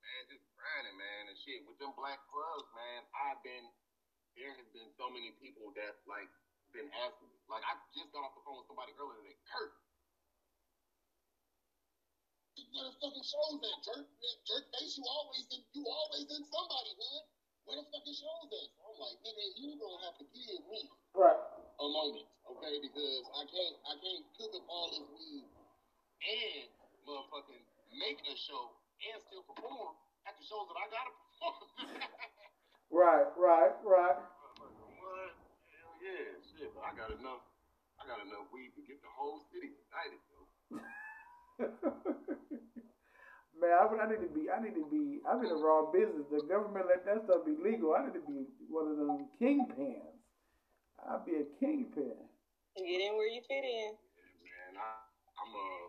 man, 0.01 0.21
just 0.29 0.45
grinding, 0.53 0.97
man, 0.97 1.33
and 1.33 1.37
shit. 1.41 1.65
With 1.65 1.77
them 1.81 1.93
black 1.97 2.21
clubs, 2.29 2.69
man, 2.77 3.01
I've 3.13 3.41
been. 3.41 3.65
There 4.33 4.49
has 4.49 4.65
been 4.73 4.89
so 4.97 5.13
many 5.13 5.29
people 5.37 5.69
that 5.77 6.01
like 6.09 6.29
been 6.73 6.89
asking 7.05 7.29
me. 7.29 7.37
Like 7.45 7.61
I 7.69 7.77
just 7.93 8.09
got 8.09 8.25
off 8.25 8.33
the 8.33 8.41
phone 8.41 8.57
with 8.61 8.69
somebody 8.69 8.97
earlier 8.97 9.21
today. 9.21 9.37
Kurt. 9.45 9.73
Where 12.73 12.89
the 12.89 12.93
fucking 12.97 13.21
shows 13.21 13.61
at, 13.61 13.77
Jerk? 13.85 14.05
Jerk 14.49 14.65
face, 14.73 14.97
you 14.97 15.05
always 15.05 15.45
in, 15.53 15.61
you 15.77 15.85
always 15.85 16.25
in 16.25 16.41
somebody 16.49 16.91
hood. 16.97 17.25
Where 17.69 17.77
the 17.77 17.85
fucking 17.93 18.17
shows 18.17 18.49
at? 18.49 18.67
So 18.73 18.81
I'm 18.89 18.97
like, 18.97 19.17
nigga, 19.21 19.45
you 19.61 19.77
gonna 19.77 20.01
have 20.09 20.17
to 20.17 20.25
give 20.33 20.61
me 20.65 20.89
right. 21.13 21.62
A 21.79 21.87
moment, 21.89 22.27
okay? 22.49 22.75
Because 22.81 23.23
I 23.33 23.43
can't 23.49 23.75
I 23.87 23.93
can't 24.01 24.23
cook 24.37 24.51
up 24.57 24.65
all 24.69 24.89
this 24.93 25.05
weed 25.17 25.45
and 26.23 26.67
motherfucking 27.07 27.63
make 27.97 28.19
a 28.29 28.35
show 28.37 28.73
and 29.03 29.17
still 29.27 29.43
perform 29.47 29.95
at 30.27 30.35
the 30.37 30.43
shows 30.45 30.67
that 30.69 30.77
I 30.79 30.85
gotta 30.91 31.13
perform. 31.13 31.89
Right. 32.93 33.25
Right. 33.33 33.73
Right. 33.81 34.21
what? 34.21 35.33
Yeah, 35.97 36.29
shit, 36.45 36.69
but 36.77 36.85
I 36.85 36.93
got 36.93 37.09
enough. 37.17 37.41
I 37.97 38.05
got 38.05 38.21
enough 38.21 38.45
weed 38.53 38.69
to 38.77 38.81
get 38.85 39.01
the 39.01 39.09
whole 39.09 39.41
city 39.49 39.73
united, 39.73 40.21
though. 40.29 40.45
Man, 43.57 43.73
I, 43.73 43.81
I 43.97 44.05
need 44.09 44.21
to 44.21 44.29
be. 44.29 44.45
I 44.49 44.61
need 44.61 44.75
to 44.75 44.85
be. 44.93 45.21
I'm 45.25 45.41
in 45.41 45.49
the 45.49 45.57
wrong 45.57 45.89
business. 45.93 46.25
The 46.29 46.45
government 46.45 46.85
let 46.85 47.03
that 47.05 47.25
stuff 47.25 47.45
be 47.45 47.57
legal. 47.57 47.93
I 47.97 48.05
need 48.05 48.13
to 48.13 48.25
be 48.29 48.45
one 48.69 48.91
of 48.91 48.97
them 48.97 49.25
kingpins. 49.41 50.12
I'll 51.03 51.19
be 51.27 51.35
a 51.35 51.43
kingpin. 51.59 52.15
Get 52.79 52.99
in 53.03 53.19
where 53.19 53.27
you 53.27 53.43
fit 53.43 53.63
in. 53.63 53.91
Man, 53.93 54.73
I, 54.79 55.03
I'm 55.35 55.51
uh, 55.51 55.87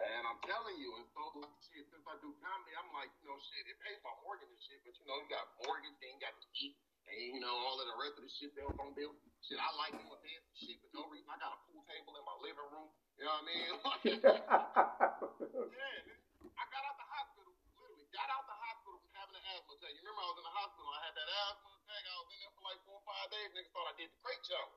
man, 0.00 0.22
I'm 0.24 0.40
telling 0.48 0.80
you, 0.80 0.96
and 0.96 1.04
so 1.12 1.44
shit. 1.68 1.84
Since 1.92 2.08
I 2.08 2.16
do 2.24 2.32
comedy, 2.40 2.72
I'm 2.80 2.88
like, 2.96 3.12
you 3.20 3.28
know, 3.28 3.36
shit. 3.38 3.68
It 3.68 3.76
pays 3.84 4.00
my 4.00 4.16
mortgage 4.24 4.48
and 4.48 4.62
shit, 4.64 4.80
but 4.88 4.96
you 4.96 5.04
know, 5.04 5.20
you 5.20 5.28
got 5.28 5.52
mortgage, 5.60 5.92
then 6.00 6.16
you 6.16 6.20
got 6.20 6.32
to 6.32 6.48
eat, 6.56 6.80
and 7.12 7.36
you 7.36 7.40
know, 7.44 7.52
all 7.52 7.76
of 7.76 7.84
the 7.86 7.96
rest 8.00 8.16
of 8.16 8.24
the 8.24 8.32
shit 8.32 8.56
they 8.56 8.64
was 8.64 8.72
gonna 8.80 8.96
build. 8.96 9.12
Shit, 9.44 9.60
I 9.60 9.68
like 9.76 9.92
doing 9.92 10.08
fancy 10.08 10.48
shit 10.56 10.80
for 10.80 10.88
no 10.96 11.04
reason. 11.12 11.28
I 11.28 11.36
got 11.36 11.52
a 11.54 11.60
pool 11.68 11.84
table 11.84 12.16
in 12.16 12.24
my 12.24 12.36
living 12.40 12.68
room. 12.72 12.88
You 13.20 13.28
know 13.28 13.36
what 13.36 13.44
I 13.44 13.52
mean? 13.52 13.68
yeah, 15.76 15.76
man. 15.76 16.16
I 16.56 16.64
got 16.72 16.88
out 16.88 16.96
the 16.96 17.04
hospital, 17.04 17.52
literally 17.76 18.08
got 18.16 18.32
out 18.32 18.48
the 18.48 18.56
hospital 18.56 18.96
from 18.96 19.12
having 19.12 19.36
an 19.36 19.44
asthma 19.54 19.76
attack. 19.76 19.92
You 19.92 20.00
remember 20.08 20.24
I 20.24 20.28
was 20.32 20.40
in 20.40 20.48
the 20.48 20.56
hospital, 20.56 20.88
I 20.88 21.00
had 21.04 21.12
that 21.20 21.28
asthma 21.28 21.79
attack, 21.90 22.06
I 22.06 22.14
was 22.22 22.30
in 22.30 22.38
there 22.38 22.54
for 22.54 22.62
like 22.70 22.78
four 22.86 23.02
or 23.02 23.06
five 23.06 23.26
days, 23.34 23.50
niggas 23.50 23.74
thought 23.74 23.90
I 23.90 23.94
did 23.98 24.14
the 24.14 24.18
crate 24.22 24.38
jump. 24.46 24.70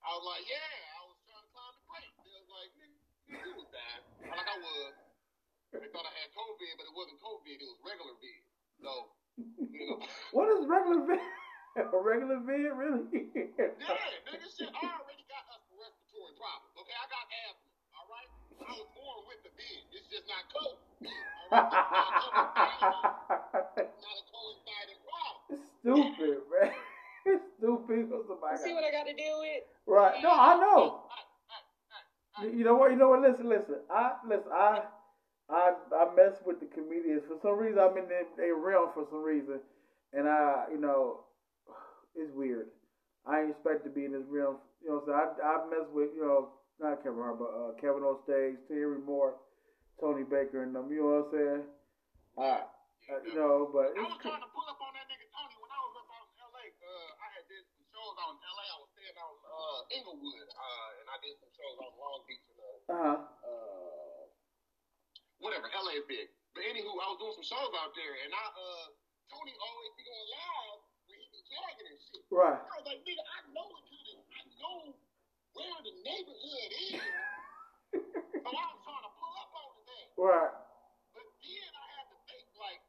I 0.00 0.08
was 0.16 0.24
like, 0.24 0.40
yeah, 0.48 0.96
I 0.96 1.04
was 1.04 1.20
trying 1.28 1.44
to 1.44 1.52
climb 1.52 1.76
the 1.76 1.84
crate. 1.84 2.08
They 2.16 2.32
was 2.32 2.48
like, 2.48 2.72
nigga, 2.80 2.96
you 3.44 3.52
was 3.60 3.68
bad. 3.68 4.00
Like 4.24 4.48
I 4.48 4.56
was. 4.56 4.96
They 5.76 5.92
thought 5.92 6.08
I 6.08 6.14
had 6.16 6.32
COVID, 6.32 6.72
but 6.80 6.88
it 6.88 6.94
wasn't 6.96 7.20
COVID, 7.20 7.52
it 7.58 7.68
was 7.68 7.76
regular 7.84 8.16
vid. 8.22 8.40
So, 8.80 9.12
you 9.68 9.84
know. 9.92 10.00
what 10.36 10.48
is 10.56 10.64
regular 10.64 11.04
vid? 11.04 11.20
a 11.92 12.00
regular 12.00 12.40
vid, 12.40 12.72
really? 12.72 13.04
Yeah, 13.60 13.76
nigga, 14.32 14.48
shit, 14.48 14.72
I 14.72 14.96
already 14.96 15.28
got 15.28 15.44
us 15.52 15.60
respiratory 15.76 16.32
problems. 16.40 16.72
Okay, 16.80 16.96
I 16.96 17.04
got 17.12 17.28
asthma. 17.28 17.68
All 17.98 18.08
right, 18.08 18.30
I 18.62 18.72
was 18.78 18.88
born 18.96 19.20
with 19.28 19.42
the 19.44 19.52
vid. 19.52 19.84
It's 19.92 20.08
just 20.08 20.24
not 20.30 20.48
COVID. 20.54 20.80
All 21.04 21.12
right, 21.52 21.68
it's 23.84 24.00
not 24.00 24.16
a 24.16 24.24
coinciding 24.30 24.30
problem. 24.30 24.35
Stupid, 25.86 26.42
man. 26.50 26.70
It's 27.26 27.42
Stupid. 27.58 28.10
Somebody 28.10 28.58
See 28.58 28.74
what 28.74 28.82
I 28.82 28.90
got 28.90 29.06
to 29.06 29.14
deal 29.14 29.38
with? 29.38 29.62
Right. 29.86 30.18
No, 30.22 30.30
I 30.30 30.58
know. 30.58 31.02
You 32.42 32.64
know 32.64 32.74
what? 32.74 32.90
You 32.90 32.96
know 32.96 33.10
what? 33.10 33.22
Listen, 33.22 33.48
listen. 33.48 33.76
I 33.90 34.12
listen. 34.28 34.50
I, 34.52 34.82
I, 35.48 35.72
I 35.94 36.14
mess 36.14 36.34
with 36.44 36.60
the 36.60 36.66
comedians 36.66 37.22
for 37.26 37.38
some 37.40 37.56
reason. 37.58 37.78
I'm 37.78 37.96
in 37.96 38.10
their, 38.10 38.56
realm 38.56 38.90
for 38.92 39.06
some 39.10 39.22
reason, 39.22 39.60
and 40.12 40.28
I, 40.28 40.66
you 40.70 40.78
know, 40.78 41.24
it's 42.14 42.34
weird. 42.34 42.66
I 43.24 43.40
ain't 43.40 43.50
expect 43.50 43.84
to 43.84 43.90
be 43.90 44.04
in 44.04 44.12
this 44.12 44.26
realm. 44.28 44.56
You 44.82 44.90
know, 44.90 45.02
so 45.06 45.12
I, 45.12 45.32
I 45.38 45.70
mess 45.70 45.86
with 45.94 46.10
you 46.14 46.22
know 46.22 46.50
not 46.78 47.02
Kevin 47.02 47.22
Hart, 47.22 47.38
but 47.38 47.50
uh, 47.54 47.72
Kevin 47.80 48.02
on 48.02 48.20
stage, 48.26 48.60
Terry 48.68 48.98
Moore, 49.00 49.40
Tony 50.00 50.22
Baker, 50.22 50.62
and 50.62 50.74
them. 50.74 50.90
You 50.90 51.00
know 51.00 51.08
what 51.08 51.26
I'm 51.26 51.32
saying? 51.32 51.64
Uh, 52.36 52.62
you 53.22 53.38
know, 53.38 53.70
but 53.70 53.94
I 53.94 54.02
was 54.02 54.18
trying 54.18 54.42
to 54.42 54.50
pull 54.50 54.66
up 54.66 54.82
on 54.82 54.90
that 54.98 55.06
nigga 55.06 55.30
Tony 55.30 55.56
when 55.62 55.70
I 55.70 55.78
was 55.78 55.94
up 55.94 56.10
out 56.10 56.26
in 56.26 56.36
LA. 56.42 56.74
Uh, 56.74 57.10
I 57.22 57.26
had 57.38 57.46
did 57.46 57.62
some 57.70 57.86
shows 57.94 58.16
out 58.18 58.34
in 58.34 58.42
LA. 58.42 58.66
I 58.66 58.76
was 58.82 58.90
staying 58.98 59.14
out 59.14 59.30
in 59.30 59.46
uh, 59.46 59.75
Inglewood, 59.90 60.48
uh, 60.50 60.90
and 61.00 61.06
I 61.10 61.16
did 61.22 61.34
some 61.38 61.52
shows 61.54 61.76
in 61.78 61.92
Long 61.98 62.20
Beach 62.26 62.44
and 62.50 62.58
uh, 62.58 62.92
uh 62.92 62.96
huh. 62.96 63.18
uh, 63.46 64.22
whatever. 65.38 65.66
LA 65.70 66.00
is 66.02 66.06
big. 66.06 66.30
But 66.56 66.64
anywho, 66.64 66.88
I 66.88 67.06
was 67.12 67.18
doing 67.20 67.36
some 67.36 67.48
shows 67.48 67.72
out 67.76 67.92
there, 67.92 68.14
and 68.24 68.32
I 68.32 68.44
uh, 68.48 68.86
Tony 69.28 69.52
always 69.58 69.92
be 69.98 70.02
going 70.08 70.28
live 70.32 70.80
when 71.10 71.18
he 71.20 71.26
be 71.28 71.42
jogging 71.50 71.88
and 71.90 72.00
shit. 72.00 72.22
Right. 72.30 72.56
I 72.56 72.74
was 72.80 72.86
like, 72.86 73.02
nigga, 73.04 73.20
I 73.20 73.40
know 73.52 73.68
it 73.76 73.86
this. 73.90 74.22
I 74.32 74.42
know 74.62 74.78
where 75.52 75.78
the 75.82 75.94
neighborhood 76.06 76.70
is. 76.78 77.02
so 78.42 78.48
I 78.48 78.64
was 78.70 78.80
trying 78.86 79.04
to 79.04 79.12
pull 79.18 79.34
up 79.36 79.50
on 79.52 79.66
the 79.74 79.82
thing. 79.84 80.06
Right. 80.14 80.54
But 81.12 81.26
then 81.26 81.70
I 81.74 81.86
had 81.98 82.06
to 82.12 82.18
think 82.30 82.46
like, 82.56 82.80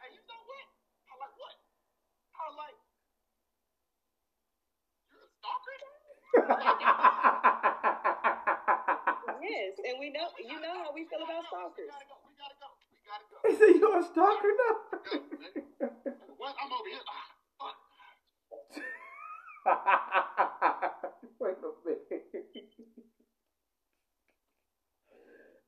hey, 0.00 0.10
you 0.16 0.22
know 0.24 0.42
what? 0.48 0.66
I 1.10 1.12
like 1.20 1.34
what? 1.36 1.56
I 2.34 2.40
was 2.48 2.56
like, 2.56 2.78
you're 5.12 5.24
a 5.24 5.30
stalker 5.38 5.76
now? 5.76 6.00
Yes, 9.40 9.74
and 9.88 9.98
we 9.98 10.10
know 10.10 10.28
you 10.38 10.60
know 10.60 10.74
how 10.78 10.92
we 10.94 11.04
feel 11.08 11.22
about 11.22 11.42
We 11.42 11.48
stalkers. 11.48 11.90
gotta 11.90 12.06
go. 12.06 12.16
We 12.28 12.34
gotta 12.38 12.54
go. 12.60 12.68
We 12.92 12.98
gotta 13.02 13.24
go. 13.30 13.36
he 13.48 13.54
said, 13.56 13.72
"You're 13.80 13.98
a 13.98 14.02
stalker 14.04 14.52
now." 14.52 14.74
Go. 15.80 15.88
What? 16.36 16.54
I'm 16.60 16.72
over 16.72 16.88
here. 16.88 17.02
Ah, 17.10 17.74
wait 21.40 21.56
a 21.60 21.70
minute. 21.84 22.24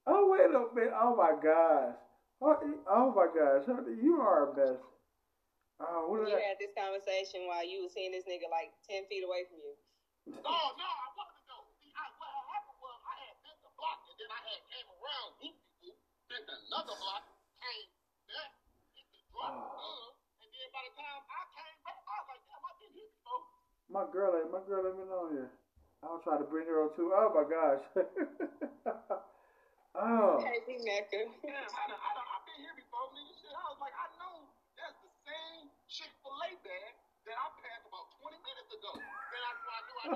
oh 0.06 0.28
wait 0.30 0.44
a 0.48 0.74
minute. 0.74 0.92
Oh 0.96 1.14
my 1.16 1.32
gosh. 1.42 1.94
Oh, 2.40 2.56
oh 2.88 3.12
my 3.14 3.26
gosh. 3.32 3.62
You 4.02 4.20
are 4.20 4.50
a 4.50 4.56
mess. 4.56 4.78
Oh, 5.80 6.06
what 6.08 6.28
You 6.28 6.36
had 6.36 6.58
this 6.58 6.72
conversation 6.76 7.46
while 7.46 7.64
you 7.66 7.82
were 7.82 7.88
seeing 7.92 8.12
this 8.12 8.24
nigga 8.24 8.48
like 8.50 8.70
ten 8.88 9.04
feet 9.08 9.24
away 9.24 9.44
from 9.48 9.58
you. 9.58 9.74
No, 10.30 10.38
no, 10.78 10.86
I 10.86 11.06
wanted 11.18 11.34
to 11.34 11.44
go. 11.50 11.58
See, 11.82 11.90
I, 11.98 12.06
what 12.14 12.30
had 12.30 12.46
happened 12.54 12.78
was 12.78 12.94
I 13.02 13.14
had 13.26 13.34
bent 13.42 13.58
the 13.58 13.74
block, 13.74 14.06
and 14.06 14.14
then 14.22 14.30
I 14.30 14.40
had 14.54 14.62
came 14.70 14.86
around, 14.86 15.34
whoop, 15.42 15.58
whoop, 15.82 15.98
bent 16.30 16.46
another 16.46 16.94
block, 16.94 17.26
came 17.58 17.90
back, 18.30 18.54
hit 18.94 19.06
the 19.10 19.18
drop, 19.34 19.50
uh, 19.50 20.14
and 20.46 20.48
then 20.54 20.68
by 20.70 20.82
the 20.86 20.94
time 20.94 21.26
I 21.26 21.42
came 21.58 21.74
back, 21.82 21.98
I 22.06 22.14
was 22.22 22.28
like, 22.30 22.42
damn, 22.46 22.62
I 22.62 22.70
been 22.78 22.94
here 22.94 23.10
before. 23.18 23.42
My 23.90 24.04
girl 24.14 24.38
ain't. 24.38 24.50
My 24.54 24.62
girl 24.62 24.86
ain't 24.86 24.94
been 24.94 25.10
on 25.10 25.34
here. 25.34 25.50
I'll 26.06 26.22
try 26.22 26.38
to 26.38 26.46
bring 26.46 26.70
her 26.70 26.86
on 26.86 26.94
too. 26.94 27.10
Oh 27.10 27.30
my 27.34 27.42
gosh. 27.46 27.82
oh. 29.98 30.38
Crazy 30.38 30.78
Mecca. 30.86 31.18
Damn, 31.42 31.66
I 31.66 31.82
done, 31.90 31.98
I 31.98 32.10
done, 32.14 32.28
I've 32.30 32.46
been 32.46 32.62
here 32.62 32.78
before, 32.78 33.10
nigga. 33.10 33.34
Shit, 33.42 33.54
I 33.54 33.66
was 33.74 33.78
like, 33.82 33.94
I 33.98 34.06
know 34.22 34.46
that's 34.78 34.98
the 35.02 35.10
same 35.26 35.66
Chick 35.90 36.14
Fil 36.22 36.38
A 36.46 36.50
bag 36.62 36.94
that 37.26 37.36
I 37.38 37.46
passed 37.58 37.86
about 37.90 38.06
20 38.22 38.38
minutes 38.38 38.70
ago. 38.70 38.98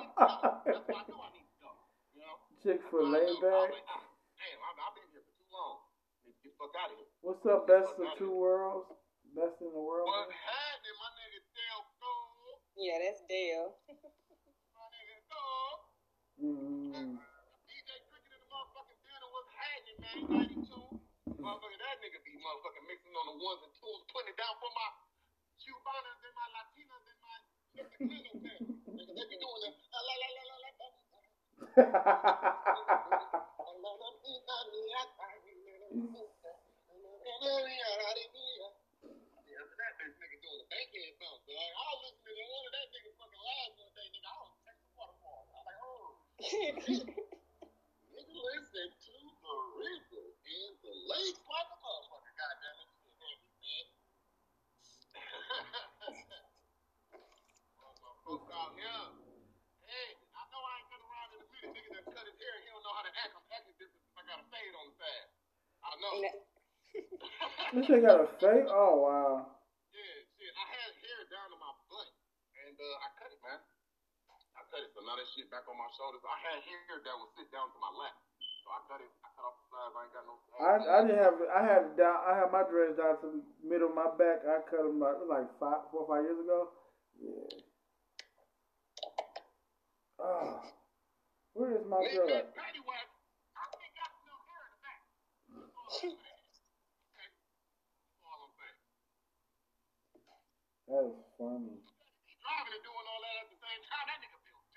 Chick 2.63 2.81
Fil 2.91 3.07
I 3.07 3.09
A 3.09 3.11
knew. 3.13 3.15
I 3.15 3.31
was 3.31 3.39
bag. 3.39 3.71
like, 3.71 3.87
damn, 3.87 4.59
I've, 4.59 4.75
I've 4.83 4.95
been 4.99 5.07
here 5.15 5.23
for 5.23 5.31
too 5.39 5.47
long. 5.55 5.79
Get 6.27 6.35
the 6.43 6.51
fuck 6.59 6.75
out 6.75 6.91
of 6.91 6.99
here. 6.99 7.07
What's 7.23 7.47
up, 7.47 7.71
best 7.71 7.95
of 7.95 8.11
two 8.19 8.35
worlds? 8.35 8.91
Best 9.39 9.63
in 9.63 9.71
the 9.71 9.79
world. 9.79 10.11
What 10.11 10.27
man? 10.27 10.35
happened, 10.43 10.99
my 10.99 11.07
nigga 11.15 11.39
Dale 11.55 11.87
Gold? 12.03 12.59
Yeah, 12.75 12.99
that's 13.07 13.23
Dale. 13.31 13.79
My 13.87 13.95
nigga 14.91 15.23
Dog. 15.31 15.79
Mm. 16.43 17.23
DJ 17.71 17.91
Cricket 18.11 18.35
in 18.35 18.43
the 18.43 18.51
motherfucking 18.51 18.99
building 19.07 19.31
was 19.31 19.47
hanging, 19.55 20.03
man. 20.03 20.27
92. 20.67 20.99
Motherfucker, 21.39 21.79
that 21.79 22.03
nigga 22.03 22.19
be 22.27 22.35
motherfucking 22.43 22.91
mixing 22.91 23.15
on 23.15 23.31
the 23.31 23.39
ones 23.39 23.63
and 23.63 23.71
twos, 23.79 24.03
putting 24.11 24.35
it 24.35 24.39
down 24.41 24.59
for 24.59 24.67
my 24.75 24.89
Cubanas 25.63 26.19
and 26.27 26.35
my 26.35 26.49
Latinas 26.59 27.07
Nigga, 48.13 48.35
listen 48.35 48.89
to 48.91 49.13
the 49.13 49.57
river 49.79 50.25
and 50.47 50.75
the 50.83 50.93
like 51.09 51.39
a 51.73 51.77
motherfucker. 51.81 52.33
Goddamn 52.37 52.79
it. 52.83 52.91
Shit, 53.17 53.41
man, 53.45 53.45
you 53.45 53.53
man. 56.27 56.43
Motherfuckers 57.79 58.51
out 58.53 58.73
here. 58.77 59.09
Hey, 59.87 60.09
I 60.35 60.43
know 60.51 60.61
I 60.61 60.73
ain't 60.83 60.91
been 60.91 61.05
around 61.07 61.31
in 61.37 61.41
a 61.41 61.49
minute. 61.49 61.73
Nigga 61.79 61.91
that 61.97 62.05
cut 62.13 62.27
his 62.29 62.37
hair, 62.43 62.55
he 62.61 62.69
don't 62.75 62.83
know 62.83 62.95
how 62.99 63.07
to 63.07 63.13
act. 63.23 63.33
I'm 63.39 63.47
acting 63.55 63.77
different 63.79 64.03
if 64.05 64.19
I 64.19 64.26
got 64.37 64.45
a 64.45 64.53
fade 64.53 64.75
on 64.77 64.85
the 64.93 64.95
side. 65.01 65.29
I 65.81 65.91
know. 65.97 66.13
This 67.73 67.87
thing 67.89 68.05
got 68.09 68.21
a 68.21 68.29
fake. 68.37 68.69
Oh 68.69 68.95
wow. 69.01 69.49
Yeah, 69.97 70.17
shit. 70.37 70.53
I 70.53 70.65
had 70.77 70.93
hair 71.01 71.21
down 71.33 71.49
to 71.53 71.57
my 71.57 71.73
butt, 71.89 72.09
and 72.61 72.77
uh, 72.77 73.05
I 73.05 73.09
cut 73.17 73.33
it, 73.33 73.41
man. 73.41 73.61
I 74.57 74.61
cut 74.69 74.85
it, 74.85 74.93
so 74.93 75.01
now 75.05 75.17
that 75.17 75.29
shit 75.33 75.49
back 75.49 75.65
on 75.69 75.77
my 75.81 75.89
shoulders. 75.97 76.21
I 76.25 76.37
had 76.53 76.61
hair 76.65 77.01
that 77.01 77.17
would 77.17 77.33
sit 77.37 77.49
down 77.49 77.73
to 77.73 77.79
my 77.81 77.93
lap, 77.97 78.17
so 78.65 78.69
I 78.77 78.81
cut 78.93 79.01
it. 79.01 79.13
I 79.25 79.29
cut 79.33 79.45
off 79.49 79.57
the 79.57 79.67
sides. 79.73 79.95
I 79.97 80.01
ain't 80.05 80.13
got 80.13 80.25
no. 80.29 80.35
I 80.61 80.73
I 80.85 80.99
didn't 81.05 81.23
have 81.25 81.37
I 81.49 81.61
had 81.65 81.83
it 81.93 81.95
down. 81.97 82.17
I 82.29 82.33
had 82.37 82.53
my 82.53 82.65
dreads 82.69 83.01
down 83.01 83.17
to 83.25 83.41
the 83.41 83.43
middle 83.65 83.89
of 83.89 83.97
my 83.97 84.13
back. 84.21 84.45
I 84.45 84.61
cut 84.69 84.85
them 84.85 85.01
like 85.01 85.17
like 85.25 85.49
five, 85.57 85.89
four 85.89 86.05
or 86.05 86.09
five 86.13 86.29
years 86.29 86.41
ago. 86.41 86.61
Yeah. 87.17 87.65
Oh, 90.21 90.61
where 91.53 91.77
is 91.77 91.85
my 91.89 92.01
girl? 92.01 92.29
that 95.97 96.13
was 100.89 101.17
funny. 101.41 101.81
Driving 102.45 102.75
and 102.77 102.85
doing 102.85 103.07
all 103.09 103.21
that 103.25 103.37
at 103.41 103.49
the 103.49 103.57
same 103.57 103.83
time, 103.89 104.07
that 104.13 104.21
nigga 104.21 104.37
feels 104.45 104.69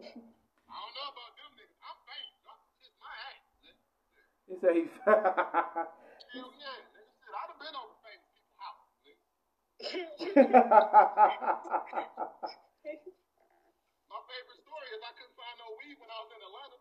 mm. 0.00 0.24
He 4.50 4.56
said 4.60 4.74
he. 4.74 4.84
My 9.90 9.98
favorite 14.22 14.62
story 14.62 14.86
is 14.94 15.02
I 15.02 15.10
couldn't 15.18 15.34
find 15.34 15.56
no 15.58 15.74
weed 15.82 15.98
when 15.98 16.06
I 16.14 16.18
was 16.22 16.30
in 16.30 16.38
Atlanta. 16.38 16.78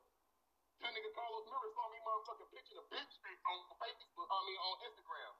That 0.78 0.94
nigga 0.94 1.10
Carlos 1.18 1.42
Miller 1.50 1.74
saw 1.74 1.90
me 1.90 1.98
motherfucking 2.06 2.54
picture 2.54 2.78
the 2.78 2.86
bitch 2.94 3.10
on 3.50 3.66
Facebook, 3.82 4.30
I 4.30 4.38
mean 4.46 4.62
on 4.62 4.78
Instagram. 4.94 5.34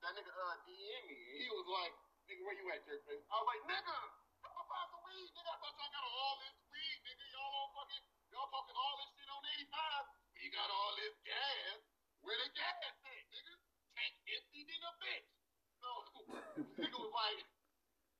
That 0.00 0.16
nigga 0.16 0.32
uh 0.32 0.64
DM 0.64 1.04
me 1.12 1.20
and 1.20 1.44
he 1.44 1.48
was 1.52 1.68
like, 1.68 1.92
nigga, 2.24 2.40
where 2.40 2.56
you 2.56 2.64
at, 2.72 2.88
jerk? 2.88 3.04
I 3.04 3.12
was 3.36 3.48
like, 3.52 3.68
nigga, 3.68 3.98
come 4.40 4.64
find 4.64 4.88
some 4.88 5.04
weed, 5.04 5.28
nigga. 5.36 5.52
I 5.52 5.60
thought 5.60 5.76
y'all 5.76 5.92
got 5.92 6.08
all 6.08 6.40
this 6.40 6.56
weed, 6.72 7.04
nigga. 7.04 7.36
Y'all 7.36 7.52
all 7.52 7.68
fucking 7.76 8.00
y'all 8.32 8.48
talking 8.48 8.76
all 8.80 8.96
this 8.96 9.12
shit 9.12 9.28
on 9.28 9.44
85. 9.44 10.08
We 10.40 10.48
got 10.56 10.72
all 10.72 10.96
this 10.96 11.12
gas. 11.28 11.84
Where 12.24 12.40
the 12.40 12.48
gas 12.56 12.80
at, 12.80 12.96
nigga? 13.28 13.60
Tank 13.92 14.16
emptied 14.24 14.72
in 14.72 14.80
a 14.88 14.92
bitch. 15.04 15.39
Nigga 15.80 16.96
was 16.96 17.14
like, 17.16 17.40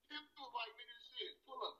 him 0.08 0.24
was 0.36 0.52
like, 0.56 0.72
nigga, 0.80 0.96
shit, 1.12 1.32
pull 1.44 1.60
up. 1.60 1.76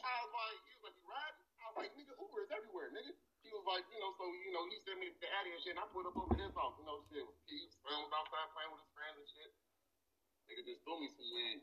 I 0.00 0.14
was 0.24 0.32
like, 0.32 0.58
he 0.68 0.72
was 0.76 0.84
like, 0.88 0.96
you 1.00 1.06
riding? 1.08 1.46
I 1.56 1.64
was 1.72 1.76
like, 1.80 1.92
nigga, 1.96 2.12
Uber 2.20 2.40
is 2.44 2.52
everywhere, 2.52 2.88
nigga. 2.92 3.12
He 3.42 3.50
was 3.50 3.64
like, 3.66 3.84
you 3.88 3.98
know, 4.00 4.12
so, 4.16 4.24
you 4.28 4.52
know, 4.52 4.62
he 4.68 4.76
sent 4.84 5.00
me 5.00 5.08
the 5.12 5.28
Addy 5.28 5.50
and 5.52 5.60
shit, 5.64 5.74
and 5.76 5.82
I 5.82 5.86
put 5.90 6.04
up 6.04 6.16
over 6.16 6.36
his 6.36 6.52
house, 6.52 6.76
you 6.78 6.86
know, 6.86 7.00
shit. 7.10 7.24
He 7.48 7.56
was, 7.64 8.12
outside 8.12 8.48
playing 8.54 8.72
with 8.72 8.84
his 8.84 8.92
friends 8.92 9.16
and 9.18 9.28
shit. 9.28 9.50
Nigga 10.48 10.62
just 10.68 10.80
threw 10.84 11.00
me 11.00 11.08
some 11.16 11.28
weed. 11.32 11.60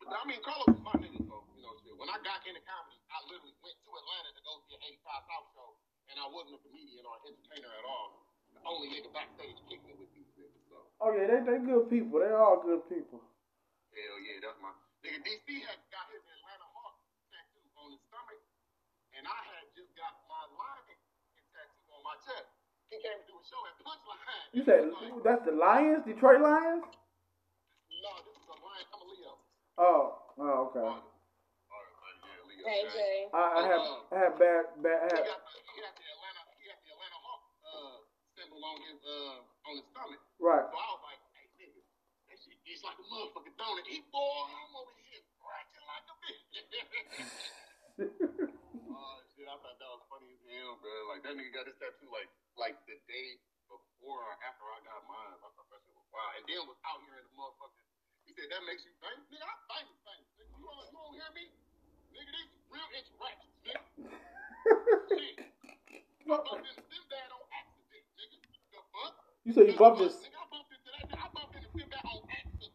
But 0.00 0.16
I 0.16 0.24
mean, 0.24 0.40
Carlos 0.40 0.68
was 0.72 0.80
my 0.80 0.96
nigga, 0.96 1.20
so, 1.20 1.44
you 1.52 1.62
know, 1.62 1.76
shit. 1.84 1.92
When 1.96 2.08
I 2.08 2.16
got 2.24 2.40
into 2.48 2.62
comedy, 2.64 2.98
I 3.12 3.20
literally 3.28 3.56
went 3.60 3.76
to 3.84 3.90
Atlanta 3.92 4.30
to 4.32 4.42
go 4.42 4.52
see 4.64 4.74
an 4.80 4.82
85 5.04 5.28
South 5.28 5.46
show, 5.52 5.68
and 6.08 6.16
I 6.16 6.26
wasn't 6.32 6.56
a 6.56 6.60
comedian 6.64 7.04
or 7.04 7.20
entertainer 7.28 7.68
at 7.68 7.84
all. 7.84 8.24
The 8.56 8.60
only 8.64 8.88
nigga 8.90 9.12
backstage 9.12 9.60
kicking 9.68 9.92
it 9.92 9.98
with 10.00 10.10
so. 10.10 10.29
Oh 11.00 11.10
yeah, 11.16 11.26
they 11.28 11.40
they 11.44 11.58
good 11.64 11.88
people. 11.88 12.20
They 12.20 12.32
all 12.32 12.60
good 12.60 12.84
people. 12.88 13.20
Hell 13.90 14.18
yeah, 14.22 14.38
that's 14.44 14.58
my 14.60 14.72
nigga. 15.02 15.20
DC 15.24 15.48
had 15.64 15.80
got 15.90 16.06
his 16.12 16.22
Atlanta 16.22 16.68
Hawk 16.76 16.96
tattoo 17.32 17.64
on 17.80 17.88
his 17.92 18.02
stomach, 18.06 18.40
and 19.16 19.24
I 19.24 19.40
had 19.56 19.66
just 19.72 19.90
got 19.96 20.14
my 20.28 20.44
lion 20.54 20.96
tattoo 21.56 21.88
on 21.96 22.02
my 22.04 22.16
chest. 22.22 22.48
He 22.92 22.98
came 22.98 23.18
to 23.22 23.26
do 23.26 23.38
a 23.38 23.44
show 23.46 23.60
at 23.70 23.78
Punchline. 23.80 24.44
You 24.50 24.62
said 24.66 24.90
like, 24.90 25.22
that's 25.22 25.44
the 25.46 25.54
Lions, 25.54 26.02
Detroit 26.02 26.42
Lions. 26.42 26.82
no, 26.82 28.12
this 28.26 28.34
is 28.34 28.48
a 28.50 28.58
lion. 28.58 28.86
I'm 28.90 29.00
a 29.00 29.06
Leo. 29.06 29.32
Oh, 29.78 30.04
oh 30.42 30.70
okay. 30.70 30.90
Oh, 30.90 30.98
all 30.98 31.82
right, 32.02 32.18
yeah, 32.18 32.50
Leo. 32.50 32.64
Hey. 32.66 32.82
Jay. 32.90 33.16
I, 33.30 33.42
I 33.58 33.62
have 33.70 33.84
I 34.10 34.16
have 34.26 34.34
bad 34.42 34.64
bad. 34.82 35.06
I 35.06 35.22
have, 35.22 35.22
got 35.22 35.40
the, 35.46 35.54
he 35.70 35.78
got 35.78 35.94
the 35.94 36.02
Atlanta, 36.02 36.42
he 36.58 36.66
got 36.66 36.78
the 36.82 36.90
Atlanta 36.90 37.18
Hawk 37.22 37.42
uh, 37.62 37.96
on 38.64 38.76
his 38.84 39.00
uh 39.04 39.38
on 39.68 39.72
his 39.76 39.86
stomach. 39.92 40.22
right. 40.40 40.66
So 40.68 40.76
I 40.76 40.88
was 40.94 41.02
like, 41.04 41.20
hey 41.34 41.46
nigga, 41.60 41.80
that 42.28 42.38
shit 42.40 42.58
like 42.84 42.98
a 42.98 43.06
motherfucking 43.08 43.56
donut. 43.60 43.86
He 43.88 44.00
boy, 44.08 44.46
I'm 44.48 44.72
over 44.76 44.94
here 45.10 45.22
scratching 45.36 45.84
like 45.84 46.06
a 46.08 46.14
bitch. 46.22 46.44
Oh 48.90 49.18
shit, 49.34 49.46
I 49.46 49.54
thought 49.60 49.78
that 49.78 49.90
was 49.92 50.02
funny 50.10 50.30
as 50.34 50.42
hell, 50.50 50.78
bro. 50.82 50.90
Like 51.10 51.22
that 51.26 51.34
nigga 51.38 51.52
got 51.54 51.66
his 51.66 51.78
tattoo 51.78 52.10
like 52.10 52.30
like 52.58 52.74
the 52.86 52.96
day 53.06 53.38
before 53.70 54.18
or 54.18 54.34
after 54.42 54.66
I 54.66 54.78
got 54.82 55.06
mine. 55.06 55.30
I 55.30 55.38
thought 55.38 55.68
that 55.70 55.80
shit 55.84 55.94
was 55.94 56.08
wild. 56.10 56.32
And 56.38 56.44
then 56.48 56.66
was 56.66 56.80
out 56.86 56.98
here 57.06 57.18
in 57.18 57.24
the 57.28 57.34
motherfucker. 57.38 57.82
He 58.26 58.34
said 58.34 58.50
that 58.50 58.62
makes 58.66 58.82
you. 58.82 58.92
Nigga, 58.98 59.46
famous. 59.70 59.98
Nigga, 60.38 60.54
you 60.58 60.64
don't, 60.66 60.86
you 60.90 60.98
don't 60.98 61.14
hear 61.14 61.30
me? 61.34 61.44
Nigga, 62.14 62.30
these 62.34 62.50
real 62.70 62.88
ratchets, 63.18 63.56
nigga. 63.62 63.82
Shit. 65.18 65.34
I 66.30 66.36
bumped 66.36 66.66
into 66.66 66.82
Sinbad 66.86 67.30
on 67.30 67.42
accident, 67.54 68.04
nigga. 68.18 68.38
The 68.74 68.80
fuck? 68.90 69.30
You 69.50 69.54
said 69.54 69.66
you 69.66 69.76
bumped 69.76 69.98
this. 69.98 70.14
Nigga, 70.14 70.38
I 70.38 70.46
bumped 70.46 70.70
into 70.70 70.90
that. 70.94 71.10
I 71.10 71.26
bumped 71.34 71.58
on 71.58 72.22
accident. 72.30 72.70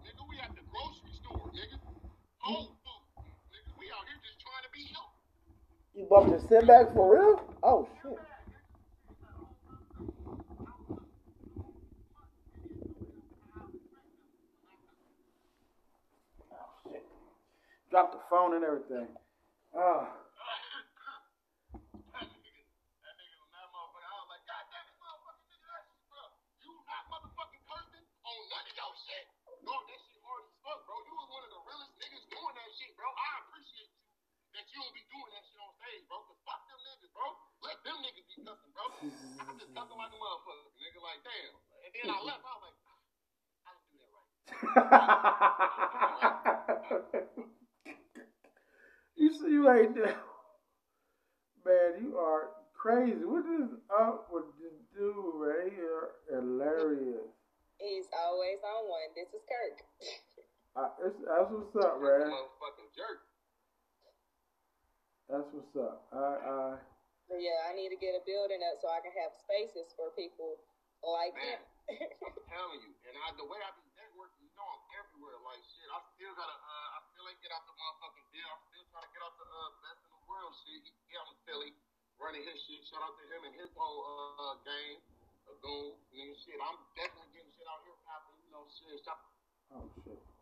Nigga, 0.00 0.24
we 0.24 0.40
at 0.40 0.56
the 0.56 0.64
grocery 0.64 1.12
store, 1.20 1.44
nigga. 1.52 1.76
Whole 2.38 2.72
food. 2.80 3.04
Nigga, 3.52 3.76
we 3.76 3.84
out 3.92 4.08
here 4.08 4.16
just 4.24 4.40
trying 4.40 4.64
to 4.64 4.72
be 4.72 4.88
healthy. 4.88 5.20
You 5.92 6.06
bumped 6.08 6.30
your 6.30 6.40
setback 6.48 6.94
for 6.94 7.12
real? 7.12 7.52
Oh 7.62 7.86
shit. 8.00 8.16
Oh 16.48 16.70
shit. 16.88 17.04
Dropped 17.90 18.12
the 18.14 18.20
phone 18.30 18.56
and 18.56 18.64
everything. 18.64 19.08
Ah. 19.76 20.16
That 22.08 22.24
nigga, 22.24 22.64
that 23.04 23.14
nigga 23.20 23.36
was 23.36 23.50
that 23.52 23.68
motherfucker. 23.68 24.08
I 24.08 24.16
was 24.16 24.28
like, 24.32 24.44
God 24.48 24.64
damn 24.72 24.88
it, 24.88 24.96
motherfucker, 24.98 25.44
nigga, 25.52 25.68
that 25.68 25.84
shit, 25.86 26.02
bro. 26.08 26.24
You 26.64 26.72
not 26.88 27.04
motherfucking 27.12 27.62
cursing 27.68 28.06
on 28.26 28.36
none 28.48 28.64
of 28.64 28.74
your 28.74 28.92
shit. 29.06 29.24
Bro, 29.62 29.76
that 29.86 30.00
shit 30.08 30.18
hard 30.24 30.42
as 30.48 30.54
fuck, 30.64 30.80
bro. 30.88 30.96
You 31.04 31.14
was 31.14 31.28
one 31.30 31.44
of 31.46 31.52
the 31.52 31.60
realest 31.62 31.94
niggas 32.00 32.26
doing 32.32 32.54
that 32.58 32.70
shit, 32.74 32.87
bro. 32.98 33.06
I 33.14 33.46
appreciate 33.46 33.94
you 33.94 34.02
that 34.58 34.66
you 34.74 34.82
don't 34.82 34.90
be 34.90 35.06
doing 35.06 35.30
that 35.30 35.46
shit 35.46 35.62
on 35.62 35.70
stage, 35.78 36.02
bro. 36.10 36.18
Cause 36.26 36.42
fuck 36.42 36.66
them 36.66 36.82
niggas, 36.82 37.14
bro. 37.14 37.30
Let 37.62 37.78
them 37.86 38.02
niggas 38.02 38.26
be 38.26 38.42
cussing, 38.42 38.74
bro. 38.74 38.90
I 38.90 39.46
was 39.46 39.62
just 39.62 39.70
cussing 39.70 39.94
like 39.94 40.10
a 40.10 40.18
motherfucker, 40.18 40.74
nigga. 40.82 40.98
Like, 40.98 41.22
damn. 41.22 41.54
And 41.86 41.94
then 41.94 42.10
I 42.10 42.18
left, 42.26 42.42
I 42.42 42.58
was 42.58 42.66
like, 42.66 42.74
I 43.62 43.78
didn't 43.78 43.94
do 43.94 44.02
that 44.02 44.10
right. 44.10 44.26
you 49.22 49.30
see, 49.30 49.50
you 49.54 49.62
ain't 49.70 49.94
there. 49.94 50.18
Man, 51.62 52.02
you 52.02 52.18
are 52.18 52.50
crazy. 52.74 53.22
What 53.22 53.46
is 53.46 53.78
up 53.94 54.26
with 54.34 54.50
this 54.58 54.74
dude 54.90 55.38
right 55.38 55.70
here? 55.70 56.18
Hilarious. 56.34 57.30
He's 57.78 58.10
always 58.10 58.58
on 58.66 58.90
one. 58.90 59.14
This 59.14 59.30
is 59.30 59.42
Kirk. 59.46 59.86
That's 60.78 61.50
what's 61.50 61.74
up, 61.74 61.98
You're 61.98 62.22
man. 62.22 62.30
motherfucking 62.30 62.90
jerk. 62.94 63.18
That's 65.26 65.50
what's 65.50 65.74
up. 65.74 66.06
I, 66.14 66.26
I, 66.38 66.54
But 67.26 67.42
yeah, 67.42 67.66
I 67.66 67.74
need 67.74 67.90
to 67.90 67.98
get 67.98 68.14
a 68.14 68.22
building 68.22 68.62
up 68.62 68.78
so 68.78 68.86
I 68.86 69.02
can 69.02 69.10
have 69.18 69.34
spaces 69.34 69.90
for 69.98 70.14
people 70.14 70.62
like 71.02 71.34
Man. 71.34 71.58
him. 71.58 71.62
I'm 72.30 72.36
telling 72.46 72.80
you, 72.86 72.94
and 73.10 73.14
I, 73.26 73.34
the 73.34 73.48
way 73.50 73.58
I 73.58 73.74
be 73.74 73.90
networking, 73.98 74.38
you 74.46 74.54
know, 74.54 74.70
I'm 74.70 74.84
everywhere. 75.02 75.40
Like 75.42 75.58
shit, 75.66 75.88
I 75.90 75.98
still 76.14 76.30
gotta, 76.38 76.54
uh, 76.54 76.88
I 76.94 76.98
still 77.10 77.26
ain't 77.26 77.42
get 77.42 77.50
out 77.50 77.66
the 77.66 77.74
motherfucking 77.74 78.28
deal. 78.30 78.46
I'm 78.46 78.62
still 78.70 78.84
trying 78.94 79.06
to 79.08 79.12
get 79.12 79.22
out 79.26 79.34
the 79.34 79.48
uh, 79.50 79.70
best 79.82 80.00
in 80.06 80.10
the 80.14 80.22
world 80.30 80.52
shit. 80.62 80.78
He, 80.84 80.90
he 80.94 81.12
out 81.18 81.26
in 81.26 81.38
Philly, 81.42 81.72
running 82.22 82.44
his 82.46 82.54
shit. 82.70 82.86
Shout 82.86 83.02
out 83.02 83.18
to 83.18 83.24
him 83.34 83.50
and 83.50 83.54
his 83.58 83.72
whole 83.74 83.98
uh, 84.38 84.54
game, 84.62 85.02
a 85.50 85.54
goon, 85.58 85.98
nigga. 86.14 86.38
Shit, 86.38 86.60
I'm 86.62 86.78
definitely 86.94 87.34
getting 87.34 87.50
shit 87.56 87.66
out 87.66 87.82
here 87.82 87.98
popping. 88.06 88.36
You 88.46 88.50
know, 88.54 88.62
shit. 88.70 88.94
Shout 89.02 89.18
oh 89.74 89.90
shit. 90.06 90.37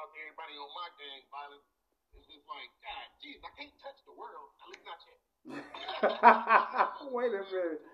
Out 0.00 0.08
to 0.16 0.18
everybody 0.24 0.56
on 0.56 0.72
my 0.72 0.88
gang, 0.96 1.20
violence. 1.28 1.68
It's 2.16 2.24
just 2.24 2.48
like, 2.48 2.72
God, 2.80 3.04
jeez, 3.20 3.36
I 3.44 3.52
can't 3.52 3.76
touch 3.84 4.00
the 4.08 4.16
world. 4.16 4.48
At 4.64 4.72
least 4.72 4.88
not 4.88 4.96
yet. 5.04 5.20
Wait 7.12 7.36
a 7.36 7.44
minute. 7.52 7.84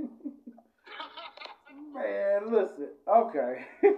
Man, 1.92 2.48
listen. 2.48 2.96
Okay. 3.04 3.60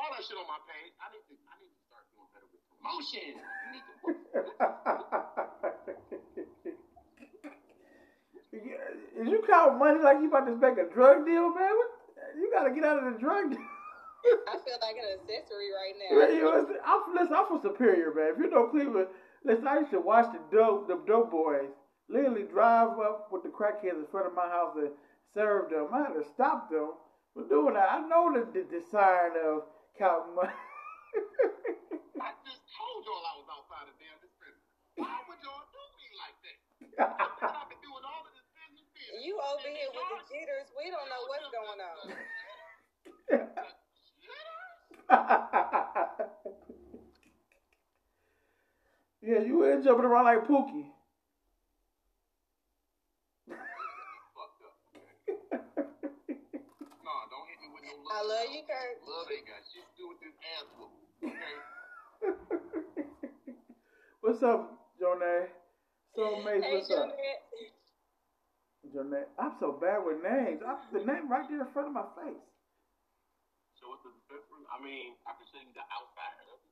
all 0.00 0.08
that 0.16 0.24
shit 0.24 0.40
on 0.40 0.48
my 0.48 0.56
page. 0.64 0.96
I 0.96 1.12
need 1.12 1.28
to, 1.28 1.36
I 1.44 1.60
need 1.60 1.68
to 1.76 1.80
start 1.84 2.08
doing 2.16 2.24
better 2.32 2.48
with 2.48 2.64
promotion. 2.72 3.36
You 3.36 3.76
need 3.76 3.84
to. 3.84 4.00
Is 9.20 9.28
you 9.36 9.44
count 9.44 9.76
money 9.76 10.00
like 10.00 10.24
you 10.24 10.32
about 10.32 10.48
to 10.48 10.56
make 10.56 10.80
a 10.80 10.88
drug 10.88 11.28
deal, 11.28 11.52
man? 11.52 11.76
What? 11.76 11.90
You 12.40 12.48
gotta 12.48 12.72
get 12.72 12.84
out 12.84 13.04
of 13.04 13.12
the 13.12 13.18
drug 13.20 13.52
deal. 13.52 13.60
I 14.48 14.56
feel 14.64 14.76
like 14.80 14.96
an 14.96 15.20
accessory 15.20 15.72
right 15.72 15.96
now. 15.96 16.16
You 16.32 16.48
I'm, 16.84 17.14
listen, 17.14 17.34
I'm 17.36 17.46
from 17.46 17.60
Superior, 17.62 18.12
man. 18.12 18.32
If 18.32 18.38
you 18.38 18.50
know 18.50 18.68
Cleveland, 18.68 19.08
listen, 19.44 19.66
I 19.66 19.80
used 19.80 19.92
to 19.92 20.00
watch 20.00 20.32
the 20.32 20.40
dope, 20.54 20.88
the 20.88 21.00
dope 21.06 21.30
boys 21.30 21.68
literally 22.08 22.44
drive 22.44 22.98
up 22.98 23.28
with 23.32 23.42
the 23.44 23.48
crackheads 23.48 24.00
in 24.00 24.06
front 24.10 24.26
of 24.26 24.34
my 24.34 24.48
house 24.48 24.76
and 24.76 24.90
serve 25.32 25.70
them. 25.70 25.88
I 25.94 26.08
had 26.08 26.14
to 26.14 26.24
stop 26.34 26.70
them 26.70 26.92
from 27.32 27.48
doing 27.48 27.74
that. 27.74 27.88
I 27.90 28.00
know 28.08 28.32
the, 28.32 28.44
the, 28.52 28.66
the 28.68 28.82
sign 28.90 29.32
of 29.44 29.62
counting 30.00 30.32
money. 30.40 30.48
I 32.24 32.32
just 32.40 32.64
told 32.72 33.04
y'all 33.04 33.20
I 33.20 33.36
was 33.36 33.44
outside 33.52 33.84
of 33.84 33.92
damn 34.00 34.16
dispensary. 34.24 34.64
Why 34.96 35.12
would 35.28 35.36
y'all 35.44 35.60
do 35.68 35.82
me 36.00 36.08
like 36.16 36.40
that? 36.40 36.56
I 37.04 37.28
thought 37.36 37.52
I've 37.60 37.68
been 37.68 37.84
doing 37.84 38.00
all 38.00 38.24
of 38.24 38.32
this 38.32 38.48
business 38.56 38.88
business. 38.96 39.20
You 39.20 39.36
over 39.36 39.68
here 39.68 39.92
with 39.92 40.08
the 40.08 40.24
jitters. 40.24 40.72
We 40.72 40.88
don't 40.88 41.04
know 41.12 41.20
what's 41.28 41.52
going 41.52 41.84
on. 41.84 42.16
yeah, 49.20 49.44
you 49.44 49.60
were 49.60 49.76
jumping 49.84 50.08
around 50.08 50.24
like 50.24 50.48
Pookie. 50.48 50.88
Fucked 54.32 54.64
up. 54.64 54.80
Okay? 54.96 55.12
No, 57.04 57.12
don't 57.28 57.44
hit 57.52 57.60
me 57.60 57.68
with 57.68 57.84
no 57.84 57.99
love. 57.99 57.99
I 58.10 58.26
love 58.26 58.50
you, 58.50 58.66
Kurt. 58.66 58.98
Love 59.06 59.30
ain't 59.30 59.46
got 59.46 59.62
shit 59.70 59.86
to 59.86 59.94
do 59.94 60.10
with 60.10 60.18
this 60.18 60.34
ass 60.58 60.66
whoop. 60.74 60.90
Okay? 61.30 61.54
what's 64.20 64.42
up, 64.42 64.90
Jonay? 64.98 65.46
Soulmates, 66.18 66.66
Hey, 66.66 66.74
what's 66.74 66.90
up? 66.90 67.06
Jonay, 68.90 69.22
I'm 69.38 69.54
so 69.62 69.78
bad 69.78 70.02
with 70.02 70.18
names. 70.26 70.58
I, 70.66 70.74
the 70.90 71.06
name 71.06 71.30
right 71.30 71.46
there 71.46 71.62
in 71.62 71.70
front 71.70 71.86
of 71.86 71.94
my 71.94 72.02
face. 72.18 72.42
So 73.78 73.94
what's 73.94 74.02
the 74.02 74.10
difference? 74.26 74.66
I 74.74 74.82
mean, 74.82 75.14
I 75.22 75.30
can 75.38 75.46
show 75.46 75.62
you 75.62 75.70
the 75.70 75.86
outside 75.94 76.34
of 76.50 76.58
it. 76.58 76.66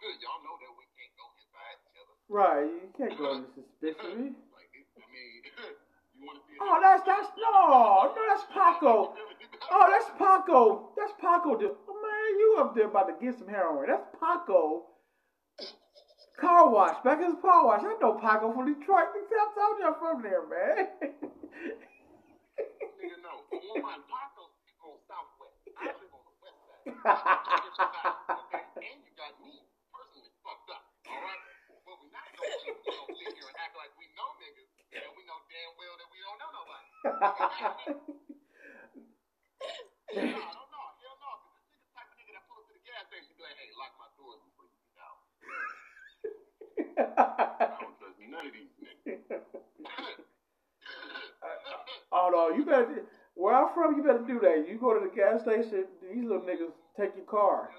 but 0.00 0.16
Y'all 0.24 0.40
know 0.40 0.56
that 0.56 0.72
we 0.72 0.88
can't 0.96 1.12
go 1.20 1.28
inside 1.36 1.84
each 1.84 2.00
other. 2.00 2.16
Right, 2.32 2.64
you 2.64 2.88
can't 2.96 3.12
go 3.20 3.36
in 3.36 3.44
the 3.44 3.60
dispensary. 3.84 4.32
Like, 4.56 4.72
I 4.72 5.04
mean, 5.12 5.44
you 6.16 6.24
want 6.24 6.40
to 6.40 6.42
see 6.48 6.56
Oh, 6.58 6.80
that's 6.80 7.04
that's 7.06 7.28
no, 7.36 8.08
no, 8.10 8.20
that's 8.26 8.42
Paco. 8.50 9.14
Oh, 9.70 9.86
that's 9.90 10.10
Paco. 10.18 10.92
That's 10.96 11.12
Paco. 11.20 11.56
dude. 11.56 11.72
Oh 11.88 11.96
man, 12.00 12.38
you 12.38 12.56
up 12.60 12.74
there 12.74 12.86
about 12.88 13.08
to 13.08 13.14
get 13.24 13.38
some 13.38 13.48
heroin? 13.48 13.88
That's 13.88 14.04
Paco. 14.18 14.86
Car 16.40 16.70
wash, 16.70 16.94
back 17.02 17.18
in 17.18 17.34
his 17.34 17.40
car 17.42 17.66
wash. 17.66 17.82
I 17.82 17.98
know 18.00 18.14
Paco 18.14 18.52
from 18.54 18.64
Detroit. 18.72 19.10
I 19.10 19.46
told 19.58 19.78
you 19.80 19.86
I'm 19.90 19.94
from 19.98 20.22
there, 20.22 20.46
man. 20.46 20.86
Nigga, 22.98 23.18
no. 23.22 23.42
For 23.50 23.58
one, 23.74 23.82
my 23.82 23.98
Paco's 24.06 24.54
on 24.86 24.96
Southwest. 25.10 25.58
I 25.76 25.90
live 25.98 26.12
on 26.14 26.22
the 26.22 26.34
West 26.38 26.58
Side. 26.62 26.78
okay? 28.46 28.64
And 28.78 29.02
you 29.02 29.10
got 29.18 29.34
me 29.42 29.66
personally 29.90 30.30
fucked 30.46 30.70
up. 30.70 30.86
All 31.10 31.18
right? 31.18 31.42
But 31.84 31.98
we're 31.98 32.14
not 32.14 32.24
gonna 32.38 32.54
keep, 32.62 32.78
you 32.86 32.94
know, 32.94 33.06
sit 33.18 33.34
here 33.34 33.48
and 33.50 33.58
act 33.58 33.74
like 33.74 33.90
we 33.98 34.06
know 34.14 34.30
niggas 34.38 34.70
and 34.94 35.10
we 35.18 35.22
know 35.26 35.38
damn 35.50 35.74
well 35.74 35.94
that 35.98 36.08
we 36.14 36.18
don't 36.22 36.38
know 36.38 36.50
nobody. 36.54 38.22
No, 40.14 40.22
no, 40.24 40.64
no, 40.72 40.82
hell 41.04 41.16
no. 41.20 41.30
This 41.52 41.64
nigga 41.68 41.90
type 41.96 42.08
of 42.10 42.16
nigga 42.18 42.32
that 42.36 42.44
pull 42.48 42.58
up 42.60 42.66
to 42.68 42.74
the 42.74 42.84
gas 42.86 43.04
station 43.08 43.32
be 43.36 43.42
like, 43.44 43.56
hey, 43.60 43.70
lock 43.76 43.92
my 44.00 44.08
doors 44.16 44.40
before 44.44 44.66
you 44.68 44.78
get 44.88 44.98
out. 45.04 45.18
I 47.68 47.76
don't 47.80 47.96
trust 47.98 48.18
none 48.28 48.46
of 48.46 48.52
these 48.52 48.72
niggas. 48.80 49.32
Uh, 51.42 51.48
oh 52.12 52.28
no, 52.32 52.50
you 52.56 52.64
better. 52.64 53.04
Where 53.34 53.54
I'm 53.54 53.68
from, 53.74 53.96
you 53.96 54.02
better 54.02 54.24
do 54.26 54.40
that. 54.40 54.66
You 54.68 54.78
go 54.78 54.94
to 54.94 55.00
the 55.00 55.12
gas 55.14 55.42
station. 55.42 55.86
These 56.02 56.24
little 56.24 56.42
niggas 56.42 56.74
take 56.98 57.14
your 57.16 57.26
car. 57.26 57.70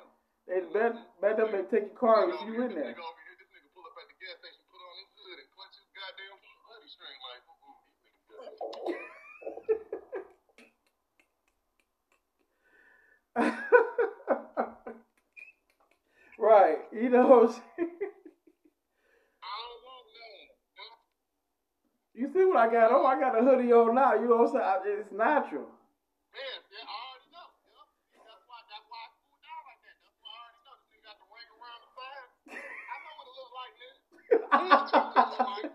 They 0.48 0.62
bet 0.74 0.94
bet 1.22 1.38
them 1.38 1.52
they 1.52 1.64
take 1.68 1.92
your 1.92 2.00
car 2.00 2.30
if 2.30 2.40
you 2.48 2.62
in 2.64 2.76
there. 2.76 2.94
This 2.94 2.98
nigga 2.98 3.06
over 3.06 3.22
here, 3.28 3.38
this 3.40 3.50
nigga 3.54 3.70
pull 3.76 3.86
up 3.88 3.98
at 4.00 4.08
the 4.10 4.18
gas 4.22 4.36
station, 4.40 4.64
put 4.72 4.82
on 4.82 4.96
his 5.00 5.12
hood, 5.20 5.38
and 5.40 5.50
clutch 5.54 5.76
his 5.78 5.90
goddamn 5.96 6.38
hoodie 6.68 6.92
string 6.92 7.20
like, 7.28 7.42
ooh, 7.50 7.60
ooh, 7.70 7.80
these 7.90 8.02
niggas 8.08 8.24
good. 8.30 8.54
Right, 16.40 16.80
you 16.92 17.10
know. 17.10 17.28
what 17.28 17.44
I'm 17.44 17.50
saying? 17.52 17.92
I 19.44 19.52
don't 19.60 19.82
want 19.84 20.06
none. 20.16 20.48
You 22.16 22.28
see 22.34 22.44
what 22.46 22.58
I 22.58 22.68
got 22.72 22.92
on? 22.92 23.06
I 23.06 23.20
got 23.20 23.38
a 23.38 23.42
hoodie 23.44 23.72
on 23.72 23.96
now. 23.96 24.16
You 24.16 24.28
know 24.28 24.48
what 24.48 24.56
I'm 24.56 24.84
saying? 24.84 25.00
It's 25.04 25.12
natural. 25.12 25.68
Man, 25.68 26.60
yeah, 26.72 26.84
I 26.86 26.96
already 26.96 27.30
know. 27.32 27.48
Yeah. 27.68 27.84
That's 28.24 28.44
why, 28.48 28.60
that's 28.70 28.88
why 28.88 29.00
I 29.04 29.10
cooled 29.20 29.42
down 29.44 29.62
like 29.68 29.82
that. 29.84 29.98
That's 30.04 30.20
why 30.24 30.30
I 30.30 30.40
already 30.40 30.62
know. 30.64 30.76
This 30.80 30.88
nigga 30.94 31.04
got 31.10 31.18
the 31.20 31.28
ring 31.32 31.50
around 31.58 31.80
the 31.84 31.92
side. 31.96 32.28
I 32.54 32.96
know 33.02 33.14
what 33.18 33.28
it 33.28 33.36
looks 33.40 33.54
like, 33.56 33.74
nigga. 33.80 33.96
I 34.52 34.60
know 34.60 34.80
what 34.80 34.94
it 34.94 35.16
looks 35.16 35.40
like. 35.40 35.74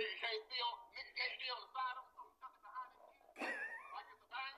Nigga 0.00 0.14
can't 0.20 0.42
see 0.48 0.60
on, 0.64 0.74
nigga 0.96 1.12
can't 1.12 1.34
see 1.36 1.50
on 1.52 1.60
the 1.60 1.70
side 1.76 1.96
of 2.00 2.04
him, 2.10 2.26
so 2.40 2.46
behind 2.60 2.90
his. 2.96 3.12
Like 3.44 4.08
it's 4.08 4.24
a 4.24 4.28
bang. 4.32 4.56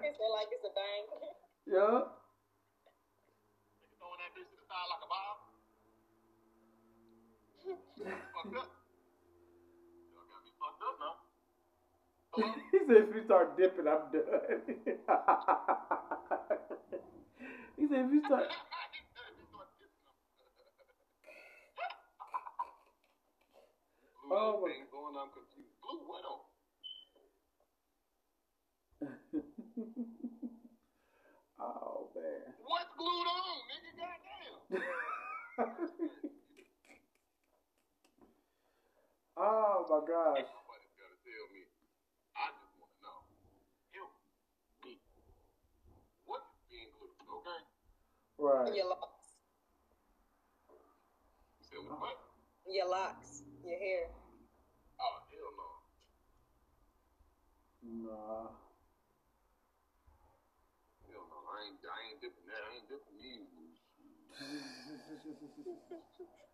He 0.00 0.08
like 0.36 0.50
it's 0.50 0.64
a 0.64 0.72
bang. 0.72 1.04
yeah. 1.76 2.00
Nigga 3.84 3.94
throwing 4.00 4.20
that 4.24 4.32
bitch 4.32 4.48
to 4.48 4.56
the 4.56 4.64
side 4.64 4.88
like 4.88 5.04
a 5.04 5.08
bomb. 5.12 5.38
Fucked 8.36 8.56
up. 8.56 8.68
Y'all 10.12 10.28
got 10.28 10.44
me 10.44 10.52
fucked 10.60 10.82
up 10.84 10.96
now. 11.00 11.16
He 12.72 12.78
said 12.86 12.96
if 13.08 13.14
you 13.14 13.22
start 13.24 13.56
dipping, 13.56 13.86
I'm 13.88 14.10
done. 14.12 14.62
he 17.76 17.86
said 17.88 18.06
if 18.06 18.12
you 18.12 18.22
start. 18.26 18.46
Oh, 24.30 24.60
my- 24.62 24.84
going, 24.90 25.16
I'm 25.16 25.30
confused. 25.30 25.74
Blue, 25.82 26.00
what 26.06 26.24
oh 31.60 32.10
man. 32.14 32.54
What's 32.60 32.90
glued 32.98 33.28
on, 33.28 33.62
nigga? 33.70 33.92
Goddamn. 33.98 34.82
oh 39.36 39.84
my 39.88 40.00
gosh. 40.04 40.44
Somebody's 40.48 40.94
gotta 40.96 41.18
tell 41.20 41.46
me. 41.52 41.62
I 42.36 42.48
just 42.56 42.72
want 42.80 42.92
to 42.96 43.00
know. 43.04 43.20
Help 43.92 44.12
me. 44.84 44.96
What 46.24 46.40
is 46.48 46.60
being 46.68 46.90
glued? 46.96 47.16
Okay. 47.20 47.60
Right. 48.40 48.72
Your 48.72 48.88
locks. 48.88 49.36
You 50.72 51.64
said 51.64 51.84
what? 51.84 52.16
Your 52.68 52.88
locks. 52.88 53.42
Your 53.64 53.78
hair. 53.78 54.08
Oh 55.00 55.16
hell 55.28 55.52
no. 55.56 55.68
Nah. 58.08 58.48
Hell 61.12 61.24
no. 61.28 61.38
I 61.52 61.68
ain't. 61.68 61.80
I 61.84 61.98
ain't 62.08 62.20
dipping 62.20 62.48
that. 62.48 62.62
I 62.64 62.70
ain't 62.80 62.88
dipping 62.88 63.18
these. 63.20 63.48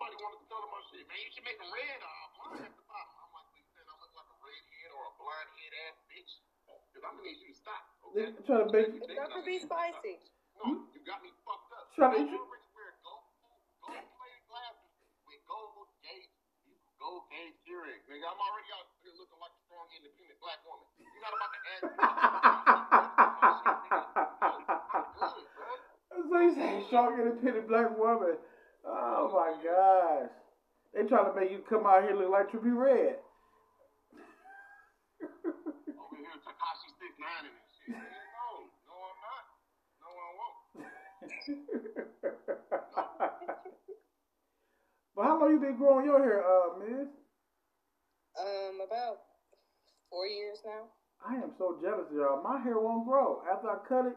Somebody 0.00 0.16
wanted 0.24 0.40
to 0.40 0.48
tell 0.48 0.64
my 0.72 0.80
shit, 0.88 1.04
man. 1.12 1.20
You 1.20 1.28
should 1.28 1.44
make 1.44 1.60
them 1.60 1.68
red 1.76 2.00
or 2.00 2.08
blind 2.40 2.64
at 2.64 2.72
the 2.72 2.88
bottom. 2.88 3.20
I'm 3.20 3.36
like, 3.36 3.52
you 3.52 3.60
saying 3.68 3.84
I 3.84 3.92
look 4.00 4.16
like 4.16 4.32
a 4.32 4.36
redhead 4.40 4.96
or 4.96 5.12
a 5.12 5.14
blind 5.20 5.44
head 5.60 5.76
ass 5.76 6.00
bitch? 6.08 6.40
Because 6.88 7.04
I'm 7.04 7.20
gonna 7.20 7.28
need 7.28 7.36
you 7.44 7.52
to 7.52 7.58
stop. 7.60 7.84
Okay? 8.08 8.32
They 8.32 8.40
trying 8.48 8.64
to 8.64 8.72
make 8.72 8.96
It's 8.96 9.12
not 9.12 9.28
to 9.28 9.44
be 9.44 9.60
spicy. 9.60 10.24
No, 10.56 10.88
you 10.96 11.04
got 11.04 11.20
me 11.20 11.36
fucked 11.44 11.68
up. 11.76 11.92
Trying 11.92 12.16
to- 12.16 12.32
I 12.32 12.32
already 12.32 12.64
wear 12.72 12.96
gold, 13.04 13.28
gold 13.84 14.08
plated 14.16 14.40
glasses 14.48 14.88
with 15.28 15.44
gold 15.44 15.92
gauge, 16.00 16.32
gold 16.96 17.28
gauge 17.28 17.60
earrings. 17.68 18.00
Nigga, 18.08 18.24
I'm 18.24 18.40
already 18.40 18.72
out 18.72 18.88
here 19.04 19.12
looking 19.20 19.36
like 19.36 19.52
a 19.52 19.60
strong, 19.68 19.84
independent 20.00 20.40
black 20.40 20.64
woman. 20.64 20.88
You're 20.96 21.12
not 21.28 21.36
about 21.36 21.52
to 21.52 21.60
ask 21.76 21.84
me. 21.84 22.08
I'm 24.96 25.12
good. 25.28 25.44
So 26.24 26.40
you 26.40 26.56
say 26.56 26.88
strong 26.88 27.20
independent 27.20 27.68
black 27.68 27.92
woman. 28.00 28.40
Oh 28.84 29.30
my 29.32 29.54
gosh. 29.62 30.30
They 30.94 31.04
trying 31.06 31.32
to 31.32 31.38
make 31.38 31.50
you 31.50 31.62
come 31.68 31.86
out 31.86 32.02
here 32.02 32.16
look 32.16 32.30
like 32.30 32.50
Trippie 32.50 32.74
Redd. 32.74 33.16
Over 35.20 36.16
here, 36.16 36.32
Tekashi 36.42 36.90
69 36.98 37.46
and 37.46 37.54
shit. 37.70 37.94
No, 37.94 38.66
no, 38.88 38.94
I'm 39.06 39.18
not. 39.22 39.44
No, 40.02 40.08
I 40.10 40.28
won't. 40.34 40.58
but 45.14 45.22
how 45.24 45.38
long 45.40 45.50
you 45.52 45.60
been 45.60 45.76
growing 45.76 46.06
your 46.06 46.18
hair, 46.18 46.42
uh, 46.42 46.76
Miss? 46.78 47.08
Um, 48.40 48.80
about 48.86 49.18
four 50.08 50.26
years 50.26 50.58
now. 50.64 50.88
I 51.24 51.34
am 51.36 51.52
so 51.58 51.76
jealous 51.82 52.08
of 52.10 52.16
y'all. 52.16 52.42
My 52.42 52.58
hair 52.60 52.78
won't 52.80 53.06
grow. 53.06 53.42
After 53.46 53.68
I 53.68 53.76
cut 53.86 54.06
it, 54.06 54.16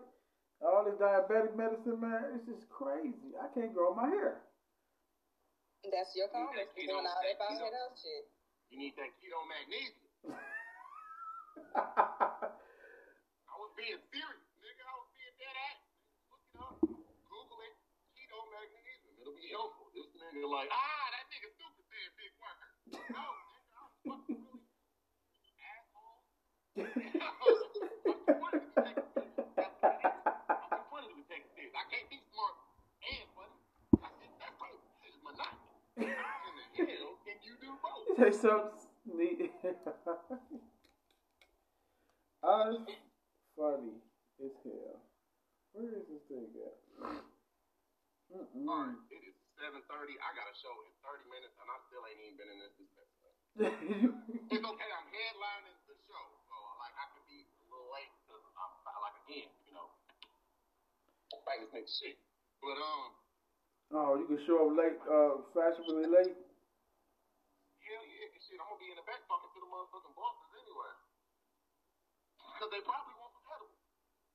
all 0.66 0.86
this 0.86 0.96
diabetic 0.96 1.56
medicine, 1.58 2.00
man, 2.00 2.24
it's 2.34 2.46
just 2.48 2.70
crazy. 2.70 3.36
I 3.38 3.48
can't 3.54 3.74
grow 3.74 3.94
my 3.94 4.08
hair. 4.08 4.40
That's 5.94 6.10
your 6.18 6.26
that 6.34 6.34
comments 6.34 6.74
for 6.74 6.82
keto- 6.82 6.90
doing 6.90 7.06
all 7.06 7.14
that 7.22 7.22
that 7.22 7.38
keto- 7.38 7.54
bald 7.54 7.62
head 7.70 7.78
up 7.86 7.94
shit. 8.02 8.26
You 8.74 8.78
need 8.82 8.98
that 8.98 9.14
keto 9.22 9.40
magnesium. 9.46 10.10
I 11.78 13.54
was 13.62 13.72
being 13.78 14.02
serious, 14.10 14.50
nigga. 14.58 14.84
I 14.90 14.96
was 14.98 15.10
being 15.14 15.36
dead 15.38 15.54
ass. 15.54 15.80
Look 16.34 16.42
it 16.50 16.58
up. 16.58 16.78
Google 17.30 17.62
it. 17.70 17.76
Keto 18.18 18.42
magnesium. 18.50 19.14
It'll 19.22 19.38
be 19.38 19.48
helpful. 19.54 19.94
This 19.94 20.10
nigga 20.18 20.50
like, 20.50 20.70
ah, 20.74 21.06
that 21.14 21.26
nigga 21.30 21.54
stupid 21.54 21.86
said 21.86 22.10
big 22.18 22.34
worker. 22.42 22.70
No, 22.90 22.98
nigga, 22.98 23.70
I 23.78 23.82
was 23.86 23.94
fucking 24.02 24.42
really 24.42 24.66
asshole. 25.62 26.26
I'm 26.82 27.38
too 28.02 28.34
funny 28.42 28.58
to 28.58 28.70
be 28.74 28.82
taking 28.82 29.06
serious. 29.14 29.46
That's 29.54 29.78
what 29.78 29.94
it 29.94 30.02
is. 30.02 30.26
I'm 30.50 30.66
too 30.74 30.84
funny 30.90 31.08
to 31.14 31.16
be 31.22 31.26
taking 31.30 31.52
serious. 31.54 31.74
I 31.78 31.86
can't 31.94 32.10
be 32.10 32.18
smart 32.34 32.56
and 33.06 33.28
funny. 33.38 33.58
I 34.02 34.10
said, 34.18 34.32
that's 34.42 34.58
right. 34.58 34.82
This 35.06 35.14
is 35.14 35.22
monotony. 35.22 35.70
How 36.18 36.38
in 36.50 36.54
the 36.58 36.66
hell 36.90 37.14
can 37.22 37.38
you 37.46 37.54
Say 38.14 38.30
something 38.30 38.78
neat. 39.10 39.50
it's 39.50 39.74
funny 43.58 43.98
as 44.38 44.54
hell. 44.62 45.02
Where 45.74 45.98
is 45.98 46.06
this 46.06 46.22
thing 46.30 46.46
at? 46.62 46.78
Mm-mm. 48.30 48.70
Alright, 48.70 49.02
it 49.10 49.22
is 49.26 49.34
seven 49.58 49.82
thirty. 49.90 50.14
I 50.22 50.30
got 50.38 50.46
a 50.46 50.54
show 50.54 50.70
in 50.86 50.94
thirty 51.02 51.26
minutes, 51.26 51.58
and 51.58 51.66
I 51.66 51.78
still 51.90 52.06
ain't 52.06 52.22
even 52.22 52.38
been 52.38 52.54
in 52.54 52.60
this 52.62 52.76
dispensary. 52.78 53.34
It's 54.54 54.62
okay. 54.62 54.90
I'm 54.94 55.10
headlining 55.10 55.78
the 55.90 55.98
show, 56.06 56.26
so 56.46 56.56
like 56.78 56.94
I 56.94 57.10
could 57.18 57.26
be 57.26 57.42
a 57.42 57.66
little 57.66 57.90
late 57.98 58.14
because 58.22 58.46
I'm 58.54 58.74
like 59.02 59.18
again, 59.26 59.50
you 59.66 59.74
know, 59.74 59.90
this 61.34 61.74
nigga 61.74 61.90
shit. 61.90 62.22
But 62.62 62.78
um, 62.78 63.10
oh, 63.98 64.12
you 64.22 64.26
can 64.30 64.38
show 64.46 64.70
up 64.70 64.78
late, 64.78 65.02
uh, 65.10 65.42
fashionably 65.58 66.06
late. 66.14 66.43
Hell 69.06 69.20
yeah, 69.20 69.20
and 69.20 69.28
shit, 69.28 69.32
I'm 69.32 69.42
gonna 69.44 69.52
be 69.52 69.52
in 69.52 69.52
the 69.52 69.52
back 69.52 69.52
talking 69.52 69.52
to 69.52 69.60
the 69.60 69.70
motherfucking 69.70 70.16
bosses 70.16 70.52
anyway, 70.60 70.94
because 72.54 72.70
they 72.72 72.82
probably 72.84 73.16
want 73.20 73.32
some 73.36 73.48
edible. 73.52 73.80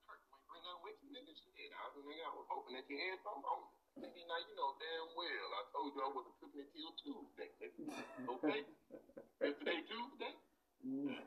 Kurt, 0.07 0.20
ain't 0.28 0.47
bring 0.49 0.62
nothing 0.65 0.82
with 0.85 0.99
you, 1.03 1.09
nigga. 1.12 1.32
Shit, 1.36 1.73
I 1.74 1.85
was, 1.93 2.05
nigga, 2.05 2.24
I 2.27 2.32
was 2.35 2.47
hoping 2.51 2.74
that 2.77 2.86
you 2.89 2.99
had 3.01 3.19
something 3.24 3.47
on. 3.49 3.61
me. 3.65 3.69
Nigga, 4.05 4.23
now 4.28 4.40
you 4.43 4.55
know 4.57 4.73
damn 4.81 5.11
well 5.16 5.49
I 5.57 5.62
told 5.74 5.93
you 5.95 6.01
I 6.05 6.11
wasn't 6.12 6.36
cooking 6.40 6.62
it 6.65 6.70
till 6.73 6.93
Tuesday. 7.03 7.51
Okay. 8.28 8.61
Is 9.45 9.55
today 9.59 9.81
Tuesday? 9.89 10.35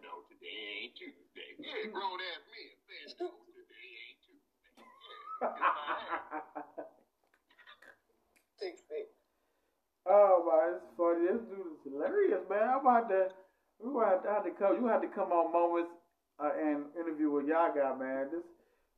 No, 0.01 0.23
today 0.31 0.85
ain't 0.85 0.95
Tuesday. 0.97 1.51
Yeah, 1.59 1.87
grown 1.91 2.19
ass 2.33 2.43
men 2.49 2.71
saying 2.87 3.11
no, 3.19 3.29
today 3.53 3.87
ain't 4.07 4.19
Tuesday. 4.23 4.71
Yeah, 4.77 5.51
get 5.55 5.69
my. 5.77 5.97
Six 8.59 8.81
six. 8.87 9.10
Oh 10.07 10.41
my, 10.45 10.77
it's 10.77 10.89
funny. 10.97 11.27
This 11.29 11.41
dude 11.49 11.77
is 11.77 11.81
hilarious, 11.85 12.41
man. 12.49 12.65
I'm 12.67 12.81
about 12.81 13.09
to, 13.09 13.29
we 13.79 13.93
gonna 13.93 14.09
have 14.09 14.23
to, 14.23 14.29
have 14.29 14.43
to 14.45 14.51
come. 14.51 14.77
You 14.81 14.87
have 14.87 15.01
to 15.01 15.07
come 15.07 15.31
on 15.31 15.51
moments 15.53 15.91
uh, 16.41 16.51
and 16.57 16.85
interview 16.97 17.29
with 17.29 17.45
y'all 17.47 17.69
Yagi, 17.69 17.99
man. 17.99 18.29
This, 18.33 18.45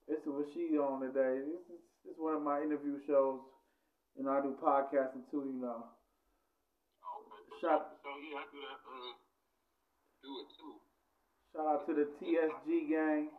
this 0.07 0.19
is 0.23 0.27
what 0.31 0.47
she 0.53 0.77
on 0.80 1.01
today. 1.01 1.43
This 1.43 1.63
is, 1.75 1.81
this 2.05 2.13
is 2.15 2.19
one 2.19 2.35
of 2.35 2.41
my 2.41 2.61
interview 2.61 2.99
shows. 3.05 3.39
You 4.17 4.25
know, 4.25 4.31
I 4.31 4.41
do 4.41 4.55
podcasting 4.61 5.27
too. 5.31 5.43
You 5.47 5.59
know. 5.61 5.85
Okay. 7.03 7.59
Shot- 7.61 7.99
So 8.03 8.09
yeah, 8.19 8.39
I 8.39 8.45
do 8.51 8.59
that. 8.61 8.80
Uh, 8.88 9.13
do 10.23 10.31
it 10.41 10.47
too. 10.57 10.73
Shout 11.53 11.67
out 11.67 11.88
to 11.88 11.93
the 11.93 12.07
TSG 12.19 12.89
gang, 12.89 13.30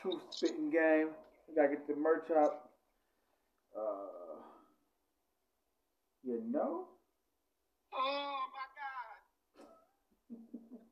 Truth 0.00 0.22
Spitting 0.30 0.70
Game. 0.70 1.08
We 1.48 1.54
gotta 1.54 1.68
get 1.68 1.86
the 1.86 1.94
merch 1.96 2.30
out. 2.30 2.70
Uh, 3.76 4.25
you 6.26 6.42
know? 6.50 6.90
Oh 7.94 8.38
my 8.50 8.66
God. 8.74 9.16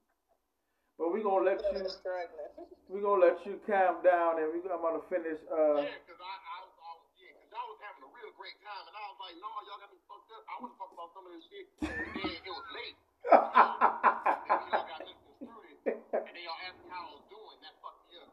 But 0.94 1.10
we're 1.10 1.26
gonna 1.26 1.42
let 1.42 1.58
you, 1.74 1.82
Still 1.82 1.90
struggling. 1.98 2.54
we 2.92 3.02
gonna 3.02 3.18
let 3.18 3.42
you 3.42 3.58
calm 3.66 3.98
down, 4.06 4.38
and 4.38 4.46
we 4.54 4.62
I'm 4.70 4.78
gonna 4.78 5.02
finish. 5.10 5.42
Uh, 5.50 5.82
Yeah, 5.82 5.90
because 6.06 6.22
I, 6.22 6.34
I 6.38 6.56
was, 6.62 6.70
I 6.78 6.90
was, 6.94 7.10
yeah, 7.18 7.34
because 7.34 7.50
I 7.50 7.64
was 7.66 7.78
having 7.82 8.06
a 8.06 8.10
real 8.14 8.30
great 8.38 8.54
time, 8.62 8.86
and 8.86 8.94
I 8.94 9.02
was 9.10 9.18
like, 9.18 9.34
no, 9.42 9.50
y'all 9.66 9.82
got 9.82 9.90
me 9.90 9.98
fucked 10.06 10.30
up. 10.30 10.46
I 10.46 10.54
want 10.62 10.70
to 10.70 10.78
talk 10.78 10.94
about 10.94 11.10
some 11.10 11.26
of 11.26 11.34
this 11.34 11.42
shit, 11.50 11.66
and 11.82 12.14
then 12.14 12.30
it 12.46 12.54
was 12.54 12.66
late. 12.78 12.94
And 13.34 14.60
then 14.62 14.70
y'all 14.70 14.86
got 14.86 15.02
me 15.02 15.12
construed, 15.18 15.82
and 15.82 16.30
then 16.30 16.42
y'all 16.46 16.62
asked 16.62 16.78
me 16.78 16.86
how 16.94 17.10
I 17.10 17.10
was 17.10 17.26
doing. 17.26 17.58
That 17.58 17.74
fucked 17.82 18.06
me 18.06 18.22
up. 18.22 18.30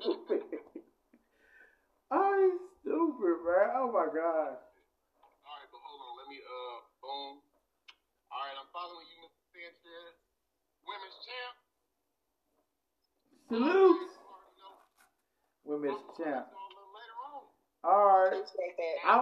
stupid. 0.00 0.42
Oh, 2.96 3.12
stupid, 3.12 3.36
man. 3.44 3.68
Oh 3.76 3.88
my 3.92 4.08
god. 4.08 4.56
All 4.56 5.54
right, 5.60 5.68
but 5.68 5.80
hold 5.84 6.00
on. 6.00 6.12
Let 6.16 6.26
me, 6.32 6.40
uh, 6.40 6.76
boom. 7.04 7.44
All 8.32 8.40
right, 8.42 8.56
I'm 8.56 8.70
following 8.72 9.06
you, 9.12 9.28
Mr. 9.28 9.42
Sanchez. 9.52 10.16
Women's 10.88 11.18
champ. 11.28 11.54
Salute, 13.46 14.00
You 14.00 14.20
already 14.26 14.54
know. 14.58 14.74
women's 15.62 16.02
champ. 16.18 16.50
talk 16.50 16.50
to 16.50 16.56
y'all 16.56 16.66
a 16.66 16.74
little 16.74 16.94
later 16.96 17.16
on. 17.30 17.42
All 17.86 18.06
right. 18.26 18.42
I, 19.06 19.14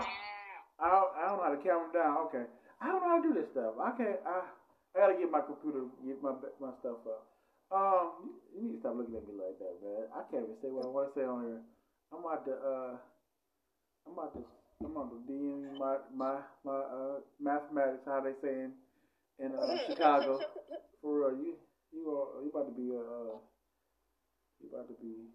I, 0.80 0.88
don't, 0.88 1.10
I 1.12 1.22
don't 1.28 1.38
know 1.40 1.44
how 1.44 1.52
to 1.52 1.60
count 1.60 1.80
them 1.88 1.92
down. 1.92 2.14
Okay. 2.30 2.46
I 2.80 2.88
don't 2.88 3.00
know 3.04 3.10
how 3.10 3.20
to 3.20 3.26
do 3.28 3.34
this 3.36 3.50
stuff. 3.52 3.76
I 3.80 3.90
can't. 3.96 4.20
I, 4.24 4.44
I 4.94 4.96
gotta 4.96 5.18
get 5.18 5.28
my 5.32 5.42
computer, 5.42 5.90
get 6.06 6.22
my 6.22 6.38
my 6.62 6.70
stuff 6.78 7.02
up. 7.08 7.26
Um, 7.74 8.38
you 8.54 8.62
need 8.62 8.78
to 8.78 8.80
stop 8.80 8.94
looking 8.94 9.16
at 9.18 9.26
me 9.26 9.34
like 9.34 9.58
that, 9.58 9.74
man. 9.82 10.06
I 10.14 10.22
can't 10.30 10.46
even 10.46 10.58
say 10.62 10.70
what 10.70 10.86
I 10.86 10.92
want 10.92 11.10
to 11.10 11.14
say 11.18 11.26
on 11.26 11.42
here. 11.42 11.62
I'm 12.12 12.22
about 12.22 12.46
to, 12.46 12.54
uh, 12.54 12.92
I'm 14.06 14.12
about 14.12 14.32
to, 14.34 14.44
I'm 14.84 14.90
about 14.96 15.10
to 15.10 15.32
DM 15.32 15.62
you 15.62 15.78
my 15.78 15.96
my 16.14 16.36
my 16.64 16.78
uh 16.80 17.18
mathematics. 17.40 18.02
How 18.06 18.20
they 18.20 18.34
say 18.42 18.54
in 18.64 18.72
in 19.38 19.52
uh, 19.54 19.78
Chicago. 19.86 20.40
For 21.02 21.18
real, 21.30 21.38
you 21.38 21.54
you 21.92 22.10
are 22.10 22.42
you 22.42 22.50
about 22.50 22.66
to 22.68 22.74
be 22.74 22.90
uh 22.92 23.38
you 24.60 24.68
about 24.72 24.88
to 24.88 24.94
be 24.94 25.30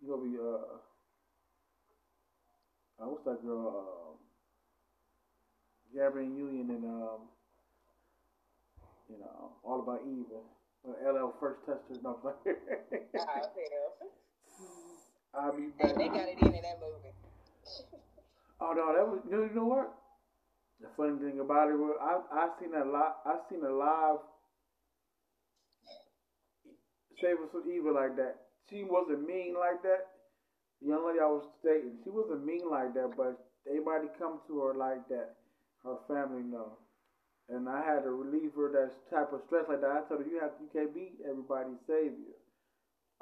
you 0.00 0.08
gonna 0.08 0.22
be 0.22 0.36
uh 0.38 0.78
uh, 3.00 3.08
what's 3.08 3.24
that 3.24 3.42
girl? 3.42 4.12
Um, 4.12 4.18
Gabrielle 5.94 6.28
Union 6.30 6.70
and 6.70 6.84
um, 6.84 7.20
you 9.08 9.18
know, 9.18 9.52
all 9.62 9.80
about 9.80 10.00
Eva. 10.06 10.40
Uh, 10.86 11.10
LL 11.12 11.34
first 11.40 11.60
her. 11.66 11.78
No, 12.02 12.18
Oh. 12.24 13.50
I'll 15.34 15.52
be 15.52 15.66
back. 15.78 15.94
they 15.96 16.08
got 16.08 16.28
it 16.28 16.38
in 16.40 16.54
in 16.54 16.62
that 16.62 16.78
movie. 16.80 17.12
Oh 18.60 18.72
no, 18.72 18.92
that 18.94 19.06
was 19.08 19.20
you 19.30 19.50
know, 19.54 19.64
what? 19.64 19.92
The 20.80 20.88
funny 20.96 21.18
thing 21.18 21.40
about 21.40 21.70
it 21.70 21.76
was 21.78 21.96
I 22.00 22.20
I 22.34 22.48
seen 22.60 22.74
a 22.74 22.84
lot 22.84 23.16
I 23.24 23.36
seen 23.48 23.64
a 23.64 23.70
live 23.70 24.18
us 27.22 27.50
from 27.52 27.70
evil 27.70 27.94
like 27.94 28.16
that. 28.16 28.36
She 28.68 28.84
wasn't 28.84 29.26
mean 29.26 29.54
like 29.54 29.82
that. 29.82 30.06
The 30.80 30.88
young 30.88 31.06
lady 31.06 31.20
I 31.20 31.26
was 31.26 31.44
dating, 31.64 31.98
she 32.04 32.10
wasn't 32.10 32.44
mean 32.44 32.68
like 32.70 32.94
that, 32.94 33.12
but 33.16 33.36
everybody 33.68 34.08
come 34.18 34.40
to 34.48 34.60
her 34.60 34.74
like 34.74 35.08
that. 35.08 35.36
Her 35.84 35.96
family 36.08 36.42
know. 36.42 36.78
And 37.48 37.68
I 37.68 37.84
had 37.84 38.04
to 38.04 38.10
relieve 38.10 38.52
her 38.56 38.70
that 38.72 38.92
type 39.10 39.32
of 39.32 39.40
stress 39.46 39.64
like 39.68 39.80
that. 39.80 39.90
I 39.90 40.08
told 40.08 40.20
her 40.24 40.28
you 40.30 40.40
have 40.40 40.52
you 40.60 40.68
can't 40.72 40.94
be 40.94 41.12
everybody's 41.28 41.80
savior. 41.86 42.36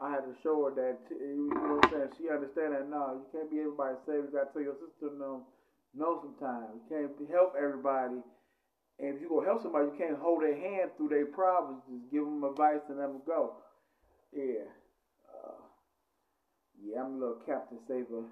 I 0.03 0.11
had 0.11 0.27
to 0.27 0.35
show 0.43 0.67
her 0.67 0.75
that 0.75 0.99
you 1.15 1.47
know 1.55 1.79
what 1.79 1.87
I'm 1.87 1.91
saying. 1.95 2.11
She 2.19 2.27
understand 2.27 2.75
that 2.75 2.91
now. 2.91 3.23
You 3.23 3.27
can't 3.31 3.47
be 3.47 3.63
everybody's 3.63 4.03
savior. 4.03 4.27
You 4.27 4.35
gotta 4.35 4.51
tell 4.51 4.67
your 4.67 4.79
sister 4.83 5.15
no, 5.15 5.47
no. 5.95 6.19
Sometimes 6.19 6.75
you 6.75 6.83
can't 6.91 7.15
help 7.31 7.55
everybody. 7.55 8.19
And 8.99 9.15
if 9.15 9.23
you 9.23 9.31
go 9.31 9.47
help 9.47 9.63
somebody, 9.63 9.95
you 9.95 9.99
can't 9.99 10.19
hold 10.19 10.43
their 10.43 10.59
hand 10.59 10.91
through 10.99 11.15
their 11.15 11.31
problems. 11.31 11.87
Just 11.87 12.11
give 12.11 12.27
them 12.27 12.43
advice 12.43 12.83
and 12.91 12.99
let 12.99 13.15
them 13.15 13.23
go. 13.23 13.63
Yeah. 14.35 14.67
Uh, 15.31 15.63
yeah, 16.83 16.99
I'm 16.99 17.15
a 17.15 17.19
little 17.23 17.43
Captain 17.47 17.79
Saver. 17.87 18.27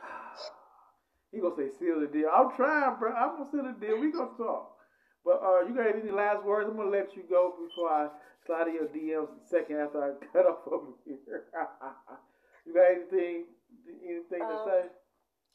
he 1.32 1.36
gonna 1.36 1.52
say 1.52 1.68
seal 1.76 2.00
the 2.00 2.08
deal. 2.08 2.32
I'm 2.32 2.48
trying, 2.56 2.96
bro. 2.96 3.12
I'm 3.12 3.36
gonna 3.36 3.52
seal 3.52 3.68
the 3.68 3.76
deal. 3.76 4.00
We 4.00 4.08
gonna 4.08 4.32
talk. 4.40 4.72
But 5.20 5.38
uh, 5.44 5.68
you 5.68 5.76
got 5.76 5.92
any 5.92 6.10
last 6.10 6.48
words? 6.48 6.64
I'm 6.64 6.80
gonna 6.80 6.88
let 6.88 7.12
you 7.12 7.28
go 7.28 7.54
before 7.60 7.92
I 7.92 8.08
slide 8.46 8.68
in 8.68 8.74
your 8.74 8.90
DMs 8.90 9.30
a 9.30 9.44
second 9.46 9.78
after 9.78 10.02
I 10.02 10.10
cut 10.32 10.46
off 10.46 10.66
over 10.66 10.92
here. 11.04 11.48
you 12.66 12.74
got 12.74 12.90
anything 12.90 13.46
anything 14.02 14.42
um, 14.42 14.50
to 14.50 14.58
say? 14.66 14.82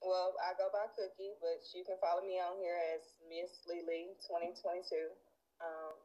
Well, 0.02 0.38
I 0.40 0.54
go 0.56 0.70
by 0.70 0.88
Cookie, 0.94 1.36
but 1.42 1.66
you 1.74 1.82
can 1.82 1.98
follow 1.98 2.22
me 2.22 2.38
on 2.38 2.62
here 2.62 2.78
as 2.94 3.02
Miss 3.26 3.66
Lily 3.66 4.14
2022. 4.30 5.10
Um, 5.58 5.98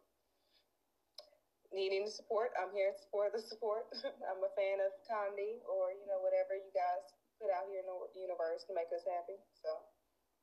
need 1.77 1.93
any 1.93 2.09
support? 2.09 2.57
I'm 2.57 2.73
here 2.73 2.93
to 2.93 2.99
support 2.99 3.37
the 3.37 3.43
support. 3.45 3.93
I'm 4.29 4.41
a 4.41 4.53
fan 4.57 4.81
of 4.81 4.97
comedy 5.05 5.61
or 5.69 5.93
you 5.93 6.05
know 6.09 6.25
whatever 6.25 6.57
you 6.57 6.73
guys 6.73 7.05
put 7.37 7.53
out 7.53 7.69
here 7.69 7.85
in 7.85 7.89
the 7.89 7.99
universe 8.17 8.65
to 8.69 8.73
make 8.73 8.89
us 8.93 9.05
happy. 9.05 9.39
So. 9.61 9.71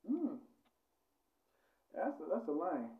Hmm. 0.05 0.35
That's 1.93 2.21
a, 2.21 2.25
that's 2.29 2.47
a 2.47 2.53
line. 2.53 2.93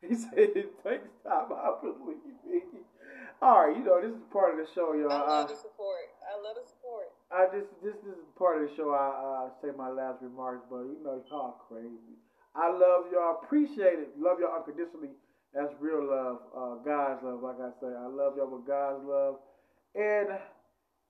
He 0.08 0.16
said 0.16 0.56
it 0.56 0.72
takes 0.82 1.12
time. 1.24 1.52
I 1.52 1.76
believe 1.82 2.24
me. 2.48 2.62
All 3.42 3.68
right, 3.68 3.76
you 3.76 3.84
know 3.84 4.00
this 4.00 4.12
is 4.12 4.24
part 4.32 4.52
of 4.52 4.60
the 4.60 4.68
show, 4.72 4.92
y'all. 4.92 5.12
I 5.12 5.44
love 5.44 5.48
the 5.48 5.56
support. 5.56 6.08
I 6.24 6.36
love 6.40 6.56
the 6.56 6.64
support. 6.68 7.08
I 7.32 7.48
just 7.52 7.68
this 7.84 7.96
this 8.04 8.16
is 8.16 8.28
part 8.36 8.60
of 8.60 8.68
the 8.68 8.72
show. 8.76 8.92
I 8.92 9.08
uh, 9.12 9.52
say 9.60 9.76
my 9.76 9.88
last 9.88 10.20
remarks, 10.20 10.64
but 10.68 10.88
you 10.88 10.96
know 11.04 11.20
y'all 11.28 11.60
crazy. 11.68 12.16
I 12.54 12.68
love 12.72 13.12
y'all, 13.12 13.40
appreciate 13.44 14.00
it, 14.00 14.16
love 14.18 14.40
y'all 14.40 14.56
unconditionally. 14.56 15.14
That's 15.54 15.72
real 15.80 16.02
love, 16.02 16.38
uh, 16.54 16.74
God's 16.82 17.22
love. 17.22 17.42
Like 17.42 17.60
I 17.60 17.70
say, 17.80 17.90
I 17.90 18.06
love 18.06 18.34
y'all 18.36 18.50
with 18.50 18.66
God's 18.66 19.04
love. 19.04 19.36
And 19.94 20.28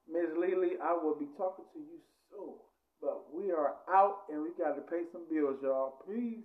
Ms. 0.08 0.32
Lily, 0.36 0.80
I 0.82 0.92
will 0.92 1.14
be 1.14 1.28
talking 1.36 1.64
to 1.72 1.78
you 1.78 2.00
soon. 2.30 2.56
But 3.00 3.32
we 3.32 3.52
are 3.52 3.76
out 3.92 4.28
and 4.30 4.42
we 4.42 4.50
got 4.56 4.76
to 4.76 4.82
pay 4.82 5.04
some 5.12 5.24
bills, 5.30 5.56
y'all. 5.62 6.04
Peace. 6.08 6.44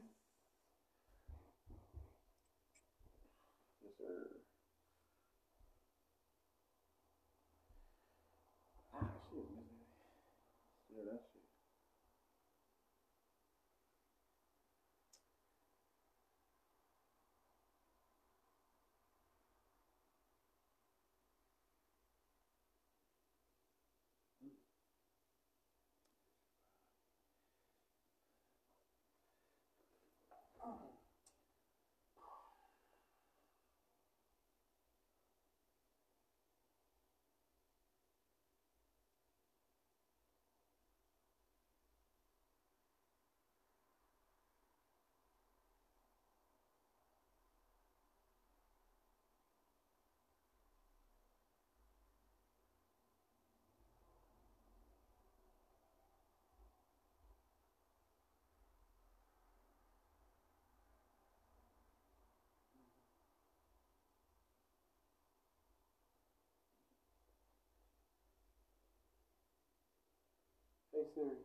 Hey 70.96 71.04
Siri. 71.16 71.38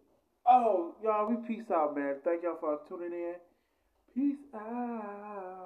Oh, 0.46 0.94
y'all, 1.02 1.28
we 1.28 1.36
peace 1.46 1.70
out, 1.72 1.96
man. 1.96 2.16
Thank 2.24 2.44
y'all 2.44 2.56
for 2.60 2.78
tuning 2.88 3.12
in. 3.12 3.36
Peace 4.14 4.38
out. 4.54 5.59